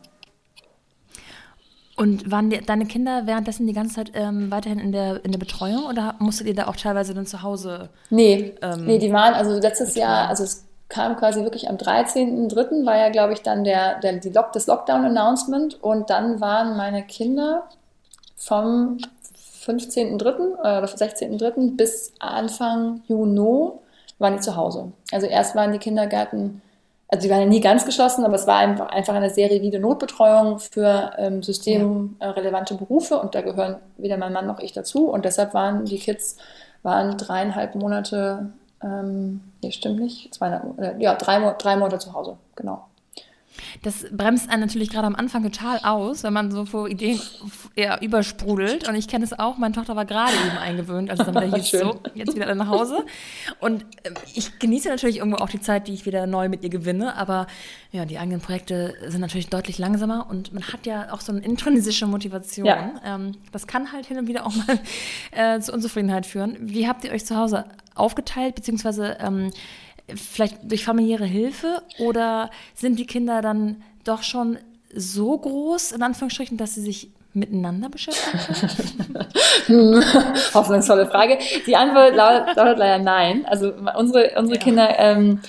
Und 1.96 2.30
waren 2.30 2.50
die, 2.50 2.60
deine 2.60 2.86
Kinder 2.86 3.26
währenddessen 3.26 3.66
die 3.66 3.72
ganze 3.72 3.96
Zeit 3.96 4.12
ähm, 4.14 4.50
weiterhin 4.50 4.78
in 4.78 4.92
der, 4.92 5.24
in 5.24 5.32
der 5.32 5.38
Betreuung 5.38 5.86
oder 5.86 6.14
musstet 6.18 6.46
ihr 6.46 6.54
da 6.54 6.68
auch 6.68 6.76
teilweise 6.76 7.14
dann 7.14 7.26
zu 7.26 7.42
Hause? 7.42 7.88
Nee, 8.10 8.54
ähm, 8.60 8.84
nee 8.84 8.98
die 8.98 9.12
waren 9.12 9.32
also 9.32 9.58
letztes 9.58 9.94
betreuen? 9.94 10.10
Jahr, 10.10 10.28
also 10.28 10.44
es 10.44 10.66
kam 10.88 11.16
quasi 11.16 11.42
wirklich 11.42 11.68
am 11.68 11.76
13.03. 11.76 12.84
war 12.84 12.96
ja, 12.96 13.08
glaube 13.08 13.32
ich, 13.32 13.42
dann 13.42 13.64
der, 13.64 13.98
der, 14.00 14.14
die 14.14 14.28
Lock, 14.28 14.52
das 14.52 14.66
Lockdown-Announcement 14.66 15.82
und 15.82 16.10
dann 16.10 16.40
waren 16.40 16.76
meine 16.76 17.02
Kinder 17.02 17.64
vom 18.36 18.98
15.03. 19.64 20.60
oder 20.60 20.84
16.03. 20.84 21.76
bis 21.76 22.12
Anfang 22.20 23.02
Juni 23.08 23.72
waren 24.18 24.34
die 24.34 24.40
zu 24.40 24.56
Hause. 24.56 24.92
Also 25.12 25.26
erst 25.26 25.54
waren 25.56 25.72
die 25.72 25.78
Kindergärten, 25.78 26.62
also 27.08 27.22
die 27.22 27.30
waren 27.30 27.40
ja 27.40 27.46
nie 27.46 27.60
ganz 27.60 27.84
geschlossen, 27.84 28.24
aber 28.24 28.34
es 28.34 28.46
war 28.46 28.58
einfach, 28.58 29.14
eine 29.14 29.30
sehr 29.30 29.50
rigide 29.50 29.78
Notbetreuung 29.78 30.58
für 30.58 31.12
ähm, 31.18 31.42
systemrelevante 31.42 32.74
Berufe 32.74 33.18
und 33.18 33.34
da 33.34 33.40
gehören 33.42 33.76
weder 33.96 34.16
mein 34.16 34.32
Mann 34.32 34.46
noch 34.46 34.60
ich 34.60 34.72
dazu 34.72 35.08
und 35.10 35.24
deshalb 35.24 35.54
waren 35.54 35.84
die 35.84 35.98
Kids 35.98 36.36
waren 36.82 37.16
dreieinhalb 37.16 37.74
Monate 37.74 38.52
ähm, 38.82 39.40
nee, 39.62 39.72
stimmt 39.72 40.00
nicht. 40.00 40.34
Zwei, 40.34 40.60
äh, 40.78 40.94
ja, 40.98 41.14
drei, 41.14 41.54
drei 41.58 41.76
Monate 41.76 41.98
zu 41.98 42.12
Hause, 42.12 42.36
genau. 42.54 42.86
Das 43.82 44.06
bremst 44.10 44.50
einen 44.50 44.62
natürlich 44.62 44.90
gerade 44.90 45.06
am 45.06 45.14
Anfang 45.14 45.42
total 45.42 45.78
aus, 45.80 46.22
wenn 46.22 46.32
man 46.32 46.50
so 46.50 46.64
vor 46.64 46.88
Ideen 46.88 47.20
eher 47.74 48.00
übersprudelt. 48.02 48.88
Und 48.88 48.94
ich 48.94 49.08
kenne 49.08 49.24
es 49.24 49.38
auch, 49.38 49.58
meine 49.58 49.74
Tochter 49.74 49.96
war 49.96 50.04
gerade 50.04 50.32
eben 50.34 50.58
eingewöhnt, 50.58 51.10
also 51.10 51.24
dann 51.24 51.34
wieder 51.46 51.56
hieß 51.62 51.70
so, 51.70 52.00
jetzt 52.14 52.34
wieder 52.34 52.54
nach 52.54 52.68
Hause. 52.68 53.04
Und 53.60 53.82
äh, 54.02 54.10
ich 54.34 54.58
genieße 54.58 54.88
natürlich 54.88 55.18
irgendwo 55.18 55.38
auch 55.38 55.48
die 55.48 55.60
Zeit, 55.60 55.88
die 55.88 55.94
ich 55.94 56.06
wieder 56.06 56.26
neu 56.26 56.48
mit 56.48 56.62
ihr 56.62 56.70
gewinne. 56.70 57.16
Aber 57.16 57.46
ja, 57.92 58.04
die 58.04 58.18
eigenen 58.18 58.40
Projekte 58.40 58.94
sind 59.06 59.20
natürlich 59.20 59.48
deutlich 59.48 59.78
langsamer 59.78 60.26
und 60.28 60.52
man 60.52 60.64
hat 60.64 60.86
ja 60.86 61.12
auch 61.12 61.20
so 61.20 61.32
eine 61.32 61.42
intrinsische 61.42 62.06
Motivation. 62.06 62.66
Ja. 62.66 62.92
Ähm, 63.04 63.32
das 63.52 63.66
kann 63.66 63.92
halt 63.92 64.06
hin 64.06 64.18
und 64.18 64.28
wieder 64.28 64.46
auch 64.46 64.54
mal 64.54 64.78
äh, 65.32 65.60
zu 65.60 65.72
Unzufriedenheit 65.72 66.26
führen. 66.26 66.56
Wie 66.60 66.88
habt 66.88 67.04
ihr 67.04 67.12
euch 67.12 67.24
zu 67.24 67.36
Hause 67.36 67.64
aufgeteilt, 67.94 68.54
beziehungsweise 68.54 69.16
ähm, 69.20 69.50
vielleicht 70.14 70.70
durch 70.70 70.84
familiäre 70.84 71.26
Hilfe 71.26 71.82
oder 71.98 72.50
sind 72.74 72.98
die 72.98 73.06
Kinder 73.06 73.42
dann 73.42 73.82
doch 74.04 74.22
schon 74.22 74.58
so 74.94 75.36
groß, 75.36 75.92
in 75.92 76.02
Anführungsstrichen, 76.02 76.56
dass 76.56 76.74
sie 76.74 76.82
sich 76.82 77.10
miteinander 77.36 77.90
beschäftigt 77.90 78.48
hm, 79.66 80.02
Hoffnungsvolle 80.54 81.06
Frage. 81.06 81.38
Die 81.66 81.76
Antwort 81.76 82.14
lautet, 82.14 82.56
lautet 82.56 82.78
leider 82.78 83.02
nein. 83.02 83.44
Also 83.46 83.72
unsere, 83.98 84.32
unsere 84.38 84.58
ja. 84.58 84.64
Kinder 84.64 84.98
ähm, 84.98 85.40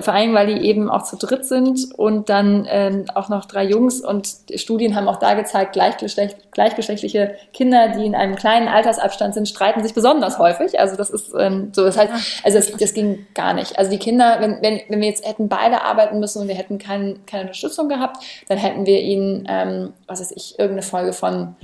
vor 0.00 0.14
allem, 0.14 0.34
weil 0.34 0.46
die 0.46 0.66
eben 0.66 0.90
auch 0.90 1.02
zu 1.02 1.16
dritt 1.16 1.44
sind 1.44 1.94
und 1.96 2.28
dann 2.28 2.66
ähm, 2.68 3.04
auch 3.14 3.28
noch 3.28 3.44
drei 3.44 3.64
Jungs 3.64 4.00
und 4.00 4.28
Studien 4.54 4.94
haben 4.94 5.08
auch 5.08 5.18
da 5.18 5.34
gezeigt, 5.34 5.72
gleichgeschlecht, 5.72 6.52
gleichgeschlechtliche 6.52 7.34
Kinder, 7.52 7.88
die 7.88 8.04
in 8.04 8.14
einem 8.14 8.36
kleinen 8.36 8.68
Altersabstand 8.68 9.34
sind, 9.34 9.48
streiten 9.48 9.82
sich 9.82 9.94
besonders 9.94 10.38
häufig. 10.38 10.78
Also 10.80 10.96
das 10.96 11.10
ist 11.10 11.32
ähm, 11.38 11.70
so, 11.72 11.84
das 11.84 11.96
heißt, 11.96 12.12
also 12.44 12.58
das, 12.58 12.72
das 12.72 12.94
ging 12.94 13.26
gar 13.34 13.54
nicht. 13.54 13.78
Also 13.78 13.90
die 13.90 13.98
Kinder, 13.98 14.36
wenn, 14.40 14.62
wenn, 14.62 14.80
wenn 14.88 15.00
wir 15.00 15.08
jetzt 15.08 15.26
hätten 15.26 15.48
beide 15.48 15.82
arbeiten 15.82 16.20
müssen 16.20 16.42
und 16.42 16.48
wir 16.48 16.54
hätten 16.54 16.78
kein, 16.78 17.24
keine 17.26 17.42
Unterstützung 17.42 17.88
gehabt, 17.88 18.24
dann 18.48 18.58
hätten 18.58 18.86
wir 18.86 19.00
ihnen, 19.00 19.46
ähm, 19.48 19.92
was 20.06 20.20
weiß 20.20 20.32
ich, 20.32 20.58
irgendeine 20.58 20.82
Folge 20.82 21.12
von 21.12 21.56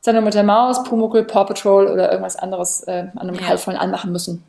Sendung 0.00 0.24
mit 0.24 0.34
der 0.34 0.44
Maus, 0.44 0.84
Pumuckl, 0.84 1.24
Paw 1.24 1.44
Patrol 1.44 1.88
oder 1.88 2.10
irgendwas 2.10 2.36
anderes 2.36 2.82
äh, 2.84 3.06
an 3.14 3.28
einem 3.28 3.34
ja. 3.34 3.48
Halbvollen 3.48 3.78
anmachen 3.78 4.12
müssen 4.12 4.44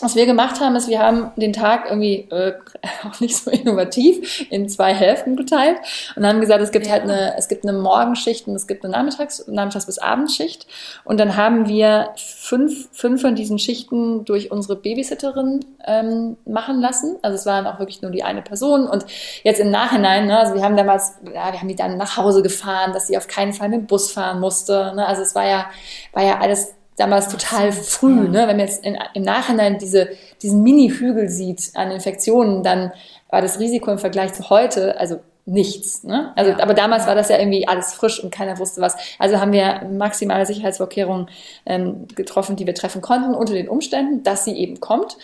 was 0.00 0.14
wir 0.14 0.26
gemacht 0.26 0.60
haben, 0.60 0.76
ist, 0.76 0.88
wir 0.88 1.00
haben 1.00 1.32
den 1.36 1.52
Tag 1.52 1.86
irgendwie 1.88 2.28
äh, 2.30 2.54
auch 3.08 3.20
nicht 3.20 3.36
so 3.36 3.50
innovativ 3.50 4.46
in 4.50 4.68
zwei 4.68 4.94
Hälften 4.94 5.36
geteilt 5.36 5.78
und 6.16 6.26
haben 6.26 6.40
gesagt, 6.40 6.62
es 6.62 6.70
gibt 6.70 6.86
ja. 6.86 6.92
halt 6.92 7.02
eine, 7.02 7.36
es 7.36 7.48
gibt 7.48 7.66
eine 7.66 7.76
Morgenschicht 7.76 8.46
und 8.46 8.54
es 8.54 8.66
gibt 8.66 8.84
eine 8.84 8.92
Nachmittags-, 8.92 9.46
Nachmittags 9.48 9.86
bis 9.86 9.98
Abendschicht. 9.98 10.66
Und 11.04 11.18
dann 11.18 11.36
haben 11.36 11.68
wir 11.68 12.10
fünf, 12.16 12.88
fünf 12.92 13.22
von 13.22 13.34
diesen 13.34 13.58
Schichten 13.58 14.24
durch 14.24 14.50
unsere 14.50 14.76
Babysitterin 14.76 15.64
ähm, 15.86 16.36
machen 16.44 16.80
lassen. 16.80 17.16
Also 17.22 17.36
es 17.36 17.46
waren 17.46 17.66
auch 17.66 17.78
wirklich 17.78 18.02
nur 18.02 18.10
die 18.10 18.22
eine 18.22 18.42
Person. 18.42 18.86
Und 18.86 19.04
jetzt 19.42 19.60
im 19.60 19.70
Nachhinein, 19.70 20.26
ne, 20.26 20.38
also 20.38 20.54
wir 20.54 20.62
haben 20.62 20.76
damals, 20.76 21.14
ja, 21.24 21.52
wir 21.52 21.60
haben 21.60 21.68
die 21.68 21.76
dann 21.76 21.96
nach 21.96 22.16
Hause 22.16 22.42
gefahren, 22.42 22.92
dass 22.92 23.06
sie 23.06 23.16
auf 23.16 23.26
keinen 23.26 23.52
Fall 23.52 23.68
mit 23.68 23.80
dem 23.80 23.86
Bus 23.86 24.12
fahren 24.12 24.40
musste. 24.40 24.92
Ne? 24.94 25.06
Also 25.06 25.22
es 25.22 25.34
war 25.34 25.46
ja, 25.46 25.66
war 26.12 26.24
ja 26.24 26.38
alles 26.38 26.74
damals 26.98 27.28
total 27.28 27.72
früh. 27.72 28.28
Ne? 28.28 28.46
Wenn 28.46 28.56
man 28.56 28.60
jetzt 28.60 28.84
in, 28.84 28.98
im 29.14 29.22
Nachhinein 29.22 29.78
diese, 29.78 30.08
diesen 30.42 30.62
Mini-Hügel 30.62 31.28
sieht 31.28 31.70
an 31.74 31.90
Infektionen, 31.90 32.62
dann 32.62 32.92
war 33.30 33.40
das 33.40 33.58
Risiko 33.58 33.90
im 33.90 33.98
Vergleich 33.98 34.32
zu 34.34 34.50
heute, 34.50 34.98
also 34.98 35.20
nichts. 35.48 36.04
Ne? 36.04 36.32
Also, 36.36 36.52
ja. 36.52 36.58
aber 36.60 36.74
damals 36.74 37.06
war 37.06 37.14
das 37.14 37.30
ja 37.30 37.38
irgendwie 37.38 37.66
alles 37.66 37.94
frisch 37.94 38.22
und 38.22 38.30
keiner 38.30 38.58
wusste 38.58 38.80
was. 38.80 38.96
Also 39.18 39.40
haben 39.40 39.52
wir 39.52 39.82
maximale 39.90 40.44
Sicherheitsvorkehrungen 40.44 41.28
ähm, 41.66 42.06
getroffen, 42.14 42.56
die 42.56 42.66
wir 42.66 42.74
treffen 42.74 43.00
konnten 43.00 43.34
unter 43.34 43.54
den 43.54 43.68
Umständen, 43.68 44.22
dass 44.22 44.44
sie 44.44 44.56
eben 44.56 44.80
kommt. 44.80 45.16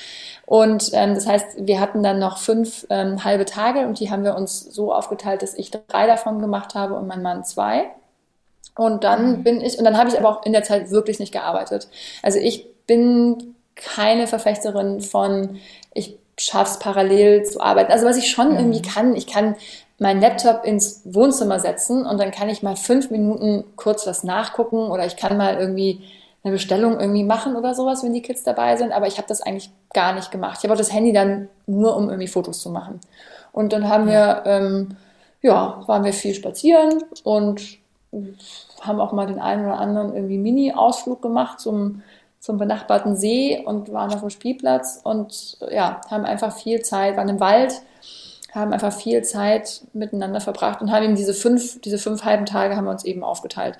Und 0.46 0.90
ähm, 0.92 1.14
das 1.14 1.26
heißt, 1.26 1.66
wir 1.66 1.80
hatten 1.80 2.02
dann 2.02 2.18
noch 2.18 2.38
fünf 2.38 2.86
ähm, 2.90 3.24
halbe 3.24 3.44
Tage 3.44 3.86
und 3.86 4.00
die 4.00 4.10
haben 4.10 4.24
wir 4.24 4.34
uns 4.34 4.60
so 4.60 4.92
aufgeteilt, 4.92 5.42
dass 5.42 5.54
ich 5.54 5.70
drei 5.70 6.06
davon 6.06 6.38
gemacht 6.40 6.74
habe 6.74 6.94
und 6.94 7.06
mein 7.06 7.22
Mann 7.22 7.44
zwei. 7.44 7.90
Und 8.76 9.04
dann 9.04 9.38
mhm. 9.38 9.42
bin 9.44 9.60
ich, 9.60 9.78
und 9.78 9.84
dann 9.84 9.96
habe 9.96 10.08
ich 10.08 10.18
aber 10.18 10.28
auch 10.28 10.44
in 10.44 10.52
der 10.52 10.62
Zeit 10.62 10.90
wirklich 10.90 11.18
nicht 11.18 11.32
gearbeitet. 11.32 11.88
Also 12.22 12.38
ich 12.38 12.66
bin 12.86 13.54
keine 13.76 14.26
Verfechterin 14.26 15.00
von, 15.00 15.58
ich 15.92 16.16
schaff's 16.38 16.78
parallel 16.78 17.44
zu 17.44 17.60
arbeiten. 17.60 17.92
Also 17.92 18.06
was 18.06 18.16
ich 18.16 18.30
schon 18.30 18.50
mhm. 18.52 18.56
irgendwie 18.56 18.82
kann, 18.82 19.14
ich 19.14 19.26
kann 19.26 19.56
meinen 19.98 20.20
Laptop 20.20 20.64
ins 20.64 21.02
Wohnzimmer 21.04 21.60
setzen 21.60 22.04
und 22.04 22.18
dann 22.18 22.32
kann 22.32 22.48
ich 22.48 22.62
mal 22.62 22.76
fünf 22.76 23.10
Minuten 23.10 23.64
kurz 23.76 24.06
was 24.06 24.24
nachgucken 24.24 24.90
oder 24.90 25.06
ich 25.06 25.16
kann 25.16 25.36
mal 25.36 25.56
irgendwie 25.58 26.02
eine 26.42 26.52
Bestellung 26.52 27.00
irgendwie 27.00 27.24
machen 27.24 27.56
oder 27.56 27.74
sowas, 27.74 28.02
wenn 28.02 28.12
die 28.12 28.22
Kids 28.22 28.42
dabei 28.42 28.76
sind. 28.76 28.92
Aber 28.92 29.06
ich 29.06 29.16
habe 29.16 29.28
das 29.28 29.40
eigentlich 29.40 29.70
gar 29.94 30.12
nicht 30.12 30.30
gemacht. 30.30 30.58
Ich 30.58 30.64
habe 30.64 30.74
auch 30.74 30.78
das 30.78 30.92
Handy 30.92 31.12
dann 31.12 31.48
nur, 31.66 31.96
um 31.96 32.08
irgendwie 32.10 32.28
Fotos 32.28 32.60
zu 32.60 32.70
machen. 32.70 33.00
Und 33.52 33.72
dann 33.72 33.88
haben 33.88 34.06
wir, 34.06 34.42
ähm, 34.44 34.96
ja, 35.40 35.82
waren 35.86 36.04
wir 36.04 36.12
viel 36.12 36.34
spazieren 36.34 37.04
und 37.22 37.78
haben 38.80 39.00
auch 39.00 39.12
mal 39.12 39.26
den 39.26 39.40
einen 39.40 39.64
oder 39.64 39.78
anderen 39.78 40.14
irgendwie 40.14 40.38
Mini-Ausflug 40.38 41.22
gemacht 41.22 41.60
zum, 41.60 42.02
zum 42.40 42.58
benachbarten 42.58 43.16
See 43.16 43.62
und 43.64 43.92
waren 43.92 44.12
auf 44.12 44.20
dem 44.20 44.30
Spielplatz 44.30 45.00
und 45.02 45.58
ja, 45.70 46.00
haben 46.10 46.24
einfach 46.24 46.56
viel 46.56 46.82
Zeit, 46.82 47.16
waren 47.16 47.28
im 47.28 47.40
Wald, 47.40 47.82
haben 48.54 48.72
einfach 48.72 48.92
viel 48.92 49.22
Zeit 49.22 49.82
miteinander 49.92 50.40
verbracht 50.40 50.80
und 50.80 50.92
haben 50.92 51.04
eben 51.04 51.16
diese 51.16 51.34
fünf, 51.34 51.80
diese 51.80 51.98
fünf 51.98 52.24
halben 52.24 52.46
Tage 52.46 52.76
haben 52.76 52.84
wir 52.84 52.90
uns 52.92 53.04
eben 53.04 53.24
aufgeteilt. 53.24 53.78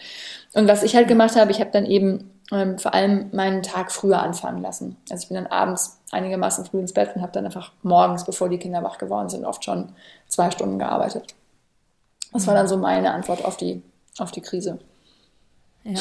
Und 0.55 0.67
was 0.67 0.83
ich 0.83 0.97
halt 0.97 1.09
gemacht 1.09 1.37
habe, 1.37 1.51
ich 1.51 1.61
habe 1.61 1.71
dann 1.71 1.87
eben 1.87 2.31
ähm, 2.51 2.79
vor 2.79 2.93
allem 2.93 3.31
meinen 3.33 3.63
Tag 3.63 3.93
früher 3.93 4.21
anfangen 4.21 4.63
lassen. 4.63 4.97
Also 5.11 5.23
ich 5.23 5.29
bin 5.29 5.37
dann 5.37 5.47
abends 5.47 6.01
einigermaßen 6.11 6.65
früh 6.67 6.81
ins 6.81 6.93
Bett 6.93 7.15
und 7.15 7.23
habe 7.23 7.33
dann 7.33 7.45
einfach 7.45 7.73
morgens, 7.83 8.25
bevor 8.25 8.49
die 8.49 8.59
Kinder 8.59 8.83
wach 8.83 8.99
geworden 8.99 9.29
sind, 9.29 9.45
oft 9.45 9.65
schon 9.65 9.93
zwei 10.29 10.51
Stunden 10.51 10.79
gearbeitet. 10.79 11.35
Das 12.33 12.47
war 12.49 12.55
dann 12.55 12.67
so 12.67 12.77
meine 12.77 13.13
Antwort 13.13 13.45
auf 13.45 13.57
die 13.57 13.83
auf 14.19 14.33
die 14.33 14.41
Krise. 14.41 14.79
Ja. 15.85 16.01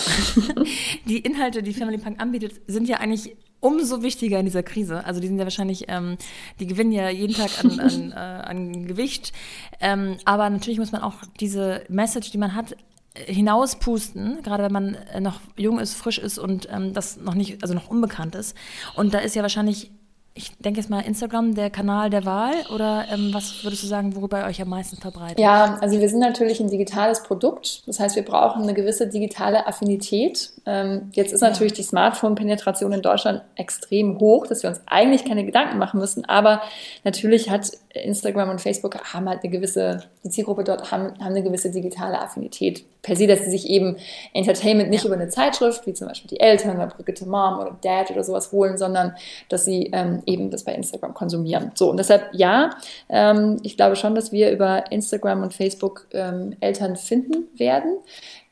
Die 1.05 1.19
Inhalte, 1.19 1.61
die 1.61 1.73
Family 1.73 1.97
Punk 1.97 2.21
anbietet, 2.21 2.61
sind 2.67 2.87
ja 2.87 2.97
eigentlich 2.97 3.35
umso 3.59 4.01
wichtiger 4.01 4.39
in 4.39 4.45
dieser 4.45 4.63
Krise. 4.63 5.05
Also 5.05 5.19
die 5.19 5.27
sind 5.27 5.37
ja 5.37 5.43
wahrscheinlich, 5.43 5.85
ähm, 5.87 6.17
die 6.59 6.67
gewinnen 6.67 6.91
ja 6.91 7.09
jeden 7.09 7.33
Tag 7.33 7.63
an, 7.63 7.79
an, 7.79 8.11
äh, 8.15 8.15
an 8.15 8.87
Gewicht. 8.87 9.33
Ähm, 9.81 10.17
aber 10.23 10.49
natürlich 10.49 10.79
muss 10.79 10.91
man 10.91 11.01
auch 11.01 11.15
diese 11.39 11.83
Message, 11.89 12.31
die 12.31 12.37
man 12.37 12.55
hat, 12.55 12.77
hinauspusten, 13.15 14.41
gerade 14.41 14.63
wenn 14.63 14.71
man 14.71 14.97
noch 15.19 15.39
jung 15.55 15.79
ist, 15.79 15.93
frisch 15.93 16.17
ist 16.17 16.39
und 16.39 16.67
ähm, 16.71 16.93
das 16.93 17.17
noch 17.17 17.35
nicht, 17.35 17.61
also 17.61 17.73
noch 17.73 17.89
unbekannt 17.89 18.35
ist. 18.35 18.57
Und 18.95 19.13
da 19.13 19.19
ist 19.19 19.35
ja 19.35 19.43
wahrscheinlich 19.43 19.91
ich 20.35 20.57
denke 20.57 20.79
jetzt 20.79 20.89
mal 20.89 21.01
Instagram 21.01 21.53
der 21.53 21.69
Kanal 21.69 22.09
der 22.09 22.25
Wahl 22.25 22.53
oder 22.73 23.05
ähm, 23.11 23.29
was 23.33 23.63
würdest 23.63 23.83
du 23.83 23.87
sagen, 23.87 24.15
worüber 24.15 24.39
ihr 24.39 24.45
euch 24.45 24.59
am 24.61 24.69
meisten 24.69 24.97
verbreitet? 24.97 25.37
Ja, 25.37 25.77
also 25.79 25.99
wir 25.99 26.09
sind 26.09 26.19
natürlich 26.19 26.59
ein 26.59 26.69
digitales 26.69 27.21
Produkt. 27.21 27.83
Das 27.85 27.99
heißt, 27.99 28.15
wir 28.15 28.25
brauchen 28.25 28.63
eine 28.63 28.73
gewisse 28.73 29.07
digitale 29.07 29.67
Affinität. 29.67 30.51
Ähm, 30.65 31.11
jetzt 31.13 31.33
ist 31.33 31.41
ja. 31.41 31.49
natürlich 31.49 31.73
die 31.73 31.83
Smartphone-Penetration 31.83 32.93
in 32.93 33.03
Deutschland 33.03 33.43
extrem 33.55 34.19
hoch, 34.19 34.47
dass 34.47 34.63
wir 34.63 34.71
uns 34.71 34.81
eigentlich 34.87 35.23
keine 35.23 35.45
Gedanken 35.45 35.77
machen 35.77 35.99
müssen. 35.99 36.25
Aber 36.25 36.63
natürlich 37.03 37.51
hat 37.51 37.71
Instagram 37.93 38.49
und 38.49 38.61
Facebook 38.61 38.95
haben 39.13 39.29
halt 39.29 39.43
eine 39.43 39.51
gewisse, 39.51 40.03
die 40.23 40.29
Zielgruppe 40.29 40.63
dort 40.63 40.91
haben, 40.91 41.13
haben 41.19 41.33
eine 41.33 41.43
gewisse 41.43 41.69
digitale 41.69 42.19
Affinität. 42.19 42.83
Per 43.01 43.15
se, 43.15 43.27
dass 43.27 43.39
sie 43.41 43.51
sich 43.51 43.69
eben 43.69 43.97
Entertainment 44.33 44.89
nicht 44.89 45.03
ja. 45.03 45.07
über 45.07 45.15
eine 45.15 45.29
Zeitschrift, 45.29 45.85
wie 45.85 45.93
zum 45.93 46.07
Beispiel 46.07 46.29
die 46.29 46.39
Eltern 46.39 46.77
oder 46.77 46.87
Brigitte 46.87 47.27
Mom 47.27 47.59
oder 47.59 47.77
Dad 47.81 48.09
oder 48.11 48.23
sowas 48.23 48.51
holen, 48.51 48.77
sondern 48.77 49.15
dass 49.49 49.65
sie 49.65 49.91
ähm, 49.93 50.23
eben 50.25 50.49
das 50.49 50.63
bei 50.63 50.73
Instagram 50.73 51.13
konsumieren. 51.13 51.71
So, 51.75 51.91
und 51.91 51.97
deshalb 51.97 52.29
ja, 52.33 52.71
ähm, 53.09 53.59
ich 53.63 53.77
glaube 53.77 53.95
schon, 53.95 54.15
dass 54.15 54.31
wir 54.31 54.51
über 54.51 54.91
Instagram 54.91 55.43
und 55.43 55.53
Facebook 55.53 56.07
ähm, 56.13 56.55
Eltern 56.61 56.95
finden 56.95 57.47
werden. 57.57 57.97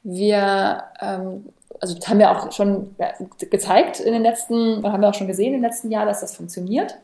Wir 0.03 0.83
ähm, 1.01 1.45
also 1.79 1.95
das 1.95 2.07
haben 2.07 2.19
wir 2.19 2.29
auch 2.29 2.51
schon 2.51 2.95
gezeigt 3.49 3.99
in 3.99 4.13
den 4.13 4.21
letzten, 4.21 4.83
haben 4.83 5.01
wir 5.01 5.09
auch 5.09 5.15
schon 5.15 5.27
gesehen 5.27 5.55
im 5.55 5.63
letzten 5.63 5.89
Jahr, 5.89 6.05
dass 6.05 6.21
das 6.21 6.35
funktioniert. 6.35 6.95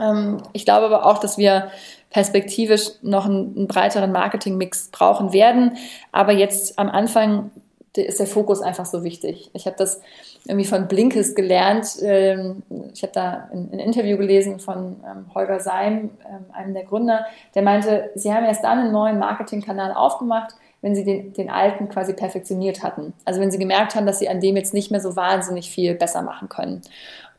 Ähm, 0.00 0.38
ich 0.52 0.64
glaube 0.64 0.86
aber 0.86 1.06
auch, 1.06 1.18
dass 1.18 1.38
wir 1.38 1.70
perspektivisch 2.10 2.90
noch 3.02 3.26
einen, 3.26 3.56
einen 3.56 3.66
breiteren 3.66 4.12
Marketingmix 4.12 4.90
brauchen 4.90 5.32
werden. 5.32 5.76
Aber 6.12 6.32
jetzt 6.32 6.78
am 6.78 6.88
Anfang 6.88 7.50
ist 7.96 8.20
der 8.20 8.26
Fokus 8.26 8.60
einfach 8.60 8.84
so 8.86 9.04
wichtig. 9.04 9.50
Ich 9.54 9.66
habe 9.66 9.76
das 9.78 10.00
irgendwie 10.44 10.66
von 10.66 10.86
Blinkes 10.86 11.34
gelernt. 11.34 11.96
Ähm, 12.02 12.62
ich 12.92 13.02
habe 13.02 13.12
da 13.12 13.48
ein, 13.52 13.78
Interview 13.78 14.16
gelesen 14.16 14.60
von 14.60 14.96
ähm, 15.04 15.34
Holger 15.34 15.60
Seim, 15.60 16.10
einem 16.52 16.74
der 16.74 16.84
Gründer, 16.84 17.26
der 17.54 17.62
meinte, 17.62 18.10
sie 18.14 18.32
haben 18.32 18.44
erst 18.44 18.64
dann 18.64 18.78
einen 18.78 18.92
neuen 18.92 19.18
Marketingkanal 19.18 19.92
aufgemacht, 19.92 20.54
wenn 20.82 20.94
sie 20.94 21.04
den, 21.04 21.32
den 21.32 21.50
alten 21.50 21.88
quasi 21.88 22.12
perfektioniert 22.12 22.82
hatten. 22.82 23.12
Also 23.24 23.40
wenn 23.40 23.50
sie 23.50 23.58
gemerkt 23.58 23.94
haben, 23.94 24.06
dass 24.06 24.18
sie 24.18 24.28
an 24.28 24.40
dem 24.40 24.56
jetzt 24.56 24.74
nicht 24.74 24.90
mehr 24.90 25.00
so 25.00 25.16
wahnsinnig 25.16 25.70
viel 25.70 25.94
besser 25.94 26.22
machen 26.22 26.48
können. 26.48 26.82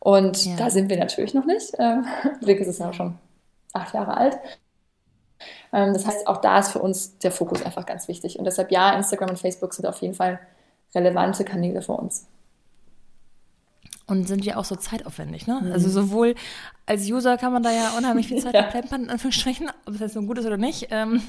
Und 0.08 0.46
ja. 0.46 0.56
da 0.56 0.70
sind 0.70 0.90
wir 0.90 0.98
natürlich 0.98 1.34
noch 1.34 1.44
nicht. 1.44 1.74
Ähm, 1.80 2.06
ist 2.40 2.80
ja 2.80 2.94
schon 2.94 3.18
acht 3.74 3.94
Jahre 3.94 4.16
alt. 4.16 4.38
Ähm, 5.74 5.92
das 5.92 6.08
heißt, 6.08 6.28
auch 6.28 6.38
da 6.38 6.60
ist 6.60 6.72
für 6.72 6.80
uns 6.80 7.18
der 7.18 7.30
Fokus 7.30 7.62
einfach 7.62 7.86
ganz 7.86 8.08
wichtig. 8.08 8.40
Und 8.40 8.46
deshalb 8.46 8.72
ja, 8.72 8.94
Instagram 8.94 9.32
und 9.32 9.38
Facebook 9.40 9.74
sind 9.74 9.86
auf 9.86 10.02
jeden 10.02 10.14
Fall 10.14 10.40
relevante 10.96 11.44
Kanäle 11.44 11.82
für 11.82 11.92
uns. 11.92 12.26
Und 14.06 14.30
sind 14.30 14.46
ja 14.46 14.56
auch 14.56 14.64
so 14.64 14.78
zeitaufwendig, 14.78 15.46
ne? 15.46 15.60
Mhm. 15.62 15.74
Also 15.74 15.90
sowohl 15.90 16.36
als 16.86 17.06
User 17.12 17.36
kann 17.36 17.52
man 17.52 17.62
da 17.62 17.72
ja 17.72 17.92
unheimlich 17.98 18.30
viel 18.30 18.42
Zeit 18.42 18.54
ja. 18.54 18.62
verplempern, 18.62 19.04
in 19.04 19.10
Anführungsstrichen, 19.10 19.70
ob 19.86 19.94
es 19.96 20.00
jetzt 20.00 20.14
so 20.14 20.22
gut 20.22 20.38
ist 20.38 20.46
oder 20.46 20.56
nicht, 20.56 20.88
ähm, 20.92 21.22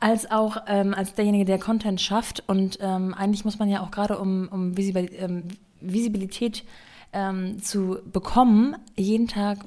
als 0.00 0.28
auch 0.28 0.56
ähm, 0.66 0.94
als 0.94 1.14
derjenige, 1.14 1.44
der 1.44 1.60
Content 1.60 2.00
schafft. 2.00 2.42
Und 2.48 2.78
ähm, 2.80 3.14
eigentlich 3.14 3.44
muss 3.44 3.60
man 3.60 3.68
ja 3.68 3.82
auch 3.84 3.92
gerade, 3.92 4.18
um, 4.18 4.48
um 4.50 4.74
ähm, 4.76 5.44
Visibilität 5.80 6.64
ähm, 7.12 7.62
zu 7.62 7.98
bekommen, 8.04 8.76
jeden 8.96 9.28
Tag 9.28 9.58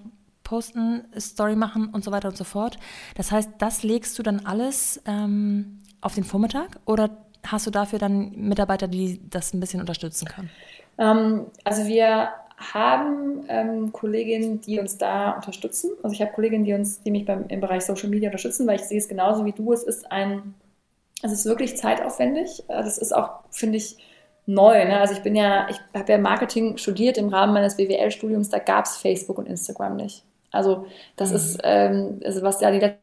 posten, 0.44 1.04
Story 1.20 1.56
machen 1.56 1.88
und 1.88 2.04
so 2.04 2.12
weiter 2.12 2.28
und 2.30 2.38
so 2.38 2.44
fort. 2.44 2.78
Das 3.16 3.32
heißt, 3.32 3.52
das 3.60 3.84
legst 3.84 4.18
du 4.20 4.24
dann 4.24 4.46
alles 4.46 5.02
ähm, 5.06 5.80
auf 6.02 6.16
den 6.16 6.24
Vormittag 6.24 6.80
oder 6.86 7.10
hast 7.46 7.66
du 7.66 7.72
dafür 7.72 8.00
dann 8.00 8.32
Mitarbeiter, 8.36 8.88
die 8.88 9.20
das 9.30 9.54
ein 9.54 9.60
bisschen 9.60 9.80
unterstützen 9.80 10.28
können? 10.28 10.50
Ähm, 10.98 11.46
also 11.64 11.86
wir 11.86 12.30
haben 12.58 13.46
ähm, 13.48 13.92
Kolleginnen, 13.92 14.62
die 14.62 14.80
uns 14.80 14.98
da 14.98 15.32
unterstützen. 15.32 15.92
Also 16.04 16.14
ich 16.14 16.22
habe 16.22 16.32
Kolleginnen, 16.32 16.64
die 16.64 16.74
uns, 16.74 17.02
die 17.02 17.12
mich 17.12 17.26
beim, 17.26 17.46
im 17.48 17.60
Bereich 17.60 17.84
Social 17.86 18.10
Media 18.10 18.30
unterstützen, 18.30 18.68
weil 18.68 18.76
ich 18.76 18.86
sehe 18.86 19.00
es 19.00 19.08
genauso 19.08 19.46
wie 19.46 19.52
du. 19.52 19.74
Es 19.74 19.84
ist 19.84 20.12
ein 20.12 20.54
Es 21.22 21.32
ist 21.32 21.46
wirklich 21.46 21.78
zeitaufwendig. 21.78 22.64
Das 22.68 22.98
ist 22.98 23.14
auch, 23.14 23.40
finde 23.50 23.78
ich, 23.78 23.98
neu. 24.46 24.86
Ne? 24.86 25.00
Also 25.00 25.14
ich 25.14 25.22
bin 25.22 25.36
ja, 25.36 25.68
ich 25.70 25.80
habe 25.94 26.12
ja 26.12 26.18
Marketing 26.18 26.78
studiert 26.78 27.18
im 27.18 27.30
Rahmen 27.30 27.54
meines 27.54 27.78
BWL-Studiums, 27.78 28.50
da 28.50 28.60
gab 28.60 28.86
es 28.86 28.98
Facebook 28.98 29.38
und 29.38 29.48
Instagram 29.48 29.96
nicht. 29.96 30.24
Also 30.52 30.86
das 31.16 31.30
mhm. 31.30 31.36
ist, 31.36 31.60
ähm, 31.64 32.22
also 32.24 32.42
was 32.42 32.62
ja 32.62 32.72
die 32.72 32.96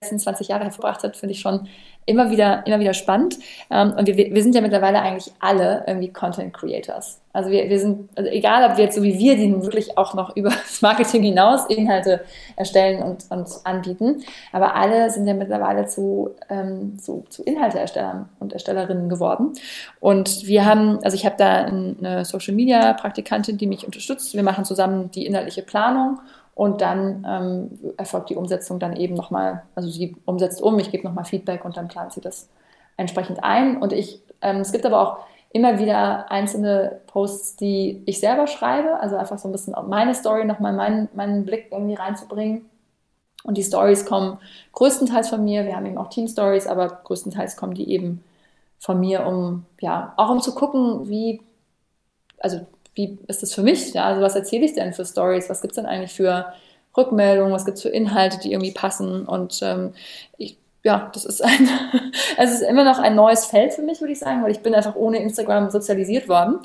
letzten 0.00 0.18
20 0.18 0.48
Jahre 0.48 0.64
hervorgebracht 0.64 1.02
hat, 1.02 1.16
finde 1.16 1.32
ich 1.32 1.40
schon 1.40 1.68
immer 2.08 2.30
wieder, 2.30 2.66
immer 2.66 2.80
wieder 2.80 2.94
spannend. 2.94 3.38
Ähm, 3.70 3.92
und 3.96 4.06
wir, 4.06 4.16
wir 4.16 4.42
sind 4.42 4.54
ja 4.54 4.60
mittlerweile 4.60 5.00
eigentlich 5.00 5.32
alle 5.40 5.84
irgendwie 5.86 6.12
Content 6.12 6.54
Creators. 6.54 7.20
Also 7.34 7.50
wir, 7.50 7.68
wir 7.68 7.78
sind, 7.78 8.08
also 8.16 8.30
egal 8.30 8.68
ob 8.68 8.78
wir 8.78 8.84
jetzt 8.84 8.96
so 8.96 9.02
wie 9.02 9.18
wir, 9.18 9.36
die 9.36 9.62
wirklich 9.62 9.96
auch 9.98 10.14
noch 10.14 10.34
über 10.34 10.48
das 10.48 10.80
Marketing 10.82 11.22
hinaus 11.22 11.66
Inhalte 11.66 12.24
erstellen 12.56 13.02
und, 13.02 13.26
und 13.30 13.46
anbieten, 13.64 14.24
aber 14.52 14.74
alle 14.74 15.10
sind 15.10 15.26
ja 15.26 15.34
mittlerweile 15.34 15.86
zu, 15.86 16.30
ähm, 16.48 16.98
zu, 16.98 17.24
zu 17.28 17.42
Inhalteerstellern 17.44 18.28
und 18.40 18.54
Erstellerinnen 18.54 19.08
geworden. 19.08 19.52
Und 20.00 20.46
wir 20.46 20.64
haben, 20.64 20.98
also 21.04 21.14
ich 21.14 21.26
habe 21.26 21.36
da 21.38 21.66
eine 21.66 22.24
Social 22.24 22.54
Media 22.54 22.94
Praktikantin, 22.94 23.58
die 23.58 23.66
mich 23.66 23.84
unterstützt. 23.84 24.34
Wir 24.34 24.42
machen 24.42 24.64
zusammen 24.64 25.10
die 25.10 25.26
inhaltliche 25.26 25.62
Planung 25.62 26.18
und 26.58 26.80
dann 26.80 27.24
ähm, 27.24 27.94
erfolgt 27.98 28.30
die 28.30 28.34
Umsetzung 28.34 28.80
dann 28.80 28.96
eben 28.96 29.14
nochmal, 29.14 29.62
also 29.76 29.88
sie 29.88 30.16
umsetzt 30.24 30.60
um, 30.60 30.76
ich 30.80 30.90
gebe 30.90 31.06
nochmal 31.06 31.24
Feedback 31.24 31.64
und 31.64 31.76
dann 31.76 31.86
plant 31.86 32.12
sie 32.12 32.20
das 32.20 32.48
entsprechend 32.96 33.44
ein. 33.44 33.80
Und 33.80 33.92
ich, 33.92 34.20
ähm, 34.42 34.56
es 34.56 34.72
gibt 34.72 34.84
aber 34.84 35.00
auch 35.00 35.18
immer 35.52 35.78
wieder 35.78 36.32
einzelne 36.32 37.00
Posts, 37.06 37.54
die 37.58 38.02
ich 38.06 38.18
selber 38.18 38.48
schreibe, 38.48 38.98
also 38.98 39.14
einfach 39.14 39.38
so 39.38 39.46
ein 39.46 39.52
bisschen 39.52 39.76
meine 39.86 40.16
Story 40.16 40.44
nochmal 40.46 40.72
meinen, 40.72 41.08
meinen 41.14 41.44
Blick 41.44 41.68
irgendwie 41.70 41.94
reinzubringen. 41.94 42.68
Und 43.44 43.56
die 43.56 43.62
Stories 43.62 44.04
kommen 44.04 44.38
größtenteils 44.72 45.28
von 45.28 45.44
mir. 45.44 45.64
Wir 45.64 45.76
haben 45.76 45.86
eben 45.86 45.96
auch 45.96 46.10
Team 46.10 46.26
Stories, 46.26 46.66
aber 46.66 46.88
größtenteils 46.88 47.56
kommen 47.56 47.74
die 47.74 47.88
eben 47.88 48.24
von 48.80 48.98
mir, 48.98 49.24
um 49.24 49.64
ja 49.80 50.12
auch 50.16 50.30
um 50.30 50.40
zu 50.40 50.56
gucken, 50.56 51.08
wie 51.08 51.40
also 52.40 52.66
wie 52.98 53.16
ist 53.28 53.42
das 53.42 53.54
für 53.54 53.62
mich? 53.62 53.94
Ja, 53.94 54.06
also 54.06 54.20
was 54.20 54.34
erzähle 54.34 54.64
ich 54.64 54.74
denn 54.74 54.92
für 54.92 55.06
Stories? 55.06 55.48
Was 55.48 55.62
gibt 55.62 55.70
es 55.70 55.76
denn 55.76 55.86
eigentlich 55.86 56.12
für 56.12 56.52
Rückmeldungen? 56.96 57.52
Was 57.52 57.64
gibt 57.64 57.76
es 57.76 57.82
für 57.82 57.90
Inhalte, 57.90 58.40
die 58.40 58.50
irgendwie 58.50 58.72
passen? 58.72 59.24
Und 59.24 59.60
ähm, 59.62 59.94
ich, 60.36 60.58
ja, 60.82 61.08
das 61.14 61.24
ist 61.24 61.40
ein, 61.42 61.68
es 62.38 62.54
ist 62.54 62.62
immer 62.62 62.82
noch 62.82 62.98
ein 62.98 63.14
neues 63.14 63.46
Feld 63.46 63.72
für 63.72 63.82
mich, 63.82 64.00
würde 64.00 64.12
ich 64.12 64.18
sagen, 64.18 64.42
weil 64.42 64.50
ich 64.50 64.60
bin 64.60 64.74
einfach 64.74 64.96
ohne 64.96 65.22
Instagram 65.22 65.70
sozialisiert 65.70 66.28
worden. 66.28 66.58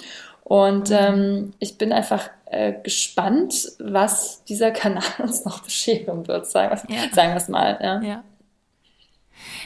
Und 0.43 0.89
mhm. 0.89 0.97
ähm, 0.99 1.53
ich 1.59 1.77
bin 1.77 1.93
einfach 1.93 2.31
äh, 2.47 2.73
gespannt, 2.81 3.71
was 3.77 4.43
dieser 4.45 4.71
Kanal 4.71 5.03
uns 5.19 5.45
noch 5.45 5.61
bescheren 5.61 6.27
wird, 6.27 6.47
sagen 6.47 6.81
wir 6.87 7.23
ja. 7.23 7.35
es 7.35 7.47
mal. 7.47 7.77
Ja. 7.79 8.01
ja. 8.01 8.23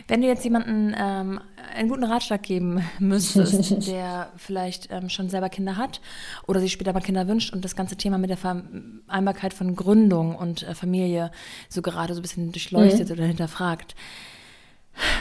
Wenn 0.07 0.21
du 0.21 0.27
jetzt 0.27 0.43
jemanden 0.43 0.95
ähm, 0.97 1.39
einen 1.75 1.89
guten 1.89 2.03
Ratschlag 2.03 2.43
geben 2.43 2.83
müsstest, 2.99 3.87
der 3.87 4.31
vielleicht 4.37 4.91
ähm, 4.91 5.09
schon 5.09 5.29
selber 5.29 5.49
Kinder 5.49 5.77
hat 5.77 6.01
oder 6.47 6.59
sich 6.59 6.71
später 6.71 6.93
mal 6.93 7.01
Kinder 7.01 7.27
wünscht 7.27 7.53
und 7.53 7.63
das 7.63 7.75
ganze 7.75 7.95
Thema 7.95 8.17
mit 8.17 8.29
der 8.29 8.37
Vereinbarkeit 8.37 9.53
von 9.53 9.75
Gründung 9.75 10.35
und 10.35 10.63
äh, 10.63 10.75
Familie 10.75 11.31
so 11.69 11.81
gerade 11.81 12.13
so 12.13 12.19
ein 12.19 12.23
bisschen 12.23 12.51
durchleuchtet 12.51 13.09
mhm. 13.09 13.13
oder 13.13 13.25
hinterfragt, 13.25 13.95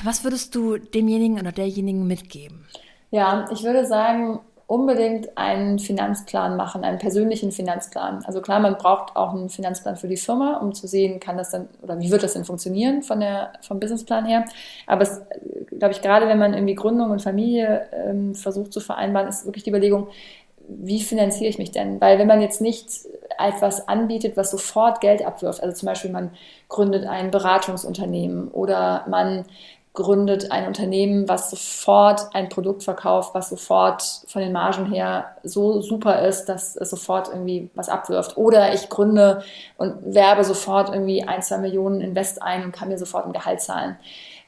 was 0.05 0.25
würdest 0.25 0.55
du 0.55 0.79
demjenigen 0.79 1.39
oder 1.39 1.53
derjenigen 1.53 2.07
mitgeben? 2.07 2.65
Ja, 3.11 3.47
ich 3.51 3.63
würde 3.63 3.87
sagen, 3.87 4.41
unbedingt 4.67 5.39
einen 5.39 5.79
Finanzplan 5.79 6.57
machen, 6.57 6.83
einen 6.83 6.99
persönlichen 6.99 7.53
Finanzplan. 7.53 8.25
Also 8.25 8.41
klar, 8.41 8.59
man 8.59 8.77
braucht 8.77 9.15
auch 9.15 9.33
einen 9.33 9.49
Finanzplan 9.49 9.97
für 9.97 10.09
die 10.09 10.17
Firma, 10.17 10.57
um 10.57 10.75
zu 10.75 10.89
sehen, 10.89 11.21
kann 11.21 11.37
das 11.37 11.51
dann 11.51 11.69
oder 11.83 12.01
wie 12.01 12.11
wird 12.11 12.25
das 12.25 12.33
denn 12.33 12.45
funktionieren 12.45 13.03
von 13.03 13.21
der, 13.21 13.53
vom 13.61 13.79
Businessplan 13.79 14.27
her. 14.27 14.45
Aber 14.89 15.03
es, 15.03 15.21
glaube 15.79 15.93
ich, 15.93 16.03
gerade 16.03 16.27
wenn 16.27 16.39
man 16.39 16.53
irgendwie 16.53 16.75
Gründung 16.75 17.13
und 17.13 17.23
Familie 17.23 17.87
ähm, 17.93 18.35
versucht 18.35 18.73
zu 18.73 18.81
vereinbaren, 18.81 19.29
ist 19.29 19.47
wirklich 19.47 19.63
die 19.63 19.71
Überlegung, 19.71 20.09
wie 20.69 21.01
finanziere 21.01 21.49
ich 21.49 21.59
mich 21.59 21.71
denn? 21.71 22.01
Weil 22.01 22.19
wenn 22.19 22.27
man 22.27 22.41
jetzt 22.41 22.61
nicht 22.61 22.89
etwas 23.39 23.87
anbietet, 23.87 24.37
was 24.37 24.51
sofort 24.51 25.01
Geld 25.01 25.25
abwirft, 25.25 25.63
also 25.63 25.77
zum 25.77 25.87
Beispiel 25.87 26.11
man 26.11 26.31
gründet 26.69 27.07
ein 27.07 27.31
Beratungsunternehmen 27.31 28.49
oder 28.49 29.05
man 29.09 29.45
gründet 29.97 30.53
ein 30.53 30.69
Unternehmen, 30.69 31.29
was 31.29 31.51
sofort 31.51 32.35
ein 32.35 32.49
Produkt 32.49 32.85
verkauft, 32.85 33.35
was 33.35 33.49
sofort 33.49 34.23
von 34.29 34.41
den 34.41 34.53
Margen 34.53 34.87
her 34.87 35.37
so 35.43 35.81
super 35.81 36.23
ist, 36.23 36.45
dass 36.45 36.77
es 36.77 36.91
sofort 36.91 37.29
irgendwie 37.29 37.71
was 37.75 37.89
abwirft. 37.89 38.37
Oder 38.37 38.73
ich 38.75 38.89
gründe 38.89 39.43
und 39.77 40.15
werbe 40.15 40.45
sofort 40.45 40.91
irgendwie 40.91 41.25
ein, 41.25 41.43
zwei 41.43 41.59
Millionen 41.59 42.01
Invest 42.01 42.43
ein 42.43 42.65
und 42.65 42.73
kann 42.73 42.89
mir 42.89 42.99
sofort 42.99 43.27
ein 43.27 43.33
Gehalt 43.33 43.61
zahlen. 43.61 43.97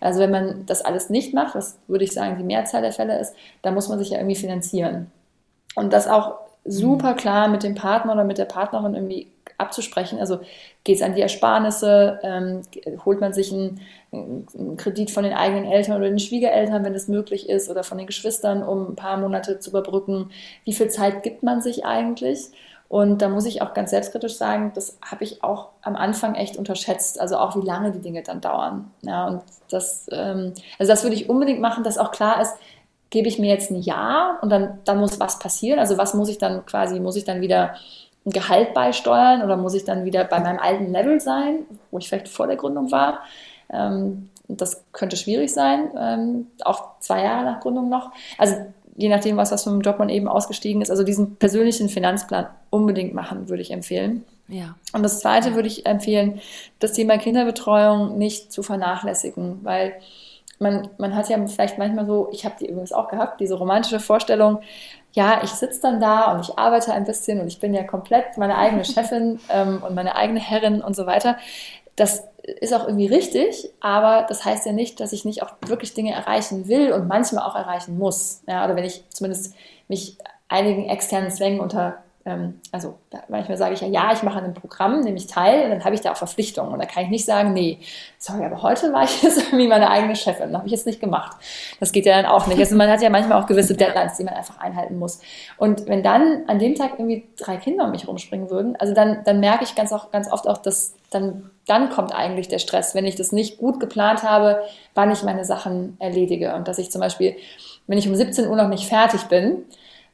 Also 0.00 0.20
wenn 0.20 0.30
man 0.30 0.66
das 0.66 0.84
alles 0.84 1.10
nicht 1.10 1.34
macht, 1.34 1.56
was 1.56 1.78
würde 1.88 2.04
ich 2.04 2.12
sagen 2.12 2.36
die 2.38 2.44
Mehrzahl 2.44 2.82
der 2.82 2.92
Fälle 2.92 3.18
ist, 3.18 3.34
dann 3.62 3.74
muss 3.74 3.88
man 3.88 3.98
sich 3.98 4.10
ja 4.10 4.18
irgendwie 4.18 4.36
finanzieren. 4.36 5.10
Und 5.74 5.92
das 5.92 6.06
auch 6.06 6.34
super 6.64 7.14
klar 7.14 7.48
mit 7.48 7.62
dem 7.62 7.74
Partner 7.74 8.12
oder 8.12 8.24
mit 8.24 8.38
der 8.38 8.44
Partnerin 8.44 8.94
irgendwie 8.94 9.28
abzusprechen. 9.58 10.18
Also 10.18 10.40
geht 10.84 10.96
es 10.96 11.02
an 11.02 11.14
die 11.14 11.20
Ersparnisse, 11.20 12.20
ähm, 12.22 12.62
holt 13.04 13.20
man 13.20 13.32
sich 13.32 13.52
einen, 13.52 13.80
einen, 14.12 14.76
Kredit 14.76 15.10
von 15.10 15.24
den 15.24 15.34
eigenen 15.34 15.64
Eltern 15.64 15.96
oder 15.96 16.08
den 16.08 16.18
Schwiegereltern, 16.18 16.84
wenn 16.84 16.94
es 16.94 17.08
möglich 17.08 17.48
ist, 17.48 17.68
oder 17.68 17.84
von 17.84 17.98
den 17.98 18.06
Geschwistern, 18.06 18.62
um 18.62 18.92
ein 18.92 18.96
paar 18.96 19.18
Monate 19.18 19.58
zu 19.58 19.70
überbrücken. 19.70 20.30
Wie 20.64 20.72
viel 20.72 20.88
Zeit 20.88 21.22
gibt 21.22 21.42
man 21.42 21.60
sich 21.60 21.84
eigentlich? 21.84 22.50
Und 22.88 23.20
da 23.20 23.28
muss 23.28 23.44
ich 23.44 23.60
auch 23.60 23.74
ganz 23.74 23.90
selbstkritisch 23.90 24.36
sagen, 24.36 24.72
das 24.74 24.98
habe 25.04 25.22
ich 25.22 25.44
auch 25.44 25.68
am 25.82 25.94
Anfang 25.94 26.34
echt 26.36 26.56
unterschätzt, 26.56 27.20
also 27.20 27.36
auch 27.36 27.54
wie 27.54 27.66
lange 27.66 27.92
die 27.92 28.00
Dinge 28.00 28.22
dann 28.22 28.40
dauern. 28.40 28.90
Ja, 29.02 29.26
und 29.26 29.42
das, 29.70 30.06
ähm, 30.10 30.54
also 30.78 30.92
das 30.92 31.02
würde 31.02 31.14
ich 31.14 31.28
unbedingt 31.28 31.60
machen, 31.60 31.84
dass 31.84 31.98
auch 31.98 32.12
klar 32.12 32.40
ist, 32.40 32.54
gebe 33.10 33.28
ich 33.28 33.38
mir 33.38 33.48
jetzt 33.48 33.70
ein 33.70 33.80
Ja 33.80 34.38
und 34.40 34.50
dann, 34.50 34.78
dann 34.84 34.98
muss 34.98 35.20
was 35.20 35.38
passieren. 35.38 35.78
Also 35.78 35.98
was 35.98 36.14
muss 36.14 36.28
ich 36.28 36.38
dann 36.38 36.64
quasi, 36.64 37.00
muss 37.00 37.16
ich 37.16 37.24
dann 37.24 37.40
wieder 37.40 37.74
ein 38.28 38.32
Gehalt 38.32 38.74
beisteuern 38.74 39.42
oder 39.42 39.56
muss 39.56 39.74
ich 39.74 39.84
dann 39.84 40.04
wieder 40.04 40.24
bei 40.24 40.40
meinem 40.40 40.58
alten 40.58 40.92
Level 40.92 41.20
sein, 41.20 41.60
wo 41.90 41.98
ich 41.98 42.08
vielleicht 42.08 42.28
vor 42.28 42.46
der 42.46 42.56
Gründung 42.56 42.92
war? 42.92 43.20
Ähm, 43.72 44.28
das 44.48 44.82
könnte 44.92 45.16
schwierig 45.16 45.52
sein, 45.52 45.90
ähm, 45.98 46.46
auch 46.64 46.98
zwei 47.00 47.22
Jahre 47.22 47.44
nach 47.44 47.60
Gründung 47.60 47.88
noch. 47.88 48.12
Also 48.38 48.56
je 48.96 49.08
nachdem, 49.08 49.36
was, 49.36 49.52
was 49.52 49.64
vom 49.64 49.80
Job 49.80 49.98
man 49.98 50.08
eben 50.08 50.28
ausgestiegen 50.28 50.82
ist. 50.82 50.90
Also 50.90 51.04
diesen 51.04 51.36
persönlichen 51.36 51.88
Finanzplan 51.88 52.48
unbedingt 52.70 53.14
machen, 53.14 53.48
würde 53.48 53.62
ich 53.62 53.70
empfehlen. 53.70 54.24
Ja. 54.48 54.74
Und 54.92 55.02
das 55.02 55.20
Zweite 55.20 55.54
würde 55.54 55.68
ich 55.68 55.86
empfehlen, 55.86 56.40
das 56.80 56.94
Thema 56.94 57.18
Kinderbetreuung 57.18 58.18
nicht 58.18 58.50
zu 58.50 58.62
vernachlässigen, 58.62 59.60
weil 59.62 59.94
man, 60.58 60.88
man 60.98 61.14
hat 61.14 61.28
ja 61.28 61.46
vielleicht 61.46 61.78
manchmal 61.78 62.06
so, 62.06 62.28
ich 62.32 62.44
habe 62.44 62.56
die 62.58 62.66
übrigens 62.66 62.92
auch 62.92 63.08
gehabt, 63.08 63.40
diese 63.40 63.54
romantische 63.54 64.00
Vorstellung, 64.00 64.60
ja, 65.12 65.40
ich 65.42 65.50
sitze 65.50 65.80
dann 65.82 66.00
da 66.00 66.32
und 66.32 66.40
ich 66.40 66.58
arbeite 66.58 66.92
ein 66.92 67.04
bisschen 67.04 67.40
und 67.40 67.48
ich 67.48 67.60
bin 67.60 67.74
ja 67.74 67.84
komplett 67.84 68.36
meine 68.36 68.56
eigene 68.56 68.84
Chefin 68.86 69.40
ähm, 69.48 69.82
und 69.82 69.94
meine 69.94 70.16
eigene 70.16 70.40
Herrin 70.40 70.82
und 70.82 70.94
so 70.94 71.06
weiter. 71.06 71.36
Das 71.96 72.28
ist 72.60 72.72
auch 72.72 72.86
irgendwie 72.86 73.06
richtig, 73.08 73.70
aber 73.80 74.24
das 74.28 74.44
heißt 74.44 74.66
ja 74.66 74.72
nicht, 74.72 75.00
dass 75.00 75.12
ich 75.12 75.24
nicht 75.24 75.42
auch 75.42 75.50
wirklich 75.66 75.94
Dinge 75.94 76.12
erreichen 76.12 76.68
will 76.68 76.92
und 76.92 77.08
manchmal 77.08 77.44
auch 77.44 77.56
erreichen 77.56 77.98
muss. 77.98 78.42
Ja, 78.46 78.64
oder 78.64 78.76
wenn 78.76 78.84
ich 78.84 79.04
zumindest 79.10 79.54
mich 79.88 80.16
einigen 80.48 80.88
externen 80.88 81.30
Zwängen 81.30 81.60
unter 81.60 82.02
also 82.72 82.98
manchmal 83.28 83.56
sage 83.56 83.74
ich 83.74 83.80
ja, 83.80 83.88
ja, 83.88 84.12
ich 84.12 84.22
mache 84.22 84.38
an 84.38 84.44
einem 84.44 84.54
Programm, 84.54 85.00
nehme 85.00 85.16
ich 85.16 85.26
teil 85.26 85.64
und 85.64 85.70
dann 85.70 85.84
habe 85.84 85.94
ich 85.94 86.00
da 86.00 86.12
auch 86.12 86.16
Verpflichtungen. 86.16 86.72
Und 86.72 86.78
da 86.78 86.86
kann 86.86 87.04
ich 87.04 87.10
nicht 87.10 87.24
sagen, 87.24 87.52
nee, 87.52 87.78
sorry, 88.18 88.44
aber 88.44 88.62
heute 88.62 88.92
war 88.92 89.04
ich 89.04 89.22
jetzt 89.22 89.38
irgendwie 89.38 89.68
meine 89.68 89.90
eigene 89.90 90.16
Chefin, 90.16 90.56
habe 90.56 90.66
ich 90.66 90.72
jetzt 90.72 90.86
nicht 90.86 91.00
gemacht. 91.00 91.36
Das 91.80 91.92
geht 91.92 92.06
ja 92.06 92.20
dann 92.20 92.30
auch 92.30 92.46
nicht. 92.46 92.58
Also 92.58 92.76
man 92.76 92.90
hat 92.90 93.00
ja 93.02 93.10
manchmal 93.10 93.40
auch 93.40 93.46
gewisse 93.46 93.74
Deadlines, 93.74 94.16
die 94.16 94.24
man 94.24 94.34
einfach 94.34 94.58
einhalten 94.58 94.98
muss. 94.98 95.20
Und 95.56 95.86
wenn 95.86 96.02
dann 96.02 96.44
an 96.46 96.58
dem 96.58 96.74
Tag 96.74 96.92
irgendwie 96.98 97.28
drei 97.38 97.56
Kinder 97.56 97.84
um 97.84 97.90
mich 97.90 98.06
rumspringen 98.06 98.50
würden, 98.50 98.76
also 98.76 98.94
dann, 98.94 99.22
dann 99.24 99.40
merke 99.40 99.64
ich 99.64 99.74
ganz, 99.74 99.92
auch, 99.92 100.10
ganz 100.10 100.30
oft 100.30 100.46
auch, 100.48 100.58
dass 100.58 100.94
dann, 101.10 101.50
dann 101.66 101.90
kommt 101.90 102.14
eigentlich 102.14 102.48
der 102.48 102.58
Stress, 102.58 102.94
wenn 102.94 103.06
ich 103.06 103.16
das 103.16 103.32
nicht 103.32 103.58
gut 103.58 103.80
geplant 103.80 104.22
habe, 104.22 104.62
wann 104.94 105.10
ich 105.10 105.22
meine 105.22 105.44
Sachen 105.44 105.96
erledige. 105.98 106.54
Und 106.54 106.68
dass 106.68 106.78
ich 106.78 106.90
zum 106.90 107.00
Beispiel, 107.00 107.36
wenn 107.86 107.98
ich 107.98 108.08
um 108.08 108.14
17 108.14 108.46
Uhr 108.46 108.56
noch 108.56 108.68
nicht 108.68 108.88
fertig 108.88 109.24
bin, 109.24 109.64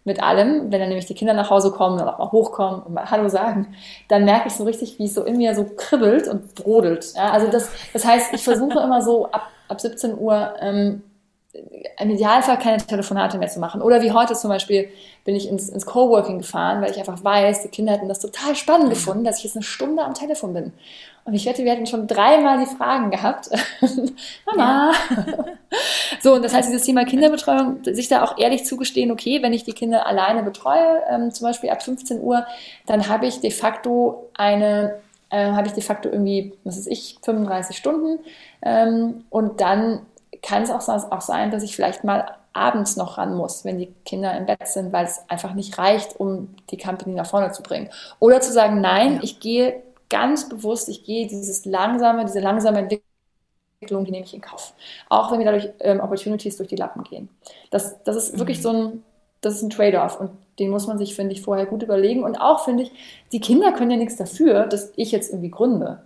mit 0.05 0.23
allem, 0.23 0.71
wenn 0.71 0.81
dann 0.81 0.89
nämlich 0.89 1.07
die 1.07 1.15
Kinder 1.15 1.33
nach 1.33 1.51
Hause 1.51 1.71
kommen 1.71 2.01
und 2.01 2.07
auch 2.07 2.19
mal 2.19 2.31
hochkommen 2.31 2.83
und 2.83 2.95
mal 2.95 3.11
Hallo 3.11 3.29
sagen, 3.29 3.75
dann 4.09 4.25
merke 4.25 4.49
ich 4.49 4.55
so 4.55 4.65
richtig, 4.65 4.99
wie 4.99 5.07
es 5.07 5.15
so 5.15 5.25
in 5.25 5.39
mir 5.39 5.55
so 5.55 5.65
kribbelt 5.77 6.29
und 6.29 6.55
brodelt. 6.55 7.15
Ja, 7.15 7.31
also 7.31 7.51
das, 7.51 7.71
das 7.93 8.05
heißt, 8.05 8.35
ich 8.35 8.45
versuche 8.45 8.81
immer 8.81 9.01
so 9.01 9.31
ab, 9.31 9.49
ab 9.69 9.81
17 9.81 10.19
Uhr 10.19 10.55
ähm, 10.61 11.03
im 11.99 12.11
Idealfall 12.11 12.59
keine 12.59 12.79
Telefonate 12.79 13.39
mehr 13.39 13.49
zu 13.49 13.61
machen. 13.61 13.81
Oder 13.81 14.03
wie 14.03 14.13
heute 14.13 14.35
zum 14.35 14.51
Beispiel 14.51 14.89
bin 15.25 15.37
ich 15.37 15.49
ins, 15.49 15.69
ins 15.69 15.87
Coworking 15.87 16.39
gefahren, 16.39 16.83
weil 16.83 16.91
ich 16.91 16.99
einfach 16.99 17.23
weiß, 17.23 17.63
die 17.63 17.69
Kinder 17.69 17.93
hätten 17.93 18.09
das 18.09 18.19
total 18.19 18.57
spannend 18.57 18.91
gefunden, 18.91 19.25
dass 19.25 19.39
ich 19.39 19.45
jetzt 19.45 19.57
eine 19.57 19.63
Stunde 19.63 20.03
am 20.03 20.15
Telefon 20.15 20.53
bin. 20.53 20.73
Und 21.27 21.33
ich 21.33 21.47
wette, 21.47 21.65
wir 21.65 21.73
hätten 21.73 21.87
schon 21.87 22.07
dreimal 22.07 22.59
die 22.59 22.77
Fragen 22.77 23.11
gehabt. 23.11 23.49
Mama. 24.47 24.93
Ja. 24.93 25.45
so, 26.23 26.35
und 26.35 26.45
das 26.45 26.53
heißt, 26.53 26.69
dieses 26.69 26.85
Thema 26.85 27.07
Kinderbetreuung, 27.07 27.83
sich 27.83 28.09
da 28.09 28.23
auch 28.23 28.37
ehrlich 28.37 28.67
zugestehen, 28.67 29.11
okay, 29.11 29.43
wenn 29.43 29.55
ich 29.55 29.65
die 29.65 29.73
Kinder 29.73 30.07
alleine 30.07 30.43
betreue, 30.43 31.03
ähm, 31.09 31.33
zum 31.33 31.47
Beispiel 31.47 31.71
ab 31.71 31.83
15 31.83 32.21
Uhr, 32.21 32.47
dann 32.87 33.09
habe 33.09 33.27
ich 33.27 33.41
de 33.41 33.51
facto 33.51 34.29
eine, 34.35 35.01
äh, 35.31 35.53
habe 35.53 35.67
ich 35.67 35.73
de 35.73 35.83
facto 35.83 36.11
irgendwie, 36.11 36.53
was 36.63 36.77
weiß 36.77 36.89
ich, 36.89 37.17
35 37.23 37.79
Stunden. 37.79 38.19
Ähm, 38.61 39.25
und 39.31 39.63
dann 39.63 40.01
kann 40.43 40.63
es 40.63 40.71
auch, 40.71 40.87
auch 41.11 41.23
sein, 41.23 41.51
dass 41.51 41.63
ich 41.63 41.75
vielleicht 41.75 42.05
mal 42.05 42.35
abends 42.53 42.97
noch 42.97 43.17
ran 43.17 43.35
muss, 43.35 43.65
wenn 43.65 43.79
die 43.79 43.93
Kinder 44.05 44.37
im 44.37 44.45
Bett 44.45 44.69
sind, 44.69 44.93
weil 44.93 45.07
es 45.07 45.25
einfach 45.29 45.55
nicht 45.55 45.79
reicht, 45.79 46.21
um 46.21 46.55
die 46.71 46.77
Company 46.77 47.15
nach 47.15 47.27
vorne 47.27 47.51
zu 47.53 47.63
bringen. 47.63 47.89
Oder 48.21 48.43
zu 48.43 48.53
sagen, 48.53 48.83
nein, 48.83 49.15
ja. 49.15 49.21
ich 49.23 49.41
gehe 49.41 49.83
ganz 50.15 50.49
bewusst, 50.49 50.89
ich 50.89 51.03
gehe 51.03 51.27
dieses 51.27 51.65
langsame, 51.65 52.25
diese 52.25 52.39
langsame 52.39 52.79
Entwicklung, 52.79 54.05
die 54.05 54.13
nehme 54.13 54.25
ich 54.25 54.33
in 54.33 54.41
Kauf. 54.41 54.73
Auch 55.09 55.33
wenn 55.33 55.39
mir 55.39 55.45
dadurch 55.45 55.71
ähm, 55.81 55.99
Opportunities 55.99 56.57
durch 56.57 56.69
die 56.69 56.77
Lappen 56.77 57.03
gehen. 57.03 57.29
Das, 57.73 58.01
das 58.05 58.15
ist 58.15 58.35
mhm. 58.35 58.39
wirklich 58.39 58.63
so 58.63 58.71
ein, 58.71 59.03
das 59.41 59.57
ist 59.57 59.63
ein 59.63 59.71
Trade-off 59.71 60.21
und 60.21 60.31
den 60.61 60.71
muss 60.71 60.87
man 60.87 60.99
sich, 60.99 61.17
finde 61.17 61.33
ich, 61.33 61.43
vorher 61.43 61.67
gut 61.67 61.83
überlegen. 61.83 62.23
Und 62.23 62.37
auch, 62.37 62.65
finde 62.65 62.85
ich, 62.85 62.93
die 63.33 63.41
Kinder 63.41 63.73
können 63.73 63.91
ja 63.91 63.97
nichts 63.97 64.15
dafür, 64.15 64.69
dass 64.69 64.93
ich 64.95 65.11
jetzt 65.11 65.31
irgendwie 65.33 65.51
gründe. 65.51 66.05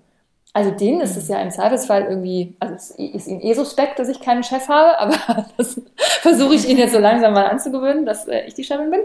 Also 0.55 0.71
denen 0.71 1.03
ist 1.03 1.19
es 1.19 1.29
ja 1.29 1.39
im 1.43 1.51
Zweifelsfall 1.51 2.07
irgendwie, 2.09 2.57
also 2.61 2.75
es 2.75 2.91
ist 2.93 3.29
ihnen 3.29 3.43
eh 3.43 3.53
suspekt, 3.53 3.99
dass 3.99 4.09
ich 4.09 4.21
keinen 4.21 4.43
Chef 4.43 4.69
habe, 4.69 4.99
aber 5.19 5.47
das 5.59 5.79
versuche 6.23 6.55
ich 6.55 6.67
ihnen 6.67 6.79
jetzt 6.79 6.95
so 6.95 6.99
langsam 6.99 7.35
mal 7.35 7.47
anzugewöhnen, 7.47 8.07
dass 8.07 8.27
äh, 8.27 8.47
ich 8.47 8.55
die 8.55 8.65
Chefin 8.65 8.91
bin. 8.91 9.01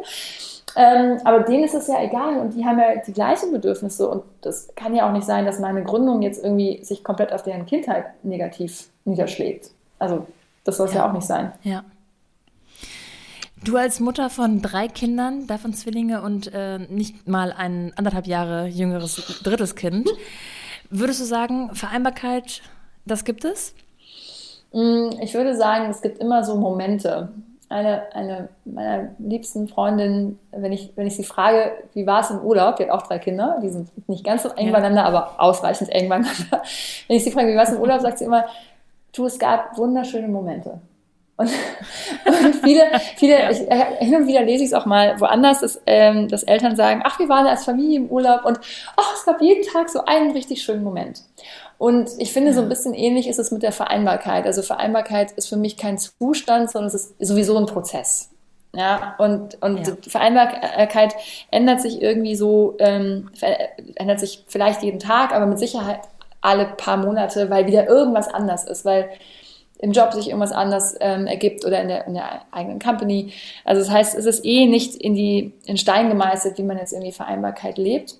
Ähm, 0.76 1.20
aber 1.24 1.42
denen 1.42 1.64
ist 1.64 1.76
es 1.76 1.88
ja 1.88 2.02
egal 2.02 2.38
und 2.38 2.56
die 2.56 2.66
haben 2.66 2.80
ja 2.80 2.96
die 2.96 3.14
gleichen 3.14 3.52
Bedürfnisse 3.52 4.10
und 4.10 4.24
das 4.42 4.70
kann 4.76 4.96
ja 4.96 5.08
auch 5.08 5.14
nicht 5.14 5.26
sein, 5.26 5.46
dass 5.46 5.60
meine 5.60 5.84
Gründung 5.84 6.22
jetzt 6.22 6.44
irgendwie 6.44 6.84
sich 6.84 7.04
komplett 7.04 7.32
auf 7.32 7.44
deren 7.44 7.66
Kindheit 7.66 8.06
negativ 8.24 8.90
niederschlägt. 9.06 9.72
Also 10.00 10.26
das 10.64 10.78
soll 10.78 10.88
es 10.88 10.94
ja. 10.94 11.02
ja 11.02 11.10
auch 11.10 11.14
nicht 11.14 11.28
sein. 11.28 11.52
Ja. 11.64 11.84
Du 13.64 13.78
als 13.78 14.00
Mutter 14.00 14.30
von 14.30 14.62
drei 14.62 14.88
Kindern, 14.88 15.48
davon 15.48 15.74
Zwillinge 15.74 16.22
und 16.22 16.54
äh, 16.54 16.80
nicht 16.80 17.28
mal 17.28 17.54
ein 17.54 17.94
anderthalb 17.96 18.28
Jahre 18.28 18.68
jüngeres 18.68 19.42
drittes 19.44 19.76
Kind, 19.76 20.10
würdest 20.90 21.22
du 21.22 21.26
sagen, 21.26 21.74
Vereinbarkeit, 21.74 22.62
das 23.06 23.24
gibt 23.24 23.46
es? 23.46 23.74
Mm, 24.74 25.12
ich 25.22 25.34
würde 25.34 25.56
sagen, 25.56 25.90
es 25.90 26.02
gibt 26.02 26.18
immer 26.18 26.44
so 26.44 26.58
Momente. 26.58 27.30
Eine, 27.74 28.04
eine 28.14 28.50
meiner 28.66 29.10
liebsten 29.18 29.68
Freundinnen, 29.68 30.38
wenn 30.52 30.72
ich, 30.72 30.92
wenn 30.96 31.08
ich 31.08 31.16
sie 31.16 31.24
frage, 31.24 31.72
wie 31.94 32.06
war 32.06 32.22
es 32.22 32.30
im 32.30 32.40
Urlaub, 32.42 32.76
die 32.76 32.84
hat 32.84 32.92
auch 32.92 33.02
drei 33.02 33.18
Kinder, 33.18 33.58
die 33.64 33.70
sind 33.70 33.90
nicht 34.08 34.24
ganz 34.24 34.44
so 34.44 34.50
eng 34.50 34.68
ja. 34.68 34.74
beieinander, 34.74 35.06
aber 35.06 35.34
ausreichend 35.40 35.90
eng 35.90 36.08
beieinander. 36.08 36.62
Wenn 37.08 37.18
ich 37.18 37.24
sie 37.24 37.32
frage, 37.32 37.48
wie 37.48 37.56
war 37.56 37.64
es 37.64 37.72
im 37.72 37.82
Urlaub, 37.82 38.02
sagt 38.02 38.20
sie 38.20 38.26
immer, 38.26 38.46
du, 39.16 39.26
es 39.26 39.40
gab 39.40 39.76
wunderschöne 39.76 40.28
Momente. 40.28 40.82
Und, 41.36 41.50
und 42.26 42.56
viele, 42.58 42.84
viele, 43.16 43.40
ja. 43.40 43.50
ich, 43.50 43.62
äh, 43.62 44.06
hin 44.06 44.16
und 44.16 44.28
wieder 44.28 44.44
lese 44.44 44.64
ich 44.64 44.70
es 44.70 44.74
auch 44.76 44.86
mal 44.86 45.20
woanders, 45.20 45.62
dass, 45.62 45.82
ähm, 45.88 46.28
dass 46.28 46.44
Eltern 46.44 46.76
sagen, 46.76 47.02
ach, 47.04 47.18
wir 47.18 47.28
waren 47.28 47.48
als 47.48 47.66
Familie 47.66 47.98
im 47.98 48.10
Urlaub 48.10 48.46
und 48.46 48.60
ach, 48.96 49.14
es 49.16 49.26
gab 49.26 49.42
jeden 49.42 49.64
Tag 49.68 49.90
so 49.90 50.06
einen 50.06 50.32
richtig 50.32 50.62
schönen 50.62 50.84
Moment. 50.84 51.24
Und 51.84 52.12
ich 52.18 52.32
finde, 52.32 52.54
so 52.54 52.62
ein 52.62 52.70
bisschen 52.70 52.94
ähnlich 52.94 53.28
ist 53.28 53.40
es 53.40 53.52
mit 53.52 53.62
der 53.62 53.74
Vereinbarkeit. 53.74 54.46
Also 54.46 54.62
Vereinbarkeit 54.62 55.34
ist 55.34 55.50
für 55.50 55.58
mich 55.58 55.76
kein 55.76 55.98
Zustand, 55.98 56.72
sondern 56.72 56.88
es 56.88 56.94
ist 56.94 57.16
sowieso 57.20 57.58
ein 57.58 57.66
Prozess. 57.66 58.30
Ja, 58.74 59.16
und, 59.18 59.62
und 59.62 59.86
ja. 59.86 59.94
Vereinbarkeit 60.08 61.14
ändert 61.52 61.82
sich 61.82 62.02
irgendwie 62.02 62.38
so, 62.38 62.78
ähm, 62.80 63.30
ändert 63.96 64.22
sich 64.22 64.46
vielleicht 64.48 64.82
jeden 64.82 65.00
Tag, 65.00 65.34
aber 65.34 65.46
mit 65.46 65.60
Sicherheit 65.60 66.00
alle 66.40 66.68
paar 66.68 66.96
Monate, 66.96 67.50
weil 67.50 67.68
wieder 67.68 67.86
irgendwas 67.86 68.30
anders 68.30 68.64
ist, 68.64 68.86
weil 68.86 69.10
im 69.80 69.92
Job 69.92 70.14
sich 70.14 70.28
irgendwas 70.28 70.54
anders 70.54 70.96
ähm, 71.02 71.28
ergibt 71.28 71.66
oder 71.66 71.82
in 71.82 71.90
der, 71.90 72.08
in 72.08 72.14
der 72.14 72.44
eigenen 72.52 72.80
Company. 72.80 73.34
Also 73.66 73.82
das 73.82 73.92
heißt, 73.92 74.16
es 74.16 74.26
ist 74.26 74.46
eh 74.46 74.68
nicht 74.68 74.96
in 74.96 75.16
die 75.16 75.52
in 75.66 75.76
Stein 75.76 76.08
gemeißelt, 76.08 76.58
wie 76.58 76.64
man 76.64 76.78
jetzt 76.78 76.94
irgendwie 76.94 77.12
Vereinbarkeit 77.12 77.78
lebt. 77.78 78.16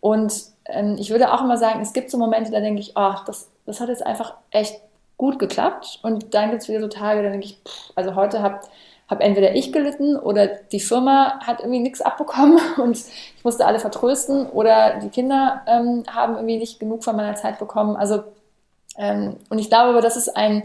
Und 0.00 0.52
ähm, 0.66 0.96
ich 0.98 1.10
würde 1.10 1.32
auch 1.32 1.42
immer 1.42 1.56
sagen, 1.56 1.80
es 1.80 1.92
gibt 1.92 2.10
so 2.10 2.18
Momente, 2.18 2.50
da 2.50 2.60
denke 2.60 2.80
ich, 2.80 2.96
ach, 2.96 3.24
das, 3.24 3.50
das 3.66 3.80
hat 3.80 3.88
jetzt 3.88 4.04
einfach 4.04 4.34
echt 4.50 4.80
gut 5.16 5.38
geklappt. 5.38 6.00
Und 6.02 6.34
dann 6.34 6.50
gibt 6.50 6.62
es 6.62 6.68
wieder 6.68 6.80
so 6.80 6.88
Tage, 6.88 7.22
da 7.22 7.30
denke 7.30 7.46
ich, 7.46 7.58
pff, 7.66 7.92
also 7.94 8.14
heute 8.14 8.42
habe 8.42 8.60
hab 9.08 9.20
entweder 9.20 9.54
ich 9.54 9.72
gelitten 9.72 10.16
oder 10.16 10.46
die 10.46 10.80
Firma 10.80 11.38
hat 11.40 11.60
irgendwie 11.60 11.80
nichts 11.80 12.00
abbekommen 12.00 12.58
und 12.78 12.96
ich 12.96 13.44
musste 13.44 13.66
alle 13.66 13.78
vertrösten 13.78 14.46
oder 14.46 14.98
die 15.00 15.10
Kinder 15.10 15.62
ähm, 15.66 16.04
haben 16.10 16.36
irgendwie 16.36 16.58
nicht 16.58 16.80
genug 16.80 17.04
von 17.04 17.16
meiner 17.16 17.34
Zeit 17.34 17.58
bekommen. 17.58 17.96
Also 17.96 18.24
ähm, 18.96 19.36
und 19.50 19.58
ich 19.58 19.68
glaube 19.68 19.90
aber, 19.90 20.00
das 20.00 20.16
ist 20.16 20.36
ein 20.36 20.64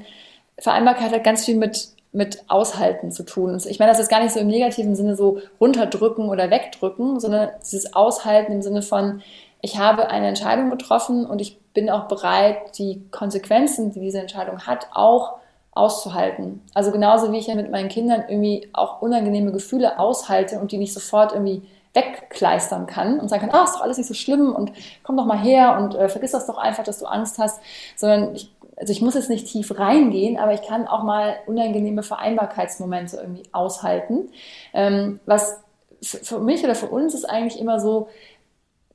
Vereinbarkeit 0.57 1.11
hat 1.11 1.23
ganz 1.23 1.45
viel 1.45 1.55
mit, 1.55 1.89
mit 2.11 2.43
Aushalten 2.47 3.11
zu 3.11 3.23
tun. 3.23 3.59
Ich 3.67 3.79
meine, 3.79 3.91
das 3.91 3.99
ist 3.99 4.09
gar 4.09 4.21
nicht 4.21 4.33
so 4.33 4.39
im 4.39 4.47
negativen 4.47 4.95
Sinne 4.95 5.15
so 5.15 5.39
runterdrücken 5.59 6.29
oder 6.29 6.49
wegdrücken, 6.49 7.19
sondern 7.19 7.49
dieses 7.61 7.93
Aushalten 7.93 8.53
im 8.53 8.61
Sinne 8.61 8.81
von, 8.81 9.21
ich 9.61 9.77
habe 9.77 10.09
eine 10.09 10.27
Entscheidung 10.27 10.69
getroffen 10.69 11.25
und 11.25 11.41
ich 11.41 11.59
bin 11.73 11.89
auch 11.89 12.07
bereit, 12.07 12.77
die 12.77 13.03
Konsequenzen, 13.11 13.91
die 13.91 13.99
diese 13.99 14.19
Entscheidung 14.19 14.65
hat, 14.65 14.87
auch 14.93 15.35
auszuhalten. 15.71 16.61
Also 16.73 16.91
genauso 16.91 17.31
wie 17.31 17.37
ich 17.37 17.47
ja 17.47 17.55
mit 17.55 17.71
meinen 17.71 17.89
Kindern 17.89 18.23
irgendwie 18.27 18.69
auch 18.73 19.01
unangenehme 19.01 19.51
Gefühle 19.51 19.99
aushalte 19.99 20.59
und 20.59 20.71
die 20.71 20.77
nicht 20.77 20.93
sofort 20.93 21.33
irgendwie 21.33 21.63
wegkleistern 21.93 22.85
kann 22.85 23.19
und 23.19 23.29
sagen 23.29 23.47
kann, 23.49 23.59
ah, 23.59 23.63
ist 23.63 23.75
doch 23.75 23.81
alles 23.81 23.97
nicht 23.97 24.07
so 24.07 24.13
schlimm 24.13 24.53
und 24.53 24.71
komm 25.03 25.17
doch 25.17 25.25
mal 25.25 25.39
her 25.39 25.77
und 25.79 25.95
äh, 25.95 26.07
vergiss 26.07 26.31
das 26.31 26.45
doch 26.45 26.57
einfach, 26.57 26.83
dass 26.83 26.99
du 26.99 27.05
Angst 27.05 27.39
hast, 27.39 27.61
sondern 27.95 28.35
ich 28.35 28.51
also 28.79 28.93
ich 28.93 29.01
muss 29.01 29.15
jetzt 29.15 29.29
nicht 29.29 29.47
tief 29.47 29.77
reingehen, 29.77 30.37
aber 30.37 30.53
ich 30.53 30.61
kann 30.61 30.87
auch 30.87 31.03
mal 31.03 31.35
unangenehme 31.47 32.01
Vereinbarkeitsmomente 32.01 33.17
irgendwie 33.17 33.43
aushalten. 33.51 34.29
Ähm, 34.73 35.19
was 35.25 35.61
für 36.01 36.39
mich 36.39 36.63
oder 36.63 36.75
für 36.75 36.87
uns 36.87 37.13
ist 37.13 37.25
eigentlich 37.25 37.59
immer 37.59 37.81
so, 37.81 38.07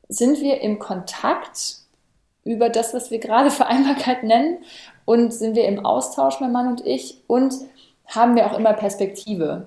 sind 0.09 0.41
wir 0.41 0.61
im 0.61 0.79
Kontakt 0.79 1.77
über 2.45 2.69
das, 2.69 2.95
was 2.95 3.11
wir 3.11 3.19
gerade 3.19 3.51
Vereinbarkeit 3.53 4.23
nennen 4.23 4.59
und 5.05 5.33
sind 5.33 5.55
wir 5.55 5.67
im 5.67 5.85
Austausch, 5.85 6.41
mein 6.41 6.53
Mann 6.53 6.69
und 6.69 6.87
ich 6.87 7.23
und 7.27 7.55
haben 8.07 8.37
wir 8.37 8.47
auch 8.47 8.59
immer 8.59 8.73
Perspektive. 8.73 9.67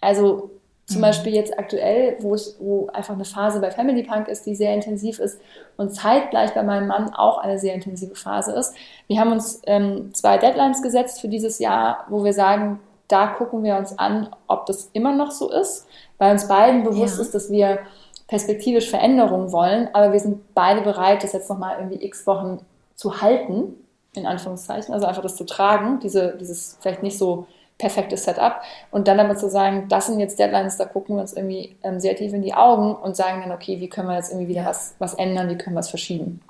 Also 0.00 0.50
zum 0.86 0.98
mhm. 0.98 1.02
Beispiel 1.02 1.34
jetzt 1.34 1.58
aktuell, 1.58 2.16
wo, 2.20 2.34
es, 2.34 2.56
wo 2.60 2.86
einfach 2.92 3.14
eine 3.14 3.24
Phase 3.24 3.60
bei 3.60 3.70
Family 3.70 4.04
Punk 4.04 4.28
ist, 4.28 4.46
die 4.46 4.54
sehr 4.54 4.72
intensiv 4.72 5.18
ist 5.18 5.40
und 5.76 5.90
zeitgleich 5.90 6.54
bei 6.54 6.62
meinem 6.62 6.86
Mann 6.86 7.12
auch 7.12 7.38
eine 7.38 7.58
sehr 7.58 7.74
intensive 7.74 8.14
Phase 8.14 8.52
ist. 8.52 8.74
Wir 9.08 9.18
haben 9.18 9.32
uns 9.32 9.62
ähm, 9.66 10.14
zwei 10.14 10.38
Deadlines 10.38 10.82
gesetzt 10.82 11.20
für 11.20 11.28
dieses 11.28 11.58
Jahr, 11.58 12.06
wo 12.08 12.24
wir 12.24 12.32
sagen, 12.32 12.78
da 13.08 13.26
gucken 13.26 13.64
wir 13.64 13.76
uns 13.76 13.98
an, 13.98 14.30
ob 14.46 14.66
das 14.66 14.90
immer 14.92 15.14
noch 15.14 15.32
so 15.32 15.50
ist, 15.50 15.86
weil 16.18 16.32
uns 16.32 16.48
beiden 16.48 16.84
bewusst 16.84 17.16
ja. 17.16 17.22
ist, 17.22 17.34
dass 17.34 17.50
wir 17.50 17.80
perspektivisch 18.28 18.90
Veränderungen 18.90 19.52
wollen, 19.52 19.88
aber 19.92 20.12
wir 20.12 20.20
sind 20.20 20.54
beide 20.54 20.82
bereit, 20.82 21.22
das 21.22 21.32
jetzt 21.32 21.48
nochmal 21.48 21.78
irgendwie 21.78 22.04
x 22.04 22.26
Wochen 22.26 22.60
zu 22.94 23.20
halten, 23.20 23.74
in 24.14 24.26
Anführungszeichen, 24.26 24.92
also 24.92 25.06
einfach 25.06 25.22
das 25.22 25.36
zu 25.36 25.44
tragen, 25.44 26.00
diese, 26.00 26.36
dieses 26.38 26.78
vielleicht 26.80 27.02
nicht 27.02 27.18
so 27.18 27.46
perfektes 27.78 28.24
Setup. 28.24 28.62
Und 28.90 29.06
dann 29.06 29.20
aber 29.20 29.36
zu 29.36 29.50
sagen, 29.50 29.86
das 29.88 30.06
sind 30.06 30.18
jetzt 30.18 30.38
Deadlines, 30.38 30.76
da 30.76 30.86
gucken 30.86 31.16
wir 31.16 31.20
uns 31.20 31.34
irgendwie 31.34 31.76
ähm, 31.82 32.00
sehr 32.00 32.16
tief 32.16 32.32
in 32.32 32.42
die 32.42 32.54
Augen 32.54 32.94
und 32.94 33.16
sagen 33.16 33.42
dann, 33.42 33.52
okay, 33.52 33.80
wie 33.80 33.88
können 33.88 34.08
wir 34.08 34.16
jetzt 34.16 34.32
irgendwie 34.32 34.48
wieder 34.48 34.64
was, 34.64 34.94
was 34.98 35.14
ändern, 35.14 35.48
wie 35.50 35.58
können 35.58 35.76
wir 35.76 35.80
es 35.80 35.90
verschieben. 35.90 36.40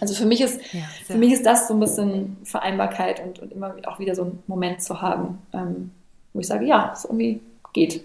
Also 0.00 0.14
für 0.14 0.26
mich 0.26 0.40
ist, 0.40 0.60
ja, 0.72 0.82
für 1.06 1.16
mich 1.16 1.32
ist 1.32 1.46
das 1.46 1.68
so 1.68 1.74
ein 1.74 1.80
bisschen 1.80 2.38
Vereinbarkeit 2.42 3.22
und, 3.24 3.38
und 3.38 3.52
immer 3.52 3.76
auch 3.86 4.00
wieder 4.00 4.16
so 4.16 4.24
ein 4.24 4.42
Moment 4.48 4.82
zu 4.82 5.00
haben, 5.00 5.38
ähm, 5.52 5.92
wo 6.32 6.40
ich 6.40 6.48
sage, 6.48 6.66
ja, 6.66 6.90
es 6.92 7.04
irgendwie 7.04 7.40
geht. 7.72 8.04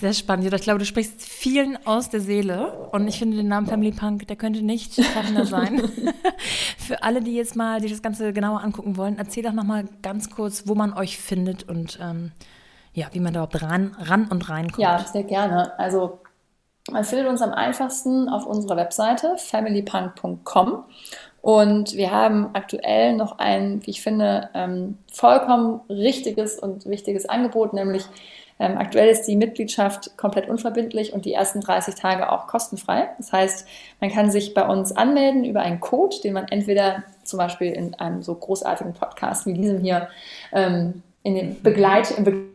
Sehr 0.00 0.12
spannend. 0.12 0.52
Ich 0.52 0.62
glaube, 0.62 0.78
du 0.78 0.84
sprichst 0.84 1.22
vielen 1.22 1.78
aus 1.86 2.10
der 2.10 2.20
Seele. 2.20 2.88
Und 2.92 3.08
ich 3.08 3.18
finde 3.18 3.36
den 3.36 3.48
Namen 3.48 3.66
Family 3.66 3.92
Punk, 3.92 4.26
der 4.28 4.36
könnte 4.36 4.62
nicht 4.62 4.96
treffender 4.96 5.46
sein. 5.46 5.82
Für 6.78 7.02
alle, 7.02 7.22
die 7.22 7.34
jetzt 7.34 7.56
mal 7.56 7.80
sich 7.80 7.90
das 7.90 8.02
Ganze 8.02 8.32
genauer 8.32 8.62
angucken 8.62 8.96
wollen, 8.96 9.18
erzähl 9.18 9.42
doch 9.42 9.52
nochmal 9.52 9.84
ganz 10.02 10.30
kurz, 10.30 10.66
wo 10.66 10.74
man 10.74 10.92
euch 10.92 11.18
findet 11.18 11.68
und 11.68 11.98
ähm, 12.00 12.32
ja, 12.92 13.08
wie 13.12 13.20
man 13.20 13.32
da 13.32 13.40
überhaupt 13.40 13.62
ran, 13.62 13.96
ran 13.98 14.28
und 14.28 14.48
reinkommt. 14.48 14.78
Ja, 14.78 14.98
sehr 15.00 15.24
gerne. 15.24 15.78
Also 15.78 16.20
man 16.90 17.04
findet 17.04 17.28
uns 17.28 17.42
am 17.42 17.52
einfachsten 17.52 18.28
auf 18.28 18.46
unserer 18.46 18.76
Webseite 18.76 19.36
familypunk.com 19.38 20.84
und 21.44 21.94
wir 21.94 22.10
haben 22.10 22.50
aktuell 22.54 23.14
noch 23.14 23.38
ein, 23.38 23.84
wie 23.84 23.90
ich 23.90 24.00
finde, 24.00 24.48
ähm, 24.54 24.96
vollkommen 25.12 25.80
richtiges 25.90 26.58
und 26.58 26.86
wichtiges 26.86 27.28
Angebot, 27.28 27.74
nämlich 27.74 28.04
ähm, 28.58 28.78
aktuell 28.78 29.08
ist 29.08 29.24
die 29.24 29.36
Mitgliedschaft 29.36 30.16
komplett 30.16 30.48
unverbindlich 30.48 31.12
und 31.12 31.24
die 31.24 31.32
ersten 31.32 31.60
30 31.60 31.94
Tage 31.96 32.30
auch 32.30 32.46
kostenfrei. 32.46 33.08
Das 33.18 33.32
heißt, 33.32 33.66
man 34.00 34.10
kann 34.10 34.30
sich 34.30 34.54
bei 34.54 34.66
uns 34.66 34.92
anmelden 34.92 35.44
über 35.44 35.60
einen 35.60 35.80
Code, 35.80 36.16
den 36.22 36.34
man 36.34 36.46
entweder 36.48 37.02
zum 37.24 37.38
Beispiel 37.38 37.72
in 37.72 37.94
einem 37.94 38.22
so 38.22 38.34
großartigen 38.34 38.94
Podcast 38.94 39.46
wie 39.46 39.54
diesem 39.54 39.80
hier 39.80 40.08
ähm, 40.52 41.02
in 41.24 41.34
den 41.34 41.62
Begleit, 41.62 42.12
im 42.16 42.50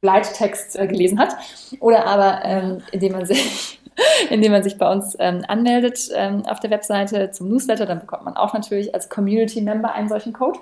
Begleittext 0.00 0.78
äh, 0.78 0.86
gelesen 0.86 1.18
hat, 1.18 1.34
oder 1.80 2.06
aber 2.06 2.44
ähm, 2.44 2.82
indem 2.92 3.12
man 3.12 3.26
sich 3.26 3.78
indem 4.30 4.52
man 4.52 4.62
sich 4.62 4.78
bei 4.78 4.90
uns 4.90 5.16
ähm, 5.18 5.44
anmeldet 5.48 6.08
ähm, 6.14 6.46
auf 6.46 6.60
der 6.60 6.70
Webseite 6.70 7.30
zum 7.30 7.48
Newsletter, 7.48 7.84
dann 7.84 8.00
bekommt 8.00 8.24
man 8.24 8.36
auch 8.36 8.54
natürlich 8.54 8.94
als 8.94 9.08
Community 9.08 9.60
Member 9.60 9.92
einen 9.92 10.08
solchen 10.08 10.32
Code. 10.32 10.58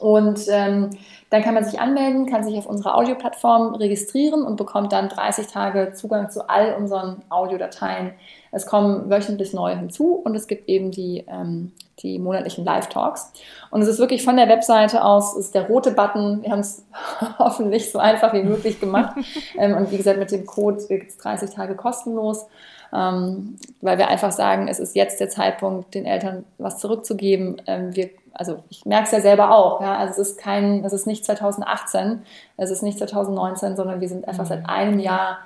Und 0.00 0.40
ähm, 0.48 0.90
dann 1.30 1.42
kann 1.42 1.54
man 1.54 1.64
sich 1.64 1.78
anmelden, 1.78 2.26
kann 2.26 2.42
sich 2.44 2.56
auf 2.56 2.66
unserer 2.66 2.96
Audioplattform 2.96 3.74
registrieren 3.74 4.42
und 4.42 4.56
bekommt 4.56 4.92
dann 4.92 5.08
30 5.08 5.46
Tage 5.46 5.92
Zugang 5.92 6.30
zu 6.30 6.48
all 6.48 6.74
unseren 6.74 7.22
Audiodateien. 7.28 8.12
Es 8.50 8.66
kommen 8.66 9.10
wöchentlich 9.10 9.52
neue 9.52 9.76
hinzu 9.76 10.14
und 10.14 10.34
es 10.34 10.46
gibt 10.46 10.68
eben 10.68 10.90
die, 10.90 11.24
ähm, 11.28 11.72
die 11.98 12.18
monatlichen 12.18 12.64
Live-Talks. 12.64 13.32
Und 13.70 13.82
es 13.82 13.88
ist 13.88 13.98
wirklich 13.98 14.24
von 14.24 14.36
der 14.36 14.48
Webseite 14.48 15.04
aus, 15.04 15.36
ist 15.36 15.54
der 15.54 15.66
rote 15.66 15.90
Button. 15.90 16.42
Wir 16.42 16.52
haben 16.52 16.60
es 16.60 16.86
hoffentlich 17.38 17.92
so 17.92 17.98
einfach 17.98 18.32
wie 18.32 18.42
möglich 18.42 18.80
gemacht. 18.80 19.16
ähm, 19.58 19.76
und 19.76 19.90
wie 19.90 19.98
gesagt, 19.98 20.18
mit 20.18 20.30
dem 20.30 20.46
Code 20.46 20.82
gibt 20.88 21.10
es 21.10 21.18
30 21.18 21.50
Tage 21.50 21.74
kostenlos, 21.74 22.46
ähm, 22.94 23.56
weil 23.82 23.98
wir 23.98 24.08
einfach 24.08 24.32
sagen, 24.32 24.68
es 24.68 24.78
ist 24.78 24.96
jetzt 24.96 25.20
der 25.20 25.28
Zeitpunkt, 25.28 25.94
den 25.94 26.06
Eltern 26.06 26.46
was 26.56 26.78
zurückzugeben. 26.78 27.60
Ähm, 27.66 27.94
wir, 27.94 28.08
also 28.32 28.62
ich 28.68 28.84
merke 28.84 29.06
es 29.06 29.12
ja 29.12 29.20
selber 29.20 29.50
auch. 29.50 29.80
Ja? 29.80 29.96
Also 29.96 30.20
es 30.20 30.30
ist 30.30 30.38
kein, 30.38 30.84
es 30.84 30.92
ist 30.92 31.06
nicht 31.06 31.24
2018, 31.24 32.22
es 32.56 32.70
ist 32.70 32.82
nicht 32.82 32.98
2019, 32.98 33.76
sondern 33.76 34.00
wir 34.00 34.08
sind 34.08 34.26
einfach 34.26 34.44
mhm. 34.44 34.48
seit 34.48 34.68
einem 34.68 34.98
Jahr 34.98 35.38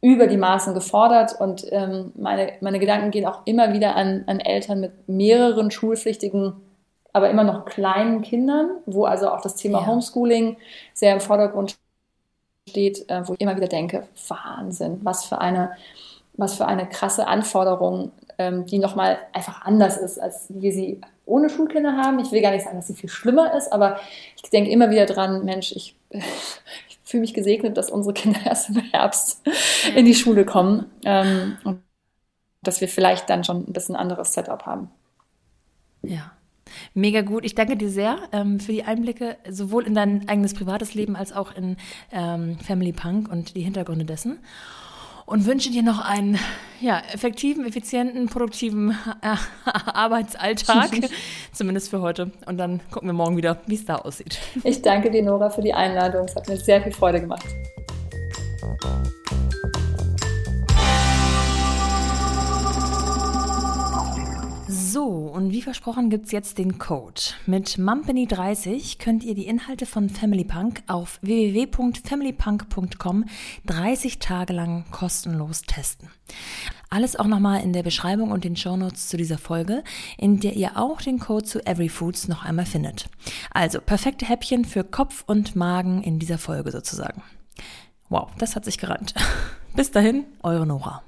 über 0.00 0.26
die 0.26 0.36
Maßen 0.36 0.74
gefordert 0.74 1.40
und 1.40 1.64
ähm, 1.70 2.12
meine, 2.16 2.54
meine 2.60 2.80
Gedanken 2.80 3.12
gehen 3.12 3.24
auch 3.24 3.42
immer 3.44 3.72
wieder 3.72 3.94
an, 3.94 4.24
an 4.26 4.40
Eltern 4.40 4.80
mit 4.80 5.08
mehreren 5.08 5.70
schulpflichtigen, 5.70 6.54
aber 7.12 7.30
immer 7.30 7.44
noch 7.44 7.64
kleinen 7.66 8.20
Kindern, 8.22 8.70
wo 8.84 9.04
also 9.04 9.28
auch 9.28 9.40
das 9.40 9.54
Thema 9.54 9.80
ja. 9.80 9.86
Homeschooling 9.86 10.56
sehr 10.92 11.14
im 11.14 11.20
Vordergrund 11.20 11.76
steht, 12.68 13.08
äh, 13.08 13.26
wo 13.26 13.34
ich 13.34 13.40
immer 13.40 13.56
wieder 13.56 13.68
denke, 13.68 14.08
Wahnsinn, 14.26 15.00
was 15.04 15.24
für 15.24 15.40
eine, 15.40 15.70
was 16.34 16.54
für 16.54 16.66
eine 16.66 16.88
krasse 16.88 17.28
Anforderung, 17.28 18.10
ähm, 18.42 18.66
die 18.66 18.78
nochmal 18.78 19.18
einfach 19.32 19.62
anders 19.62 19.96
ist, 19.96 20.18
als 20.18 20.46
wir 20.48 20.72
sie 20.72 21.00
ohne 21.24 21.48
Schulkinder 21.48 21.96
haben. 21.96 22.18
Ich 22.18 22.32
will 22.32 22.42
gar 22.42 22.50
nicht 22.50 22.64
sagen, 22.64 22.76
dass 22.76 22.88
sie 22.88 22.94
viel 22.94 23.08
schlimmer 23.08 23.54
ist, 23.56 23.72
aber 23.72 24.00
ich 24.42 24.50
denke 24.50 24.70
immer 24.70 24.90
wieder 24.90 25.06
dran, 25.06 25.44
Mensch, 25.44 25.72
ich, 25.72 25.96
fühle 27.04 27.22
mich 27.22 27.34
gesegnet, 27.34 27.76
dass 27.76 27.90
unsere 27.90 28.14
Kinder 28.14 28.40
erst 28.44 28.70
im 28.70 28.76
Herbst 28.76 29.42
in 29.94 30.04
die 30.04 30.14
Schule 30.14 30.44
kommen 30.44 30.86
ähm, 31.04 31.58
und 31.64 31.82
dass 32.62 32.80
wir 32.80 32.88
vielleicht 32.88 33.28
dann 33.28 33.44
schon 33.44 33.64
ein 33.68 33.72
bisschen 33.72 33.96
anderes 33.96 34.32
Setup 34.34 34.64
haben. 34.66 34.90
Ja. 36.02 36.32
Mega 36.94 37.20
gut. 37.20 37.44
Ich 37.44 37.54
danke 37.54 37.76
dir 37.76 37.90
sehr 37.90 38.16
ähm, 38.32 38.58
für 38.58 38.72
die 38.72 38.84
Einblicke, 38.84 39.36
sowohl 39.48 39.86
in 39.86 39.94
dein 39.94 40.28
eigenes 40.28 40.54
privates 40.54 40.94
Leben 40.94 41.16
als 41.16 41.32
auch 41.32 41.54
in 41.54 41.76
ähm, 42.12 42.58
Family 42.60 42.92
Punk 42.92 43.30
und 43.30 43.56
die 43.56 43.62
Hintergründe 43.62 44.04
dessen 44.04 44.38
und 45.32 45.46
wünsche 45.46 45.70
dir 45.70 45.82
noch 45.82 45.98
einen 45.98 46.38
ja, 46.82 47.00
effektiven, 47.10 47.64
effizienten, 47.64 48.26
produktiven 48.26 48.90
äh, 49.22 49.36
Arbeitsalltag, 49.70 50.90
zumindest 51.54 51.88
für 51.88 52.02
heute. 52.02 52.32
Und 52.44 52.58
dann 52.58 52.80
gucken 52.90 53.08
wir 53.08 53.14
morgen 53.14 53.38
wieder, 53.38 53.56
wie 53.66 53.76
es 53.76 53.86
da 53.86 53.96
aussieht. 53.96 54.38
Ich 54.62 54.82
danke 54.82 55.10
dir, 55.10 55.22
Nora, 55.22 55.48
für 55.48 55.62
die 55.62 55.72
Einladung. 55.72 56.26
Es 56.26 56.36
hat 56.36 56.48
mir 56.48 56.58
sehr 56.58 56.82
viel 56.82 56.92
Freude 56.92 57.22
gemacht. 57.22 57.46
So, 64.92 65.06
und 65.06 65.52
wie 65.52 65.62
versprochen 65.62 66.10
gibt 66.10 66.26
es 66.26 66.32
jetzt 66.32 66.58
den 66.58 66.76
Code. 66.76 67.18
Mit 67.46 67.78
Mumpany30 67.78 68.98
könnt 68.98 69.24
ihr 69.24 69.34
die 69.34 69.46
Inhalte 69.46 69.86
von 69.86 70.10
Family 70.10 70.44
Punk 70.44 70.82
auf 70.86 71.18
www.familypunk.com 71.22 73.24
30 73.64 74.18
Tage 74.18 74.52
lang 74.52 74.84
kostenlos 74.90 75.62
testen. 75.62 76.10
Alles 76.90 77.16
auch 77.16 77.26
nochmal 77.26 77.62
in 77.62 77.72
der 77.72 77.82
Beschreibung 77.82 78.32
und 78.32 78.44
den 78.44 78.54
Shownotes 78.54 79.08
zu 79.08 79.16
dieser 79.16 79.38
Folge, 79.38 79.82
in 80.18 80.40
der 80.40 80.56
ihr 80.56 80.76
auch 80.76 81.00
den 81.00 81.18
Code 81.18 81.46
zu 81.46 81.64
Everyfoods 81.64 82.28
noch 82.28 82.44
einmal 82.44 82.66
findet. 82.66 83.08
Also 83.50 83.80
perfekte 83.80 84.28
Häppchen 84.28 84.66
für 84.66 84.84
Kopf 84.84 85.24
und 85.26 85.56
Magen 85.56 86.02
in 86.02 86.18
dieser 86.18 86.36
Folge 86.36 86.70
sozusagen. 86.70 87.22
Wow, 88.10 88.28
das 88.36 88.56
hat 88.56 88.66
sich 88.66 88.76
gerannt. 88.76 89.14
Bis 89.74 89.90
dahin, 89.90 90.26
eure 90.42 90.66
Nora. 90.66 91.02